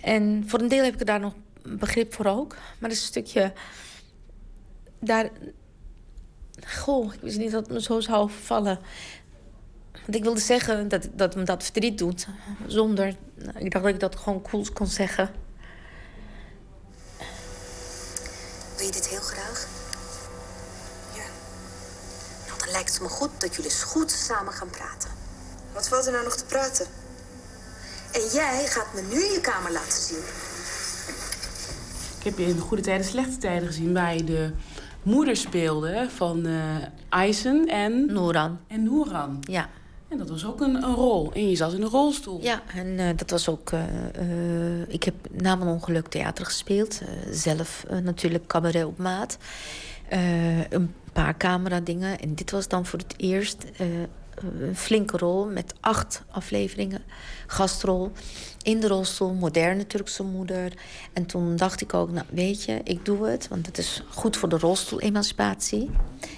En 0.00 0.44
voor 0.46 0.60
een 0.60 0.68
deel 0.68 0.84
heb 0.84 1.00
ik 1.00 1.06
daar 1.06 1.20
nog 1.20 1.34
begrip 1.62 2.14
voor 2.14 2.26
ook. 2.26 2.54
Maar 2.54 2.88
dat 2.88 2.90
is 2.90 3.00
een 3.00 3.06
stukje... 3.06 3.52
Daar... 5.00 5.30
Goh, 6.66 7.14
ik 7.14 7.20
wist 7.20 7.38
niet 7.38 7.50
dat 7.50 7.62
het 7.62 7.72
me 7.72 7.82
zo 7.82 8.00
zou 8.00 8.30
vallen. 8.30 8.78
Want 10.04 10.16
ik 10.16 10.22
wilde 10.22 10.40
zeggen 10.40 10.88
dat, 10.88 11.08
dat 11.12 11.34
me 11.34 11.42
dat 11.42 11.62
verdriet 11.62 11.98
doet. 11.98 12.26
Zonder... 12.66 13.16
Ik 13.58 13.70
dacht 13.70 13.84
dat 13.84 13.94
ik 13.94 14.00
dat 14.00 14.16
gewoon 14.16 14.42
cool 14.42 14.66
kon 14.72 14.86
zeggen. 14.86 15.30
The 18.76 18.84
je 18.84 18.92
dit 18.92 19.08
heel 19.08 19.20
graag? 19.20 19.66
Ja. 21.14 21.22
Nou, 22.46 22.58
dan 22.58 22.70
lijkt 22.70 22.92
het 22.92 23.02
me 23.02 23.08
goed 23.08 23.30
dat 23.38 23.54
jullie 23.54 23.70
eens 23.70 23.82
goed 23.82 24.10
samen 24.10 24.52
gaan 24.52 24.70
praten. 24.70 25.10
Wat 25.72 25.88
valt 25.88 26.06
er 26.06 26.12
nou 26.12 26.24
nog 26.24 26.36
te 26.36 26.44
praten? 26.44 26.86
En 28.12 28.20
jij 28.32 28.66
gaat 28.66 28.94
me 28.94 29.02
nu 29.02 29.20
je 29.20 29.40
kamer 29.42 29.72
laten 29.72 30.02
zien. 30.02 30.22
Ik 32.18 32.24
heb 32.24 32.38
je 32.38 32.46
in 32.46 32.58
goede 32.58 32.82
tijden, 32.82 33.06
slechte 33.06 33.38
tijden 33.38 33.66
gezien... 33.66 33.92
waar 33.92 34.14
je 34.14 34.24
de 34.24 34.52
moeder 35.02 35.36
speelde 35.36 36.08
van 36.16 36.46
eh 36.46 36.76
Aysen 37.08 37.66
en... 37.66 38.12
Noeran. 38.12 38.60
En 38.66 38.82
Noeran. 38.82 39.38
Ja. 39.40 39.68
En 40.08 40.18
dat 40.18 40.28
was 40.28 40.44
ook 40.44 40.60
een, 40.60 40.74
een 40.74 40.94
rol. 40.94 41.32
En 41.32 41.48
je 41.48 41.56
zat 41.56 41.72
in 41.72 41.82
een 41.82 41.88
rolstoel. 41.88 42.42
Ja, 42.42 42.62
en 42.74 42.98
eh, 42.98 43.16
dat 43.16 43.30
was 43.30 43.48
ook... 43.48 43.72
eh, 43.72 43.82
eh, 44.14 44.88
ik 44.88 45.02
heb 45.02 45.14
na 45.30 45.54
mijn 45.56 45.70
ongeluk 45.70 46.08
theater 46.08 46.44
gespeeld. 46.44 47.00
zelf 47.30 47.84
natuurlijk 48.02 48.46
cabaret 48.46 48.84
op 48.84 48.98
maat. 48.98 49.38
Een 50.70 50.94
paar 51.12 51.36
camera 51.36 51.80
dingen. 51.80 52.18
En 52.20 52.34
dit 52.34 52.50
was 52.50 52.68
dan 52.68 52.86
voor 52.86 52.98
het 52.98 53.14
eerst 53.16 53.66
een 54.58 54.76
flinke 54.76 55.16
rol 55.16 55.46
met 55.46 55.74
acht 55.80 56.22
afleveringen. 56.30 57.02
Gastrol. 57.46 58.12
In 58.68 58.80
de 58.80 58.88
rolstoel, 58.88 59.32
moderne 59.32 59.86
Turkse 59.86 60.22
moeder. 60.22 60.72
En 61.12 61.26
toen 61.26 61.56
dacht 61.56 61.80
ik 61.80 61.94
ook, 61.94 62.10
nou 62.10 62.26
weet 62.30 62.64
je, 62.64 62.80
ik 62.84 63.04
doe 63.04 63.26
het. 63.26 63.48
Want 63.48 63.66
het 63.66 63.78
is 63.78 64.02
goed 64.08 64.36
voor 64.36 64.48
de 64.48 64.58
rolstoel-emancipatie. 64.58 65.90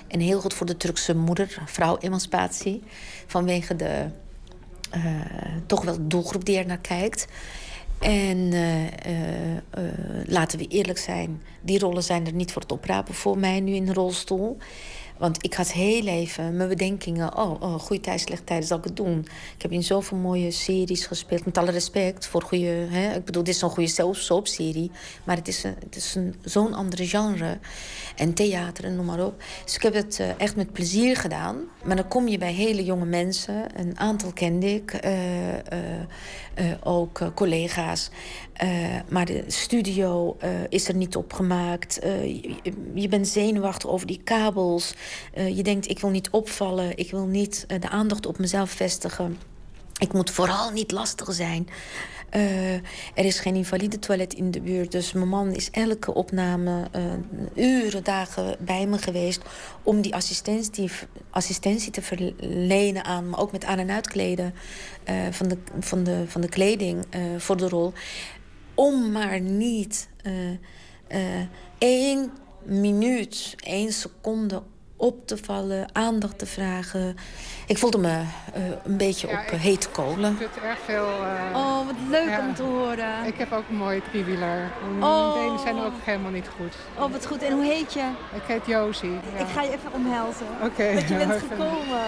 En 0.08 0.20
heel 0.20 0.40
goed 0.40 0.54
voor 0.54 0.66
de 0.66 0.76
Turkse 0.76 1.14
moeder, 1.14 1.62
vrouw-emancipatie. 1.66 2.82
Vanwege 3.26 3.76
de 3.76 4.06
eh, 4.90 5.00
toch 5.66 5.84
wel 5.84 5.96
doelgroep 6.00 6.44
die 6.44 6.58
er 6.58 6.66
naar 6.66 6.78
kijkt. 6.78 7.26
En 7.98 8.52
eh, 8.52 9.56
eh, 9.56 9.62
laten 10.26 10.58
we 10.58 10.66
eerlijk 10.66 10.98
zijn, 10.98 11.42
die 11.60 11.78
rollen 11.78 12.02
zijn 12.02 12.26
er 12.26 12.32
niet 12.32 12.52
voor 12.52 12.62
het 12.62 12.72
oprapen 12.72 13.14
voor 13.14 13.38
mij 13.38 13.60
nu 13.60 13.72
in 13.72 13.84
de 13.84 13.92
rolstoel. 13.92 14.58
Want 15.20 15.44
ik 15.44 15.54
had 15.54 15.72
heel 15.72 16.06
even 16.06 16.56
mijn 16.56 16.68
bedenkingen. 16.68 17.36
Oh, 17.38 17.62
oh 17.62 17.74
goede 17.74 18.02
tijd, 18.02 18.20
slechte 18.20 18.44
tijd, 18.44 18.66
zal 18.66 18.78
ik 18.78 18.84
het 18.84 18.96
doen? 18.96 19.18
Ik 19.56 19.62
heb 19.62 19.72
in 19.72 19.82
zoveel 19.82 20.16
mooie 20.18 20.50
series 20.50 21.06
gespeeld. 21.06 21.44
Met 21.44 21.58
alle 21.58 21.70
respect 21.70 22.26
voor 22.26 22.42
goede... 22.42 22.86
Hè? 22.90 23.14
Ik 23.16 23.24
bedoel, 23.24 23.42
dit 23.42 23.54
is 23.54 23.60
zo'n 23.60 23.70
goede 23.70 23.88
soap- 23.88 24.16
soapserie. 24.16 24.90
Maar 25.24 25.36
het 25.36 25.48
is, 25.48 25.64
een, 25.64 25.74
is 25.90 26.14
een, 26.14 26.34
zo'n 26.44 26.74
andere 26.74 27.06
genre. 27.06 27.58
En 28.16 28.34
theater 28.34 28.84
en 28.84 28.96
noem 28.96 29.04
maar 29.06 29.24
op. 29.24 29.42
Dus 29.64 29.74
ik 29.74 29.82
heb 29.82 29.94
het 29.94 30.20
eh, 30.20 30.28
echt 30.40 30.56
met 30.56 30.72
plezier 30.72 31.16
gedaan. 31.16 31.56
Maar 31.84 31.96
dan 31.96 32.08
kom 32.08 32.28
je 32.28 32.38
bij 32.38 32.52
hele 32.52 32.84
jonge 32.84 33.04
mensen. 33.04 33.64
Een 33.80 33.98
aantal 33.98 34.32
kende 34.32 34.74
ik. 34.74 34.92
eh, 34.92 35.58
eh, 35.58 36.66
ook 36.82 37.30
collega's. 37.34 38.10
Eh, 38.60 38.68
maar 39.08 39.24
de 39.24 39.44
studio 39.46 40.36
eh, 40.38 40.50
is 40.68 40.88
er 40.88 40.94
niet 40.94 41.16
opgemaakt. 41.16 41.98
Eh, 41.98 42.42
je, 42.94 43.08
bent 43.08 43.28
zenuwachtig 43.28 43.90
over 43.90 44.06
die 44.06 44.20
kabels. 44.24 44.94
Je 45.34 45.62
denkt, 45.62 45.88
ik 45.88 45.98
wil 45.98 46.10
niet 46.10 46.30
opvallen. 46.30 46.96
Ik 46.96 47.10
wil 47.10 47.26
niet 47.26 47.64
de 47.80 47.88
aandacht 47.88 48.26
op 48.26 48.38
mezelf 48.38 48.70
vestigen. 48.70 49.38
Ik 49.98 50.12
moet 50.12 50.30
vooral 50.30 50.70
niet 50.70 50.90
lastig 50.90 51.32
zijn. 51.32 51.68
Er 53.14 53.24
is 53.24 53.40
geen 53.40 53.54
invalide 53.54 53.98
toilet 53.98 54.34
in 54.34 54.50
de 54.50 54.60
buurt. 54.60 54.92
Dus 54.92 55.12
mijn 55.12 55.28
man 55.28 55.54
is 55.54 55.70
elke 55.70 56.14
opname 56.14 56.88
uren, 57.54 58.04
dagen 58.04 58.56
bij 58.58 58.86
me 58.86 58.98
geweest... 58.98 59.42
om 59.82 60.00
die 60.00 60.14
assistentie, 60.14 60.90
assistentie 61.30 61.92
te 61.92 62.02
verlenen 62.02 63.04
aan... 63.04 63.28
maar 63.28 63.40
ook 63.40 63.52
met 63.52 63.64
aan- 63.64 63.78
en 63.78 63.90
uitkleden 63.90 64.54
van, 65.30 65.48
de, 65.48 65.56
van, 65.80 66.04
de, 66.04 66.24
van 66.26 66.40
de 66.40 66.48
kleding 66.48 67.04
voor 67.38 67.56
de 67.56 67.68
rol. 67.68 67.92
Om 68.80 69.12
maar 69.12 69.40
niet 69.40 70.08
eh, 71.06 71.40
één 71.78 72.32
minuut, 72.62 73.54
één 73.64 73.92
seconde 73.92 74.62
op 74.96 75.26
te 75.26 75.36
vallen, 75.36 75.88
aandacht 75.92 76.38
te 76.38 76.46
vragen. 76.46 77.16
Ik 77.66 77.78
voelde 77.78 77.98
me 77.98 78.08
eh, 78.54 78.62
een 78.84 78.96
beetje 78.96 79.28
Ja, 79.28 79.40
op 79.40 79.48
hete 79.50 79.88
kolen. 79.88 80.30
Ik 80.32 80.36
vind 80.38 80.54
het 80.54 80.64
erg 80.64 80.78
veel... 80.84 81.04
Oh, 81.54 81.86
wat 81.86 81.94
leuk 82.10 82.28
ja. 82.28 82.48
om 82.48 82.54
te 82.54 82.62
horen. 82.62 83.24
Ik 83.26 83.36
heb 83.38 83.52
ook 83.52 83.68
een 83.68 83.76
mooie 83.76 84.02
driewieler. 84.10 84.70
Mijn 84.98 85.02
Oh. 85.12 85.34
benen 85.34 85.58
zijn 85.58 85.78
ook 85.78 85.92
helemaal 86.04 86.30
niet 86.30 86.48
goed. 86.56 86.74
Oh, 86.98 87.12
wat 87.12 87.26
goed. 87.26 87.42
En 87.42 87.52
hoe 87.52 87.64
heet 87.64 87.92
je? 87.92 88.10
Ik 88.34 88.42
heet 88.46 88.66
Josie. 88.66 89.10
ja. 89.10 89.38
Ik 89.44 89.48
ga 89.54 89.62
je 89.62 89.72
even 89.72 89.92
omhelzen. 89.92 90.46
Oké. 90.62 90.94
Dat 90.94 91.08
je 91.08 91.16
bent 91.16 91.42
gekomen. 91.50 92.04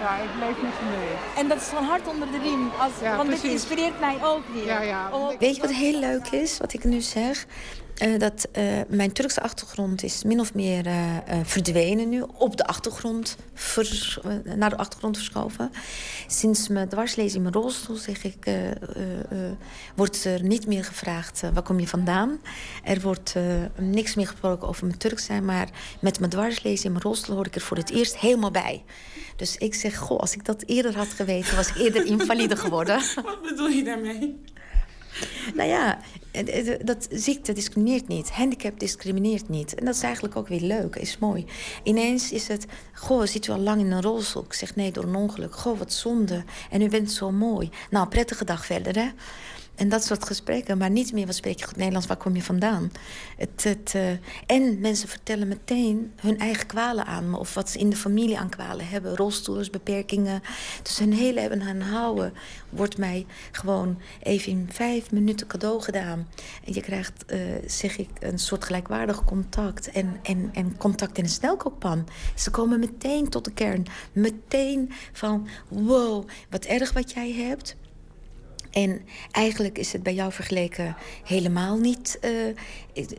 Ja, 0.00 0.16
ik 0.16 0.28
leef 0.40 0.62
met 0.62 0.72
je 0.78 0.84
mee. 0.98 1.08
En 1.36 1.48
dat 1.48 1.58
is 1.58 1.64
van 1.66 1.84
hart 1.84 2.08
onder 2.08 2.30
de 2.30 2.38
riem. 2.38 2.70
Als, 2.80 2.92
Ja, 3.02 3.16
want 3.16 3.28
dit 3.28 3.40
precies. 3.40 3.60
inspireert 3.60 4.00
mij 4.00 4.16
ook 4.24 4.42
weer. 4.52 4.64
Ja, 4.64 4.80
ja. 4.82 5.08
Oh, 5.12 5.38
Weet 5.38 5.56
je 5.56 5.62
wat 5.62 5.70
heel 5.72 5.98
leuk 5.98 6.26
is, 6.30 6.58
wat 6.58 6.72
ik 6.72 6.84
nu 6.84 7.00
zeg? 7.00 7.46
Eh, 7.94 8.18
dat 8.18 8.48
eh, 8.52 8.64
mijn 8.88 9.12
Turkse 9.12 9.40
achtergrond 9.40 10.02
is 10.02 10.24
min 10.24 10.40
of 10.40 10.54
meer 10.54 10.86
eh, 10.86 11.16
verdwenen 11.42 12.08
nu. 12.08 12.24
Op 12.38 12.56
de 12.56 12.66
achtergrond, 12.66 13.36
vers- 13.54 14.18
naar 14.56 14.70
de 14.70 14.76
achtergrond 14.76 15.16
verschoven. 15.16 15.70
Sinds 16.26 16.68
mijn 16.68 16.88
dwarslezen 16.88 17.36
in 17.36 17.42
mijn 17.42 17.54
rolstoel 17.54 17.96
zeg 17.96 18.24
ik, 18.24 18.50
wordt 19.94 20.24
er 20.24 20.42
niet 20.42 20.66
meer 20.66 20.84
gevraagd 20.84 21.42
waar 21.52 21.62
kom 21.62 21.80
je 21.80 21.88
vandaan. 21.88 22.40
Er 22.84 23.00
wordt 23.00 23.34
niks 23.78 24.14
meer 24.14 24.26
gesproken 24.26 24.68
over 24.68 24.86
mijn 24.86 24.98
Turks 24.98 25.24
zijn. 25.24 25.44
Maar 25.44 25.68
met 26.00 26.18
mijn 26.18 26.30
dwarslezen 26.30 26.84
in 26.84 26.90
mijn 26.92 27.04
rolstoel 27.04 27.36
hoor 27.36 27.46
ik 27.46 27.54
er 27.54 27.60
voor 27.60 27.76
het 27.76 27.90
eerst 27.90 28.16
helemaal 28.16 28.50
bij. 28.50 28.84
Dus 29.36 29.56
ik 29.56 29.74
zeg, 29.74 29.96
goh, 29.96 30.18
als 30.18 30.32
ik 30.34 30.44
dat 30.44 30.62
eerder 30.66 30.96
had 30.96 31.08
geweten, 31.08 31.56
was 31.56 31.68
ik 31.68 31.76
eerder 31.76 32.06
invalide 32.14 32.56
geworden. 32.56 33.02
Wat 33.14 33.42
bedoel 33.42 33.68
je 33.68 33.84
daarmee? 33.84 34.40
Nou 35.56 35.68
ja, 35.68 35.98
dat 36.84 37.06
ziekte 37.10 37.52
discrimineert 37.52 38.08
niet. 38.08 38.30
Handicap 38.30 38.80
discrimineert 38.80 39.48
niet. 39.48 39.74
En 39.74 39.84
dat 39.84 39.94
is 39.94 40.02
eigenlijk 40.02 40.36
ook 40.36 40.48
weer 40.48 40.60
leuk, 40.60 40.96
is 40.96 41.18
mooi. 41.18 41.46
Ineens 41.82 42.32
is 42.32 42.48
het, 42.48 42.66
goh, 42.92 43.26
zit 43.26 43.46
u 43.46 43.52
al 43.52 43.58
lang 43.58 43.80
in 43.80 43.90
een 43.90 44.02
rolstoel? 44.02 44.44
Ik 44.44 44.52
zeg 44.52 44.76
nee, 44.76 44.92
door 44.92 45.04
een 45.04 45.14
ongeluk. 45.14 45.54
Goh, 45.54 45.78
wat 45.78 45.92
zonde. 45.92 46.44
En 46.70 46.82
u 46.82 46.88
bent 46.88 47.12
zo 47.12 47.30
mooi. 47.30 47.70
Nou, 47.90 48.08
prettige 48.08 48.44
dag 48.44 48.66
verder, 48.66 48.96
hè? 48.96 49.08
En 49.74 49.88
dat 49.88 50.04
soort 50.04 50.24
gesprekken, 50.24 50.78
maar 50.78 50.90
niet 50.90 51.12
meer 51.12 51.26
wat 51.26 51.34
spreek 51.34 51.58
je 51.58 51.64
goed 51.64 51.76
Nederlands, 51.76 52.06
waar 52.06 52.16
kom 52.16 52.34
je 52.34 52.42
vandaan? 52.42 52.92
Het, 53.36 53.64
het, 53.64 53.92
eh, 53.94 54.10
en 54.46 54.80
mensen 54.80 55.08
vertellen 55.08 55.48
meteen 55.48 56.12
hun 56.16 56.38
eigen 56.38 56.66
kwalen 56.66 57.06
aan 57.06 57.30
me, 57.30 57.38
of 57.38 57.54
wat 57.54 57.70
ze 57.70 57.78
in 57.78 57.90
de 57.90 57.96
familie 57.96 58.38
aan 58.38 58.48
kwalen 58.48 58.88
hebben, 58.88 59.16
rolstoelers, 59.16 59.70
beperkingen. 59.70 60.42
Dus 60.82 60.98
hun 60.98 61.12
hele 61.12 61.40
hebben 61.40 61.60
en 61.60 61.80
houden 61.80 62.32
wordt 62.70 62.98
mij 62.98 63.26
gewoon 63.50 64.00
even 64.22 64.52
in 64.52 64.68
vijf 64.72 65.10
minuten 65.10 65.46
cadeau 65.46 65.82
gedaan. 65.82 66.28
En 66.64 66.74
je 66.74 66.80
krijgt, 66.80 67.24
eh, 67.26 67.38
zeg 67.66 67.98
ik, 67.98 68.10
een 68.20 68.38
soort 68.38 68.64
gelijkwaardig 68.64 69.24
contact 69.24 69.90
en, 69.90 70.20
en, 70.22 70.50
en 70.52 70.76
contact 70.76 71.18
in 71.18 71.24
een 71.24 71.30
snelkookpan. 71.30 72.08
Ze 72.34 72.50
komen 72.50 72.78
meteen 72.78 73.28
tot 73.28 73.44
de 73.44 73.52
kern, 73.52 73.86
meteen 74.12 74.92
van 75.12 75.48
wow, 75.68 76.28
wat 76.50 76.64
erg 76.64 76.92
wat 76.92 77.12
jij 77.12 77.32
hebt. 77.32 77.76
En 78.74 79.00
eigenlijk 79.30 79.78
is 79.78 79.92
het 79.92 80.02
bij 80.02 80.14
jou 80.14 80.32
vergeleken 80.32 80.96
helemaal 81.24 81.78
niet. 81.78 82.18
eh, 82.20 82.32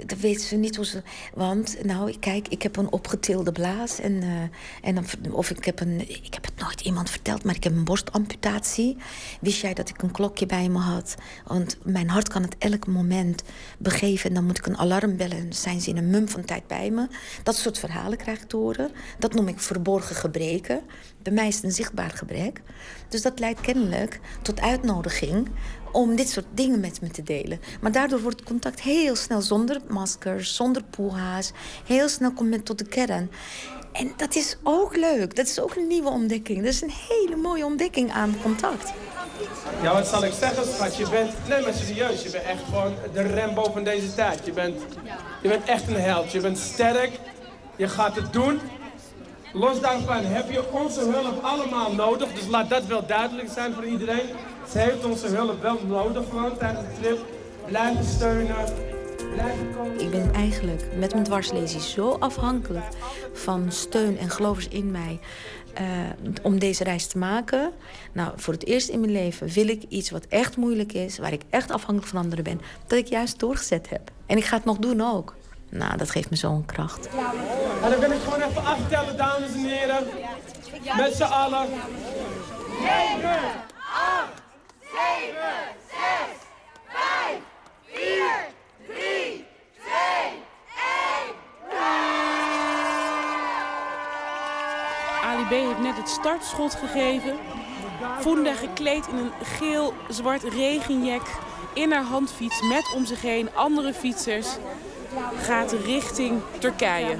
dat 0.05 0.17
weten 0.19 0.47
ze 0.47 0.55
niet 0.55 0.75
hoe 0.75 0.85
ze. 0.85 1.01
Want, 1.33 1.83
nou, 1.83 2.17
kijk, 2.19 2.47
ik 2.47 2.61
heb 2.61 2.77
een 2.77 2.91
opgetilde 2.91 3.51
blaas. 3.51 3.99
En, 3.99 4.21
eh, 4.21 4.89
en 4.89 4.95
dan, 4.95 5.33
of 5.33 5.49
ik 5.49 5.65
heb 5.65 5.79
een. 5.79 5.99
Ik 6.09 6.33
heb 6.33 6.45
het 6.45 6.55
nooit 6.55 6.81
iemand 6.81 7.09
verteld, 7.09 7.43
maar 7.43 7.55
ik 7.55 7.63
heb 7.63 7.73
een 7.73 7.83
borstamputatie. 7.83 8.97
Wist 9.41 9.61
jij 9.61 9.73
dat 9.73 9.89
ik 9.89 10.01
een 10.01 10.11
klokje 10.11 10.45
bij 10.45 10.69
me 10.69 10.79
had? 10.79 11.15
Want 11.45 11.77
mijn 11.83 12.09
hart 12.09 12.29
kan 12.29 12.41
het 12.41 12.55
elk 12.57 12.87
moment 12.87 13.43
begeven. 13.77 14.29
En 14.29 14.35
dan 14.35 14.45
moet 14.45 14.57
ik 14.57 14.65
een 14.65 14.77
alarm 14.77 15.17
bellen. 15.17 15.53
Zijn 15.53 15.81
ze 15.81 15.89
in 15.89 15.97
een 15.97 16.09
mum 16.09 16.29
van 16.29 16.45
tijd 16.45 16.67
bij 16.67 16.89
me. 16.89 17.07
Dat 17.43 17.55
soort 17.55 17.79
verhalen 17.79 18.17
krijg 18.17 18.41
ik 18.41 18.49
te 18.49 18.57
horen. 18.57 18.91
Dat 19.19 19.33
noem 19.33 19.47
ik 19.47 19.59
verborgen 19.59 20.15
gebreken. 20.15 20.81
Bij 21.21 21.33
mij 21.33 21.47
is 21.47 21.55
het 21.55 21.63
een 21.63 21.71
zichtbaar 21.71 22.09
gebrek. 22.09 22.61
Dus 23.09 23.21
dat 23.21 23.39
leidt 23.39 23.61
kennelijk 23.61 24.19
tot 24.41 24.61
uitnodiging 24.61 25.44
om 25.91 26.15
dit 26.15 26.29
soort 26.29 26.45
dingen 26.53 26.79
met 26.79 27.01
me 27.01 27.09
te 27.09 27.23
delen. 27.23 27.59
Maar 27.81 27.91
daardoor 27.91 28.21
wordt 28.21 28.43
contact 28.43 28.81
heel 28.81 29.15
snel 29.15 29.41
zonder 29.41 29.81
maskers, 29.87 30.55
zonder 30.55 30.83
poeha's. 30.83 31.51
Heel 31.85 32.09
snel 32.09 32.31
komt 32.31 32.49
men 32.49 32.63
tot 32.63 32.77
de 32.77 32.85
kern. 32.85 33.31
En 33.91 34.11
dat 34.17 34.35
is 34.35 34.57
ook 34.63 34.95
leuk. 34.95 35.35
Dat 35.35 35.47
is 35.47 35.59
ook 35.59 35.75
een 35.75 35.87
nieuwe 35.87 36.09
ontdekking. 36.09 36.57
Dat 36.57 36.73
is 36.73 36.81
een 36.81 36.93
hele 37.09 37.35
mooie 37.35 37.65
ontdekking 37.65 38.11
aan 38.11 38.35
contact. 38.41 38.93
Ja, 39.81 39.93
wat 39.93 40.07
zal 40.07 40.23
ik 40.23 40.33
zeggen, 40.39 40.65
schat? 40.73 40.95
Je 40.95 41.09
bent, 41.09 41.31
nee, 41.47 41.61
maar 41.61 41.73
serieus, 41.73 42.23
je 42.23 42.29
bent 42.29 42.43
echt 42.43 42.63
gewoon 42.63 42.93
de 43.13 43.21
Rembo 43.21 43.63
van 43.73 43.83
deze 43.83 44.13
tijd. 44.15 44.45
Je 44.45 44.51
bent, 44.51 44.81
je 45.41 45.49
bent 45.49 45.65
echt 45.65 45.87
een 45.87 45.95
held. 45.95 46.31
Je 46.31 46.39
bent 46.39 46.57
sterk. 46.57 47.19
Je 47.75 47.87
gaat 47.87 48.15
het 48.15 48.33
doen. 48.33 48.59
Los 49.53 49.81
daarvan 49.81 50.23
heb 50.23 50.51
je 50.51 50.71
onze 50.71 50.99
hulp 50.99 51.43
allemaal 51.43 51.93
nodig. 51.93 52.33
Dus 52.33 52.47
laat 52.47 52.69
dat 52.69 52.85
wel 52.85 53.05
duidelijk 53.05 53.49
zijn 53.53 53.73
voor 53.73 53.85
iedereen. 53.85 54.29
Ze 54.71 54.79
heeft 54.79 55.05
onze 55.05 55.27
hulp 55.27 55.61
wel 55.61 55.79
nodig 55.87 56.23
gewoon 56.29 56.57
tijdens 56.57 56.85
de 56.85 57.01
trip. 57.01 57.19
Blijven 57.65 58.05
steunen. 58.05 58.55
Blijven 59.33 59.75
komen. 59.75 59.99
Ik 59.99 60.11
ben 60.11 60.33
eigenlijk 60.33 60.83
met 60.97 61.11
mijn 61.11 61.23
dwarslesie 61.23 61.81
zo 61.81 62.11
afhankelijk 62.19 62.85
van 63.33 63.71
steun 63.71 64.17
en 64.17 64.29
gelovers 64.29 64.67
in 64.67 64.91
mij 64.91 65.19
eh, 65.73 65.85
om 66.43 66.59
deze 66.59 66.83
reis 66.83 67.07
te 67.07 67.17
maken. 67.17 67.71
Nou, 68.11 68.31
voor 68.35 68.53
het 68.53 68.65
eerst 68.65 68.89
in 68.89 68.99
mijn 68.99 69.11
leven 69.11 69.47
wil 69.47 69.67
ik 69.67 69.83
iets 69.89 70.09
wat 70.09 70.25
echt 70.25 70.57
moeilijk 70.57 70.93
is, 70.93 71.17
waar 71.17 71.33
ik 71.33 71.41
echt 71.49 71.71
afhankelijk 71.71 72.07
van 72.07 72.21
anderen 72.21 72.43
ben, 72.43 72.61
dat 72.87 72.97
ik 72.97 73.07
juist 73.07 73.39
doorgezet 73.39 73.89
heb. 73.89 74.11
En 74.25 74.37
ik 74.37 74.45
ga 74.45 74.55
het 74.55 74.65
nog 74.65 74.77
doen 74.77 75.01
ook. 75.01 75.35
Nou, 75.69 75.97
dat 75.97 76.09
geeft 76.09 76.29
me 76.29 76.35
zo'n 76.35 76.65
kracht. 76.65 77.09
En 77.83 77.89
dan 77.89 77.99
wil 77.99 78.11
ik 78.11 78.21
gewoon 78.21 78.41
even 78.41 78.65
aftellen, 78.65 79.17
dames 79.17 79.53
en 79.53 79.65
heren. 79.65 80.03
Met 80.97 81.15
z'n 81.15 81.23
allen. 81.23 81.67
7, 82.77 82.85
8, 82.85 82.85
7, 82.85 83.13
6, 83.13 83.13
5, 83.13 83.13
4, 83.13 83.13
3, 83.13 83.21
2, 83.21 83.35
1. 83.35 84.44
Ali 95.23 95.45
B 95.45 95.49
heeft 95.49 95.79
net 95.79 95.97
het 95.97 96.09
startschot 96.09 96.75
gegeven. 96.75 97.37
Funda 98.19 98.53
gekleed 98.53 99.07
in 99.07 99.17
een 99.17 99.31
geel-zwart 99.43 100.43
regenjek 100.43 101.21
in 101.73 101.91
haar 101.91 102.03
handfiets 102.03 102.61
met 102.61 102.93
om 102.95 103.05
zich 103.05 103.21
heen 103.21 103.49
andere 103.53 103.93
fietsers 103.93 104.47
gaat 105.41 105.71
richting 105.71 106.41
Turkije. 106.59 107.15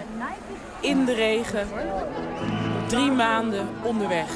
In 0.80 1.06
de 1.06 1.14
regen. 1.14 1.68
Drie 2.88 3.12
maanden 3.12 3.68
onderweg. 3.84 4.30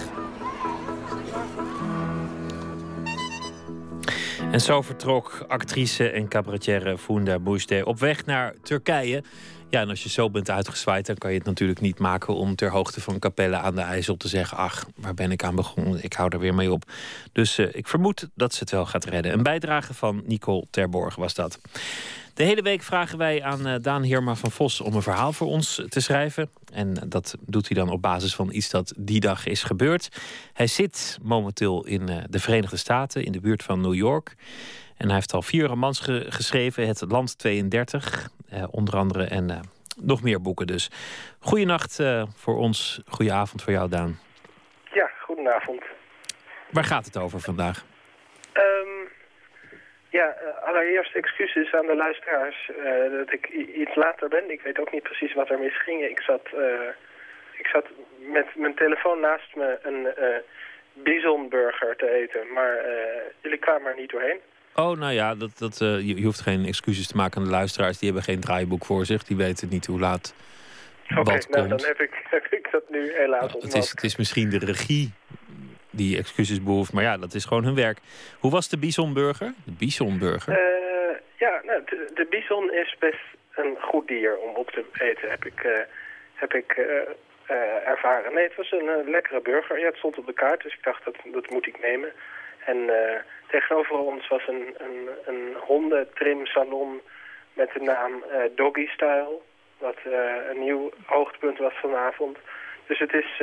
En 4.52 4.62
zo 4.62 4.82
vertrok 4.82 5.46
actrice 5.48 6.10
en 6.10 6.28
cabaretière 6.28 6.98
Funda 6.98 7.40
Boujde 7.40 7.86
op 7.86 8.00
weg 8.00 8.26
naar 8.26 8.54
Turkije. 8.64 9.24
Ja, 9.70 9.82
en 9.82 9.90
als 9.90 10.04
je 10.04 10.10
zo 10.10 10.30
bent 10.30 10.50
uitgezwaaid, 10.50 11.06
dan 11.06 11.18
kan 11.18 11.32
je 11.32 11.38
het 11.38 11.46
natuurlijk 11.46 11.82
niet 11.82 12.00
maken 12.00 12.36
om 12.36 12.56
ter 12.56 12.72
hoogte 12.72 13.02
van 13.02 13.20
Capelle 13.20 13.58
aan 13.58 13.76
de 13.76 13.82
IJssel 13.82 14.18
te 14.18 14.28
zeggen: 14.28 14.58
Ach, 14.58 14.86
waar 14.96 15.14
ben 15.14 15.32
ik 15.32 15.44
aan 15.44 15.56
begonnen? 15.56 16.04
Ik 16.04 16.14
hou 16.14 16.30
er 16.30 16.40
weer 16.40 16.56
mee 16.56 16.72
op. 16.72 16.84
Dus 17.32 17.58
eh, 17.58 17.68
ik 17.72 17.88
vermoed 17.88 18.28
dat 18.34 18.54
ze 18.54 18.60
het 18.60 18.72
wel 18.72 18.86
gaat 18.86 19.06
redden. 19.06 19.34
Een 19.34 19.44
bijdrage 19.44 19.94
van 19.94 20.24
Nicole 20.26 20.66
Terborg 20.70 21.16
was 21.16 21.34
dat. 21.34 21.60
De 22.34 22.44
hele 22.44 22.62
week 22.62 22.82
vragen 22.82 23.18
wij 23.18 23.44
aan 23.44 23.68
eh, 23.68 23.76
Daan 23.82 24.04
Heerma 24.04 24.36
van 24.36 24.52
Vos 24.52 24.82
om 24.82 24.94
een 24.96 25.02
verhaal 25.02 25.34
voor 25.34 25.48
ons 25.48 25.84
te 25.90 26.00
schrijven. 26.02 26.50
En 26.74 26.94
dat 27.08 27.36
doet 27.40 27.68
hij 27.70 27.78
dan 27.78 27.90
op 27.90 28.02
basis 28.02 28.36
van 28.36 28.52
iets 28.52 28.70
dat 28.70 28.94
die 28.98 29.20
dag 29.20 29.46
is 29.46 29.64
gebeurd. 29.64 30.10
Hij 30.54 30.68
zit 30.68 31.18
momenteel 31.22 31.86
in 31.86 32.10
eh, 32.10 32.18
de 32.30 32.40
Verenigde 32.40 32.78
Staten, 32.78 33.24
in 33.24 33.32
de 33.32 33.40
buurt 33.40 33.64
van 33.64 33.82
New 33.82 33.94
York. 33.94 34.36
En 34.98 35.06
hij 35.06 35.16
heeft 35.16 35.34
al 35.34 35.42
vier 35.42 35.66
romans 35.66 36.00
ge- 36.00 36.26
geschreven. 36.30 36.88
Het 36.88 37.04
Land 37.08 37.38
32, 37.38 38.30
eh, 38.50 38.64
onder 38.72 38.96
andere. 38.98 39.24
En 39.24 39.50
eh, 39.50 39.60
nog 40.02 40.22
meer 40.22 40.42
boeken 40.42 40.68
dus. 40.68 40.90
Goedenacht 41.40 42.00
eh 42.00 42.24
voor 42.36 42.58
ons. 42.58 43.02
Goedenavond 43.08 43.62
voor 43.62 43.74
jou, 43.74 43.90
Daan. 43.90 44.20
Ja, 44.94 45.10
goedenavond. 45.26 45.82
Waar 46.72 46.84
gaat 46.84 47.06
het 47.06 47.18
over 47.18 47.40
vandaag? 47.40 47.86
Ehm, 48.54 49.08
ja, 50.10 50.36
eh, 50.36 50.68
allereerst 50.68 51.16
excuses 51.16 51.74
aan 51.74 51.86
de 51.86 51.96
luisteraars 51.96 52.70
eh, 52.70 53.18
dat 53.18 53.34
ik 53.34 53.48
iets 53.76 53.96
later 53.96 54.30
ben. 54.30 54.52
Ik 54.52 54.62
weet 54.62 54.80
ook 54.80 54.92
niet 54.92 55.04
precies 55.04 55.34
wat 55.34 55.50
er 55.50 55.60
misging. 55.60 56.02
Ik 56.04 56.22
zat, 56.22 56.46
eh, 56.54 56.90
ik 57.58 57.68
zat 57.68 57.86
met 58.20 58.46
mijn 58.56 58.76
telefoon 58.76 59.20
naast 59.20 59.56
me 59.56 59.80
een 59.84 60.08
bisonburger 60.94 61.96
te 61.96 62.10
eten. 62.10 62.54
Maar 62.54 62.76
jullie 63.42 63.58
kwamen 63.58 63.92
er 63.92 64.00
niet 64.00 64.10
doorheen. 64.10 64.40
Oh, 64.76 64.98
nou 64.98 65.14
ja, 65.14 65.36
dat, 65.36 65.58
dat, 65.58 65.78
je, 65.78 66.22
hoeft 66.24 66.42
geen 66.42 66.66
excuses 66.66 67.08
te 67.08 67.16
maken 67.16 67.38
aan 67.38 67.44
de 67.44 67.50
luisteraars. 67.52 67.98
Die 67.98 68.08
hebben 68.12 68.28
geen 68.28 68.40
draaiboek 68.40 68.86
voor 68.86 69.06
zich. 69.06 69.24
Die 69.24 69.38
weten 69.38 69.70
niet 69.70 69.86
hoe 69.86 70.00
laat 70.00 70.34
Oké, 71.10 71.24
wat 71.24 71.50
nou 71.50 71.68
komt. 71.68 71.80
dan 71.80 71.88
heb 71.88 72.02
ik, 72.02 72.24
heb 72.36 72.46
ik 72.46 72.68
dat 72.72 72.90
nu 72.90 73.14
helaas 73.14 73.42
Het 73.42 73.54
ontmoet. 73.54 73.76
is, 73.76 73.90
het 73.90 74.04
is 74.04 74.16
misschien 74.16 74.50
de 74.50 74.58
regie 74.58 75.14
die 75.90 76.18
excuses 76.18 76.64
behoeft. 76.64 76.94
Maar 76.94 77.04
ja, 77.04 77.18
dat 77.18 77.34
is 77.34 77.46
gewoon 77.46 77.64
hun 77.64 77.76
werk. 77.76 78.00
Hoe 78.40 78.52
was 78.52 78.70
de 78.70 78.78
bisonburger? 78.78 79.54
De 79.66 79.72
bisonburger? 79.72 80.54
Eh, 80.54 81.16
ja, 81.36 81.62
nou, 81.64 81.84
de, 82.14 82.28
bison 82.30 82.74
is 82.74 82.96
best 83.00 83.24
een 83.56 83.78
goed 83.82 84.08
dier 84.08 84.38
om 84.38 84.56
op 84.56 84.72
te 84.72 84.86
eten, 84.94 85.30
heb 85.30 85.46
ik, 85.46 85.64
eh, 85.64 85.80
heb 86.34 86.54
ik 86.54 86.72
eh, 86.72 87.88
ervaren. 87.88 88.34
Nee, 88.34 88.44
het 88.44 88.56
was 88.56 88.72
een 88.72 89.10
lekkere 89.10 89.42
burger. 89.42 89.80
Ja, 89.80 89.86
het 89.86 89.98
stond 89.98 90.18
op 90.18 90.26
de 90.26 90.34
kaart, 90.34 90.64
dus 90.64 90.74
ik 90.74 90.84
dacht, 90.84 91.06
dat, 91.06 91.16
dat 91.24 91.50
moet 91.50 91.68
ik 91.68 91.82
nemen. 91.82 92.12
En 92.66 92.78
tegenover 93.48 93.98
ons 93.98 94.28
was 94.28 94.48
een, 94.48 94.76
een, 94.78 95.10
een 95.26 95.56
hondentrimsalon 95.60 97.02
met 97.54 97.70
de 97.74 97.80
naam 97.80 98.24
Doggy 98.56 98.88
Style. 98.88 99.40
Wat 99.78 99.98
een 100.50 100.60
nieuw 100.60 100.92
hoogtepunt 101.06 101.58
was 101.58 101.74
vanavond. 101.82 102.38
Dus 102.88 103.00
het 103.00 103.14
is, 103.14 103.42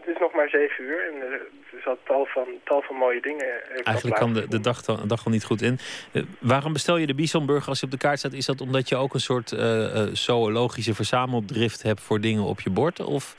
het 0.00 0.14
is 0.14 0.20
nog 0.20 0.32
maar 0.32 0.48
zeven 0.48 0.84
uur 0.84 1.08
en 1.08 1.22
er 1.32 1.40
al 1.84 1.98
tal 2.04 2.26
van, 2.26 2.46
tal 2.64 2.82
van 2.82 2.96
mooie 2.96 3.20
dingen. 3.20 3.46
eh, 3.46 3.80
Eigenlijk 3.84 4.16
kan 4.16 4.34
de, 4.34 4.48
de 4.48 4.60
dag, 4.60 4.82
dan, 4.82 5.08
dag 5.08 5.24
al 5.24 5.30
niet 5.30 5.44
goed 5.44 5.62
in. 5.62 5.78
Eh, 6.12 6.22
waarom 6.40 6.72
bestel 6.72 6.96
je 6.96 7.06
de 7.06 7.14
bisonburger 7.14 7.68
als 7.68 7.80
je 7.80 7.86
op 7.86 7.92
de 7.92 7.98
kaart 7.98 8.18
staat? 8.18 8.32
Is 8.32 8.46
dat 8.46 8.60
omdat 8.60 8.88
je 8.88 8.96
ook 8.96 9.14
een 9.14 9.20
soort 9.20 9.52
eh, 9.52 10.02
zoologische 10.12 10.94
verzameldrift 10.94 11.82
hebt 11.82 12.00
voor 12.00 12.20
dingen 12.20 12.42
op 12.42 12.60
je 12.60 12.70
bord? 12.70 13.00
Of 13.00 13.36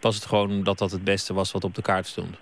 was 0.00 0.14
het 0.14 0.24
gewoon 0.24 0.64
dat 0.64 0.78
dat 0.78 0.90
het 0.90 1.04
beste 1.04 1.34
was 1.34 1.52
wat 1.52 1.64
op 1.64 1.74
de 1.74 1.82
kaart 1.82 2.06
stond? 2.06 2.36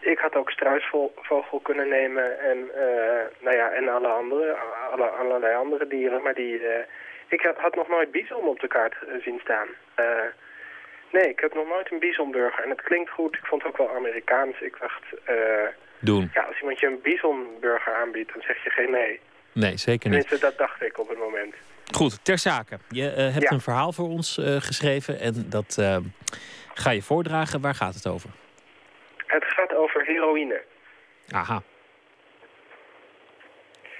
Ik 0.00 0.18
had 0.18 0.34
ook 0.34 0.50
struisvogel 0.50 1.60
kunnen 1.62 1.88
nemen 1.88 2.40
en, 2.40 2.58
nou 3.40 3.56
ja, 3.56 3.70
en 3.70 3.88
alle 3.88 4.08
andere, 4.08 4.56
alle, 4.92 5.06
allerlei 5.06 5.54
andere 5.54 5.86
dieren. 5.86 6.22
Maar 6.22 6.34
die, 6.34 6.60
ik 7.28 7.40
had, 7.40 7.56
had 7.56 7.74
nog 7.74 7.88
nooit 7.88 8.10
bison 8.10 8.48
op 8.48 8.60
de 8.60 8.68
kaart 8.68 8.94
zien 9.24 9.40
staan. 9.42 9.66
Nee, 11.12 11.28
ik 11.28 11.40
heb 11.40 11.54
nog 11.54 11.68
nooit 11.68 11.92
een 11.92 11.98
bisonburger. 11.98 12.64
En 12.64 12.70
het 12.70 12.82
klinkt 12.82 13.10
goed. 13.10 13.36
Ik 13.36 13.46
vond 13.46 13.62
het 13.62 13.70
ook 13.72 13.76
wel 13.78 13.94
Amerikaans. 13.96 14.60
Ik 14.60 14.76
dacht, 14.80 15.02
eh, 15.24 15.34
Doen. 15.98 16.30
ja, 16.34 16.42
als 16.42 16.60
iemand 16.60 16.78
je 16.80 16.86
een 16.86 17.00
bisonburger 17.02 17.94
aanbiedt, 17.94 18.32
dan 18.32 18.42
zeg 18.42 18.64
je 18.64 18.70
geen 18.70 18.90
nee. 18.90 19.20
Nee, 19.52 19.76
zeker 19.76 20.10
niet. 20.10 20.20
Tenminste, 20.20 20.38
dat 20.46 20.58
dacht 20.58 20.82
ik 20.82 20.98
op 20.98 21.08
het 21.08 21.18
moment. 21.18 21.54
Goed, 21.94 22.24
ter 22.24 22.38
zake. 22.38 22.78
Je 22.88 23.10
eh, 23.10 23.32
hebt 23.32 23.42
Ja. 23.42 23.50
een 23.50 23.60
verhaal 23.60 23.92
voor 23.92 24.08
ons 24.08 24.38
eh, 24.38 24.56
geschreven 24.56 25.20
en 25.20 25.46
dat 25.48 25.74
ga 26.74 26.90
je 26.90 27.02
voordragen. 27.02 27.60
Waar 27.60 27.74
gaat 27.74 27.94
het 27.94 28.06
over? 28.06 28.30
Het 29.26 29.44
gaat 29.44 29.74
over 29.74 30.04
heroïne. 30.04 30.62
Aha. 31.30 31.62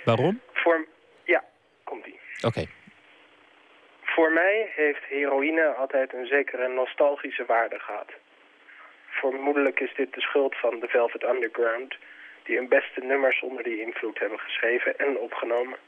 Waarom? 0.04 0.40
Voor, 0.52 0.86
ja, 1.24 1.44
komt-ie. 1.84 2.18
Oké. 2.46 2.64
Voor 4.16 4.32
mij 4.32 4.70
heeft 4.74 5.04
heroïne 5.04 5.66
altijd 5.66 6.12
een 6.12 6.26
zekere 6.26 6.68
nostalgische 6.68 7.44
waarde 7.44 7.78
gehad. 7.78 8.12
Vermoedelijk 9.08 9.80
is 9.80 9.94
dit 9.94 10.14
de 10.14 10.20
schuld 10.20 10.56
van 10.56 10.80
The 10.80 10.88
Velvet 10.88 11.22
Underground, 11.22 11.96
die 12.42 12.56
hun 12.56 12.68
beste 12.68 13.00
nummers 13.00 13.40
onder 13.40 13.62
die 13.62 13.80
invloed 13.80 14.18
hebben 14.18 14.38
geschreven 14.38 14.98
en 14.98 15.18
opgenomen. 15.18 15.78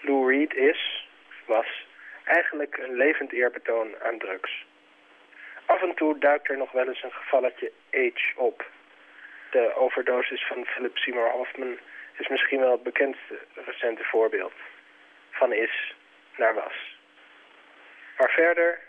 Lou 0.00 0.32
Reed 0.32 0.54
is, 0.54 1.08
was, 1.44 1.86
eigenlijk 2.24 2.78
een 2.78 2.96
levend 2.96 3.32
eerbetoon 3.32 3.88
aan 4.02 4.18
drugs. 4.18 4.66
Af 5.64 5.82
en 5.82 5.94
toe 5.94 6.18
duikt 6.18 6.48
er 6.48 6.56
nog 6.56 6.72
wel 6.72 6.88
eens 6.88 7.02
een 7.02 7.12
gevalletje 7.12 7.72
Age 7.90 8.32
op. 8.36 8.70
De 9.50 9.74
overdosis 9.74 10.46
van 10.46 10.64
Philip 10.66 10.96
Seymour 10.96 11.30
Hoffman 11.30 11.78
is 12.16 12.28
misschien 12.28 12.60
wel 12.60 12.72
het 12.72 12.82
bekendste 12.82 13.38
recente 13.54 14.04
voorbeeld. 14.04 14.54
Van 15.30 15.52
is 15.52 15.94
naar 16.36 16.54
was. 16.54 16.97
Maar 18.18 18.30
verder 18.30 18.80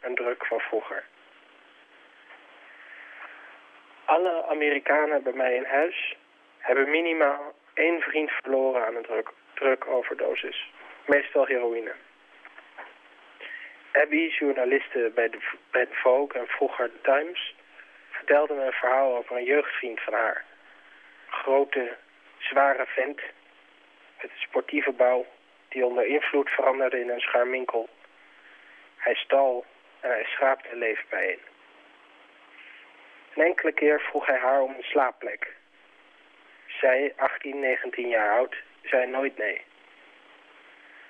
een 0.00 0.14
druk 0.14 0.46
van 0.46 0.60
vroeger. 0.60 1.04
Alle 4.04 4.46
Amerikanen 4.46 5.22
bij 5.22 5.32
mij 5.32 5.54
in 5.54 5.64
huis 5.64 6.16
hebben 6.58 6.90
minimaal 6.90 7.54
één 7.74 8.00
vriend 8.00 8.30
verloren 8.30 8.86
aan 8.86 8.96
een 8.96 9.02
druk, 9.02 9.30
drugoverdosis. 9.54 10.70
Meestal 11.06 11.46
heroïne. 11.46 11.92
Abby, 13.92 14.28
journaliste 14.38 15.12
bij 15.14 15.28
de, 15.28 15.38
bij 15.70 15.84
de 15.84 15.94
Vogue 15.94 16.40
en 16.40 16.46
vroeger 16.46 16.90
de 16.90 17.00
Times, 17.00 17.54
vertelde 18.10 18.54
me 18.54 18.64
een 18.64 18.72
verhaal 18.72 19.16
over 19.16 19.36
een 19.36 19.44
jeugdvriend 19.44 20.00
van 20.00 20.12
haar. 20.12 20.44
Grote, 21.28 21.96
zware 22.38 22.86
vent 22.86 23.20
met 24.22 24.30
een 24.30 24.38
sportieve 24.38 24.92
bouw 24.92 25.26
die 25.68 25.84
onder 25.84 26.06
invloed 26.06 26.50
veranderde 26.50 27.00
in 27.00 27.10
een 27.10 27.20
scharminkel. 27.20 27.88
Hij 29.04 29.14
stal 29.14 29.64
en 30.00 30.10
hij 30.10 30.24
schraapte 30.24 30.76
leven 30.76 31.04
bijeen. 31.08 31.40
Een 33.34 33.44
enkele 33.44 33.72
keer 33.72 34.00
vroeg 34.00 34.26
hij 34.26 34.38
haar 34.38 34.60
om 34.60 34.74
een 34.74 34.82
slaapplek. 34.82 35.56
Zij, 36.66 37.12
18, 37.16 37.60
19 37.60 38.08
jaar 38.08 38.30
oud, 38.30 38.56
zei 38.82 39.06
nooit 39.06 39.38
nee. 39.38 39.60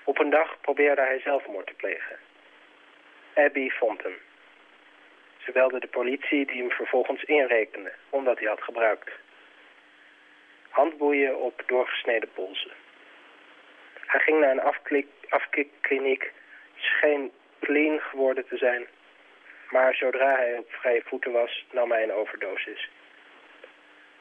Op 0.05 0.19
een 0.19 0.31
dag 0.31 0.61
probeerde 0.61 1.01
hij 1.01 1.21
zelfmoord 1.21 1.67
te 1.67 1.75
plegen. 1.75 2.19
Abby 3.35 3.71
vond 3.71 4.03
hem. 4.03 4.19
Ze 5.39 5.53
belde 5.53 5.81
de 5.81 5.87
politie 5.87 6.47
die 6.47 6.61
hem 6.61 6.71
vervolgens 6.71 7.23
inrekende, 7.23 7.93
omdat 8.11 8.39
hij 8.39 8.49
had 8.49 8.63
gebruikt. 8.63 9.11
Handboeien 10.69 11.39
op 11.39 11.63
doorgesneden 11.67 12.33
polsen. 12.33 12.73
Hij 14.07 14.21
ging 14.21 14.41
naar 14.41 14.51
een 14.51 14.75
afkikkliniek, 15.29 16.33
scheen 16.77 17.33
clean 17.65 18.01
geworden 18.01 18.45
te 18.49 18.57
zijn. 18.57 18.87
Maar 19.71 19.95
zodra 19.95 20.37
hij 20.37 20.59
op 20.59 20.71
vrije 20.73 21.03
voeten 21.05 21.33
was, 21.33 21.65
nam 21.73 21.91
hij 21.91 22.03
een 22.03 22.13
overdosis. 22.13 22.91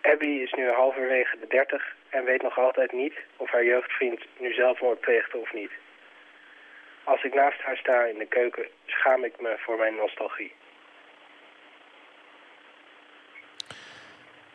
Abby 0.02 0.28
is 0.28 0.53
nu 0.53 0.70
halverwege 0.70 1.40
de 1.40 1.48
dertig 1.48 1.95
en 2.10 2.24
weet 2.24 2.41
nog 2.41 2.57
altijd 2.57 2.91
niet 2.91 3.14
of 3.38 3.52
haar 3.52 3.64
jeugdvriend 3.64 4.22
nu 4.38 4.53
zelfmoord 4.53 4.99
pleegde 4.99 5.38
of 5.38 5.53
niet. 5.53 5.72
als 7.03 7.24
ik 7.24 7.34
naast 7.34 7.61
haar 7.61 7.78
sta 7.78 8.03
in 8.03 8.18
de 8.18 8.26
keuken, 8.26 8.68
schaam 8.86 9.24
ik 9.24 9.41
me 9.41 9.56
voor 9.57 9.78
mijn 9.78 9.95
nostalgie. 9.95 10.53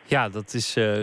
Ja, 0.03 0.29
dat 0.29 0.53
is 0.53 0.75
eh, 0.75 1.01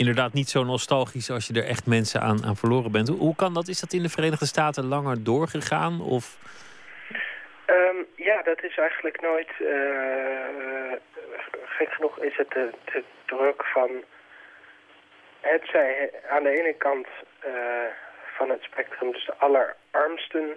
inderdaad 0.00 0.32
niet 0.32 0.48
zo 0.48 0.64
nostalgisch 0.64 1.30
als 1.30 1.46
je 1.46 1.54
er 1.54 1.66
echt 1.74 1.86
mensen 1.86 2.20
aan, 2.20 2.44
aan 2.44 2.56
verloren 2.56 2.92
bent. 2.92 3.08
Hoe, 3.08 3.36
kan 3.36 3.54
dat? 3.54 3.68
Is 3.68 3.80
dat 3.80 3.92
in 3.92 4.02
de 4.02 4.08
Verenigde 4.08 4.46
Staten 4.46 4.84
langer 4.84 5.24
doorgegaan? 5.24 6.00
Of... 6.00 6.24
Ehm, 7.66 7.98
ja, 8.14 8.42
dat 8.42 8.62
is 8.62 8.76
eigenlijk 8.78 9.20
nooit... 9.20 9.52
eh, 9.58 10.92
gek 11.64 11.92
genoeg 11.92 12.18
is 12.18 12.36
het 12.36 12.50
de, 12.50 13.04
druk 13.26 13.64
van... 13.64 13.90
Het 15.40 15.62
zij 15.72 16.10
aan 16.28 16.42
de 16.42 16.58
ene 16.60 16.74
kant 16.74 17.06
eh, 17.38 17.52
van 18.36 18.50
het 18.50 18.62
spectrum, 18.62 19.12
dus 19.12 19.26
de 19.26 19.34
allerarmsten 19.34 20.56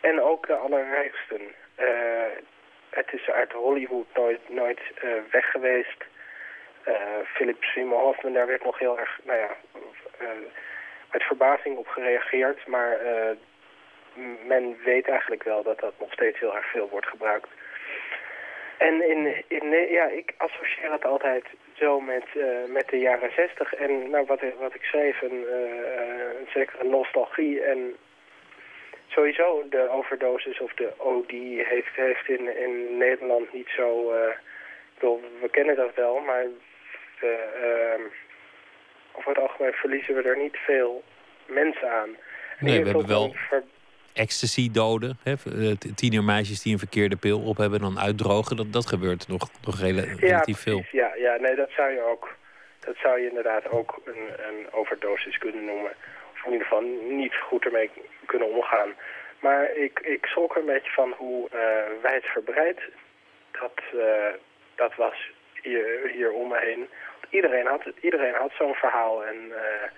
en 0.00 0.22
ook 0.22 0.46
de 0.46 0.56
allerrijksten. 0.56 1.40
Eh, 1.74 2.34
het 2.90 3.12
is 3.12 3.30
uit 3.30 3.52
Hollywood 3.52 4.06
nooit, 4.14 4.48
nooit 4.48 4.80
weg 5.30 5.50
geweest. 5.50 6.04
Eh, 6.84 6.94
Philip 7.24 7.62
Seymour 7.62 8.02
Hoffman, 8.02 8.32
daar 8.32 8.46
werd 8.46 8.64
nog 8.64 8.78
heel 8.78 8.98
erg, 8.98 9.20
nou 9.22 9.38
ja, 9.38 9.56
eh, 10.18 10.28
met 11.12 11.22
verbazing 11.22 11.76
op 11.76 11.86
gereageerd. 11.86 12.66
Maar 12.66 12.92
eh, 12.92 13.36
men 14.46 14.76
weet 14.84 15.08
eigenlijk 15.08 15.42
wel 15.42 15.62
dat 15.62 15.80
dat 15.80 15.94
nog 15.98 16.12
steeds 16.12 16.38
heel 16.38 16.56
erg 16.56 16.66
veel 16.70 16.88
wordt 16.88 17.06
gebruikt. 17.06 17.48
En 18.78 19.08
in, 19.08 19.44
in, 19.48 19.90
ja, 19.90 20.06
ik 20.06 20.34
associeer 20.36 20.92
het 20.92 21.04
altijd 21.04 21.44
zo 21.72 22.00
met, 22.00 22.24
eh, 22.34 22.64
met 22.68 22.88
de 22.88 22.98
jaren 22.98 23.32
zestig. 23.32 23.74
En 23.74 24.10
nou, 24.10 24.26
wat, 24.26 24.40
wat 24.58 24.74
ik 24.74 24.82
schreef, 24.82 25.22
een, 25.22 25.46
eh, 25.46 26.38
een 26.38 26.48
zekere 26.52 26.84
nostalgie. 26.84 27.62
En 27.62 27.96
sowieso 29.06 29.64
de 29.70 29.88
overdosis 29.88 30.60
of 30.60 30.74
de 30.74 30.92
OD 30.96 31.30
heeft, 31.66 31.94
heeft 31.94 32.28
in, 32.28 32.56
in 32.58 32.96
Nederland 32.96 33.52
niet 33.52 33.68
zo... 33.68 34.12
eh, 34.12 34.28
ik 34.28 35.00
bedoel, 35.00 35.22
we 35.40 35.48
kennen 35.48 35.76
dat 35.76 35.94
wel, 35.94 36.20
maar 36.20 36.44
ehm, 37.32 38.02
over 39.12 39.28
het 39.28 39.38
algemeen 39.38 39.72
verliezen 39.72 40.14
we 40.14 40.22
er 40.22 40.38
niet 40.38 40.56
veel 40.56 41.02
mensen 41.46 41.90
aan. 41.90 42.08
En 42.58 42.64
Nee, 42.64 42.78
we 42.80 42.88
hebben 42.88 43.06
wel 43.08 43.32
ver- 43.48 43.62
ecstasy-doden. 44.12 45.18
eh, 45.24 45.34
Tienermeisjes 45.94 46.62
die 46.62 46.72
een 46.72 46.78
verkeerde 46.78 47.16
pil 47.16 47.40
op 47.40 47.56
hebben 47.56 47.78
en 47.80 47.84
dan 47.94 47.98
uitdrogen. 48.04 48.56
Dat, 48.56 48.72
dat 48.72 48.86
gebeurt 48.86 49.28
nog, 49.28 49.48
nog 49.64 49.80
rela- 49.80 50.14
relatief 50.18 50.58
veel. 50.60 50.74
precies, 50.80 50.92
Ja, 51.00 51.14
ja, 51.16 51.36
nee, 51.36 51.54
dat 51.54 51.70
zou 51.76 51.90
je 51.92 52.00
ook. 52.02 52.34
Dat 52.80 52.96
zou 53.02 53.20
je 53.20 53.28
inderdaad 53.28 53.68
ook 53.70 54.00
een, 54.04 54.28
een 54.48 54.72
overdosis 54.72 55.38
kunnen 55.38 55.64
noemen. 55.64 55.92
Of 56.34 56.44
in 56.46 56.52
ieder 56.52 56.66
geval 56.66 56.82
niet 57.08 57.34
goed 57.34 57.64
ermee 57.64 57.90
kunnen 58.26 58.48
omgaan. 58.54 58.94
Maar 59.40 59.76
ik, 59.76 60.00
ik 60.00 60.26
schrok 60.26 60.54
er 60.54 60.60
een 60.60 60.66
beetje 60.66 60.90
van 60.90 61.14
hoe 61.16 61.48
eh 61.50 62.02
wijdverbreid 62.02 62.80
dat, 63.50 63.72
eh, 64.00 64.32
dat 64.74 64.94
was 64.94 65.30
hier, 65.62 66.10
hier 66.12 66.32
om 66.32 66.48
me 66.48 66.58
heen. 66.60 66.88
Iedereen 67.34 67.66
had, 67.66 67.82
iedereen 68.00 68.34
had 68.34 68.52
zo'n 68.58 68.74
verhaal 68.74 69.24
en 69.24 69.52
eh, 69.52 69.88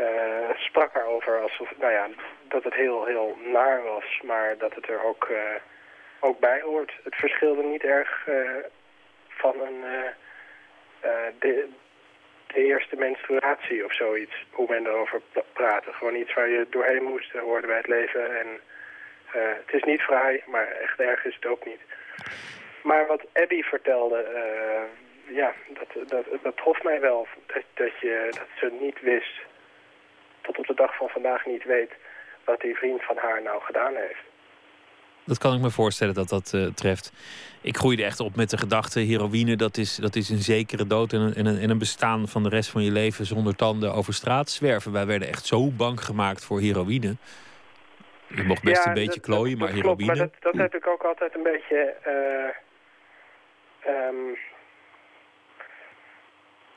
eh, 0.00 0.56
sprak 0.56 0.94
erover 0.94 1.40
alsof, 1.40 1.70
nou 1.78 1.92
ja, 1.92 2.08
dat 2.48 2.64
het 2.64 2.74
heel, 2.74 3.04
heel 3.04 3.38
naar 3.44 3.82
was, 3.82 4.20
maar 4.22 4.58
dat 4.58 4.74
het 4.74 4.88
er 4.88 5.02
ook, 5.04 5.24
eh, 5.24 5.60
ook 6.20 6.38
bij 6.38 6.60
hoort. 6.60 6.92
Het 7.04 7.14
verschilde 7.14 7.62
niet 7.62 7.82
erg 7.82 8.28
van 9.28 9.54
een, 9.60 9.84
de, 11.38 11.68
de 12.46 12.64
eerste 12.64 12.96
menstruatie 12.96 13.84
of 13.84 13.94
zoiets, 13.94 14.46
hoe 14.50 14.66
men 14.68 14.86
erover 14.86 15.20
pra- 15.32 15.42
praatte. 15.52 15.92
Gewoon 15.92 16.14
iets 16.14 16.34
waar 16.34 16.48
je 16.48 16.66
doorheen 16.70 17.02
moest, 17.02 17.32
dat 17.32 17.42
hoorde 17.42 17.66
bij 17.66 17.76
het 17.76 17.86
leven. 17.86 18.38
En 18.38 18.60
het 19.64 19.72
is 19.72 19.82
niet 19.82 20.02
fraai, 20.02 20.42
maar 20.46 20.66
echt 20.66 21.00
erg 21.00 21.24
is 21.24 21.34
het 21.34 21.46
ook 21.46 21.64
niet. 21.64 21.80
Maar 22.82 23.06
wat 23.06 23.26
Abby 23.32 23.62
vertelde, 23.62 24.24
ja, 25.28 25.52
dat, 25.68 26.08
dat, 26.08 26.24
dat 26.42 26.56
trof 26.56 26.82
mij 26.82 27.00
wel. 27.00 27.26
Dat, 27.46 27.62
dat, 27.74 27.90
je, 28.00 28.26
dat 28.30 28.46
ze 28.58 28.76
niet 28.80 29.00
wist, 29.00 29.32
tot 30.40 30.58
op 30.58 30.66
de 30.66 30.74
dag 30.74 30.96
van 30.96 31.08
vandaag 31.08 31.46
niet 31.46 31.64
weet, 31.64 31.90
wat 32.44 32.60
die 32.60 32.74
vriend 32.76 33.02
van 33.04 33.16
haar 33.16 33.42
nou 33.42 33.62
gedaan 33.62 33.94
heeft. 33.94 34.20
Dat 35.24 35.38
kan 35.38 35.54
ik 35.54 35.60
me 35.60 35.70
voorstellen 35.70 36.14
dat 36.14 36.28
dat 36.28 36.52
eh, 36.54 36.66
treft. 36.66 37.12
Ik 37.60 37.76
groeide 37.76 38.04
echt 38.04 38.20
op 38.20 38.36
met 38.36 38.50
de 38.50 38.58
gedachte: 38.58 39.00
heroïne, 39.00 39.56
dat 39.56 39.76
is, 39.76 39.96
dat 39.96 40.16
is 40.16 40.28
een 40.28 40.38
zekere 40.42 40.86
dood 40.86 41.12
en 41.12 41.20
een, 41.20 41.34
en, 41.34 41.46
een, 41.46 41.58
en 41.58 41.70
een 41.70 41.78
bestaan 41.78 42.28
van 42.28 42.42
de 42.42 42.48
rest 42.48 42.70
van 42.70 42.82
je 42.82 42.90
leven 42.92 43.24
zonder 43.26 43.56
tanden 43.56 43.92
over 43.94 44.14
straat 44.14 44.50
zwerven. 44.50 44.92
Wij 44.92 45.06
werden 45.06 45.28
echt 45.28 45.46
zo 45.46 45.70
bang 45.70 46.00
gemaakt 46.04 46.44
voor 46.44 46.60
heroïne. 46.60 47.16
Je 48.28 48.42
mocht 48.42 48.62
best 48.62 48.84
Ja, 48.84 48.88
een 48.88 48.94
beetje 48.94 49.20
dat- 49.20 49.28
klooien, 49.30 49.58
maar 49.58 49.72
dat 49.72 49.80
klopt, 49.80 50.00
heroïne. 50.00 50.18
maar 50.28 50.30
dat, 50.42 50.52
dat 50.52 50.62
heb 50.62 50.74
ik 50.74 50.86
ook 50.86 51.02
altijd 51.02 51.34
een 51.34 51.42
beetje... 51.42 51.78
eh, 52.02 52.48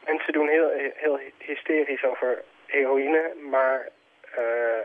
ehm, 0.10 0.16
mensen 0.16 0.34
doen 0.34 0.48
heel, 0.48 0.70
heel 0.96 1.20
hysterisch 1.38 2.04
over 2.04 2.44
heroïne, 2.66 3.34
maar 3.50 3.90
eh, 4.36 4.80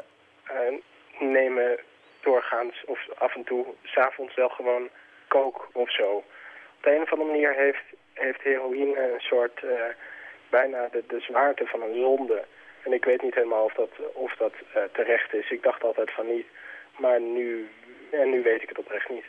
eh, 0.45 0.75
nemen 1.19 1.79
doorgaans 2.21 2.85
of 2.87 2.99
af 3.19 3.35
en 3.35 3.45
toe 3.45 3.67
s'avonds 3.83 4.35
wel 4.35 4.49
gewoon 4.49 4.89
kook 5.29 5.69
of 5.73 5.93
zo. 5.93 6.11
Op 6.77 6.83
de 6.83 6.95
een 6.95 7.03
of 7.03 7.13
andere 7.13 7.31
manier 7.31 7.55
heeft, 7.55 7.85
heeft 8.13 8.43
heroïne 8.43 9.13
een 9.13 9.21
soort 9.21 9.63
eh, 9.63 9.95
bijna 10.51 10.89
de, 10.93 11.05
de 11.07 11.21
zwaarte 11.21 11.67
van 11.67 11.83
een 11.83 11.95
zonde. 11.95 12.45
En 12.83 12.93
ik 12.93 13.05
weet 13.05 13.23
niet 13.23 13.35
helemaal 13.35 13.65
of 13.65 13.75
dat, 13.75 13.91
of 14.13 14.37
dat 14.37 14.53
terecht 14.93 15.35
is. 15.35 15.51
Ik 15.51 15.63
dacht 15.63 15.85
altijd 15.85 16.11
van 16.11 16.27
niet. 16.27 16.47
Maar 16.99 17.21
nu, 17.21 17.69
en 18.11 18.31
nu 18.31 18.43
weet 18.43 18.63
ik 18.63 18.69
het 18.69 18.79
oprecht 18.79 19.09
niet. 19.09 19.25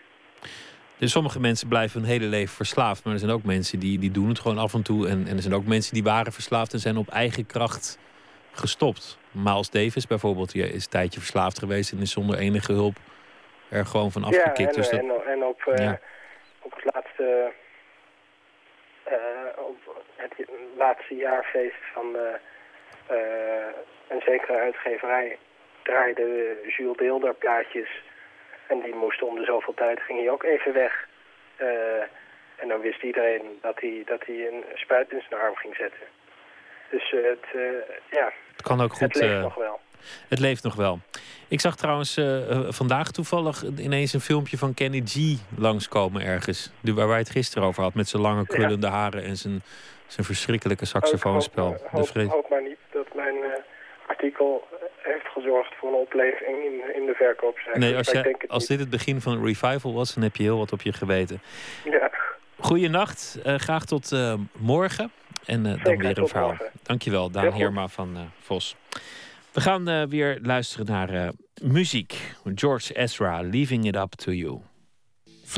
Dus 0.97 1.11
sommige 1.11 1.39
mensen 1.39 1.67
blijven 1.67 1.99
hun 1.99 2.09
hele 2.09 2.25
leven 2.25 2.55
verslaafd. 2.55 3.03
Maar 3.03 3.13
er 3.13 3.19
zijn 3.19 3.31
ook 3.31 3.43
mensen 3.43 3.79
die, 3.79 3.99
die 3.99 4.11
doen 4.11 4.29
het 4.29 4.39
gewoon 4.39 4.57
af 4.57 4.73
en 4.73 4.83
toe. 4.83 5.07
En, 5.07 5.25
en 5.27 5.35
er 5.35 5.41
zijn 5.41 5.53
ook 5.53 5.65
mensen 5.65 5.93
die 5.93 6.03
waren 6.03 6.33
verslaafd 6.33 6.73
en 6.73 6.79
zijn 6.79 6.97
op 6.97 7.09
eigen 7.09 7.45
kracht 7.45 7.99
gestopt. 8.51 9.17
Miles 9.31 9.69
Davis 9.69 10.07
bijvoorbeeld, 10.07 10.51
die 10.51 10.69
is 10.69 10.83
een 10.83 10.89
tijdje 10.89 11.19
verslaafd 11.19 11.59
geweest 11.59 11.91
en 11.91 11.99
is 11.99 12.11
zonder 12.11 12.37
enige 12.37 12.71
hulp 12.71 12.95
er 13.69 13.85
gewoon 13.85 14.11
van 14.11 14.23
afgekikt. 14.23 14.57
Ja, 14.57 14.67
en, 14.67 14.73
dus 14.73 14.89
dat, 14.89 14.99
en, 14.99 15.11
en 15.25 15.43
op, 15.43 15.61
eh, 15.61 15.91
op 16.61 16.73
het 16.75 16.93
laatste, 16.93 17.51
eh, 19.03 19.17
op 19.55 19.77
het 20.25 20.47
laatste 20.77 21.15
jaarfeest 21.15 21.83
van 21.93 22.15
eh, 22.15 22.33
eh, 23.17 23.73
een 24.07 24.21
zekere 24.25 24.57
uitgeverij 24.57 25.37
draaide 25.83 26.57
Jules 26.77 26.97
Deelder 26.97 27.33
plaatjes. 27.33 27.89
En 28.67 28.81
die 28.81 28.95
moest 28.95 29.21
om 29.21 29.35
de 29.35 29.43
zoveel 29.43 29.73
tijd, 29.73 29.99
ging 29.99 30.19
hij 30.19 30.29
ook 30.29 30.43
even 30.43 30.73
weg. 30.73 31.07
Eh, 31.55 32.01
en 32.55 32.67
dan 32.67 32.79
wist 32.79 33.03
iedereen 33.03 33.41
dat 33.61 33.79
hij, 33.79 34.03
dat 34.05 34.25
hij 34.25 34.47
een 34.47 34.63
spuit 34.73 35.11
in 35.11 35.23
zijn 35.29 35.41
arm 35.41 35.55
ging 35.55 35.75
zetten. 35.75 36.07
Dus 36.89 37.13
eh, 37.13 37.23
het, 37.23 37.45
eh, 37.53 38.19
ja, 38.19 38.31
het 38.51 38.61
kan 38.61 38.81
ook 38.81 38.99
het 38.99 38.99
goed. 38.99 39.15
leeft 39.15 39.41
nog 39.41 39.55
wel. 39.55 39.79
Het 40.29 40.39
leeft 40.39 40.63
nog 40.63 40.75
wel. 40.75 40.99
Ik 41.47 41.59
zag 41.59 41.75
trouwens 41.75 42.19
vandaag 42.67 43.11
toevallig 43.11 43.63
ineens 43.77 44.13
een 44.13 44.19
filmpje 44.19 44.57
van 44.57 44.73
Kenny 44.73 45.01
G 45.05 45.15
langskomen 45.57 46.21
ergens. 46.21 46.71
Waar 46.81 47.07
wij 47.07 47.17
het 47.17 47.29
gisteren 47.29 47.67
over 47.67 47.83
had. 47.83 47.93
Met 47.93 48.07
zijn 48.07 48.21
lange 48.21 48.45
krullende 48.45 48.87
haren 48.87 49.23
en 49.23 49.35
zijn, 49.35 49.63
zijn 50.07 50.25
verschrikkelijke 50.25 50.85
saxofoonspel. 50.85 51.77
Hoop, 51.91 52.09
hoop 52.27 52.49
maar 52.49 52.61
niet 52.61 52.77
dat 52.91 53.13
mijn 53.13 53.35
artikel 54.15 54.67
heeft 54.97 55.27
gezorgd 55.33 55.73
voor 55.79 55.89
een 55.89 55.95
opleving 55.95 56.63
in, 56.63 56.95
in 56.95 57.05
de 57.05 57.13
verkoopcijfers. 57.15 57.77
Nee, 57.85 57.95
als, 57.97 58.11
jij, 58.11 58.35
als 58.47 58.59
niet. 58.59 58.69
dit 58.69 58.79
het 58.79 58.89
begin 58.89 59.21
van 59.21 59.33
een 59.33 59.45
revival 59.45 59.93
was, 59.93 60.13
dan 60.13 60.23
heb 60.23 60.35
je 60.35 60.43
heel 60.43 60.57
wat 60.57 60.71
op 60.71 60.81
je 60.81 60.93
geweten. 60.93 61.41
Ja, 61.83 62.11
Goeienacht, 62.59 63.39
eh 63.43 63.55
graag 63.55 63.85
tot 63.85 64.11
eh, 64.11 64.33
morgen. 64.57 65.11
En 65.45 65.65
eh, 65.65 65.83
dan 65.83 65.97
weer 65.97 66.17
een 66.17 66.27
verhaal. 66.27 66.47
morgen. 66.47 66.71
Dankjewel, 66.83 67.31
Daan. 67.31 67.51
Heerma 67.53 67.87
van 67.87 68.15
eh, 68.15 68.21
Vos. 68.41 68.75
We 69.51 69.61
gaan 69.61 69.87
eh, 69.87 70.03
weer 70.09 70.39
luisteren 70.41 70.85
naar 70.85 71.09
eh, 71.09 71.27
muziek. 71.61 72.17
George 72.55 72.93
Ezra, 72.93 73.41
Leaving 73.41 73.85
It 73.85 73.95
Up 73.95 74.11
To 74.11 74.31
You. 74.31 74.59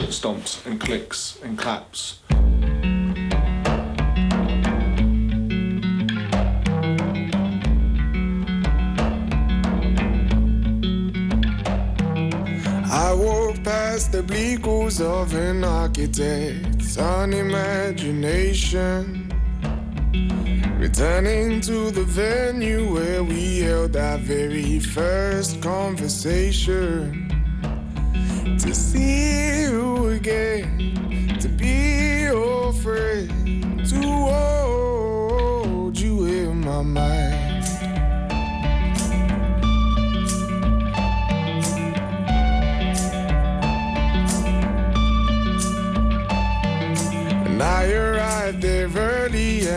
Stomps 0.10 0.66
and 0.68 0.78
clicks 0.84 1.40
and 1.44 1.58
claps. 1.58 2.24
I 12.98 13.14
walk 13.14 13.62
past 13.64 14.12
the 14.12 14.24
bleak 14.24 14.66
walls 14.66 15.00
of 15.00 15.36
an 15.36 15.64
architect's 15.64 16.98
unimagination. 16.98 19.32
Returning 20.80 21.62
to 21.62 21.92
the 21.92 22.04
venue 22.04 22.92
where 22.92 23.24
we 23.24 23.60
held 23.60 23.96
our 23.96 24.18
very 24.18 24.80
first 24.80 25.62
conversation. 25.62 27.30
To 28.62 28.74
see 28.74 29.62
you 29.62 30.08
again, 30.08 31.38
to 31.40 31.50
be 31.50 32.24
your 32.24 32.74
friend, 32.74 33.86
to 33.92 34.02
hold 34.02 36.00
you 36.00 36.26
in 36.26 36.62
my 36.62 36.82
mind. 36.82 37.37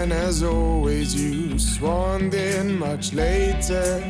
And 0.01 0.13
as 0.15 0.43
always, 0.43 1.15
you 1.15 1.59
swan 1.59 2.33
in 2.33 2.79
much 2.79 3.13
later. 3.13 4.03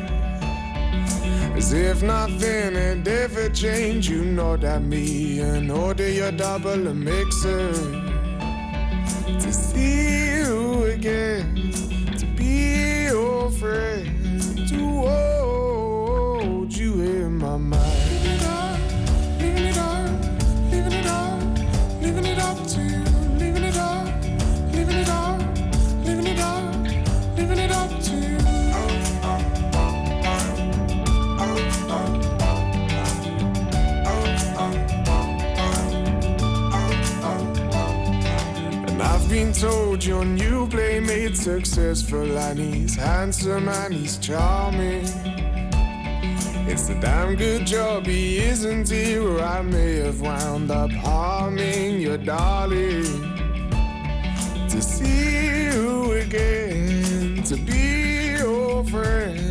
As 1.56 1.72
if 1.72 2.00
nothing 2.02 2.74
had 2.74 3.08
ever 3.08 3.48
changed, 3.48 4.08
you 4.08 4.24
know 4.24 4.56
that 4.56 4.82
me 4.82 5.40
and 5.40 5.68
order 5.70 6.08
your 6.08 6.30
double 6.30 6.86
a 6.86 6.94
mixer 6.94 7.72
to 9.42 9.52
see 9.52 10.36
you 10.38 10.84
again, 10.84 11.72
to 12.18 12.26
be 12.36 13.06
your 13.06 13.50
friend, 13.50 14.09
been 39.30 39.52
told 39.52 40.04
your 40.04 40.24
new 40.24 40.66
playmate's 40.66 41.42
successful 41.42 42.36
and 42.36 42.58
he's 42.58 42.96
handsome 42.96 43.68
and 43.68 43.94
he's 43.94 44.18
charming. 44.18 45.04
It's 46.66 46.88
a 46.88 47.00
damn 47.00 47.36
good 47.36 47.64
job 47.64 48.06
he 48.06 48.38
isn't 48.38 48.90
here, 48.90 49.22
or 49.22 49.40
I 49.40 49.62
may 49.62 49.98
have 49.98 50.20
wound 50.20 50.72
up 50.72 50.90
harming 50.90 52.00
your 52.00 52.18
darling. 52.18 53.04
To 54.68 54.82
see 54.82 55.66
you 55.66 56.12
again, 56.14 57.44
to 57.44 57.56
be 57.56 58.36
your 58.36 58.82
friend, 58.84 59.49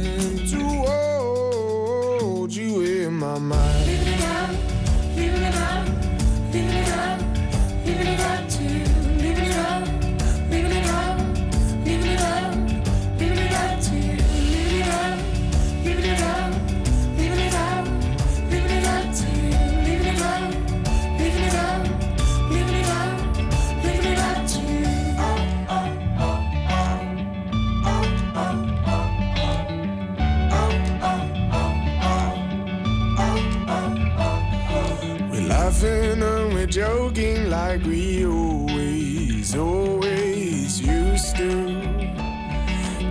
And 35.81 36.21
we're 36.53 36.65
joking 36.65 37.49
like 37.49 37.81
we 37.83 38.25
always, 38.25 39.55
always 39.55 40.81
used 40.81 41.37
to. 41.37 41.79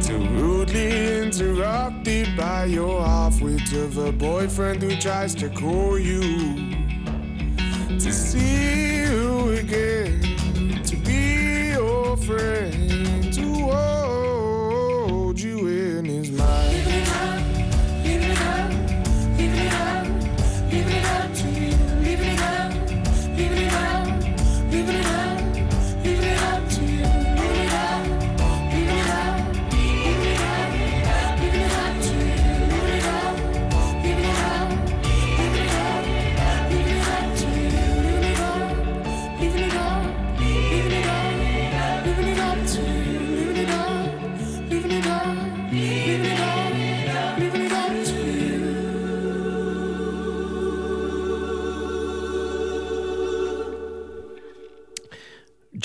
Too 0.02 0.18
rudely 0.28 1.22
interrupted 1.22 2.36
by 2.36 2.66
your 2.66 3.00
half-wit 3.00 3.72
of 3.72 3.96
a 3.96 4.12
boyfriend 4.12 4.82
who 4.82 4.94
tries 4.96 5.34
to 5.36 5.48
call 5.48 5.98
you. 5.98 6.20
To 7.88 8.12
see 8.12 9.04
you 9.04 9.50
again, 9.52 10.20
to 10.84 10.96
be 10.96 11.70
your 11.70 12.18
friend, 12.18 13.17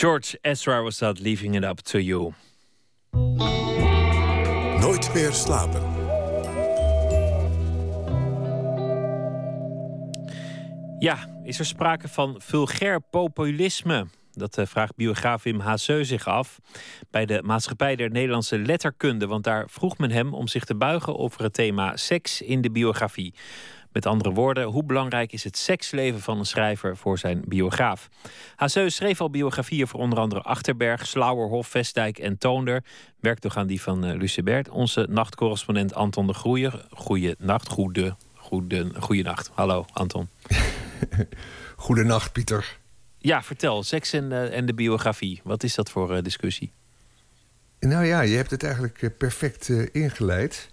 George 0.03 0.37
Ezra 0.41 0.81
was 0.81 0.97
that 0.97 1.19
Leaving 1.19 1.55
It 1.55 1.63
Up 1.63 1.79
To 1.79 1.97
You. 1.97 2.33
Nooit 4.79 5.13
meer 5.13 5.31
slapen. 5.31 5.81
Ja, 10.99 11.41
is 11.43 11.59
er 11.59 11.65
sprake 11.65 12.07
van 12.07 12.35
vulgair 12.37 13.01
populisme? 13.01 14.07
Dat 14.31 14.57
eh, 14.57 14.65
vraagt 14.65 14.95
biograaf 14.95 15.43
Wim 15.43 15.59
Hazeu 15.59 16.03
zich 16.03 16.27
af 16.27 16.59
bij 17.11 17.25
de 17.25 17.41
Maatschappij 17.43 17.95
der 17.95 18.11
Nederlandse 18.11 18.59
Letterkunde. 18.59 19.27
Want 19.27 19.43
daar 19.43 19.69
vroeg 19.69 19.97
men 19.97 20.11
hem 20.11 20.33
om 20.33 20.47
zich 20.47 20.63
te 20.63 20.75
buigen 20.75 21.17
over 21.17 21.43
het 21.43 21.53
thema 21.53 21.97
seks 21.97 22.41
in 22.41 22.61
de 22.61 22.71
biografie. 22.71 23.33
Met 23.93 24.05
andere 24.05 24.31
woorden, 24.31 24.63
hoe 24.63 24.83
belangrijk 24.83 25.31
is 25.31 25.43
het 25.43 25.57
seksleven 25.57 26.21
van 26.21 26.39
een 26.39 26.45
schrijver 26.45 26.97
voor 26.97 27.19
zijn 27.19 27.41
biograaf? 27.47 28.09
Hazeu 28.55 28.89
schreef 28.89 29.21
al 29.21 29.29
biografieën 29.29 29.87
voor 29.87 29.99
onder 29.99 30.19
andere 30.19 30.41
Achterberg, 30.41 31.07
Slauerhof, 31.07 31.67
Vestdijk 31.67 32.17
en 32.17 32.37
Toonder. 32.37 32.83
Werkt 33.19 33.45
ook 33.45 33.55
aan 33.55 33.67
die 33.67 33.81
van 33.81 34.05
uh, 34.05 34.15
Lucebert. 34.17 34.69
Onze 34.69 35.07
nachtcorrespondent 35.09 35.93
Anton 35.93 36.27
de 36.27 36.33
Groeie. 36.33 36.71
Goeie 36.89 37.35
nacht, 37.37 37.69
goede, 37.69 38.15
goede, 38.35 38.91
goede 38.99 39.23
nacht. 39.23 39.51
Hallo 39.53 39.85
Anton. 39.93 40.29
Goedenacht, 41.75 42.31
Pieter. 42.31 42.77
Ja, 43.17 43.43
vertel, 43.43 43.83
seks 43.83 44.13
en, 44.13 44.31
eh, 44.31 44.57
en 44.57 44.65
de 44.65 44.73
biografie. 44.73 45.41
Wat 45.43 45.63
is 45.63 45.75
dat 45.75 45.89
voor 45.89 46.15
eh, 46.15 46.23
discussie? 46.23 46.71
Nou 47.87 48.05
ja, 48.05 48.21
je 48.21 48.35
hebt 48.35 48.51
het 48.51 48.63
eigenlijk 48.63 49.01
eh, 49.01 49.09
perfect 49.17 49.69
eh, 49.69 49.85
ingeleid. 49.91 50.69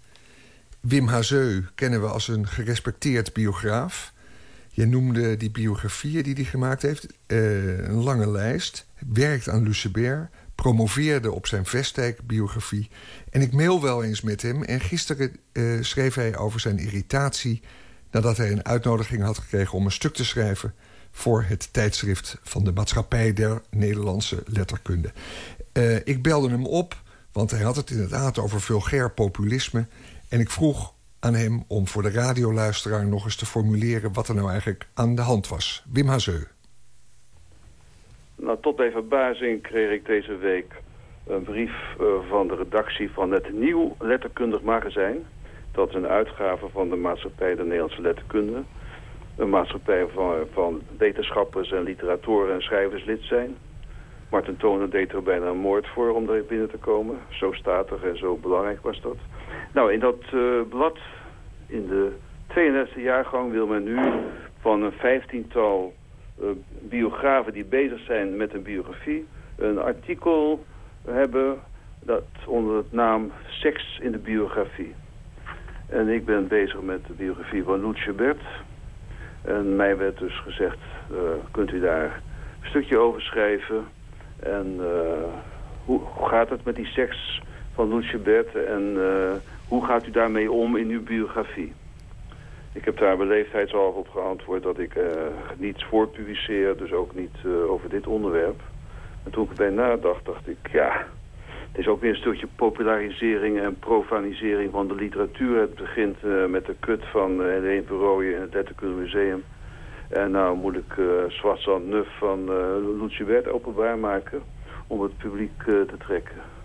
Wim 0.81 1.07
Hazeu 1.07 1.65
kennen 1.74 2.01
we 2.01 2.07
als 2.07 2.28
een 2.28 2.47
gerespecteerd 2.47 3.32
biograaf. 3.32 4.12
Je 4.70 4.86
noemde 4.86 5.36
die 5.36 5.51
biografieën 5.51 6.23
die 6.23 6.35
hij 6.35 6.44
gemaakt 6.44 6.82
heeft. 6.82 7.07
eh, 7.27 7.78
een 7.78 8.02
lange 8.02 8.31
lijst. 8.31 8.86
Werkt 9.12 9.48
aan 9.48 9.62
Lucebert. 9.62 10.28
Promoveerde 10.55 11.32
op 11.32 11.47
zijn 11.47 11.66
Vestdijk-biografie. 11.66 12.89
En 13.31 13.43
ik 13.43 13.52
mail 13.52 13.82
wel 13.82 14.05
eens 14.05 14.20
met 14.20 14.43
hem. 14.43 14.62
En 14.62 14.81
gisteren 14.81 15.36
eh, 15.52 15.65
schreef 15.81 16.15
hij 16.15 16.36
over 16.36 16.61
zijn 16.61 16.78
irritatie... 16.78 17.62
nadat 18.11 18.36
hij 18.36 18.52
een 18.52 18.65
uitnodiging 18.65 19.23
had 19.23 19.39
gekregen 19.39 19.78
om 19.78 19.85
een 19.85 19.93
stuk 19.93 20.15
te 20.15 20.24
schrijven... 20.24 20.74
voor 21.11 21.43
het 21.43 21.73
tijdschrift 21.73 22.39
van 22.43 22.65
de 22.65 22.73
Maatschappij 22.73 23.32
der 23.32 23.62
Nederlandse 23.70 24.43
Letterkunde. 24.47 25.12
Eh, 25.73 25.97
ik 26.07 26.23
belde 26.23 26.51
hem 26.51 26.66
op, 26.66 27.02
want 27.32 27.51
hij 27.51 27.62
had 27.62 27.77
het 27.77 27.90
inderdaad 27.90 28.39
over 28.39 28.61
vulgair 28.61 29.11
populisme... 29.11 29.86
En 30.31 30.40
ik 30.40 30.51
vroeg 30.51 30.94
aan 31.20 31.35
hem 31.35 31.65
om 31.69 31.86
voor 31.86 32.02
de 32.02 32.11
radioluisteraar 32.11 33.07
nog 33.07 33.24
eens 33.24 33.36
te 33.36 33.47
formuleren... 33.47 34.12
wat 34.12 34.28
er 34.28 34.35
nou 34.35 34.51
eigenlijk 34.51 34.89
aan 34.94 35.15
de 35.15 35.23
hand 35.23 35.48
was. 35.48 35.85
Wim 35.93 36.07
Hazeu. 36.07 36.43
Nou, 38.36 38.59
tot 38.61 38.77
mijn 38.77 38.93
verbazing 38.93 39.62
kreeg 39.62 39.90
ik 39.90 40.07
deze 40.07 40.36
week 40.36 40.73
een 41.27 41.43
brief 41.43 41.73
eh, 41.98 42.07
van 42.28 42.48
de 42.48 42.55
redactie 42.55 43.11
van 43.11 43.31
het 43.31 43.52
Nieuw 43.52 43.97
Letterkundig 43.98 44.62
Magazijn. 44.62 45.16
Dat 45.73 45.89
is 45.89 45.94
een 45.94 46.07
uitgave 46.07 46.69
van 46.73 46.89
de 46.89 46.97
Maatschappij 46.97 47.55
der 47.55 47.65
Nederlandse 47.65 48.01
Letterkunde. 48.01 48.62
Een 49.36 49.51
maatschappij 49.51 50.07
van, 50.15 50.35
van 50.52 50.82
wetenschappers 50.98 51.73
en 51.73 51.82
literatoren 51.82 52.55
en 52.55 52.61
schrijvers 52.61 53.05
lid 53.05 53.23
zijn. 53.23 53.57
Martin 54.31 54.57
Toner 54.57 54.90
deed 54.90 55.12
er 55.12 55.23
bijna 55.23 55.47
een 55.47 55.57
moord 55.57 55.89
voor 55.89 56.15
om 56.15 56.27
daar 56.27 56.44
binnen 56.44 56.70
te 56.70 56.77
komen. 56.77 57.19
Zo 57.28 57.52
statig 57.52 58.02
en 58.02 58.19
zo 58.19 58.36
belangrijk 58.36 58.82
was 58.82 59.01
dat. 59.01 59.16
Nou, 59.72 59.93
in 59.93 60.01
dat 60.01 60.22
eh, 60.32 60.60
blad, 60.68 60.98
in 61.66 61.86
de 61.86 62.12
32e 62.48 63.01
jaargang, 63.01 63.52
wil 63.52 63.66
men 63.66 63.82
nu 63.82 63.98
van 64.60 64.82
een 64.82 64.93
vijftiental 64.93 65.94
uh, 66.40 66.48
biografen 66.81 67.52
die 67.52 67.64
bezig 67.64 68.01
zijn 68.01 68.36
met 68.36 68.55
een 68.55 68.62
biografie... 68.62 69.27
een 69.56 69.78
artikel 69.78 70.64
hebben 71.05 71.59
dat 72.02 72.24
onder 72.47 72.77
het 72.77 72.93
naam 72.93 73.32
Seks 73.48 73.98
in 74.02 74.12
de 74.12 74.18
biografie. 74.18 74.94
En 75.89 76.09
ik 76.09 76.24
ben 76.24 76.48
bezig 76.48 76.81
met 76.81 77.06
de 77.06 77.12
biografie 77.12 77.64
van 77.64 77.81
Loetje 77.81 78.12
Bert. 78.12 78.43
En 79.43 79.77
mij 79.77 79.97
werd 79.97 80.18
dus 80.18 80.40
gezegd, 80.40 80.78
uh, 81.12 81.18
kunt 81.51 81.72
u 81.72 81.81
daar 81.81 82.22
een 82.62 82.68
stukje 82.68 82.98
over 82.98 83.22
schrijven... 83.22 83.85
En 84.40 84.81
hoe, 85.85 86.01
hoe 86.01 86.28
gaat 86.28 86.51
het 86.51 86.64
met 86.64 86.77
die 86.77 86.86
seks 86.86 87.40
van 87.81 87.97
Lucebert 87.97 88.55
en 88.55 88.97
eh, 88.97 89.36
hoe 89.69 89.85
gaat 89.85 90.07
u 90.07 90.11
daarmee 90.11 90.52
om 90.52 90.77
in 90.77 90.89
uw 90.89 91.02
biografie? 91.02 91.73
Ik 92.73 92.85
heb 92.85 92.98
daar 92.98 93.16
beleefdheidshalve 93.16 93.98
op 93.98 94.09
geantwoord 94.09 94.62
dat 94.62 94.78
ik 94.78 94.94
uh, 94.94 95.05
niets 95.57 95.85
voortpubliceer, 95.85 96.77
dus 96.77 96.93
ook 96.93 97.15
niet 97.15 97.36
uh, 97.47 97.70
over 97.70 97.89
dit 97.89 98.07
onderwerp. 98.07 98.61
En 99.24 99.31
toen 99.31 99.44
ik 99.44 99.51
erbij 99.51 99.70
nadacht, 99.70 100.24
dacht 100.24 100.48
ik, 100.48 100.57
ja, 100.73 101.07
het 101.70 101.78
is 101.78 101.89
ook 101.89 102.01
weer 102.01 102.11
een 102.11 102.16
stukje 102.16 102.47
popularisering 102.57 103.61
en 103.61 103.78
profanisering 103.78 104.70
van 104.70 104.89
de 104.89 104.94
literatuur. 104.94 105.61
Het 105.61 105.74
begint 105.74 106.16
met 106.48 106.66
de 106.66 106.74
kut 106.81 107.05
van 107.05 107.40
uh, 107.40 107.47
Helene 107.47 107.82
Verrooyen 107.86 108.35
in 108.35 108.40
het 108.40 108.55
Letterkunde 108.55 108.94
Museum. 108.94 109.44
En 110.09 110.31
nou 110.31 110.57
moet 110.57 110.77
ik 110.77 110.97
uh, 110.97 111.07
Zwartzand 111.28 111.86
Nuf 111.86 112.09
van 112.19 112.40
uh, 112.40 113.01
Lucibert 113.01 113.48
openbaar 113.48 113.98
maken 113.98 114.43
om 114.86 115.02
het 115.02 115.16
publiek 115.16 115.62
te 115.62 115.97
trekken. 115.98 116.60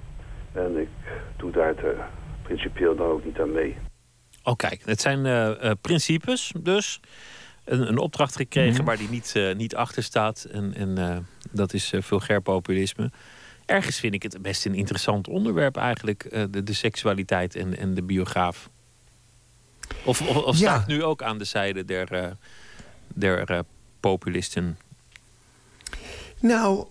En 0.56 0.78
ik 0.78 0.90
doe 1.38 1.52
daar 1.52 1.76
te, 1.76 1.96
principieel 2.44 2.96
dan 2.96 3.08
ook 3.08 3.26
niet 3.26 3.40
aan 3.40 3.52
mee. 3.52 3.76
Oh 4.44 4.56
kijk, 4.56 4.82
het 4.86 5.02
zijn 5.02 5.26
uh, 5.26 5.72
principes 5.82 6.54
dus. 6.60 7.00
Een, 7.64 7.88
een 7.88 7.98
opdracht 7.98 8.36
gekregen 8.36 8.70
mm 8.70 8.76
-hmm. 8.76 8.86
waar 8.86 8.98
die 8.98 9.10
niet, 9.10 9.34
uh, 9.38 9.56
niet 9.56 9.76
achter 9.76 10.04
staat. 10.04 10.44
En, 10.44 10.74
en 10.76 11.00
uh, 11.00 11.18
dat 11.52 11.74
is 11.74 11.94
vulgair 11.98 12.42
populisme. 12.42 13.12
Ergens 13.66 14.00
vind 14.00 14.14
ik 14.14 14.24
het 14.24 14.42
best 14.42 14.66
een 14.66 14.76
interessant 14.76 15.28
onderwerp 15.28 15.78
eigenlijk. 15.78 16.30
de, 16.52 16.64
de 16.64 16.74
seksualiteit 16.74 17.56
en, 17.56 17.78
en 17.78 17.94
de 17.94 18.04
biograaf. 18.04 18.70
Of, 20.04 20.22
of, 20.22 20.36
of 20.36 20.56
staat 20.56 20.88
ja. 20.88 20.94
nu 20.94 21.04
ook 21.04 21.24
aan 21.24 21.38
de 21.38 21.44
zijde 21.44 21.86
der, 21.86 22.38
der 23.08 23.64
populisten? 24.00 24.78
Nou, 26.40 26.88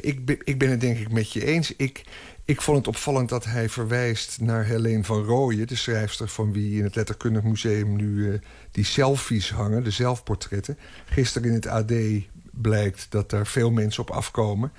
ik, 0.00 0.24
ben, 0.24 0.38
ik 0.44 0.58
ben 0.58 0.70
het 0.70 0.80
denk 0.80 0.98
ik 0.98 1.12
met 1.12 1.32
je 1.32 1.44
eens. 1.44 1.76
Ik, 1.76 2.04
ik 2.48 2.62
vond 2.62 2.78
het 2.78 2.88
opvallend 2.88 3.28
dat 3.28 3.44
hij 3.44 3.68
verwijst 3.68 4.40
naar 4.40 4.64
Helene 4.64 5.04
van 5.04 5.24
Rooyen... 5.24 5.66
de 5.66 5.76
schrijfster 5.76 6.28
van 6.28 6.52
wie 6.52 6.78
in 6.78 6.84
het 6.84 6.94
Letterkundig 6.94 7.42
Museum 7.42 7.96
nu 7.96 8.06
uh, 8.06 8.38
die 8.70 8.84
selfies 8.84 9.50
hangen... 9.50 9.84
de 9.84 9.90
zelfportretten. 9.90 10.78
Gisteren 11.04 11.48
in 11.48 11.54
het 11.54 11.66
AD 11.66 11.92
blijkt 12.52 13.06
dat 13.10 13.30
daar 13.30 13.46
veel 13.46 13.70
mensen 13.70 14.02
op 14.02 14.10
afkomen. 14.10 14.72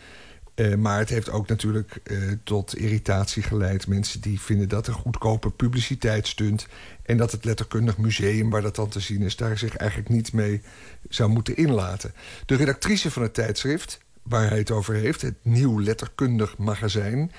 Uh, 0.55 0.75
maar 0.75 0.97
het 0.97 1.09
heeft 1.09 1.29
ook 1.29 1.47
natuurlijk 1.47 1.99
uh, 2.03 2.31
tot 2.43 2.77
irritatie 2.77 3.43
geleid. 3.43 3.87
Mensen 3.87 4.21
die 4.21 4.41
vinden 4.41 4.69
dat 4.69 4.87
een 4.87 4.93
goedkope 4.93 5.51
publiciteitsstunt... 5.51 6.67
en 7.03 7.17
dat 7.17 7.31
het 7.31 7.45
Letterkundig 7.45 7.97
Museum, 7.97 8.49
waar 8.49 8.61
dat 8.61 8.75
dan 8.75 8.89
te 8.89 8.99
zien 8.99 9.21
is... 9.21 9.35
daar 9.35 9.57
zich 9.57 9.75
eigenlijk 9.75 10.09
niet 10.09 10.33
mee 10.33 10.61
zou 11.09 11.29
moeten 11.29 11.55
inlaten. 11.57 12.13
De 12.45 12.55
redactrice 12.55 13.11
van 13.11 13.21
het 13.21 13.33
tijdschrift 13.33 13.99
waar 14.23 14.49
hij 14.49 14.57
het 14.57 14.71
over 14.71 14.93
heeft, 14.93 15.21
het 15.21 15.35
Nieuw 15.41 15.81
Letterkundig 15.81 16.57
Magazijn... 16.57 17.31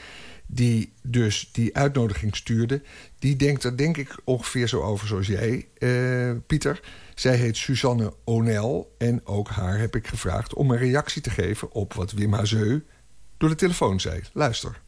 die 0.46 0.92
dus 1.02 1.52
die 1.52 1.76
uitnodiging 1.76 2.36
stuurde... 2.36 2.82
die 3.18 3.36
denkt 3.36 3.64
er 3.64 3.76
denk 3.76 3.96
ik 3.96 4.16
ongeveer 4.24 4.68
zo 4.68 4.82
over 4.82 5.06
zoals 5.06 5.26
jij, 5.26 5.66
uh, 5.78 6.36
Pieter. 6.46 6.80
Zij 7.14 7.36
heet 7.36 7.56
Suzanne 7.56 8.12
O'Neill 8.24 8.84
en 8.98 9.20
ook 9.24 9.48
haar 9.48 9.78
heb 9.78 9.94
ik 9.94 10.06
gevraagd... 10.06 10.54
om 10.54 10.70
een 10.70 10.78
reactie 10.78 11.22
te 11.22 11.30
geven 11.30 11.72
op 11.72 11.94
wat 11.94 12.12
Wim 12.12 12.32
Hazeu 12.32 12.82
door 13.38 13.48
de 13.48 13.54
telefoon 13.54 14.00
zei. 14.00 14.20
Luister. 14.32 14.80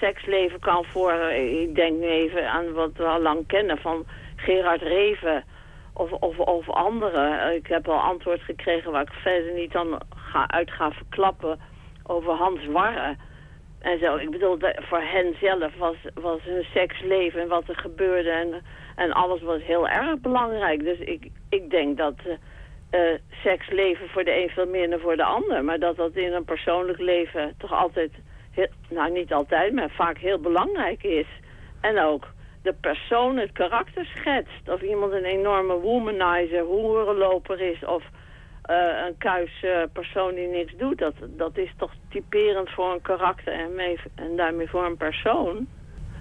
Seksleven 0.00 0.60
kan 0.60 0.84
voor, 0.84 1.12
ik 1.32 1.74
denk 1.74 2.00
nu 2.00 2.06
even 2.06 2.50
aan 2.50 2.72
wat 2.72 2.92
we 2.96 3.04
al 3.04 3.22
lang 3.22 3.46
kennen... 3.46 3.78
van 3.78 4.06
Gerard 4.36 4.82
Reven 4.82 5.44
of, 5.92 6.12
of, 6.12 6.38
of 6.38 6.70
anderen. 6.70 7.54
Ik 7.54 7.66
heb 7.66 7.88
al 7.88 8.00
antwoord 8.00 8.40
gekregen 8.40 8.92
waar 8.92 9.02
ik 9.02 9.12
verder 9.12 9.54
niet 9.54 9.74
aan 9.74 9.98
ga, 10.32 10.48
uit 10.48 10.70
verklappen 10.70 11.60
over 12.06 12.32
Hans 12.32 12.66
Warre. 12.66 13.16
En 13.80 13.98
zo, 13.98 14.16
ik 14.16 14.30
bedoel, 14.30 14.58
voor 14.76 15.02
hen 15.02 15.34
zelf 15.40 15.76
was, 15.78 15.96
was 16.14 16.42
hun 16.42 16.64
seksleven 16.74 17.40
en 17.40 17.48
wat 17.48 17.68
er 17.68 17.76
gebeurde 17.76 18.30
en, 18.30 18.62
en 18.96 19.12
alles 19.12 19.42
was 19.42 19.62
heel 19.62 19.88
erg 19.88 20.20
belangrijk. 20.20 20.84
Dus 20.84 20.98
ik, 20.98 21.30
ik 21.48 21.70
denk 21.70 21.96
dat 21.96 22.14
uh, 22.90 23.00
seksleven 23.42 24.08
voor 24.08 24.24
de 24.24 24.42
een 24.42 24.48
veel 24.48 24.66
meer 24.66 24.90
dan 24.90 25.00
voor 25.00 25.16
de 25.16 25.24
ander. 25.24 25.64
Maar 25.64 25.78
dat 25.78 25.96
dat 25.96 26.14
in 26.14 26.32
een 26.32 26.44
persoonlijk 26.44 26.98
leven 26.98 27.54
toch 27.58 27.72
altijd, 27.72 28.12
nou 28.88 29.12
niet 29.12 29.32
altijd, 29.32 29.72
maar 29.72 29.90
vaak 29.90 30.18
heel 30.18 30.38
belangrijk 30.38 31.02
is. 31.02 31.26
En 31.80 32.00
ook 32.00 32.26
de 32.62 32.74
persoon 32.80 33.36
het 33.36 33.52
karakter 33.52 34.04
schetst. 34.04 34.68
Of 34.68 34.80
iemand 34.80 35.12
een 35.12 35.24
enorme 35.24 35.74
womanizer, 35.74 36.62
hoerenloper 36.62 37.60
is... 37.60 37.84
of 37.84 38.02
uh, 38.72 39.06
een 39.06 39.18
kuis 39.18 39.62
uh, 39.62 39.82
persoon 39.92 40.34
die 40.34 40.48
niks 40.48 40.72
doet. 40.76 40.98
Dat, 40.98 41.14
dat 41.36 41.56
is 41.56 41.72
toch 41.76 41.92
typerend 42.10 42.70
voor 42.70 42.92
een 42.92 43.02
karakter 43.02 43.52
en, 43.52 43.74
mee, 43.74 43.98
en 44.14 44.36
daarmee 44.36 44.68
voor 44.68 44.84
een 44.84 44.96
persoon. 44.96 45.66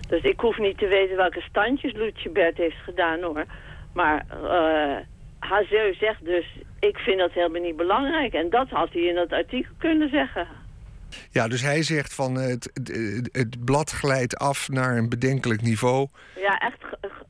Dus 0.08 0.22
ik 0.22 0.40
hoef 0.40 0.58
niet 0.58 0.78
te 0.78 0.88
weten 0.88 1.16
welke 1.16 1.42
standjes 1.42 1.94
Lucebert 1.94 2.58
heeft 2.58 2.84
gedaan 2.84 3.22
hoor. 3.22 3.46
Maar 3.94 4.26
uh, 4.44 4.98
Hazeu 5.40 5.94
zegt 5.94 6.26
dus, 6.26 6.46
ik 6.80 6.98
vind 6.98 7.20
dat 7.20 7.32
helemaal 7.32 7.62
niet 7.62 7.76
belangrijk. 7.76 8.34
En 8.34 8.50
dat 8.50 8.70
had 8.70 8.90
hij 8.92 9.02
in 9.02 9.16
dat 9.16 9.32
artikel 9.32 9.74
kunnen 9.78 10.10
zeggen. 10.10 10.48
Ja, 11.32 11.48
dus 11.48 11.62
hij 11.62 11.84
zegt 11.84 12.16
van 12.16 12.36
het, 12.36 12.72
het, 12.74 13.30
het 13.32 13.66
blad 13.66 13.92
glijdt 13.92 14.38
af 14.38 14.70
naar 14.70 14.98
een 14.98 15.10
bedenkelijk 15.10 15.62
niveau. 15.62 16.08
Ja, 16.36 16.58
echt 16.58 16.84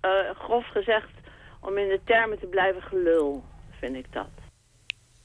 uh, 0.06 0.11
grof 0.39 0.65
gezegd, 0.68 1.10
om 1.60 1.77
in 1.77 1.88
de 1.88 1.99
termen 2.03 2.39
te 2.39 2.45
blijven 2.45 2.81
gelul, 2.81 3.43
vind 3.80 3.95
ik 3.95 4.06
dat. 4.11 4.40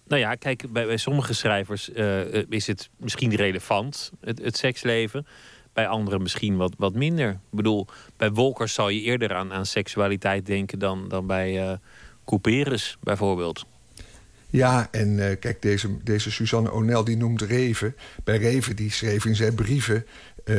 Nou 0.07 0.21
ja, 0.21 0.35
kijk, 0.35 0.73
bij, 0.73 0.87
bij 0.87 0.97
sommige 0.97 1.35
schrijvers 1.35 1.91
uh, 1.91 2.35
is 2.49 2.67
het 2.67 2.89
misschien 2.97 3.35
relevant, 3.35 4.13
het, 4.21 4.43
het, 4.43 4.57
seksleven. 4.57 5.27
Bij 5.73 5.87
anderen 5.87 6.23
misschien 6.23 6.57
wat, 6.57 6.75
wat 6.79 6.95
minder. 6.95 7.31
Ik 7.31 7.39
bedoel, 7.51 7.87
bij 8.17 8.31
Wolkers 8.31 8.75
zou 8.75 8.93
je 8.93 9.01
eerder 9.01 9.35
aan, 9.35 9.53
aan 9.53 9.67
seksualiteit 9.67 10.47
denken 10.47 10.79
dan, 10.79 11.09
dan 11.09 11.27
bij 11.27 11.69
uh, 11.69 11.73
Couperus 12.25 12.97
bijvoorbeeld. 13.03 13.67
Ja, 14.51 14.89
en 14.91 15.39
kijk, 15.39 15.63
deze, 15.63 15.97
deze 16.05 16.31
Suzanne 16.31 16.73
O'Neill 16.73 17.05
die 17.05 17.17
noemt 17.17 17.43
Reven. 17.43 17.97
Bij 18.25 18.39
Reven 18.39 18.77
die 18.77 18.91
schreef 18.91 19.25
in 19.25 19.37
zijn 19.37 19.55
brieven 19.55 20.07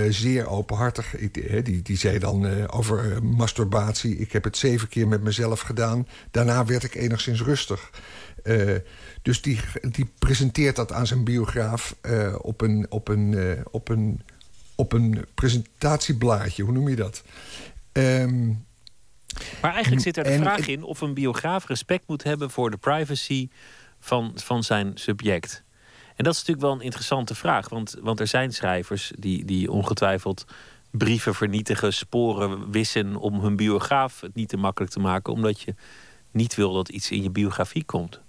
zeer 0.09 0.47
openhartig. 0.47 1.15
Die, 1.63 1.81
die 1.81 1.97
zei 1.97 2.19
dan 2.19 2.69
over 2.69 3.23
masturbatie... 3.23 4.17
ik 4.17 4.31
heb 4.31 4.43
het 4.43 4.57
zeven 4.57 4.87
keer 4.87 5.07
met 5.07 5.23
mezelf 5.23 5.59
gedaan. 5.59 6.07
Daarna 6.31 6.65
werd 6.65 6.83
ik 6.83 6.95
enigszins 6.95 7.41
rustig. 7.41 7.89
Dus 9.27 9.41
die, 9.41 9.59
die 9.81 10.11
presenteert 10.19 10.75
dat 10.75 10.91
aan 10.91 11.07
zijn 11.07 11.23
biograaf 11.23 11.95
op, 12.41 12.61
een, 12.61 12.85
op, 12.89 13.07
een, 13.07 13.57
op, 13.71 13.89
een, 13.89 14.21
op 14.75 14.93
een 14.93 15.25
presentatieblaadje. 15.33 16.63
Hoe 16.63 16.73
noem 16.73 16.89
je 16.89 16.95
dat? 16.95 17.23
Um, 17.91 18.65
maar 19.61 19.73
eigenlijk 19.73 20.03
zit 20.03 20.17
er 20.17 20.23
de 20.23 20.29
en, 20.29 20.41
vraag 20.41 20.67
in 20.67 20.83
of 20.83 21.01
een 21.01 21.13
biograaf 21.13 21.65
respect 21.67 22.07
moet 22.07 22.23
hebben 22.23 22.49
voor 22.51 22.71
de 22.71 22.77
privacy 22.77 23.49
van, 23.99 24.31
van 24.35 24.63
zijn 24.63 24.91
subject. 24.95 25.63
En 26.15 26.23
dat 26.23 26.33
is 26.33 26.39
natuurlijk 26.39 26.67
wel 26.67 26.75
een 26.75 26.85
interessante 26.85 27.35
vraag. 27.35 27.69
Want, 27.69 27.95
want 28.01 28.19
er 28.19 28.27
zijn 28.27 28.53
schrijvers 28.53 29.11
die, 29.19 29.45
die 29.45 29.71
ongetwijfeld 29.71 30.45
brieven 30.91 31.35
vernietigen, 31.35 31.93
sporen 31.93 32.71
wissen 32.71 33.15
om 33.15 33.39
hun 33.39 33.55
biograaf 33.55 34.21
het 34.21 34.35
niet 34.35 34.49
te 34.49 34.57
makkelijk 34.57 34.91
te 34.91 34.99
maken, 34.99 35.33
omdat 35.33 35.61
je 35.61 35.75
niet 36.31 36.55
wil 36.55 36.73
dat 36.73 36.89
iets 36.89 37.11
in 37.11 37.23
je 37.23 37.29
biografie 37.29 37.83
komt. 37.83 38.25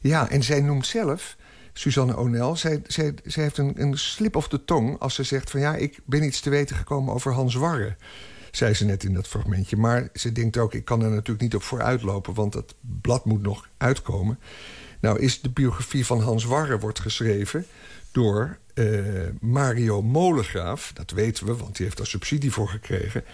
Ja, 0.00 0.30
en 0.30 0.42
zij 0.42 0.60
noemt 0.60 0.86
zelf, 0.86 1.36
Suzanne 1.72 2.16
O'Neill, 2.16 2.56
zij, 2.56 2.82
zij, 2.86 3.14
zij 3.24 3.42
heeft 3.42 3.58
een, 3.58 3.82
een 3.82 3.98
slip 3.98 4.36
of 4.36 4.48
de 4.48 4.64
tong 4.64 4.98
als 4.98 5.14
ze 5.14 5.22
zegt 5.22 5.50
van 5.50 5.60
ja, 5.60 5.76
ik 5.76 6.00
ben 6.04 6.22
iets 6.22 6.40
te 6.40 6.50
weten 6.50 6.76
gekomen 6.76 7.14
over 7.14 7.32
Hans 7.32 7.54
Warre 7.54 7.96
zei 8.50 8.74
ze 8.74 8.84
net 8.84 9.04
in 9.04 9.14
dat 9.14 9.28
fragmentje. 9.28 9.76
Maar 9.76 10.08
ze 10.14 10.32
denkt 10.32 10.56
ook, 10.56 10.74
ik 10.74 10.84
kan 10.84 11.02
er 11.02 11.10
natuurlijk 11.10 11.40
niet 11.40 11.54
op 11.54 11.62
vooruitlopen... 11.62 12.34
want 12.34 12.52
dat 12.52 12.74
blad 12.80 13.24
moet 13.24 13.42
nog 13.42 13.68
uitkomen. 13.76 14.38
Nou 15.00 15.18
is 15.18 15.40
de 15.40 15.50
biografie 15.50 16.06
van 16.06 16.20
Hans 16.20 16.44
Warre 16.44 16.78
wordt 16.78 17.00
geschreven 17.00 17.66
door 18.12 18.58
uh, 18.74 19.00
Mario 19.40 20.02
Molengraaf. 20.02 20.92
Dat 20.92 21.10
weten 21.10 21.46
we, 21.46 21.56
want 21.56 21.76
die 21.76 21.84
heeft 21.84 21.96
daar 21.96 22.06
subsidie 22.06 22.52
voor 22.52 22.68
gekregen. 22.68 23.24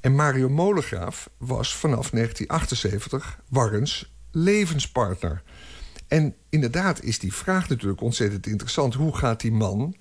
En 0.00 0.14
Mario 0.14 0.48
Molengraaf 0.48 1.30
was 1.38 1.76
vanaf 1.76 2.10
1978 2.10 3.40
Warrens 3.48 4.12
levenspartner. 4.30 5.42
En 6.08 6.34
inderdaad 6.50 7.02
is 7.02 7.18
die 7.18 7.34
vraag 7.34 7.68
natuurlijk 7.68 8.00
ontzettend 8.00 8.46
interessant. 8.46 8.94
Hoe 8.94 9.16
gaat 9.16 9.40
die 9.40 9.52
man 9.52 9.94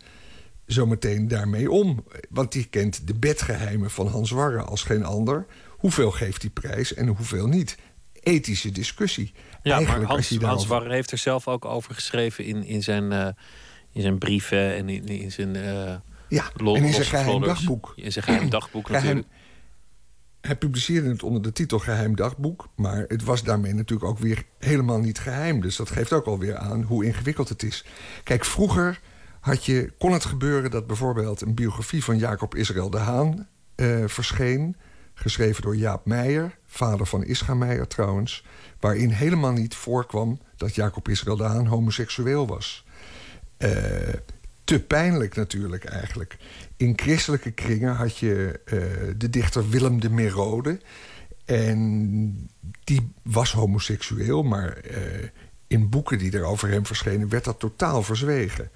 zometeen 0.66 1.28
daarmee 1.28 1.72
om? 1.72 2.06
Want 2.30 2.52
die 2.52 2.66
kent 2.66 3.08
de 3.08 3.14
bedgeheimen 3.14 3.92
van 3.92 4.08
Hans 4.08 4.32
Warre 4.32 4.62
als 4.62 4.84
geen 4.84 5.04
ander. 5.04 5.46
Hoeveel 5.70 6.12
geeft 6.12 6.42
die 6.42 6.50
prijs 6.50 6.94
en 6.94 7.08
hoeveel 7.08 7.48
niet? 7.48 7.78
Ethische 8.14 8.72
discussie. 8.72 9.32
Ja, 9.64 9.76
Eigenlijk, 9.76 10.08
maar 10.08 10.12
Hans, 10.12 10.38
Hans. 10.38 10.68
Warre 10.68 10.94
heeft 10.94 11.12
er 11.12 11.18
zelf 11.18 11.48
ook 11.48 11.66
over 11.66 11.94
geschreven 11.94 12.46
in, 12.46 12.66
in, 12.66 12.84
zijn, 12.84 13.12
uh, 13.12 13.28
in 13.92 14.02
zijn 14.02 14.18
brieven 14.18 14.76
en 14.76 14.90
in, 14.90 15.06
in 15.06 15.32
zijn. 15.32 15.56
Uh, 15.56 15.96
ja, 16.30 16.52
en 16.58 16.76
in 16.76 16.94
zijn 16.94 17.06
geheim 17.06 17.42
dagboek. 17.42 17.94
In 17.96 18.12
zijn 18.12 18.26
geheim 18.26 18.50
dagboek 18.50 18.90
natuurlijk. 18.90 19.28
Hij 20.46 20.56
publiceerde 20.56 21.10
het 21.10 21.24
onder 21.24 21.42
de 21.42 21.52
titel 21.52 21.80
Geheim 21.80 22.16
Dagboek. 22.16 22.70
Maar 22.76 23.06
het 23.08 23.24
was 23.24 23.44
daarmee 23.44 23.74
natuurlijk 23.74 24.10
ook 24.10 24.20
weer 24.20 24.44
helemaal 24.60 25.00
niet 25.00 25.20
geheim. 25.20 25.62
Dus 25.62 25.76
dat 25.76 25.90
geeft 25.90 26.14
ook 26.14 26.26
alweer 26.26 26.58
aan 26.58 26.82
hoe 26.82 27.06
ingewikkeld 27.06 27.50
het 27.50 27.64
is. 27.64 27.86
Kijk, 28.24 28.46
vroeger 28.46 29.00
had 29.40 29.66
je, 29.66 29.94
kon 29.98 30.12
het 30.12 30.26
gebeuren 30.26 30.72
dat 30.72 30.88
bijvoorbeeld 30.88 31.42
een 31.42 31.54
biografie 31.54 32.04
van 32.04 32.18
Jacob 32.18 32.56
Israël 32.56 32.90
de 32.90 32.98
Haan 32.98 33.48
eh, 33.76 34.04
verscheen. 34.06 34.76
Geschreven 35.14 35.62
door 35.62 35.76
Jaap 35.76 36.06
Meijer, 36.06 36.58
vader 36.66 37.06
van 37.06 37.24
Ischa 37.24 37.54
Meijer 37.54 37.88
trouwens. 37.88 38.46
Waarin 38.80 39.10
helemaal 39.10 39.52
niet 39.52 39.76
voorkwam 39.76 40.40
dat 40.58 40.76
Jacob 40.76 41.08
Israël 41.08 41.38
de 41.38 41.44
Haan 41.44 41.66
homoseksueel 41.66 42.48
was. 42.48 42.86
Eh, 43.58 43.70
te 44.64 44.80
pijnlijk 44.80 45.36
natuurlijk 45.36 45.86
eigenlijk. 45.86 46.38
In 46.84 46.94
christelijke 46.96 47.52
kringen 47.52 47.96
had 47.96 48.18
je 48.18 48.60
eh, 48.66 48.78
de 49.18 49.30
dichter 49.30 49.70
Willem 49.70 50.00
de 50.00 50.10
Merode. 50.10 50.80
En 51.46 52.50
die 52.84 53.12
was 53.22 53.52
homoseksueel, 53.52 54.44
maar 54.44 54.78
eh, 54.78 54.98
in 55.68 55.90
boeken 55.90 56.18
die 56.18 56.32
er 56.32 56.44
over 56.44 56.70
hem 56.70 56.86
verschenen... 56.86 57.30
werd 57.30 57.44
dat 57.44 57.60
totaal 57.60 58.04
verzwegen. 58.04 58.72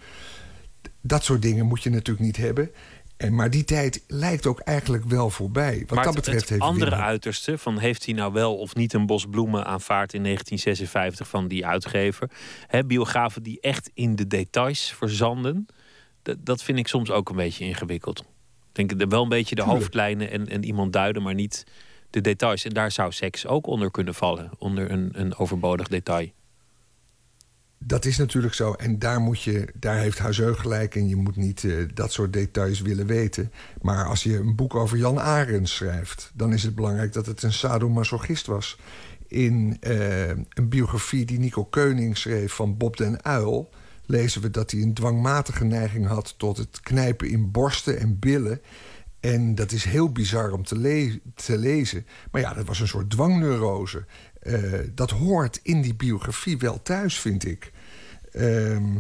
Dat 1.02 1.24
soort 1.24 1.42
dingen 1.42 1.66
moet 1.66 1.84
je 1.84 1.90
natuurlijk 1.90 2.26
niet 2.26 2.38
hebben. 2.38 2.72
En, 3.18 3.36
maar 3.36 3.50
die 3.50 3.64
tijd 3.64 4.04
lijkt 4.08 4.46
ook 4.46 4.60
eigenlijk 4.60 5.06
wel 5.06 5.30
voorbij. 5.30 5.84
Wat 5.88 5.96
maar 5.96 6.06
dat 6.06 6.16
betreft 6.16 6.40
het 6.40 6.50
heeft 6.50 6.62
andere 6.62 6.90
Willem- 6.90 7.06
uiterste 7.06 7.58
van 7.58 7.78
heeft 7.78 8.06
hij 8.06 8.14
nou 8.14 8.34
wel 8.34 8.58
of 8.58 8.76
niet 8.76 8.94
een 8.94 9.06
bos 9.06 9.26
bloemen 9.30 9.66
aanvaard 9.66 10.14
in 10.14 10.24
1956 10.24 11.28
van 11.28 11.48
die 11.48 11.66
uitgever. 11.66 12.30
Biografen 12.86 13.44
die 13.44 13.60
echt 13.62 13.92
in 13.94 14.16
de 14.16 14.28
details 14.28 14.94
verzanden. 14.98 15.68
Dat, 16.40 16.64
vind 16.64 16.78
ik 16.78 16.88
soms 16.88 17.12
ook 17.12 17.30
een 17.30 17.36
beetje 17.36 17.66
ingewikkeld. 17.66 18.26
Ik 18.74 18.98
denk 18.98 19.12
wel 19.12 19.24
een 19.24 19.30
beetje 19.30 19.56
de 19.56 19.62
Tuurlijk. 19.62 19.84
hoofdlijnen 19.84 20.32
en, 20.32 20.48
en 20.48 20.64
iemand 20.64 20.94
duiden, 20.94 21.24
maar 21.24 21.34
niet 21.34 21.64
de 22.10 22.22
details. 22.22 22.66
En 22.66 22.74
daar 22.74 22.92
zou 22.92 23.12
seks 23.12 23.48
ook 23.48 23.68
onder 23.68 23.92
kunnen 23.92 24.14
vallen, 24.14 24.52
onder 24.58 24.92
een, 24.92 25.10
een 25.14 25.38
overbodig 25.38 25.88
detail. 25.88 26.30
Dat 27.80 28.06
is 28.06 28.18
natuurlijk 28.18 28.54
zo. 28.54 28.74
En 28.74 29.00
daar, 29.00 29.20
moet 29.20 29.42
je, 29.42 29.68
daar 29.74 29.98
heeft 29.98 30.18
Huizeu 30.18 30.54
gelijk. 30.54 30.96
En 30.96 31.08
je 31.08 31.16
moet 31.16 31.36
niet 31.36 31.64
eh, 31.64 31.74
dat 31.94 32.12
soort 32.12 32.34
details 32.34 32.82
willen 32.82 33.06
weten. 33.06 33.52
Maar 33.82 34.06
als 34.06 34.24
je 34.24 34.38
een 34.38 34.56
boek 34.56 34.76
over 34.76 34.98
Jan 34.98 35.20
Arends 35.20 35.76
schrijft... 35.76 36.32
dan 36.34 36.54
is 36.54 36.64
het 36.64 36.76
belangrijk 36.76 37.14
dat 37.14 37.26
het 37.26 37.44
een 37.44 37.54
sadomasochist 37.54 38.46
was. 38.46 38.78
In 39.28 39.78
eh, 39.80 40.30
een 40.30 40.70
biografie 40.70 41.26
die 41.26 41.40
Nico 41.40 41.66
Keuning 41.66 42.18
schreef 42.18 42.54
van 42.54 42.78
Bob 42.78 42.98
den 42.98 43.24
Uil... 43.24 43.70
lezen 44.08 44.42
we 44.42 44.50
dat 44.50 44.72
hij 44.72 44.82
een 44.82 44.94
dwangmatige 44.94 45.64
neiging 45.64 46.08
had... 46.08 46.34
tot 46.38 46.58
het 46.58 46.80
knijpen 46.82 47.30
in 47.30 47.52
borsten 47.52 48.00
en 48.00 48.20
billen... 48.20 48.62
En 49.20 49.56
dat 49.56 49.72
is 49.72 49.84
heel 49.84 50.12
bizar 50.12 50.52
om 50.52 50.64
te, 50.64 50.78
le- 50.78 51.20
te 51.36 51.58
lezen. 51.58 52.06
Maar 52.32 52.42
ja, 52.42 52.54
dat 52.54 52.66
was 52.66 52.80
een 52.80 52.88
soort 52.88 53.10
dwangneurose. 53.10 54.06
Eh, 54.42 54.80
dat 54.94 55.12
hoort 55.12 55.60
in 55.64 55.82
die 55.82 55.96
biografie 55.96 56.58
wel 56.58 56.82
thuis, 56.82 57.20
vind 57.20 57.46
ik. 57.46 57.72
Ehm, 58.32 58.96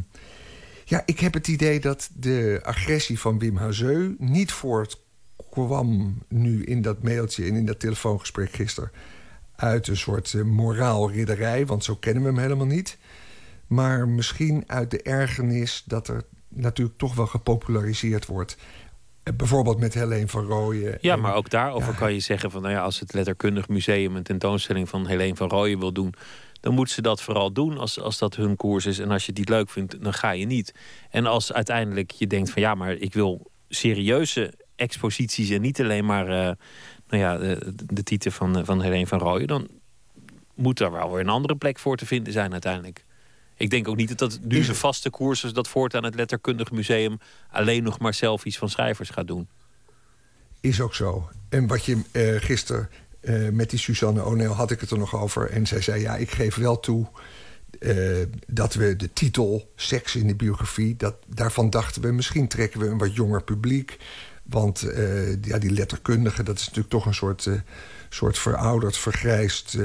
ja, 0.86 1.04
ik 1.06 1.20
heb 1.20 1.34
het 1.34 1.48
idee 1.48 1.80
dat 1.80 2.10
de 2.14 2.60
agressie 2.64 3.20
van 3.20 3.40
Wim 3.40 3.58
Hazeu 3.58 4.16
niet 4.20 4.52
voortkwam 4.52 6.18
nu 6.28 6.64
in 6.64 6.82
dat 6.82 7.04
mailtje 7.04 7.46
en 7.46 7.56
in 7.56 7.66
dat 7.66 7.80
telefoongesprek 7.80 8.52
gisteren 8.52 8.92
uit 9.56 9.88
een 9.88 9.98
soort 9.98 10.34
eh, 10.34 10.42
moraalridderij, 10.42 11.66
want 11.66 11.84
zo 11.84 11.96
kennen 11.96 12.24
we 12.24 12.30
hem 12.30 12.40
helemaal 12.40 12.66
niet. 12.66 12.98
Maar 13.68 14.07
misschien 14.07 14.64
uit 14.68 14.91
de 14.91 15.02
ergernis 15.02 15.84
dat 15.85 16.07
er 16.07 16.23
natuurlijk 16.49 16.98
toch 16.98 17.15
wel 17.15 17.27
gepopulariseerd 17.27 18.26
wordt. 18.26 18.57
Eh, 19.23 19.34
Bijvoorbeeld 19.34 19.80
met 19.80 19.94
Helene 19.94 20.27
van 20.27 20.45
Rooyen. 20.45 20.98
Ja, 21.02 21.14
En- 21.14 21.19
maar 21.22 21.35
ook 21.35 21.49
daarover 21.49 21.94
kan 21.95 22.14
je 22.14 22.19
zeggen 22.19 22.52
van 22.52 22.61
nou 22.61 22.73
ja, 22.73 22.81
als 22.81 22.99
het 22.99 23.14
letterkundig 23.14 23.68
museum 23.68 24.15
een 24.15 24.23
tentoonstelling 24.23 24.89
van 24.89 25.07
Helene 25.07 25.35
van 25.35 25.49
Rooyen 25.49 25.80
wil 25.80 25.91
doen, 25.94 26.14
dan 26.60 26.73
moeten 26.73 26.94
ze 26.95 27.02
dat 27.02 27.22
vooral 27.22 27.52
doen 27.52 27.77
als, 27.77 27.99
als 27.99 28.18
dat 28.18 28.35
hun 28.35 28.56
koers 28.56 28.85
is. 28.85 28.99
En 28.99 29.11
als 29.11 29.26
je 29.26 29.30
het 29.30 29.39
niet 29.39 29.49
leuk 29.49 29.69
vindt, 29.69 30.03
dan 30.03 30.14
ga 30.14 30.31
je 30.31 30.45
niet. 30.45 30.73
En 31.10 31.26
als 31.26 31.53
uiteindelijk 31.53 32.11
je 32.11 32.27
denkt 32.27 32.49
van 32.49 32.61
ja, 32.61 32.76
maar 32.76 32.91
ik 32.94 33.14
wil 33.14 33.52
serieuze 33.69 34.53
exposities 34.76 35.49
en 35.49 35.61
niet 35.61 35.81
alleen 35.81 36.06
maar 36.06 36.27
eh, 36.27 36.56
nou 37.10 37.23
ja, 37.23 37.38
de, 37.38 37.73
de 37.94 38.03
titel 38.03 38.31
van, 38.31 38.57
eh, 38.57 38.65
van 38.65 38.81
Helene 38.81 39.07
van 39.07 39.19
Rooyen, 39.19 39.48
dan 39.48 39.68
moet 40.56 40.80
er 40.80 40.91
wel 40.91 41.11
weer 41.11 41.19
een 41.19 41.30
andere 41.30 41.56
plek 41.56 41.80
voor 41.80 41.98
te 41.98 42.06
vinden 42.06 42.34
zijn 42.34 42.52
uiteindelijk. 42.52 43.06
Ik 43.58 43.70
denk 43.70 43.88
ook 43.88 43.96
niet 43.96 44.08
dat 44.08 44.18
dat 44.18 44.40
nu 44.44 44.66
de 44.66 44.76
vaste 44.76 45.10
koers 45.10 45.44
is 45.44 45.54
dat 45.54 45.68
voortaan 45.68 46.04
het 46.04 46.16
letterkundig 46.16 46.72
museum 46.72 47.20
alleen 47.52 47.84
nog 47.84 48.00
maar 48.00 48.14
selfies 48.14 48.58
van 48.58 48.70
schrijvers 48.70 49.10
gaat 49.10 49.28
doen. 49.28 49.48
Is 50.60 50.82
ook 50.82 50.96
zo. 50.96 51.30
En 51.50 51.68
wat 51.68 51.86
je 51.86 52.02
eh 52.12 52.42
gisteren 52.42 52.90
eh, 53.20 53.50
met 53.50 53.70
die 53.70 53.80
Suzanne 53.80 54.26
O'Neill 54.26 54.52
had 54.52 54.72
ik 54.72 54.80
het 54.80 54.92
er 54.92 54.98
nog 54.98 55.16
over. 55.16 55.50
En 55.50 55.68
zij 55.68 55.82
zei: 55.82 56.02
Ja, 56.02 56.16
ik 56.16 56.32
geef 56.32 56.56
wel 56.56 56.80
toe 56.80 57.08
eh, 57.80 57.96
dat 58.48 58.74
we 58.74 58.96
de 58.96 59.14
titel 59.14 59.72
Seks 59.76 60.16
in 60.16 60.28
de 60.28 60.36
biografie. 60.36 60.96
Dat, 60.96 61.16
daarvan 61.28 61.70
dachten 61.70 62.02
we, 62.02 62.12
misschien 62.12 62.48
trekken 62.48 62.80
we 62.80 62.88
een 62.88 62.98
wat 62.98 63.16
jonger 63.16 63.44
publiek. 63.44 63.98
Want 64.44 64.86
ja, 65.42 65.58
die 65.58 65.72
letterkundige, 65.72 66.44
dat 66.44 66.56
is 66.56 66.62
natuurlijk 66.62 66.90
toch 66.90 67.06
een 67.06 67.14
soort, 67.14 67.50
soort 68.10 68.38
verouderd, 68.38 68.98
vergrijsd 68.98 69.78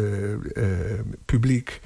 publiek. 1.24 1.80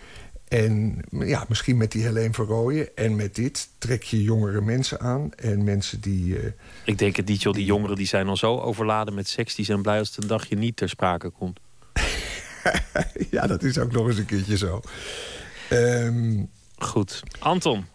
En 0.48 0.98
ja, 1.10 1.44
misschien 1.48 1.76
met 1.76 1.92
die 1.92 2.02
Helene 2.02 2.32
van 2.34 2.46
Rooyen 2.46 2.96
en 2.96 3.16
met 3.16 3.34
dit 3.34 3.68
trek 3.78 4.02
je 4.02 4.22
jongere 4.22 4.60
mensen 4.60 5.00
aan. 5.00 5.32
En 5.34 5.64
mensen 5.64 6.00
die. 6.00 6.38
eh, 6.38 6.50
Ik 6.84 6.98
denk 6.98 7.16
het 7.16 7.26
niet, 7.26 7.42
joh. 7.42 7.54
Die 7.54 7.64
jongeren 7.64 7.96
die 7.96 8.06
zijn 8.06 8.28
al 8.28 8.36
zo 8.36 8.58
overladen 8.60 9.14
met 9.14 9.28
seks. 9.28 9.54
Die 9.54 9.64
zijn 9.64 9.82
blij 9.82 9.98
als 9.98 10.08
het 10.14 10.22
een 10.22 10.28
dagje 10.28 10.56
niet 10.56 10.76
ter 10.76 10.88
sprake 10.88 11.30
komt. 11.30 11.60
ja, 13.30 13.46
dat 13.46 13.62
is 13.62 13.78
ook 13.78 13.92
nog 13.92 14.06
eens 14.06 14.18
een 14.18 14.26
keertje 14.26 14.56
zo. 14.56 14.80
Ehm, 15.68 16.44
Goed. 16.78 17.22
Anton, 17.38 17.86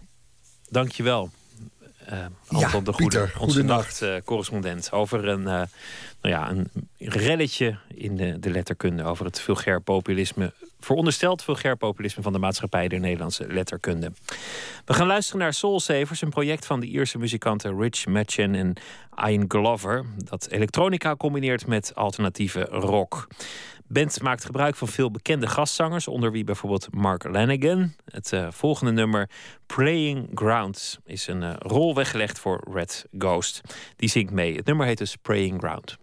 dank 0.69 0.91
je 0.91 1.03
wel. 1.03 1.29
Eh, 2.05 2.19
Anton 2.47 2.59
Ja, 2.59 2.67
de 2.67 2.73
Goede, 2.73 2.91
Pieter, 2.91 3.33
onze 3.39 3.61
nachtcorrespondent. 3.61 4.91
over 4.91 5.27
een, 5.27 5.39
eh, 5.47 5.53
nou 6.21 6.35
ja, 6.35 6.49
een 6.49 6.67
relletje 6.97 7.77
in 7.95 8.15
de, 8.15 8.39
de 8.39 8.49
letterkunde. 8.49 9.03
Over 9.03 9.25
het 9.25 9.39
vulgair 9.39 9.81
populisme, 9.81 10.53
verondersteld 10.85 11.43
vulgair 11.43 11.77
populisme 11.77 12.23
van 12.23 12.33
de 12.33 12.39
maatschappij 12.39 12.87
der 12.87 12.99
Nederlandse 12.99 13.47
letterkunde. 13.47 14.11
We 14.85 14.93
gaan 14.93 15.07
luisteren 15.07 15.41
naar 15.41 15.53
Soul 15.53 15.79
Savers, 15.79 16.21
een 16.21 16.29
project 16.29 16.65
van 16.65 16.79
de 16.79 16.87
Ierse 16.87 17.17
muzikanten 17.17 17.79
Rich 17.79 18.05
Machen 18.05 18.55
en 18.55 18.73
Ian 19.27 19.45
Glover. 19.47 20.05
Dat 20.17 20.47
elektronica 20.49 21.15
combineert 21.15 21.67
met 21.67 21.95
alternatieve 21.95 22.61
rock. 22.61 23.27
Band 23.91 24.21
maakt 24.21 24.45
gebruik 24.45 24.75
van 24.75 24.87
veel 24.87 25.11
bekende 25.11 25.47
gastzangers, 25.47 26.07
onder 26.07 26.31
wie 26.31 26.43
bijvoorbeeld 26.43 26.87
Mark 26.91 27.23
Lanigan. 27.23 27.93
Het 28.05 28.33
eh, 28.33 28.47
volgende 28.51 28.91
nummer, 28.91 29.29
Praying 29.65 30.29
Ground, 30.33 30.99
is 31.05 31.27
een 31.27 31.43
eh, 31.43 31.53
rol 31.57 31.95
weggelegd 31.95 32.39
voor 32.39 32.67
Red 32.73 33.05
Ghost. 33.17 33.61
Die 33.95 34.09
zingt 34.09 34.31
mee. 34.31 34.55
Het 34.55 34.65
nummer 34.65 34.85
heet 34.85 34.97
dus 34.97 35.15
Praying 35.15 35.59
Ground. 35.59 35.97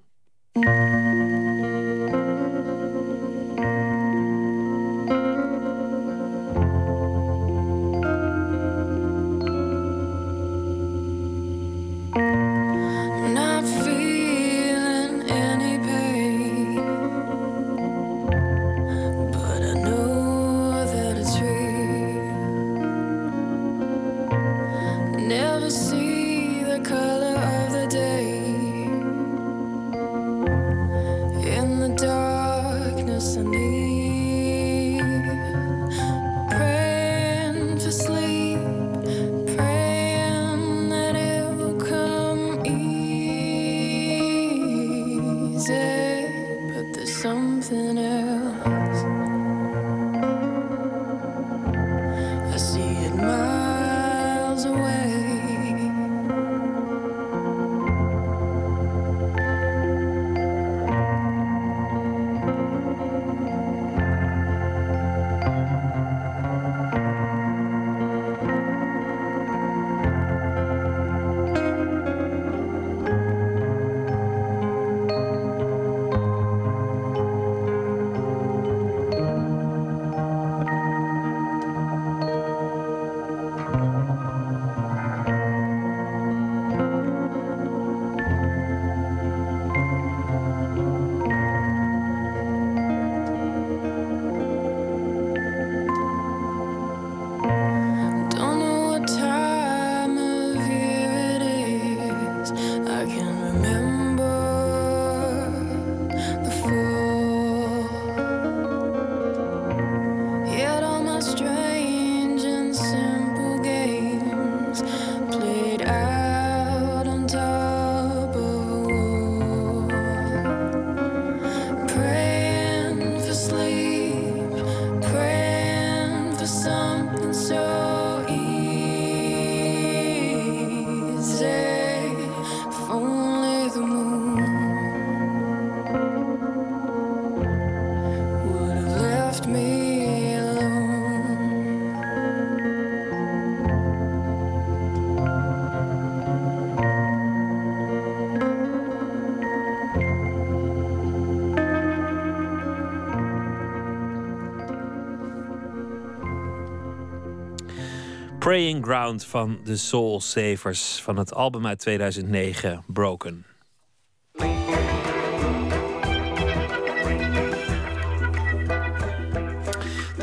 Praying 158.58 158.84
Ground 158.84 159.24
van 159.24 159.60
de 159.64 159.76
Soul 159.76 160.20
Savers 160.20 161.02
van 161.02 161.16
het 161.16 161.34
album 161.34 161.66
uit 161.66 161.78
2009, 161.78 162.84
Broken. 162.86 163.47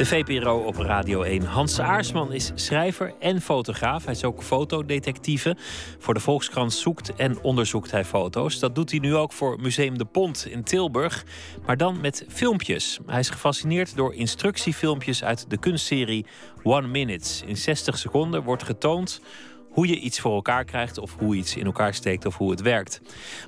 De 0.06 0.12
VPRO 0.12 0.58
op 0.58 0.76
Radio 0.76 1.22
1. 1.22 1.44
Hans 1.44 1.80
Aarsman 1.80 2.34
is 2.34 2.52
schrijver 2.56 3.14
en 3.20 3.42
fotograaf. 3.42 4.06
Hij 4.06 4.14
is 4.14 4.24
ook 4.24 4.44
fotodetectieve. 4.44 5.56
Voor 6.00 6.14
de 6.14 6.20
Volkskrant 6.20 6.74
zoekt 6.74 7.16
en 7.16 7.42
onderzoekt 7.42 7.92
hij 7.92 8.06
foto's. 8.06 8.60
Dat 8.60 8.76
doet 8.76 8.92
hij 8.92 9.00
nu 9.00 9.16
ook 9.16 9.32
voor 9.32 9.60
Museum 9.62 9.98
de 9.98 10.06
Pont 10.06 10.48
in 10.48 10.64
Tilburg. 10.64 11.26
Maar 11.66 11.78
dan 11.78 12.02
met 12.02 12.26
filmpjes. 12.28 13.00
Hij 13.06 13.20
is 13.20 13.30
gefascineerd 13.30 13.96
door 13.96 14.14
instructiefilmpjes 14.14 15.24
uit 15.24 15.50
de 15.50 15.58
kunstserie 15.58 16.26
One 16.64 16.88
Minutes. 16.88 17.44
In 17.46 17.58
60 17.58 17.98
seconden 17.98 18.44
wordt 18.44 18.64
getoond 18.64 19.22
hoe 19.70 19.88
je 19.88 20.00
iets 20.00 20.20
voor 20.20 20.34
elkaar 20.34 20.66
krijgt 20.66 20.98
of 20.98 21.16
hoe 21.20 21.36
iets 21.36 21.56
in 21.56 21.66
elkaar 21.66 21.94
steekt 21.94 22.26
of 22.26 22.38
hoe 22.38 22.52
het 22.52 22.62
werkt. 22.62 23.02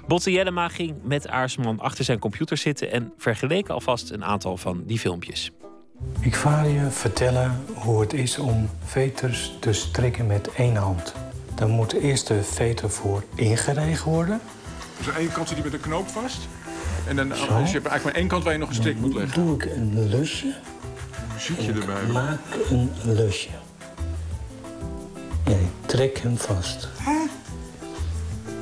Botte 0.08 0.32
Jellema 0.32 0.68
ging 0.68 0.96
met 1.04 1.28
Aarsman 1.28 1.80
achter 1.80 2.04
zijn 2.04 2.20
computer 2.20 2.58
zitten 2.58 2.92
en 2.92 3.14
vergeleek 3.18 3.70
alvast 3.70 4.12
een 4.12 4.24
aantal 4.24 4.58
van 4.58 4.84
die 4.86 5.00
filmpjes. 5.00 5.52
Ik 6.20 6.36
ga 6.36 6.64
je 6.64 6.90
vertellen 6.90 7.64
hoe 7.74 8.02
het 8.02 8.14
is 8.14 8.38
om 8.38 8.70
veters 8.86 9.58
te 9.60 9.74
strikken 9.74 10.28
met 10.28 10.50
één 10.54 10.76
hand. 10.76 11.14
Dan 11.56 11.70
moet 11.70 11.94
eerst 11.94 12.28
de 12.28 12.44
veter 12.44 12.90
voor 12.90 13.24
ingeregen 13.36 14.12
worden. 14.12 14.40
Dus 14.98 15.10
aan 15.10 15.16
één 15.16 15.32
kant 15.32 15.48
zit 15.48 15.58
hij 15.58 15.66
met 15.66 15.74
een 15.74 15.80
knoop 15.80 16.08
vast. 16.08 16.48
En 17.08 17.16
dan 17.16 17.28
Zo. 17.28 17.34
dus 17.36 17.48
je 17.48 17.54
hebt 17.54 17.72
eigenlijk 17.74 18.04
maar 18.04 18.14
één 18.14 18.28
kant 18.28 18.44
waar 18.44 18.54
je 18.54 18.60
nog 18.60 18.70
een 18.70 18.76
strik 18.76 19.00
moet 19.00 19.14
leggen. 19.14 19.46
doe 19.46 19.56
ik 19.56 19.66
een 19.66 20.10
lusje. 20.10 20.56
Muziekje 21.34 21.74
erbij. 21.74 22.02
Ik 22.02 22.12
maak 22.12 22.40
een 22.70 22.92
lusje. 23.04 23.50
En 25.44 25.52
ik 25.60 25.70
trek 25.86 26.18
hem 26.18 26.38
vast. 26.38 26.88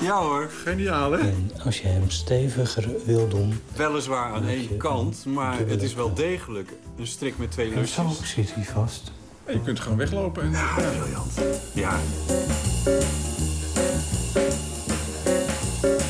Ja 0.01 0.21
hoor. 0.21 0.49
Geniaal 0.63 1.11
hè? 1.11 1.19
En 1.19 1.51
als 1.63 1.81
je 1.81 1.87
hem 1.87 2.09
steviger 2.09 2.89
wil 3.05 3.27
doen... 3.27 3.61
Weliswaar 3.75 4.33
aan 4.33 4.47
één 4.47 4.77
kant, 4.77 5.25
maar 5.25 5.57
het 5.67 5.81
is 5.81 5.93
wel 5.93 6.13
degelijk 6.13 6.69
een 6.97 7.07
strik 7.07 7.38
met 7.38 7.51
twee 7.51 7.73
En 7.73 7.88
zo 7.88 8.03
lusjes. 8.07 8.30
zit 8.30 8.53
hij 8.53 8.63
vast. 8.63 9.11
Je 9.47 9.61
kunt 9.61 9.80
gewoon 9.80 9.97
weglopen. 9.97 10.43
En, 10.43 10.51
ja, 10.51 10.73
briljant. 10.76 11.34
Ja. 11.73 11.99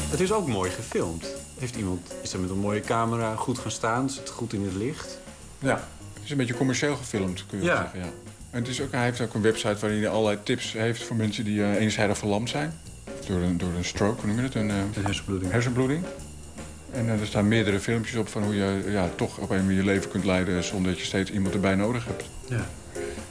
Het 0.09 0.19
is 0.19 0.31
ook 0.31 0.47
mooi 0.47 0.71
gefilmd. 0.71 1.27
Heeft 1.59 1.75
iemand, 1.75 2.13
is 2.21 2.33
er 2.33 2.39
met 2.39 2.49
een 2.49 2.59
mooie 2.59 2.79
camera 2.81 3.35
goed 3.35 3.59
gaan 3.59 3.71
staan? 3.71 4.09
Zit 4.09 4.29
goed 4.29 4.53
in 4.53 4.63
het 4.63 4.73
licht? 4.75 5.19
Ja, 5.59 5.87
het 6.13 6.23
is 6.23 6.31
een 6.31 6.37
beetje 6.37 6.53
commercieel 6.57 6.95
gefilmd, 6.95 7.45
kun 7.47 7.59
je 7.59 7.65
Ja. 7.65 7.75
zeggen. 7.75 7.99
Ja. 7.99 8.05
En 8.49 8.59
het 8.61 8.67
is 8.67 8.81
ook, 8.81 8.91
hij 8.91 9.03
heeft 9.03 9.21
ook 9.21 9.33
een 9.33 9.41
website 9.41 9.77
waarin 9.79 9.99
hij 9.99 10.09
allerlei 10.09 10.37
tips 10.43 10.73
heeft 10.73 11.03
voor 11.03 11.15
mensen 11.15 11.43
die 11.43 11.63
eh, 11.63 11.73
eenzijdig 11.75 12.17
verlamd 12.17 12.49
zijn. 12.49 12.73
Door 13.27 13.39
een, 13.41 13.57
door 13.57 13.69
een 13.77 13.85
stroke, 13.85 14.19
hoe 14.21 14.27
noem 14.29 14.37
je 14.37 14.43
het? 14.43 14.55
Een, 14.55 14.69
eh, 14.69 14.75
hersenbloeding. 15.03 15.51
hersenbloeding. 15.51 16.03
En 16.95 17.09
eh, 17.09 17.19
er 17.19 17.27
staan 17.27 17.47
meerdere 17.47 17.79
filmpjes 17.79 18.15
op 18.15 18.27
van 18.27 18.43
hoe 18.43 18.55
je 18.55 18.83
ja, 18.87 19.09
toch 19.15 19.37
op 19.37 19.49
een 19.49 19.65
manier 19.65 19.77
je 19.77 19.83
leven 19.83 20.09
kunt 20.09 20.25
leiden 20.25 20.63
zonder 20.63 20.91
dat 20.91 20.99
je 20.99 21.05
steeds 21.05 21.31
iemand 21.31 21.53
erbij 21.53 21.75
nodig 21.75 22.05
hebt. 22.05 22.23
Ja. 22.49 22.67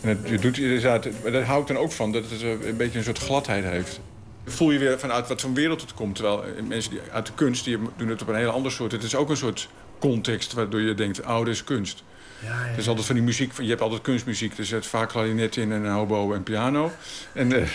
En 0.01 0.09
het, 0.09 0.19
je 0.29 0.39
doet, 0.39 0.59
inderdaad, 0.59 1.09
maar 1.23 1.33
daar 1.33 1.45
hou 1.45 1.61
ik 1.61 1.67
dan 1.67 1.77
ook 1.77 1.93
van, 1.93 2.13
dat 2.13 2.31
het 2.31 2.43
eh, 2.43 2.67
een 2.67 2.77
beetje 2.77 2.99
een 2.99 3.05
soort 3.05 3.19
gladheid 3.19 3.65
heeft. 3.65 4.01
Voel 4.45 4.71
je 4.71 4.79
weer 4.79 4.99
vanuit 4.99 5.29
wat 5.29 5.41
voor 5.41 5.53
wereld 5.53 5.81
het 5.81 5.95
komt. 5.95 6.15
Terwijl 6.15 6.45
eh, 6.45 6.63
mensen 6.63 6.91
die 6.91 7.01
uit 7.13 7.27
de 7.27 7.33
kunst 7.35 7.65
die 7.65 7.79
doen 7.97 8.09
het 8.09 8.23
op 8.23 8.29
een 8.29 8.35
hele 8.35 8.51
andere 8.51 8.75
soort. 8.75 8.93
Het 8.93 9.03
is 9.03 9.15
ook 9.15 9.31
een 9.31 9.37
soort 9.37 9.69
context 9.99 10.53
waardoor 10.53 10.81
je 10.81 10.95
denkt, 10.95 11.21
dit 11.27 11.49
is 11.49 11.65
kunst. 11.65 12.03
Het 12.43 12.79
is 12.79 12.89
altijd 12.89 13.07
van 13.07 13.15
die 13.15 13.25
muziek, 13.25 13.53
je 13.61 13.69
hebt 13.69 13.81
altijd 13.81 14.01
kunstmuziek. 14.01 14.59
Er 14.59 14.65
zit 14.65 14.87
vaak 14.87 15.09
klarinet 15.09 15.57
in 15.57 15.73
en 15.73 15.85
een 15.85 15.93
hobo 15.93 16.33
en 16.33 16.43
piano. 16.43 16.93
En, 17.33 17.53
eh, 17.53 17.69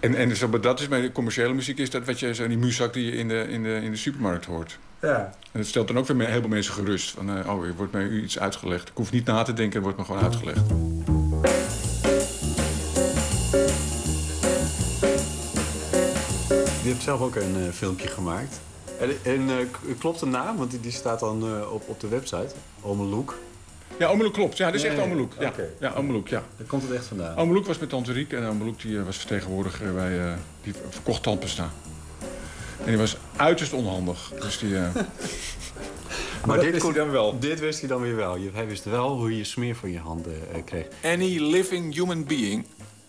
en, 0.00 0.14
en 0.14 0.36
zo, 0.36 0.48
maar 0.48 0.60
dat 0.60 0.80
is 0.80 0.88
bij 0.88 1.00
de 1.00 1.12
commerciële 1.12 1.54
muziek 1.54 1.78
is 1.78 1.90
dat 1.90 2.04
wat 2.04 2.20
je 2.20 2.34
zo 2.34 2.48
die 2.48 2.58
muzak 2.58 2.92
die 2.92 3.04
je 3.04 3.12
in 3.12 3.28
de, 3.28 3.46
in, 3.48 3.62
de, 3.62 3.74
in 3.82 3.90
de 3.90 3.96
supermarkt 3.96 4.44
hoort. 4.44 4.78
Ja. 5.00 5.34
En 5.52 5.60
dat 5.60 5.66
stelt 5.66 5.88
dan 5.88 5.98
ook 5.98 6.06
weer 6.06 6.28
heel 6.28 6.40
veel 6.40 6.48
mensen 6.48 6.72
gerust. 6.72 7.10
Van, 7.10 7.38
eh, 7.38 7.54
oh, 7.54 7.66
er 7.66 7.74
wordt 7.74 7.92
mij 7.92 8.08
iets 8.08 8.38
uitgelegd. 8.38 8.88
Ik 8.88 8.96
hoef 8.96 9.10
niet 9.10 9.26
na 9.26 9.42
te 9.42 9.52
denken, 9.52 9.76
er 9.76 9.82
wordt 9.82 9.98
me 9.98 10.04
gewoon 10.04 10.22
uitgelegd. 10.22 10.62
Je 16.88 16.94
hebt 16.94 17.06
zelf 17.06 17.20
ook 17.20 17.34
een 17.34 17.56
eh, 17.56 17.72
filmpje 17.72 18.08
gemaakt. 18.08 18.60
En, 18.98 19.10
en 19.22 19.50
eh, 19.50 19.66
klopt 19.98 20.20
de 20.20 20.26
naam? 20.26 20.56
Want 20.56 20.70
die, 20.70 20.80
die 20.80 20.92
staat 20.92 21.20
dan 21.20 21.42
eh, 21.42 21.72
op, 21.72 21.88
op 21.88 22.00
de 22.00 22.08
website. 22.08 22.54
Omeloek. 22.80 23.38
Ja, 23.98 24.08
Omeloek 24.08 24.32
klopt. 24.32 24.56
Ja, 24.56 24.66
dat 24.66 24.74
is 24.74 24.82
echt. 24.84 24.98
Omeloek. 24.98 25.32
Ja, 25.40 25.48
Oké. 25.48 25.68
ja 25.80 25.92
Omeloek, 25.96 26.28
ja. 26.28 26.42
Daar 26.56 26.66
komt 26.66 26.82
het 26.82 26.92
echt 26.92 27.04
vandaan. 27.06 27.36
Omeloek 27.36 27.66
was 27.66 27.78
met 27.78 27.88
Tante 27.88 28.12
Riek 28.12 28.32
en 28.32 28.46
Omeloek 28.46 28.80
die, 28.80 28.98
eh, 28.98 29.04
was 29.04 29.16
vertegenwoordiger 29.16 29.94
bij... 29.94 30.18
eh, 30.20 30.32
die 30.62 30.74
verkocht 30.90 31.22
tandpasta. 31.22 31.70
En 32.78 32.86
die 32.86 32.96
was 32.96 33.16
uiterst 33.36 33.72
onhandig. 33.72 34.32
Dus 34.40 34.58
die... 34.58 34.76
eh, 34.76 34.94
Maar 36.46 36.56
dat 36.56 36.64
dit, 36.64 36.72
wist 36.72 36.84
kon- 36.84 36.92
hij 36.94 37.02
dan 37.02 37.10
wel. 37.10 37.38
dit 37.38 37.60
wist 37.60 37.78
hij 37.80 37.88
dan 37.88 38.00
weer 38.00 38.16
wel. 38.16 38.36
Je- 38.36 38.50
Hij 38.52 38.66
wist 38.66 38.84
wel 38.84 39.16
hoe 39.16 39.36
je 39.36 39.44
smeer 39.44 39.76
van 39.76 39.90
je 39.90 39.98
handen 39.98 40.34
kreeg. 40.64 40.86
Any 41.04 41.38
living 41.38 41.94
human 41.94 42.24
being 42.24 42.66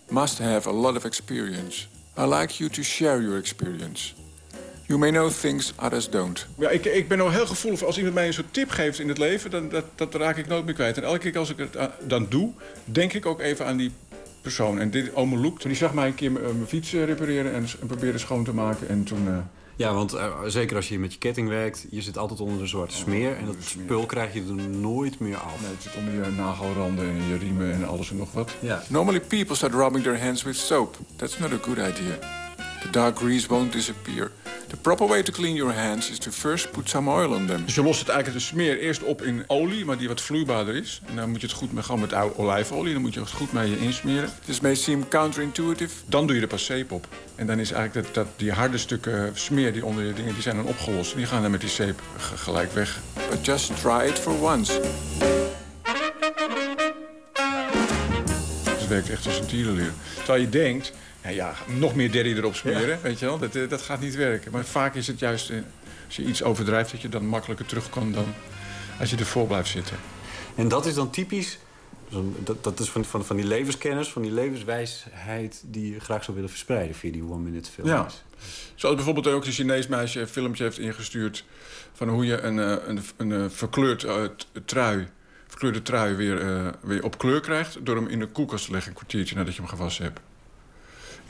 must 0.08 0.38
have 0.38 0.68
a 0.68 0.72
lot 0.72 0.96
of 0.96 1.04
experience. 1.04 1.86
I 2.18 2.22
like 2.24 2.54
you 2.56 2.70
to 2.70 2.82
share 2.82 3.22
your 3.22 3.38
experience. 3.38 4.12
You 4.90 5.02
may 5.02 5.10
know 5.10 5.30
things 5.30 5.72
others 5.78 6.10
don't. 6.10 6.46
Ja, 6.58 6.68
ik, 6.70 6.84
ik 6.84 7.08
ben 7.08 7.20
al 7.20 7.30
heel 7.30 7.46
gevoelig. 7.46 7.84
Als 7.84 7.96
iemand 7.96 8.14
mij 8.14 8.26
een 8.26 8.32
soort 8.32 8.52
tip 8.52 8.70
geeft 8.70 8.98
in 8.98 9.08
het 9.08 9.18
leven, 9.18 9.50
dan 9.50 9.68
dat, 9.68 9.84
dat 9.94 10.14
raak 10.14 10.36
ik 10.36 10.46
nooit 10.46 10.64
meer 10.64 10.74
kwijt. 10.74 10.96
En 10.96 11.02
elke 11.02 11.18
keer 11.30 11.38
als 11.38 11.50
ik 11.50 11.58
het 11.58 11.76
eh, 11.76 11.84
dan 12.06 12.26
doe, 12.28 12.50
denk 12.84 13.12
ik 13.12 13.26
ook 13.26 13.40
even 13.40 13.66
aan 13.66 13.76
die 13.76 13.92
persoon. 14.42 14.78
En 14.78 14.90
dit 14.90 15.14
ome 15.14 15.36
Loek, 15.36 15.62
die 15.62 15.74
zag 15.74 15.94
mij 15.94 16.06
een 16.06 16.14
keer 16.14 16.36
eh, 16.36 16.42
mijn 16.42 16.66
fiets 16.66 16.92
eh, 16.92 17.04
repareren 17.04 17.52
en, 17.54 17.66
en 17.80 17.86
probeerde 17.86 18.18
schoon 18.18 18.44
te 18.44 18.54
maken. 18.54 18.88
En 18.88 19.04
toen... 19.04 19.28
eh, 19.28 19.36
Ja, 19.76 19.94
want 19.94 20.16
zeker 20.46 20.76
als 20.76 20.88
je 20.88 20.98
met 20.98 21.12
je 21.12 21.18
ketting 21.18 21.48
werkt, 21.48 21.86
je 21.90 22.02
zit 22.02 22.18
altijd 22.18 22.40
onder 22.40 22.60
een 22.60 22.68
zwarte 22.68 22.96
smeer. 22.96 23.36
En 23.36 23.44
dat 23.46 23.56
spul 23.60 24.06
krijg 24.06 24.34
je 24.34 24.40
er 24.40 24.68
nooit 24.68 25.18
meer 25.20 25.36
af. 25.36 25.60
Nee, 25.60 25.70
het 25.70 25.82
zit 25.82 25.96
onder 25.96 26.14
je 26.14 26.30
nagelranden 26.30 27.08
en 27.08 27.28
je 27.28 27.36
riemen 27.38 27.72
en 27.72 27.84
alles 27.88 28.10
en 28.10 28.16
nog 28.16 28.32
wat. 28.32 28.50
Ja. 28.60 28.82
Normally 28.88 29.20
people 29.20 29.54
start 29.56 29.72
rubbing 29.74 30.04
their 30.04 30.20
hands 30.22 30.42
with 30.42 30.56
soap. 30.56 30.96
That's 31.16 31.38
not 31.38 31.52
a 31.52 31.58
good 31.62 31.78
idea. 31.78 32.18
The 32.80 32.90
dark 32.90 33.18
grease 33.18 33.48
won't 33.48 33.72
disappear. 33.72 34.30
The 34.68 34.76
proper 34.76 35.06
way 35.06 35.22
to 35.22 35.32
clean 35.32 35.54
your 35.54 35.72
hands 35.72 36.10
is 36.10 36.18
to 36.18 36.30
first 36.30 36.70
put 36.70 36.88
some 36.88 37.10
oil 37.10 37.34
on 37.34 37.46
them. 37.46 37.64
Dus 37.64 37.74
je 37.74 37.82
lost 37.82 37.98
het 37.98 38.08
eigenlijk 38.08 38.38
de 38.38 38.44
smeer 38.46 38.78
eerst 38.78 39.02
op 39.02 39.22
in 39.22 39.44
olie, 39.46 39.84
maar 39.84 39.98
die 39.98 40.08
wat 40.08 40.20
vloeibaarder 40.20 40.74
is. 40.74 41.00
En 41.06 41.16
dan 41.16 41.30
moet 41.30 41.40
je 41.40 41.46
het 41.46 41.56
goed 41.56 41.72
met, 41.72 41.84
gewoon 41.84 42.00
met 42.00 42.12
oude 42.12 42.38
olijfolie, 42.38 42.92
dan 42.92 43.02
moet 43.02 43.14
je 43.14 43.20
het 43.20 43.30
goed 43.30 43.52
mee 43.52 43.78
insmeren. 43.78 44.30
This 44.44 44.60
may 44.60 44.74
seem 44.74 45.08
counterintuitive. 45.08 45.94
Dan 46.06 46.26
doe 46.26 46.36
je 46.36 46.42
er 46.42 46.48
pas 46.48 46.64
zeep 46.64 46.92
op. 46.92 47.06
En 47.34 47.46
dan 47.46 47.58
is 47.58 47.72
eigenlijk 47.72 48.06
dat, 48.06 48.14
dat 48.14 48.38
die 48.38 48.52
harde 48.52 48.78
stukken 48.78 49.30
smeer 49.34 49.72
die 49.72 49.84
onder 49.84 50.04
je 50.04 50.12
dingen, 50.12 50.32
die 50.32 50.42
zijn 50.42 50.56
dan 50.56 50.64
opgelost. 50.66 51.16
Die 51.16 51.26
gaan 51.26 51.42
dan 51.42 51.50
met 51.50 51.60
die 51.60 51.70
zeep 51.70 52.02
gelijk 52.34 52.72
weg. 52.72 52.98
But 53.30 53.46
just 53.46 53.80
try 53.80 54.08
it 54.08 54.18
for 54.18 54.52
once. 54.52 54.80
Het 58.68 58.88
werkt 58.88 59.10
echt 59.10 59.26
als 59.26 59.38
een 59.38 59.46
tierenleer. 59.46 59.92
Terwijl 60.16 60.40
je 60.40 60.48
denkt, 60.48 60.92
ja, 61.22 61.30
ja, 61.30 61.54
nog 61.66 61.94
meer 61.94 62.12
derry 62.12 62.36
erop 62.36 62.54
smeren, 62.54 62.98
weet 63.02 63.18
je 63.18 63.26
wel. 63.26 63.38
Dat, 63.38 63.54
eh, 63.54 63.68
dat 63.68 63.82
gaat 63.82 64.00
niet 64.00 64.14
werken. 64.14 64.52
Maar 64.52 64.64
vaak 64.64 64.94
is 64.94 65.06
het 65.06 65.18
juist, 65.18 65.50
eh, 65.50 65.58
als 66.06 66.16
je 66.16 66.24
iets 66.24 66.42
overdrijft... 66.42 66.90
dat 66.90 67.00
je 67.00 67.08
dan 67.08 67.26
makkelijker 67.26 67.66
terug 67.66 67.90
kan 67.90 68.12
dan 68.12 68.34
als 69.00 69.10
je 69.10 69.16
ervoor 69.16 69.46
blijft 69.46 69.68
zitten. 69.68 69.96
En 70.54 70.68
dat 70.68 70.86
is 70.86 70.94
dan 70.94 71.10
typisch. 71.10 71.58
Dat, 72.44 72.64
dat 72.64 72.80
is 72.80 72.90
van, 72.90 73.04
van, 73.04 73.24
van 73.24 73.36
die 73.36 73.44
levenskennis, 73.44 74.08
van 74.08 74.22
die 74.22 74.32
levenswijsheid 74.32 75.62
die 75.66 75.92
je 75.92 76.00
graag 76.00 76.24
zou 76.24 76.36
willen 76.36 76.50
verspreiden 76.50 76.96
via 76.96 77.12
die 77.12 77.22
one-minute 77.22 77.70
films. 77.70 77.90
Ja. 77.90 78.06
Zoals 78.74 78.94
bijvoorbeeld 78.94 79.26
ook 79.26 79.44
een 79.44 79.52
Chinees 79.52 79.86
meisje 79.86 80.20
een 80.20 80.28
filmpje 80.28 80.62
heeft 80.62 80.78
ingestuurd... 80.78 81.44
van 81.92 82.08
hoe 82.08 82.26
je 82.26 82.40
een, 82.40 82.58
eh, 82.58 82.76
een, 82.86 83.30
een, 83.30 83.50
verkleurd 83.50 84.06
trui, 84.64 85.08
verkleurde 85.46 85.82
trui 85.82 86.14
weer, 86.14 86.74
weer 86.82 87.04
op 87.04 87.18
kleur 87.18 87.40
krijgt... 87.40 87.86
door 87.86 87.96
hem 87.96 88.08
in 88.08 88.18
de 88.18 88.26
koelkast 88.26 88.64
te 88.64 88.72
leggen 88.72 88.90
een 88.90 88.96
kwartiertje 88.96 89.34
nadat 89.34 89.54
je 89.54 89.60
hem 89.60 89.70
gewassen 89.70 90.04
hebt. 90.04 90.20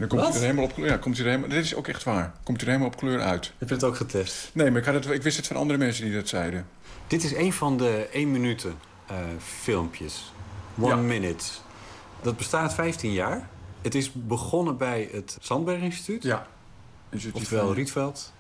Dan 0.01 0.09
komt 0.09 0.21
Wat? 0.21 0.31
hij 0.31 0.41
er 0.41 0.47
helemaal 0.47 0.65
op 0.65 0.75
kleur. 0.75 0.87
Ja, 0.89 0.97
komt 0.97 1.17
hij 1.17 1.25
er 1.27 1.31
helemaal, 1.33 1.57
dit 1.57 1.65
is 1.65 1.75
ook 1.75 1.89
echt 1.89 2.03
waar. 2.05 2.33
Komt 2.43 2.57
hij 2.61 2.67
er 2.67 2.73
helemaal 2.75 2.87
op 2.95 2.97
kleur 3.01 3.21
uit. 3.21 3.53
Heb 3.59 3.69
je 3.69 3.75
het 3.75 3.85
ook 3.85 3.97
getest? 3.97 4.51
Nee, 4.53 4.71
maar 4.71 4.81
ik, 4.81 4.87
had 4.87 4.95
het, 4.95 5.07
ik 5.07 5.23
wist 5.23 5.37
het 5.37 5.47
van 5.47 5.57
andere 5.57 5.79
mensen 5.79 6.05
die 6.05 6.15
dat 6.15 6.29
zeiden. 6.29 6.67
Dit 7.07 7.25
is 7.25 7.35
een 7.35 7.53
van 7.53 7.77
de 7.77 8.09
1 8.13 8.31
minuten 8.31 8.75
eh, 9.07 9.17
filmpjes. 9.61 10.33
One 10.79 10.89
Ja. 10.89 10.97
minute. 10.97 11.45
Dat 12.23 12.37
bestaat 12.37 12.75
15 12.75 13.13
jaar. 13.13 13.49
Het 13.83 13.95
is 13.95 14.11
begonnen 14.13 14.77
bij 14.77 15.09
het 15.13 15.37
Sandberg 15.41 15.81
Instituut. 15.81 16.23
Ja. 16.23 16.47
Oftewel 17.33 17.67
van- 17.67 17.75
Rietveld. 17.75 18.33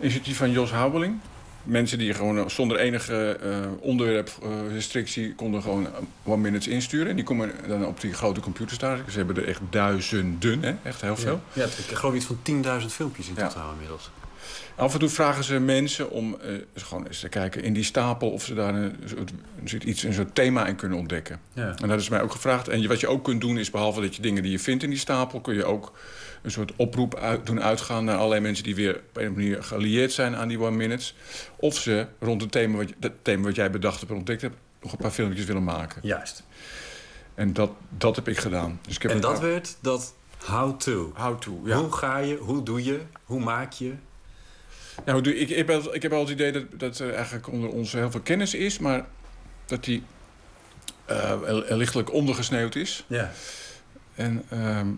Initiatief 0.00 0.36
van 0.36 0.50
Jos 0.50 0.70
Houweling. 0.70 1.18
Mensen 1.64 1.98
die 1.98 2.14
gewoon 2.14 2.50
zonder 2.50 2.78
enige 2.78 3.38
eh 3.42 3.48
onderwerprestrictie 3.80 5.34
konden 5.34 5.62
gewoon 5.62 5.86
one 6.24 6.42
minutes 6.42 6.68
insturen. 6.68 7.08
En 7.08 7.16
die 7.16 7.24
komen 7.24 7.50
dan 7.68 7.86
op 7.86 8.00
die 8.00 8.12
grote 8.12 8.40
computers 8.40 8.78
daar. 8.78 8.98
Ze 9.10 9.16
hebben 9.16 9.36
er 9.36 9.48
echt 9.48 9.60
duizenden, 9.70 10.62
hè? 10.62 10.74
echt 10.82 11.00
heel 11.00 11.16
veel. 11.16 11.40
Ja, 11.52 11.64
ik 11.64 11.96
geloof 11.96 12.14
iets 12.14 12.24
van 12.26 12.38
10.000 12.80 12.86
filmpjes 12.86 13.28
in 13.28 13.34
Ja. 13.36 13.48
totaal 13.48 13.72
inmiddels. 13.72 14.10
Af 14.76 14.92
en 14.92 14.98
toe 14.98 15.08
vragen 15.08 15.44
ze 15.44 15.58
mensen 15.58 16.10
om 16.10 16.36
eh, 16.40 16.48
gewoon 16.74 17.06
eens 17.06 17.20
te 17.20 17.28
kijken 17.28 17.62
in 17.62 17.72
die 17.72 17.84
stapel... 17.84 18.30
of 18.30 18.44
ze 18.44 18.54
daar 18.54 18.74
een, 18.74 18.96
soort- 19.64 19.84
iets, 19.84 20.02
een 20.02 20.12
soort 20.12 20.34
thema 20.34 20.66
in 20.66 20.76
kunnen 20.76 20.98
ontdekken. 20.98 21.40
Ja. 21.52 21.74
En 21.82 21.88
dat 21.88 22.00
is 22.00 22.08
mij 22.08 22.22
ook 22.22 22.32
gevraagd. 22.32 22.68
En 22.68 22.88
wat 22.88 23.00
je 23.00 23.06
ook 23.08 23.24
kunt 23.24 23.40
doen 23.40 23.58
is, 23.58 23.70
behalve 23.70 24.00
dat 24.00 24.16
je 24.16 24.22
dingen 24.22 24.42
die 24.42 24.52
je 24.52 24.58
vindt 24.58 24.82
in 24.82 24.90
die 24.90 24.98
stapel... 24.98 25.40
kun 25.40 25.54
je 25.54 25.64
ook 25.64 25.92
een 26.42 26.50
soort 26.50 26.72
oproep 26.76 27.14
uit, 27.16 27.46
doen 27.46 27.62
uitgaan 27.62 28.04
naar 28.04 28.16
allerlei 28.16 28.40
mensen... 28.40 28.64
die 28.64 28.74
weer 28.74 28.96
op 29.08 29.16
een 29.16 29.28
of 29.28 29.34
manier 29.34 29.62
gelieerd 29.62 30.12
zijn 30.12 30.36
aan 30.36 30.48
die 30.48 30.60
One 30.60 30.76
Minutes. 30.76 31.14
Of 31.56 31.76
ze 31.78 32.06
rond 32.20 32.40
het 32.40 32.52
thema 32.52 32.76
wat, 32.76 32.92
dat 32.98 33.12
thema 33.22 33.42
wat 33.44 33.54
jij 33.56 33.70
bedacht 33.70 33.98
hebt 33.98 34.10
en 34.10 34.16
ontdekt 34.16 34.42
hebt... 34.42 34.56
nog 34.82 34.92
een 34.92 34.98
paar 34.98 35.10
filmpjes 35.10 35.44
willen 35.44 35.64
maken. 35.64 36.00
Juist. 36.04 36.42
En 37.34 37.52
dat, 37.52 37.70
dat 37.98 38.16
heb 38.16 38.28
ik 38.28 38.38
gedaan. 38.38 38.78
Dus 38.86 38.96
ik 38.96 39.02
heb 39.02 39.10
En 39.10 39.20
dat 39.20 39.40
werd 39.40 39.76
dat 39.80 40.14
how-to. 40.44 41.12
How-to, 41.14 41.60
ja. 41.64 41.76
Hoe 41.76 41.92
ga 41.92 42.18
je, 42.18 42.36
hoe 42.36 42.62
doe 42.62 42.84
je, 42.84 43.00
hoe 43.24 43.40
maak 43.40 43.72
je? 43.72 43.92
Doe- 45.04 45.38
ik, 45.38 45.48
ik, 45.48 45.56
heb, 45.56 45.66
wel- 45.66 45.94
ik 45.94 46.02
heb 46.02 46.10
wel 46.10 46.20
het 46.20 46.30
idee 46.30 46.52
dat, 46.52 46.64
dat 46.70 46.98
er 46.98 47.14
eigenlijk 47.14 47.48
onder 47.48 47.70
ons 47.70 47.92
heel 47.92 48.10
veel 48.10 48.20
kennis 48.20 48.54
is... 48.54 48.78
maar 48.78 49.06
dat 49.66 49.84
die 49.84 50.02
eh, 51.04 51.30
er- 51.30 51.66
er 51.66 51.76
lichtelijk 51.76 52.12
ondergesneeuwd 52.12 52.74
is. 52.74 53.04
Ja. 53.06 53.32
En, 54.14 54.42
ehm, 54.48 54.88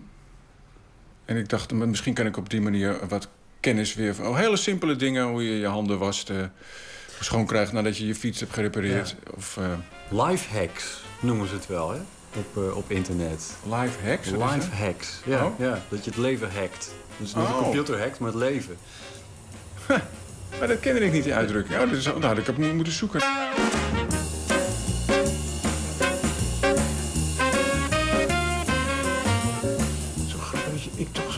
en 1.25 1.37
ik 1.37 1.49
dacht, 1.49 1.71
misschien 1.71 2.13
kan 2.13 2.25
ik 2.25 2.37
op 2.37 2.49
die 2.49 2.61
manier 2.61 3.07
wat 3.07 3.27
kennis 3.59 3.93
weer... 3.95 4.15
van 4.15 4.27
oh, 4.27 4.37
hele 4.37 4.57
simpele 4.57 4.95
dingen, 4.95 5.25
hoe 5.25 5.43
je 5.51 5.59
je 5.59 5.67
handen 5.67 5.97
wast... 5.99 6.29
eh, 6.29 6.37
schoon 7.19 7.45
krijgt 7.45 7.71
nadat 7.71 7.97
je 7.97 8.07
je 8.07 8.15
fiets 8.15 8.39
hebt 8.39 8.53
gerepareerd. 8.53 9.15
Of, 9.35 9.57
eh, 9.57 10.23
Life 10.27 10.57
hacks 10.57 11.01
noemen 11.19 11.47
ze 11.47 11.53
het 11.53 11.67
wel, 11.67 11.91
hè? 11.91 11.99
Op, 12.35 12.57
eh, 12.63 12.77
op 12.77 12.91
internet. 12.91 13.53
Life 13.63 14.07
hacks? 14.07 14.29
Life 14.29 14.57
dat? 14.57 14.67
hacks, 14.67 15.19
ja, 15.25 15.45
Oh. 15.45 15.59
ja. 15.59 15.81
Dat 15.89 16.03
je 16.03 16.09
het 16.09 16.19
leven 16.19 16.51
hackt. 16.51 16.91
Dus 17.17 17.35
niet 17.35 17.45
de 17.45 17.51
Oh. 17.53 17.61
computer 17.61 17.99
hackt, 17.99 18.19
maar 18.19 18.29
het 18.31 18.39
leven. 18.39 18.77
Maar 20.59 20.67
dat 20.67 20.79
kende 20.79 20.99
ik 21.05 21.11
niet, 21.11 21.23
die 21.23 21.33
uitdrukking. 21.33 21.79
Oh, 21.79 21.89
dat 21.89 21.97
is, 21.97 22.03
daar 22.03 22.21
had 22.23 22.37
ik 22.37 22.47
op 22.47 22.57
mo- 22.57 22.73
moeten 22.73 22.93
zoeken. 22.93 23.21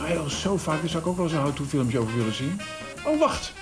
Zo, 0.08 0.14
heel, 0.14 0.30
zo 0.30 0.58
vaak, 0.58 0.80
daar 0.80 0.90
zou 0.90 1.04
ik 1.04 1.10
ook 1.10 1.16
wel 1.16 1.26
eens 1.26 1.34
een 1.34 1.42
how-to 1.42 1.64
filmpje 1.64 2.00
over 2.00 2.18
willen 2.18 2.34
zien. 2.34 2.62
Oh, 3.06 3.20
wacht. 3.20 3.54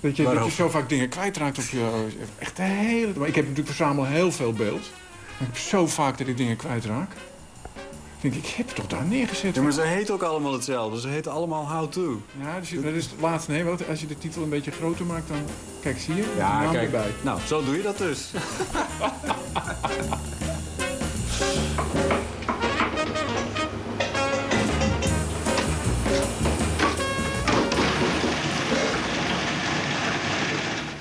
Dat 0.00 0.16
je, 0.16 0.22
dat 0.22 0.44
je 0.44 0.50
zo 0.50 0.68
vaak 0.68 0.88
dingen 0.88 1.08
kwijtraakt 1.08 1.58
op 1.58 1.64
je... 1.64 2.06
Echt 2.38 2.56
de 2.56 2.62
hele... 2.62 3.12
Maar 3.16 3.28
ik 3.28 3.34
heb 3.34 3.44
natuurlijk 3.44 3.76
verzamel 3.76 4.04
heel 4.04 4.32
veel 4.32 4.52
beeld. 4.52 4.90
Maar 5.38 5.48
ik 5.48 5.54
heb 5.54 5.56
zo 5.56 5.86
vaak 5.86 6.18
dat 6.18 6.26
ik 6.26 6.36
dingen 6.36 6.56
kwijtraak. 6.56 7.12
Ik 8.20 8.32
denk, 8.32 8.44
ik 8.44 8.46
heb 8.46 8.66
het 8.66 8.76
toch 8.76 8.86
daar 8.86 9.04
neergezet. 9.04 9.54
Ja, 9.54 9.62
maar 9.62 9.72
ze 9.72 9.80
heten 9.80 10.14
ook 10.14 10.22
allemaal 10.22 10.52
hetzelfde. 10.52 11.00
Ze 11.00 11.08
heten 11.08 11.32
allemaal 11.32 11.68
how-to. 11.68 12.22
Ja, 12.40 12.60
dus, 12.60 12.70
dat 12.70 12.92
is 12.92 13.04
het 13.04 13.20
laatste. 13.20 13.50
Nee, 13.50 13.64
wat, 13.64 13.88
als 13.88 14.00
je 14.00 14.06
de 14.06 14.18
titel 14.18 14.42
een 14.42 14.48
beetje 14.48 14.70
groter 14.70 15.06
maakt, 15.06 15.28
dan... 15.28 15.42
Kijk, 15.80 15.98
zie 15.98 16.14
je? 16.14 16.34
Ja, 16.36 16.70
kijk. 16.70 16.84
erbij. 16.84 17.10
Nou, 17.22 17.40
zo 17.46 17.64
doe 17.64 17.76
je 17.76 17.82
dat 17.82 17.98
dus. 17.98 18.30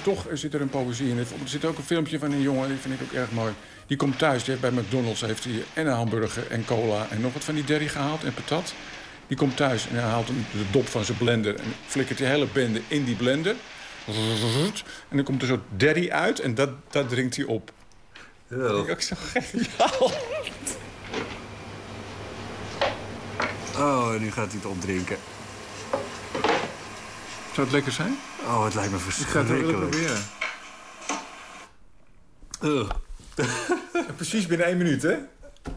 Toch 0.03 0.25
zit 0.33 0.53
er 0.53 0.61
een 0.61 0.69
poëzie 0.69 1.09
in. 1.09 1.17
Er 1.17 1.25
zit 1.43 1.65
ook 1.65 1.77
een 1.77 1.83
filmpje 1.83 2.19
van 2.19 2.31
een 2.31 2.41
jongen, 2.41 2.67
die 2.67 2.77
vind 2.77 2.93
ik 2.93 3.01
ook 3.01 3.13
erg 3.13 3.31
mooi. 3.31 3.53
Die 3.87 3.97
komt 3.97 4.17
thuis, 4.17 4.43
die 4.43 4.55
heeft 4.55 4.73
bij 4.73 4.83
McDonald's 4.83 5.21
heeft 5.21 5.43
hij 5.43 5.63
en 5.73 5.87
een 5.87 5.93
hamburger 5.93 6.47
en 6.47 6.65
cola... 6.65 7.07
en 7.09 7.21
nog 7.21 7.33
wat 7.33 7.43
van 7.43 7.55
die 7.55 7.63
derry 7.63 7.87
gehaald 7.87 8.23
en 8.23 8.33
patat. 8.33 8.73
Die 9.27 9.37
komt 9.37 9.57
thuis 9.57 9.87
en 9.87 9.95
hij 9.95 10.03
haalt 10.03 10.27
de 10.27 10.65
dop 10.71 10.87
van 10.87 11.05
zijn 11.05 11.17
blender... 11.17 11.55
en 11.55 11.73
flikkert 11.85 12.17
die 12.17 12.27
hele 12.27 12.47
bende 12.53 12.81
in 12.87 13.03
die 13.03 13.15
blender. 13.15 13.55
En 15.09 15.15
dan 15.15 15.23
komt 15.23 15.41
er 15.41 15.47
zo'n 15.47 15.61
derry 15.77 16.09
uit 16.09 16.39
en 16.39 16.55
dat, 16.55 16.69
dat 16.89 17.09
drinkt 17.09 17.35
hij 17.35 17.45
op. 17.45 17.71
Dat 18.47 18.71
vind 18.71 18.87
ik 18.87 18.91
ook 18.91 19.01
zo 19.01 19.15
geniaal. 19.17 20.11
Oh, 23.77 24.13
en 24.13 24.21
nu 24.21 24.31
gaat 24.31 24.47
hij 24.47 24.55
het 24.55 24.65
opdrinken. 24.65 25.17
Zou 27.53 27.67
het 27.67 27.71
lekker 27.71 27.91
zijn? 27.91 28.17
Oh, 28.45 28.63
het 28.63 28.73
lijkt 28.73 28.91
me 28.91 28.97
Ik 28.97 29.03
ga 29.03 29.39
het 29.39 29.47
verschrikkelijk. 29.47 29.89
proberen. 29.89 30.17
Ugh. 32.61 32.91
Precies 34.15 34.45
binnen 34.47 34.67
één 34.67 34.77
minuut, 34.77 35.01
hè? 35.01 35.17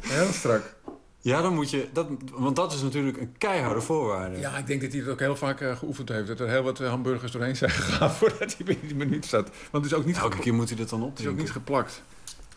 Heel 0.00 0.32
strak. 0.32 0.74
Ja, 1.20 1.42
dan 1.42 1.54
moet 1.54 1.70
je... 1.70 1.88
Dat, 1.92 2.06
want 2.32 2.56
dat 2.56 2.72
is 2.72 2.82
natuurlijk 2.82 3.16
een 3.18 3.34
keiharde 3.38 3.80
voorwaarde. 3.80 4.38
Ja, 4.38 4.56
ik 4.58 4.66
denk 4.66 4.80
dat 4.80 4.92
hij 4.92 5.00
het 5.00 5.08
ook 5.10 5.20
heel 5.20 5.36
vaak 5.36 5.60
eh, 5.60 5.76
geoefend 5.76 6.08
heeft. 6.08 6.26
Dat 6.26 6.40
er 6.40 6.48
heel 6.48 6.62
wat 6.62 6.80
eh, 6.80 6.88
hamburgers 6.88 7.32
doorheen 7.32 7.56
zijn 7.56 7.70
gegaan 7.70 8.10
voordat 8.20 8.56
hij 8.56 8.66
binnen 8.66 8.86
die 8.86 8.96
minuut 8.96 9.26
zat. 9.26 9.50
Want 9.70 9.84
het 9.84 9.92
is 9.92 9.98
ook 9.98 10.04
niet, 10.04 10.16
Elke 10.16 10.38
keer 10.38 10.54
moet 10.54 10.68
hij 10.68 10.78
dat 10.78 10.88
dan 10.88 11.02
het 11.02 11.18
is 11.18 11.26
ook 11.26 11.36
niet 11.36 11.50
geplakt. 11.50 12.02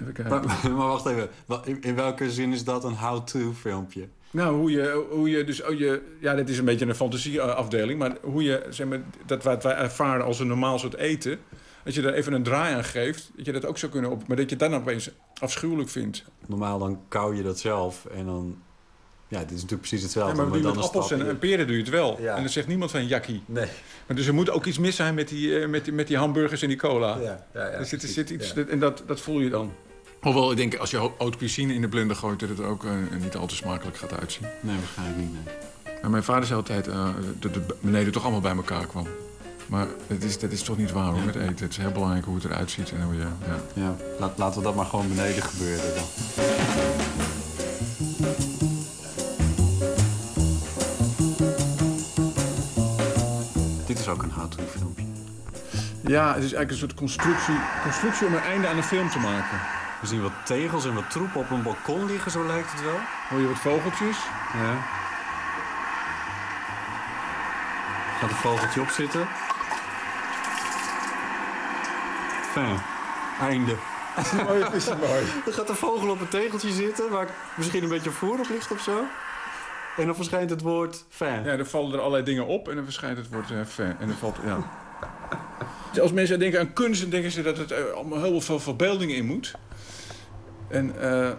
Even 0.02 0.14
kijken. 0.14 0.45
Maar, 0.45 0.72
maar 0.77 0.88
wacht 0.88 1.06
even. 1.06 1.30
In 1.81 1.95
welke 1.95 2.31
zin 2.31 2.53
is 2.53 2.64
dat 2.64 2.84
een 2.84 2.95
how-to 2.95 3.53
filmpje? 3.60 4.07
Nou, 4.32 4.56
hoe 4.56 4.72
je, 4.72 5.06
hoe 5.10 5.30
je 5.30 5.44
dus, 5.44 5.64
oh, 5.64 5.78
je, 5.78 6.02
ja, 6.20 6.36
dit 6.36 6.50
is 6.50 6.58
een 6.58 6.66
beetje 6.66 6.86
een 6.86 6.96
fantasieafdeling, 6.96 8.00
maar 8.00 8.18
hoe 8.22 8.44
je, 8.44 8.66
zeg 8.70 8.88
maar, 8.88 9.02
dat 9.26 9.44
wat 9.44 9.64
wij 9.64 9.76
ervaren 9.76 10.26
als 10.26 10.40
een 10.40 10.48
normaal 10.48 10.80
soort 10.80 10.96
eten, 10.96 11.40
als 11.86 11.96
je 11.96 12.02
er 12.02 12.14
even 12.14 12.34
een 12.34 12.44
draai 12.44 12.76
aan 12.76 12.84
geeft, 12.84 13.32
dat 13.36 13.46
je 13.46 13.52
dat 13.52 13.66
ook 13.66 13.78
zou 13.78 13.92
kunnen 13.92 14.12
op, 14.12 14.28
maar 14.28 14.38
dat 14.38 14.50
je 14.50 14.56
dan 14.56 14.76
opeens 14.76 15.10
afschuwelijk 15.40 15.90
vindt. 15.90 16.24
Normaal 16.48 16.80
dan 16.80 17.02
kauw 17.08 17.34
je 17.34 17.44
dat 17.44 17.60
zelf 17.60 18.06
en 18.06 18.26
dan... 18.26 18.58
Ja, 19.28 19.40
dit 19.40 19.52
is 19.52 19.62
natuurlijk 19.62 19.82
precies 19.82 20.02
hetzelfde. 20.02 20.42
Ja, 20.42 20.48
maar 20.48 20.58
je 20.58 20.64
dan 20.64 20.76
met 20.76 20.84
appels 20.84 21.12
en, 21.12 21.40
peren 21.40 21.68
doe 21.68 21.76
je 21.76 21.82
het 21.82 21.92
wel. 21.92 22.22
Ja. 22.22 22.36
En 22.36 22.42
dan 22.42 22.52
zegt 22.52 22.68
niemand 22.68 22.92
van 22.92 23.08
jakkie. 23.08 23.44
Nee. 23.46 23.68
Maar 24.08 24.16
dus 24.16 24.28
er 24.28 24.34
moet 24.34 24.50
ook 24.50 24.66
iets 24.66 24.78
mis 24.78 24.96
zijn 24.96 25.16
met 25.16 25.28
die, 25.28 25.60
eh, 25.60 25.68
met 25.68 25.84
die, 25.84 25.94
met 25.94 26.08
die 26.08 26.18
hamburgers 26.18 26.62
en 26.62 26.68
die 26.68 26.78
cola. 26.78 27.18
Ja, 27.18 27.22
ja, 27.22 27.46
ja, 27.54 27.62
er 27.62 27.86
zit, 27.86 27.92
er 27.92 27.98
precies, 27.98 28.14
zit 28.14 28.30
iets, 28.30 28.54
en 28.54 28.80
dat, 28.80 29.04
dat 29.06 29.22
voel 29.22 29.40
je 29.40 29.50
dan. 29.50 29.74
Hoewel, 30.22 30.52
ik 30.52 30.58
denk, 30.58 30.76
als 30.76 30.91
je 30.91 31.12
haute 31.18 31.38
cuisine 31.38 31.74
in 31.74 31.82
de 31.82 31.88
blender 31.88 32.16
gooit... 32.16 32.40
dat 32.40 32.50
het 32.50 32.62
ook 32.62 32.86
eh, 32.86 32.91
niet 33.22 33.36
al 33.36 33.48
te 33.48 33.56
smakelijk 33.56 33.98
gaat 33.98 34.20
uitzien. 34.20 34.48
Nee, 34.62 34.76
waarschijnlijk 34.78 35.18
niet. 35.18 35.34
Nee. 35.34 35.54
Maar 36.02 36.12
mijn 36.12 36.24
vader 36.24 36.46
zei 36.46 36.60
altijd 36.60 36.88
eh, 36.88 37.08
dat 37.40 37.56
het 37.56 37.82
beneden 37.82 38.12
toch 38.12 38.24
allemaal 38.24 38.41
bij 38.41 38.56
elkaar 38.56 38.86
kwam. 38.86 39.08
Maar 39.68 39.88
dat 40.08 40.24
is, 40.24 40.40
dat 40.40 40.52
is 40.52 40.62
toch 40.62 40.78
niet 40.78 40.91
waar 40.91 41.12
hoor, 41.12 41.26
met 41.26 41.36
eten. 41.36 41.66
Het 41.66 41.72
is 41.72 41.78
heel 41.78 41.91
belangrijk 41.91 42.26
hoe 42.26 42.36
het 42.36 42.44
eruit 42.44 42.72
ziet 42.72 42.91
en 42.91 43.04
hoe 43.04 43.14
je... 43.14 43.20
Ja. 43.20 43.82
Ja, 43.82 43.96
laat, 44.20 44.38
laten 44.38 44.58
we 44.60 44.66
dat 44.66 44.76
maar 44.76 44.86
gewoon 44.86 45.08
beneden 45.08 45.44
gebeuren 45.44 45.96
dan. 45.96 46.06
Dit 53.86 54.00
is 54.00 54.08
ook 54.08 54.24
een 54.24 54.32
how-to 54.32 54.64
filmpje. 54.64 55.04
ja, 56.02 56.28
het 56.28 56.44
is 56.44 56.54
eigenlijk 56.54 56.72
een 56.72 56.78
soort 56.78 56.94
constructie, 56.94 57.60
constructie 57.84 58.28
om 58.28 58.34
een 58.34 58.40
einde 58.40 58.68
aan 58.68 58.78
een 58.78 58.84
film 58.84 59.10
te 59.10 59.20
maken. 59.20 59.60
We 60.00 60.08
zien 60.08 60.22
wat 60.22 60.32
tegels 60.46 60.86
en 60.86 60.94
wat 60.94 61.10
troep 61.10 61.36
op 61.36 61.50
een 61.50 61.64
balkon 61.64 62.06
liggen, 62.06 62.32
zo 62.32 62.46
lijkt 62.46 62.72
het 62.72 62.84
wel. 62.84 63.00
Hoor 63.30 63.40
je 63.40 63.48
wat 63.48 63.58
vogeltjes? 63.58 64.18
Ja. 64.54 64.78
Gaat 68.20 68.30
een 68.30 68.36
vogeltje 68.36 68.82
op 68.82 68.90
zitten. 68.90 69.28
Fijn. 72.52 72.80
Einde. 73.42 73.76
mooi, 74.46 74.66
is 74.74 74.88
mooi. 74.88 75.24
Er 75.46 75.54
gaat 75.54 75.70
een 75.70 75.76
vogel 75.76 76.10
op 76.10 76.22
een 76.22 76.28
tegeltje 76.28 76.72
zitten, 76.72 77.10
waar 77.10 77.28
misschien 77.56 77.84
een 77.84 77.90
beetje 77.90 78.12
voer 78.12 78.40
op 78.40 78.50
ligt 78.50 78.72
of 78.72 78.82
zo. 78.82 79.04
En 79.98 80.06
dan 80.06 80.16
verschijnt 80.16 80.50
het 80.50 80.62
woord 80.62 81.06
fan. 81.10 81.44
Ja, 81.44 81.56
dan 81.56 81.66
vallen 81.66 81.94
er 81.94 82.00
allerlei 82.00 82.24
dingen 82.24 82.46
op 82.46 82.70
en 82.70 82.76
dan 82.76 82.84
verschijnt 82.84 83.18
het 83.18 83.30
woord 83.30 83.46
fan. 83.68 83.96
En 84.00 84.08
dan 84.08 84.18
valt, 84.18 84.38
ja. 84.46 84.58
Als 86.02 86.12
mensen 86.12 86.40
denken 86.40 86.60
aan 86.60 86.74
kunst, 86.74 87.02
dan 87.02 87.10
denken 87.10 87.32
ze 87.32 87.42
dat 87.42 87.58
het 87.58 87.72
eh, 87.72 87.84
allemaal 87.96 88.24
heel 88.24 88.42
veel 88.42 88.60
verbeelding 88.60 89.12
in 89.12 89.26
moet. 89.26 89.54
En 90.70 91.02
eh, 91.02 91.30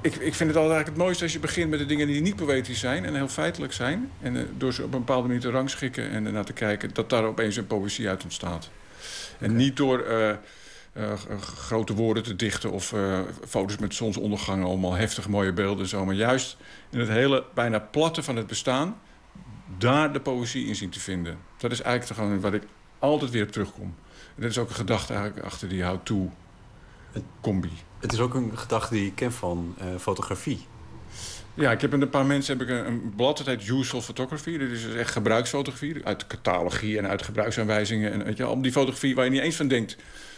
ik, 0.00 0.14
ik 0.14 0.34
vind 0.34 0.50
het 0.50 0.58
altijd 0.58 0.74
eigenlijk 0.74 0.88
het 0.88 0.96
mooiste 0.96 1.22
als 1.22 1.32
je 1.32 1.38
begint 1.38 1.70
met 1.70 1.78
de 1.78 1.86
dingen 1.86 2.06
die 2.06 2.20
niet 2.20 2.36
poëtisch 2.36 2.80
zijn 2.80 3.04
en 3.04 3.14
heel 3.14 3.28
feitelijk 3.28 3.72
zijn. 3.72 4.10
En 4.22 4.36
eh, 4.36 4.42
door 4.56 4.72
ze 4.72 4.82
op 4.82 4.92
een 4.92 4.98
bepaalde 4.98 5.26
manier 5.26 5.42
te 5.42 5.50
rangschikken 5.50 6.10
en 6.10 6.26
ernaar 6.26 6.44
te 6.44 6.52
kijken, 6.52 6.90
dat 6.92 7.10
daar 7.10 7.24
opeens 7.24 7.56
een 7.56 7.66
poëzie 7.66 8.08
uit 8.08 8.22
ontstaat. 8.22 8.70
En 9.38 9.56
niet 9.56 9.76
door 9.76 10.00
eh, 10.00 10.36
grote 11.40 11.94
woorden 11.94 12.22
te 12.22 12.36
dichten 12.36 12.70
of 12.70 12.94
foto's 13.48 13.78
met 13.78 13.94
zonsondergangen, 13.94 14.66
allemaal 14.66 14.92
heftige 14.92 15.30
mooie 15.30 15.52
beelden 15.52 15.82
en 15.82 15.88
zo. 15.88 16.04
Maar 16.04 16.14
juist 16.14 16.56
in 16.90 16.98
het 16.98 17.08
hele 17.08 17.44
bijna 17.54 17.78
platte 17.78 18.22
van 18.22 18.36
het 18.36 18.46
bestaan, 18.46 18.96
daar 19.78 20.12
de 20.12 20.20
poëzie 20.20 20.66
in 20.66 20.76
zien 20.76 20.90
te 20.90 21.00
vinden. 21.00 21.38
Dat 21.56 21.72
is 21.72 21.80
eigenlijk 21.80 22.20
gewoon 22.20 22.40
wat 22.40 22.52
ik 22.52 22.62
altijd 22.98 23.30
weer 23.30 23.42
op 23.42 23.52
terugkom. 23.52 23.94
En 24.34 24.42
dat 24.42 24.50
is 24.50 24.58
ook 24.58 24.68
een 24.68 24.74
gedachte 24.74 25.14
eigenlijk 25.14 25.46
achter 25.46 25.68
die 25.68 25.84
how-to 25.84 26.30
combi. 27.40 27.70
Het 28.00 28.12
is 28.12 28.20
ook 28.20 28.34
een 28.34 28.58
gedachte 28.58 28.94
die 28.94 29.06
ik 29.06 29.14
ken 29.14 29.32
van 29.32 29.74
eh, 29.78 29.86
fotografie. 29.98 30.66
Ja, 31.54 31.70
ik 31.70 31.80
heb 31.80 31.90
met 31.90 32.00
een 32.00 32.10
paar 32.10 32.26
mensen 32.26 32.58
heb 32.58 32.68
ik 32.68 32.74
een, 32.74 32.86
een 32.86 33.12
blad, 33.16 33.36
dat 33.36 33.46
heet 33.46 33.68
Useful 33.68 34.02
Photography. 34.02 34.58
Dat 34.58 34.68
is 34.68 34.82
dus 34.82 34.94
echt 34.94 35.10
gebruiksfotografie, 35.10 36.04
uit 36.04 36.26
catalogie 36.26 36.98
en 36.98 37.08
uit 37.08 37.22
gebruiksaanwijzingen. 37.22 38.12
En 38.12 38.24
weet 38.24 38.36
je, 38.36 38.44
al 38.44 38.62
die 38.62 38.72
fotografie 38.72 39.14
waar 39.14 39.24
je 39.24 39.30
niet 39.30 39.40
eens 39.40 39.56
van 39.56 39.68
denkt 39.68 39.96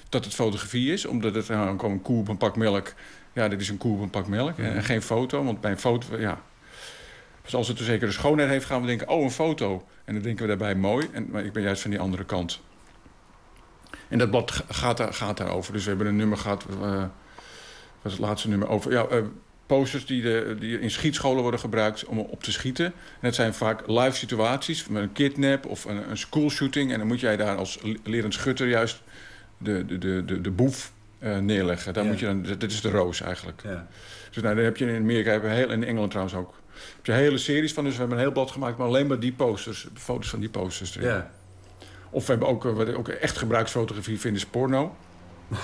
dat 0.09 0.25
het 0.25 0.35
fotografie 0.35 0.93
is. 0.93 1.07
Omdat 1.07 1.35
het 1.35 1.49
nou, 1.49 1.79
gewoon 1.79 1.91
een 1.91 2.03
koe 2.03 2.21
op 2.21 2.29
een 2.29 2.37
pak 2.37 2.57
melk. 2.57 2.93
Ja, 3.33 3.49
dit 3.49 3.61
is 3.61 3.69
een 3.69 3.79
koe 3.79 3.95
op 3.95 4.01
een 4.03 4.11
pak 4.11 4.27
melk. 4.27 4.59
En, 4.59 4.75
en 4.75 4.85
geen 4.85 5.03
foto, 5.03 5.45
want 5.45 5.61
bij 5.61 5.71
een 5.71 5.79
foto, 5.79 6.19
ja... 6.19 6.41
Dus 7.43 7.55
als 7.55 7.69
het 7.69 7.79
een 7.79 7.85
zekere 7.85 8.13
schoonheid 8.13 8.51
heeft, 8.51 8.65
gaan 8.67 8.81
we 8.81 8.87
denken, 8.87 9.09
oh, 9.09 9.23
een 9.23 9.31
foto. 9.31 9.87
En 10.05 10.15
dan 10.15 10.23
denken 10.23 10.43
we 10.43 10.49
daarbij 10.49 10.75
mooi. 10.75 11.09
En, 11.13 11.29
maar 11.31 11.45
ik 11.45 11.53
ben 11.53 11.63
juist 11.63 11.83
van 11.83 11.91
die 11.91 12.01
andere 12.01 12.25
kant. 12.25 12.61
En 14.09 14.19
dat 14.19 14.31
blad 14.31 14.51
ga- 14.51 14.65
gaat, 14.69 14.97
daar, 14.97 15.15
gaat 15.15 15.37
daarover. 15.37 15.73
Dus 15.73 15.83
we 15.83 15.89
hebben 15.89 16.07
een 16.07 16.17
nummer 16.17 16.39
gehad, 16.39 16.67
eh, 16.83 17.05
was 18.03 18.13
het 18.13 18.21
laatste 18.21 18.49
nummer, 18.49 18.69
over 18.69 18.93
ja, 18.93 19.07
eh, 19.07 19.23
posters 19.67 20.07
die, 20.07 20.23
de, 20.23 20.57
die 20.61 20.81
in 20.81 20.91
schietscholen 20.91 21.43
worden 21.43 21.61
gebruikt 21.61 22.05
om 22.05 22.19
op 22.19 22.43
te 22.43 22.53
schieten. 22.53 22.85
En 22.87 22.93
dat 23.21 23.35
zijn 23.35 23.55
vaak 23.55 23.83
live 23.87 24.17
situaties, 24.17 24.89
met 24.89 25.03
een 25.03 25.13
kidnap 25.13 25.67
of 25.67 25.85
een, 25.85 26.11
een 26.11 26.19
schoolshooting. 26.19 26.93
En 26.93 26.99
dan 26.99 27.07
moet 27.07 27.21
jij 27.21 27.37
daar 27.37 27.57
als 27.57 27.79
le- 27.83 27.97
lerend 28.05 28.35
schutter 28.35 28.69
juist 28.69 29.03
de, 29.59 29.87
de, 29.87 29.99
de, 29.99 30.25
de, 30.25 30.41
de 30.41 30.51
boef 30.51 30.93
eh, 31.19 31.39
neerleggen. 31.39 31.93
Daar 31.93 32.05
Ja. 32.05 32.11
moet 32.11 32.19
je 32.19 32.27
dan, 32.27 32.43
dat 32.59 32.71
is 32.71 32.81
de 32.81 32.91
roos 32.91 33.21
eigenlijk. 33.21 33.63
Ja. 33.65 33.87
Dus 34.31 34.43
nou, 34.43 34.55
daar 34.55 34.65
heb 34.65 34.77
je 34.77 34.87
in 34.87 34.97
Amerika, 35.03 35.31
heb 35.31 35.43
je 35.43 35.49
heel, 35.49 35.71
in 35.71 35.85
Engeland 35.85 36.11
trouwens 36.11 36.37
ook. 36.37 36.55
Heb 36.97 37.07
je 37.07 37.13
hele 37.13 37.39
series 37.39 37.73
van, 37.73 37.85
dus 37.85 37.93
we 37.93 37.99
hebben 37.99 38.17
een 38.19 38.25
heel 38.25 38.33
blad 38.33 38.51
gemaakt, 38.51 38.79
maar 38.79 38.87
alleen 38.87 39.07
maar 39.07 39.21
die 39.21 39.33
posters, 39.33 39.89
foto's 39.95 40.29
van 40.29 40.41
die 40.41 40.49
posters 40.49 40.97
erin. 40.97 41.09
Ja. 41.09 41.31
Of 42.11 42.27
we 42.27 42.31
hebben 42.31 42.49
ook, 42.49 42.65
eh, 42.67 42.73
wat 42.73 42.89
ik 42.89 42.99
ook 42.99 43.09
echt 43.09 43.39
gebruiksfotografie 43.39 44.21
vinden, 44.21 44.41
is 44.41 44.47
porno. 44.47 44.97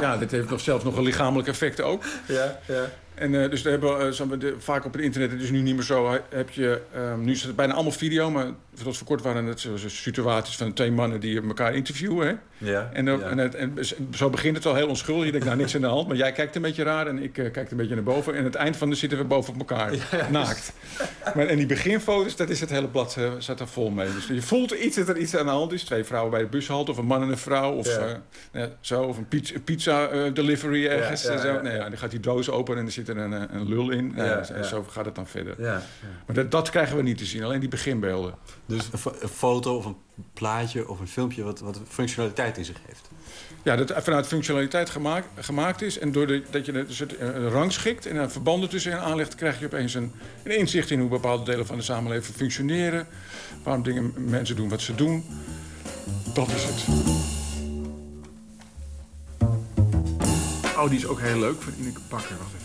ja, 0.00 0.16
dit 0.16 0.30
heeft 0.30 0.50
nog 0.50 0.60
zelfs 0.60 0.84
nog 0.84 0.96
een 0.96 1.02
lichamelijk 1.02 1.48
effect 1.48 1.80
ook. 1.80 2.02
Ja, 2.28 2.58
ja. 2.68 2.84
En 3.14 3.42
eh, 3.42 3.50
dus 3.50 3.62
daar 3.62 3.72
hebben 3.72 3.98
we, 3.98 4.26
eh, 4.46 4.52
vaak 4.58 4.84
op 4.84 4.92
het 4.92 5.02
internet, 5.02 5.30
het 5.30 5.40
is 5.40 5.50
nu 5.50 5.60
niet 5.60 5.74
meer 5.74 5.84
zo, 5.84 6.10
he- 6.10 6.20
heb 6.28 6.50
je, 6.50 6.80
eh, 6.92 7.14
nu 7.18 7.32
is 7.32 7.42
het 7.42 7.56
bijna 7.56 7.72
allemaal 7.74 7.92
video, 7.92 8.30
maar 8.30 8.46
tot 8.82 8.96
voor 8.96 9.06
kort 9.06 9.22
waren 9.22 9.44
het 9.44 9.68
situaties 9.86 10.56
van 10.56 10.72
twee 10.72 10.90
mannen 10.92 11.20
die 11.20 11.42
elkaar 11.42 11.74
interviewen. 11.74 12.26
Hè? 12.26 12.34
Ja, 12.70 12.90
En, 12.92 13.04
dan- 13.04 13.18
ja. 13.18 13.26
en, 13.28 13.38
het- 13.38 13.54
en 13.54 13.78
zo 14.14 14.30
begint 14.30 14.56
het 14.56 14.66
al 14.66 14.74
heel 14.74 14.88
onschuldig. 14.88 15.24
Je 15.24 15.30
denkt, 15.30 15.46
nou, 15.46 15.58
niks 15.58 15.74
aan 15.74 15.80
de 15.80 15.86
hand, 15.86 16.08
maar 16.08 16.16
jij 16.16 16.32
kijkt 16.32 16.56
een 16.56 16.62
beetje 16.62 16.82
raar 16.82 17.06
en 17.06 17.22
ik 17.22 17.38
eh, 17.38 17.50
kijk 17.52 17.70
een 17.70 17.76
beetje 17.76 17.94
naar 17.94 18.04
boven. 18.04 18.32
En 18.32 18.38
aan 18.38 18.44
het 18.44 18.54
eind 18.54 18.76
van 18.76 18.90
de 18.90 18.94
zitten 18.96 19.18
we 19.18 19.24
boven 19.24 19.52
op 19.54 19.58
elkaar, 19.58 19.92
naakt. 20.30 20.72
Maar, 21.34 21.46
en 21.46 21.56
die 21.56 21.66
beginfoto's, 21.66 22.36
dat 22.36 22.48
is 22.50 22.60
het 22.60 22.70
hele 22.70 22.88
blad, 22.88 23.16
eh, 23.18 23.32
zat 23.38 23.60
er 23.60 23.68
vol 23.68 23.90
mee. 23.90 24.08
Dus 24.14 24.26
je 24.26 24.42
voelt 24.42 24.70
iets 24.70 24.96
dat 24.96 25.08
er 25.08 25.16
iets 25.16 25.36
aan 25.36 25.46
de 25.46 25.52
hand 25.52 25.72
is. 25.72 25.84
Twee 25.84 26.04
vrouwen 26.04 26.30
bij 26.30 26.40
de 26.40 26.46
bushalte, 26.46 26.90
of 26.90 26.96
een 26.96 27.04
man 27.06 27.22
en 27.22 27.28
een 27.28 27.38
vrouw, 27.38 27.72
of 27.72 27.86
eh, 28.52 28.64
zo, 28.80 29.02
of 29.02 29.16
een 29.18 29.28
pizza, 29.28 29.54
pizza 29.64 30.08
delivery 30.30 30.86
ergens. 30.86 31.24
En 31.26 31.38
zo. 31.40 31.60
Nee, 31.62 31.76
ja, 31.76 31.88
dan 31.88 31.98
gaat 31.98 32.10
die 32.10 32.20
doos 32.20 32.50
open 32.50 32.76
en 32.76 32.84
er 32.86 32.92
zit 32.92 33.08
er 33.08 33.16
een, 33.16 33.32
een 33.32 33.68
lul 33.68 33.90
in. 33.90 34.12
Nou, 34.14 34.28
Ja, 34.28 34.48
en 34.48 34.64
zo 34.64 34.84
gaat 34.90 35.04
het 35.04 35.14
dan 35.14 35.26
verder. 35.26 35.54
Maar 36.26 36.36
dat, 36.36 36.50
dat 36.50 36.70
krijgen 36.70 36.96
we 36.96 37.02
niet 37.02 37.18
te 37.18 37.24
zien, 37.24 37.44
alleen 37.44 37.60
die 37.60 37.68
beginbeelden. 37.68 38.34
Dus 38.76 38.88
een, 38.92 38.98
fo- 38.98 39.14
een 39.20 39.28
foto 39.28 39.76
of 39.76 39.84
een 39.84 39.96
plaatje 40.32 40.88
of 40.88 41.00
een 41.00 41.08
filmpje 41.08 41.42
wat, 41.42 41.60
wat 41.60 41.80
functionaliteit 41.88 42.58
in 42.58 42.64
zich 42.64 42.76
heeft. 42.86 43.08
Ja, 43.62 43.76
dat 43.76 43.92
vanuit 44.04 44.26
functionaliteit 44.26 44.90
gemaakt, 44.90 45.28
gemaakt 45.36 45.82
is. 45.82 45.98
En 45.98 46.12
doordat 46.12 46.42
dat 46.50 46.66
je 46.66 46.72
dus 46.72 46.98
het 46.98 47.16
eh, 47.16 47.46
rangschikt 47.48 48.06
en 48.06 48.16
er 48.16 48.30
verbanden 48.30 48.68
tussenin 48.68 48.98
aanlegt... 48.98 49.34
krijg 49.34 49.58
je 49.58 49.66
opeens 49.66 49.94
een, 49.94 50.12
een 50.42 50.58
inzicht 50.58 50.90
in 50.90 51.00
hoe 51.00 51.08
bepaalde 51.08 51.44
delen 51.44 51.66
van 51.66 51.76
de 51.76 51.82
samenleving 51.82 52.36
functioneren. 52.36 53.06
Waarom 53.62 53.82
dingen, 53.82 54.12
mensen 54.16 54.56
doen 54.56 54.68
wat 54.68 54.80
ze 54.80 54.94
doen. 54.94 55.24
Dat 56.34 56.48
is 56.48 56.64
het. 56.64 56.84
Oh, 60.76 60.88
die 60.88 60.98
is 60.98 61.06
ook 61.06 61.20
heel 61.20 61.38
leuk 61.38 61.62
van 61.62 61.72
Ineke 61.78 62.00
Bakker. 62.08 62.36
Wacht 62.38 62.50
even. 62.54 62.61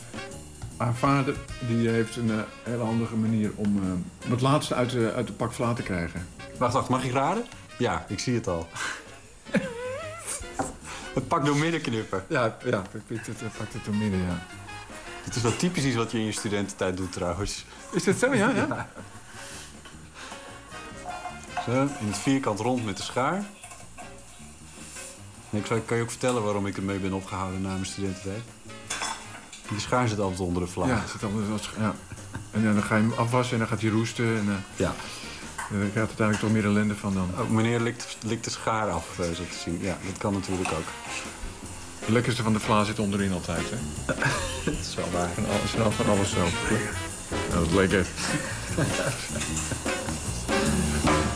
Haar 0.78 0.96
vader 0.96 1.36
die 1.68 1.90
heeft 1.90 2.16
een 2.16 2.32
eh, 2.32 2.38
hele 2.64 2.84
handige 2.84 3.16
manier 3.16 3.52
om, 3.56 3.84
eh, 3.84 3.92
om 4.26 4.32
het 4.32 4.42
laatste 4.42 4.76
uit 4.76 4.90
de, 4.90 5.14
uit 5.16 5.28
de 5.28 5.34
pak 5.34 5.54
vla 5.54 5.74
te 5.74 5.84
krijgen. 5.84 6.28
Wacht, 6.58 6.74
wacht, 6.74 6.90
mag 6.90 7.04
ik 7.04 7.12
raden? 7.12 7.46
Ja, 7.78 8.06
ik 8.08 8.20
zie 8.20 8.36
het 8.36 8.48
al. 8.48 8.68
het 11.14 11.28
pak 11.28 11.46
door 11.46 11.58
midden 11.58 11.82
knippen. 11.82 12.24
Ja, 12.30 12.58
ja 12.66 12.84
het, 13.08 13.58
pakt 13.58 13.74
het 13.74 13.86
door 13.86 13.96
midden, 13.96 14.20
ja. 14.20 14.46
Het 15.24 15.36
is 15.36 15.42
wel 15.42 15.56
typisch 15.56 15.84
iets 15.84 15.96
wat 15.96 16.12
je 16.12 16.18
in 16.18 16.26
je 16.26 16.32
studententijd 16.32 16.98
doet 16.98 17.12
trouwens. 17.12 17.66
Is 17.92 18.04
dat 18.04 18.18
zo, 18.18 18.34
ja? 18.34 18.50
ja? 18.50 18.90
Zo, 21.66 21.82
in 21.82 22.08
het 22.08 22.18
vierkant 22.18 22.60
rond 22.60 22.86
met 22.86 22.98
de 22.98 23.04
schaar. 23.04 23.44
En 25.50 25.58
ik 25.58 25.64
kan 25.86 25.98
je 25.98 26.04
ook 26.04 26.10
vertellen 26.10 26.44
waarom 26.44 26.68
ik 26.68 26.78
ermee 26.78 27.00
ben 27.00 27.14
opgehouden 27.14 27.62
na 27.62 27.70
mijn 27.70 27.86
studententijd? 27.86 28.44
Die 29.70 29.80
schaar 29.80 30.08
zit 30.08 30.20
altijd 30.20 30.40
onder 30.40 30.62
de 30.62 30.68
vlaag. 30.68 30.88
Ja, 30.88 31.04
zit 31.12 31.70
ja. 31.78 31.96
En 32.52 32.64
dan 32.64 32.84
ga 32.84 32.96
je 32.96 33.02
hem 33.02 33.14
afwassen 33.14 33.54
en 33.54 33.60
dan 33.60 33.68
gaat 33.68 33.82
hij 33.82 33.90
roesten. 33.90 34.26
En, 34.26 34.46
eh, 34.48 34.56
Ja. 34.76 34.94
en 35.72 35.80
dan 35.80 35.92
krijgt 35.92 35.96
uiteindelijk 35.98 36.40
toch 36.40 36.52
meer 36.52 36.66
ellende 36.66 36.96
van 36.96 37.14
dan. 37.14 37.30
Ook 37.40 37.50
meneer 37.50 37.80
likt, 37.80 38.18
likt 38.22 38.44
de 38.44 38.50
schaar 38.50 38.90
af, 38.90 39.20
eh, 39.20 39.26
zo 39.26 39.44
te 39.52 39.58
zien. 39.64 39.80
Ja, 39.82 39.98
dat 40.06 40.18
kan 40.18 40.34
natuurlijk 40.34 40.72
ook. 40.72 40.88
Het 42.00 42.10
lekkerste 42.10 42.44
van 42.44 42.54
de 42.54 42.60
vla 42.60 42.84
zit 42.84 43.00
onderin 43.00 43.34
altijd, 43.34 43.64
hè? 43.70 43.78
dat 44.66 44.74
is 44.82 44.96
wel 44.96 45.10
waar. 45.12 45.30
Van 45.34 45.46
alles, 45.46 45.72
van, 45.72 45.94
van 45.94 46.10
alles 46.10 46.30
zo. 46.32 46.44
Ja, 47.50 47.56
dat 47.56 47.68
is 47.68 47.74
lekker. 47.74 48.06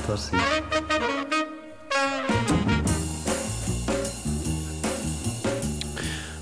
Fantastisch. 0.05 1.40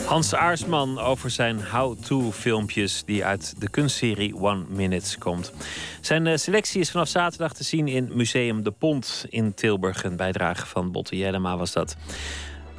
Hans 0.10 0.36
Aarsman 0.36 1.00
over 1.00 1.30
zijn 1.30 1.66
how-to-filmpjes 1.66 3.04
die 3.06 3.26
uit 3.26 3.60
de 3.60 3.70
kunstserie 3.70 4.36
One 4.36 4.64
Minutes 4.70 5.18
komt. 5.18 5.54
Zijn 6.02 6.28
eh, 6.28 6.38
selectie 6.38 6.82
is 6.82 6.92
vanaf 6.92 7.08
zaterdag 7.08 7.54
te 7.54 7.64
zien 7.64 7.88
in 7.88 8.10
Museum 8.14 8.64
De 8.64 8.72
Pont 8.72 9.26
in 9.30 9.54
Tilburg. 9.54 10.04
Een 10.04 10.16
bijdrage 10.16 10.66
van 10.66 10.92
Botte 10.92 11.18
Jellema 11.18 11.58
was 11.58 11.72
dat. 11.72 11.96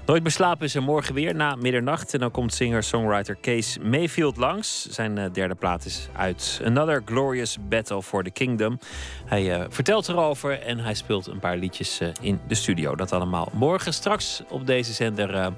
Nooit 0.06 0.22
beslapen 0.22 0.64
is 0.64 0.74
er 0.74 0.82
morgen 0.82 1.14
weer 1.14 1.34
na 1.34 1.54
middernacht. 1.54 2.14
En 2.14 2.20
dan 2.20 2.30
komt 2.30 2.54
singer-songwriter 2.54 3.34
Kees 3.34 3.78
Mayfield 3.78 4.36
langs. 4.36 4.86
Zijn 4.88 5.18
eh, 5.18 5.32
derde 5.32 5.54
plaat 5.54 5.84
is 5.84 6.08
uit. 6.16 6.60
Another 6.64 7.02
Glorious 7.04 7.58
Battle 7.68 8.02
for 8.02 8.24
the 8.24 8.30
Kingdom. 8.30 8.78
Hij 9.24 9.54
eh, 9.54 9.66
vertelt 9.68 10.08
erover 10.08 10.60
en 10.60 10.78
hij 10.78 10.94
speelt 10.94 11.26
een 11.26 11.40
paar 11.40 11.56
liedjes 11.56 12.00
in 12.20 12.40
de 12.48 12.54
studio. 12.54 12.94
Dat 12.94 13.12
allemaal 13.12 13.48
morgen. 13.52 13.92
Straks 13.92 14.42
op 14.48 14.66
deze 14.66 14.92
zender 14.92 15.52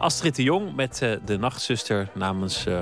Astrid 0.00 0.36
de 0.36 0.42
Jong 0.42 0.74
met 0.74 1.02
eh, 1.02 1.12
de 1.24 1.38
nachtzuster 1.38 2.08
namens 2.14 2.66
eh, 2.66 2.80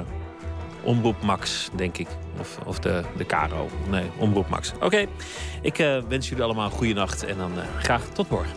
Omroep 0.82 1.23
Max, 1.23 1.69
denk 1.74 1.99
ik. 1.99 2.09
Of, 2.40 2.59
of 2.65 2.78
de, 2.78 3.03
de 3.16 3.27
Caro. 3.27 3.69
Nee, 3.90 4.05
Omroep 4.19 4.49
Max. 4.49 4.73
Oké, 4.81 5.07
ik 5.62 5.78
eh, 5.78 5.99
wens 6.09 6.28
jullie 6.28 6.45
allemaal 6.45 6.65
een 6.65 6.70
goede 6.70 6.95
nacht 6.95 7.24
en 7.24 7.36
dan 7.36 7.53
graag 7.78 8.05
tot 8.05 8.31
morgen. 8.31 8.57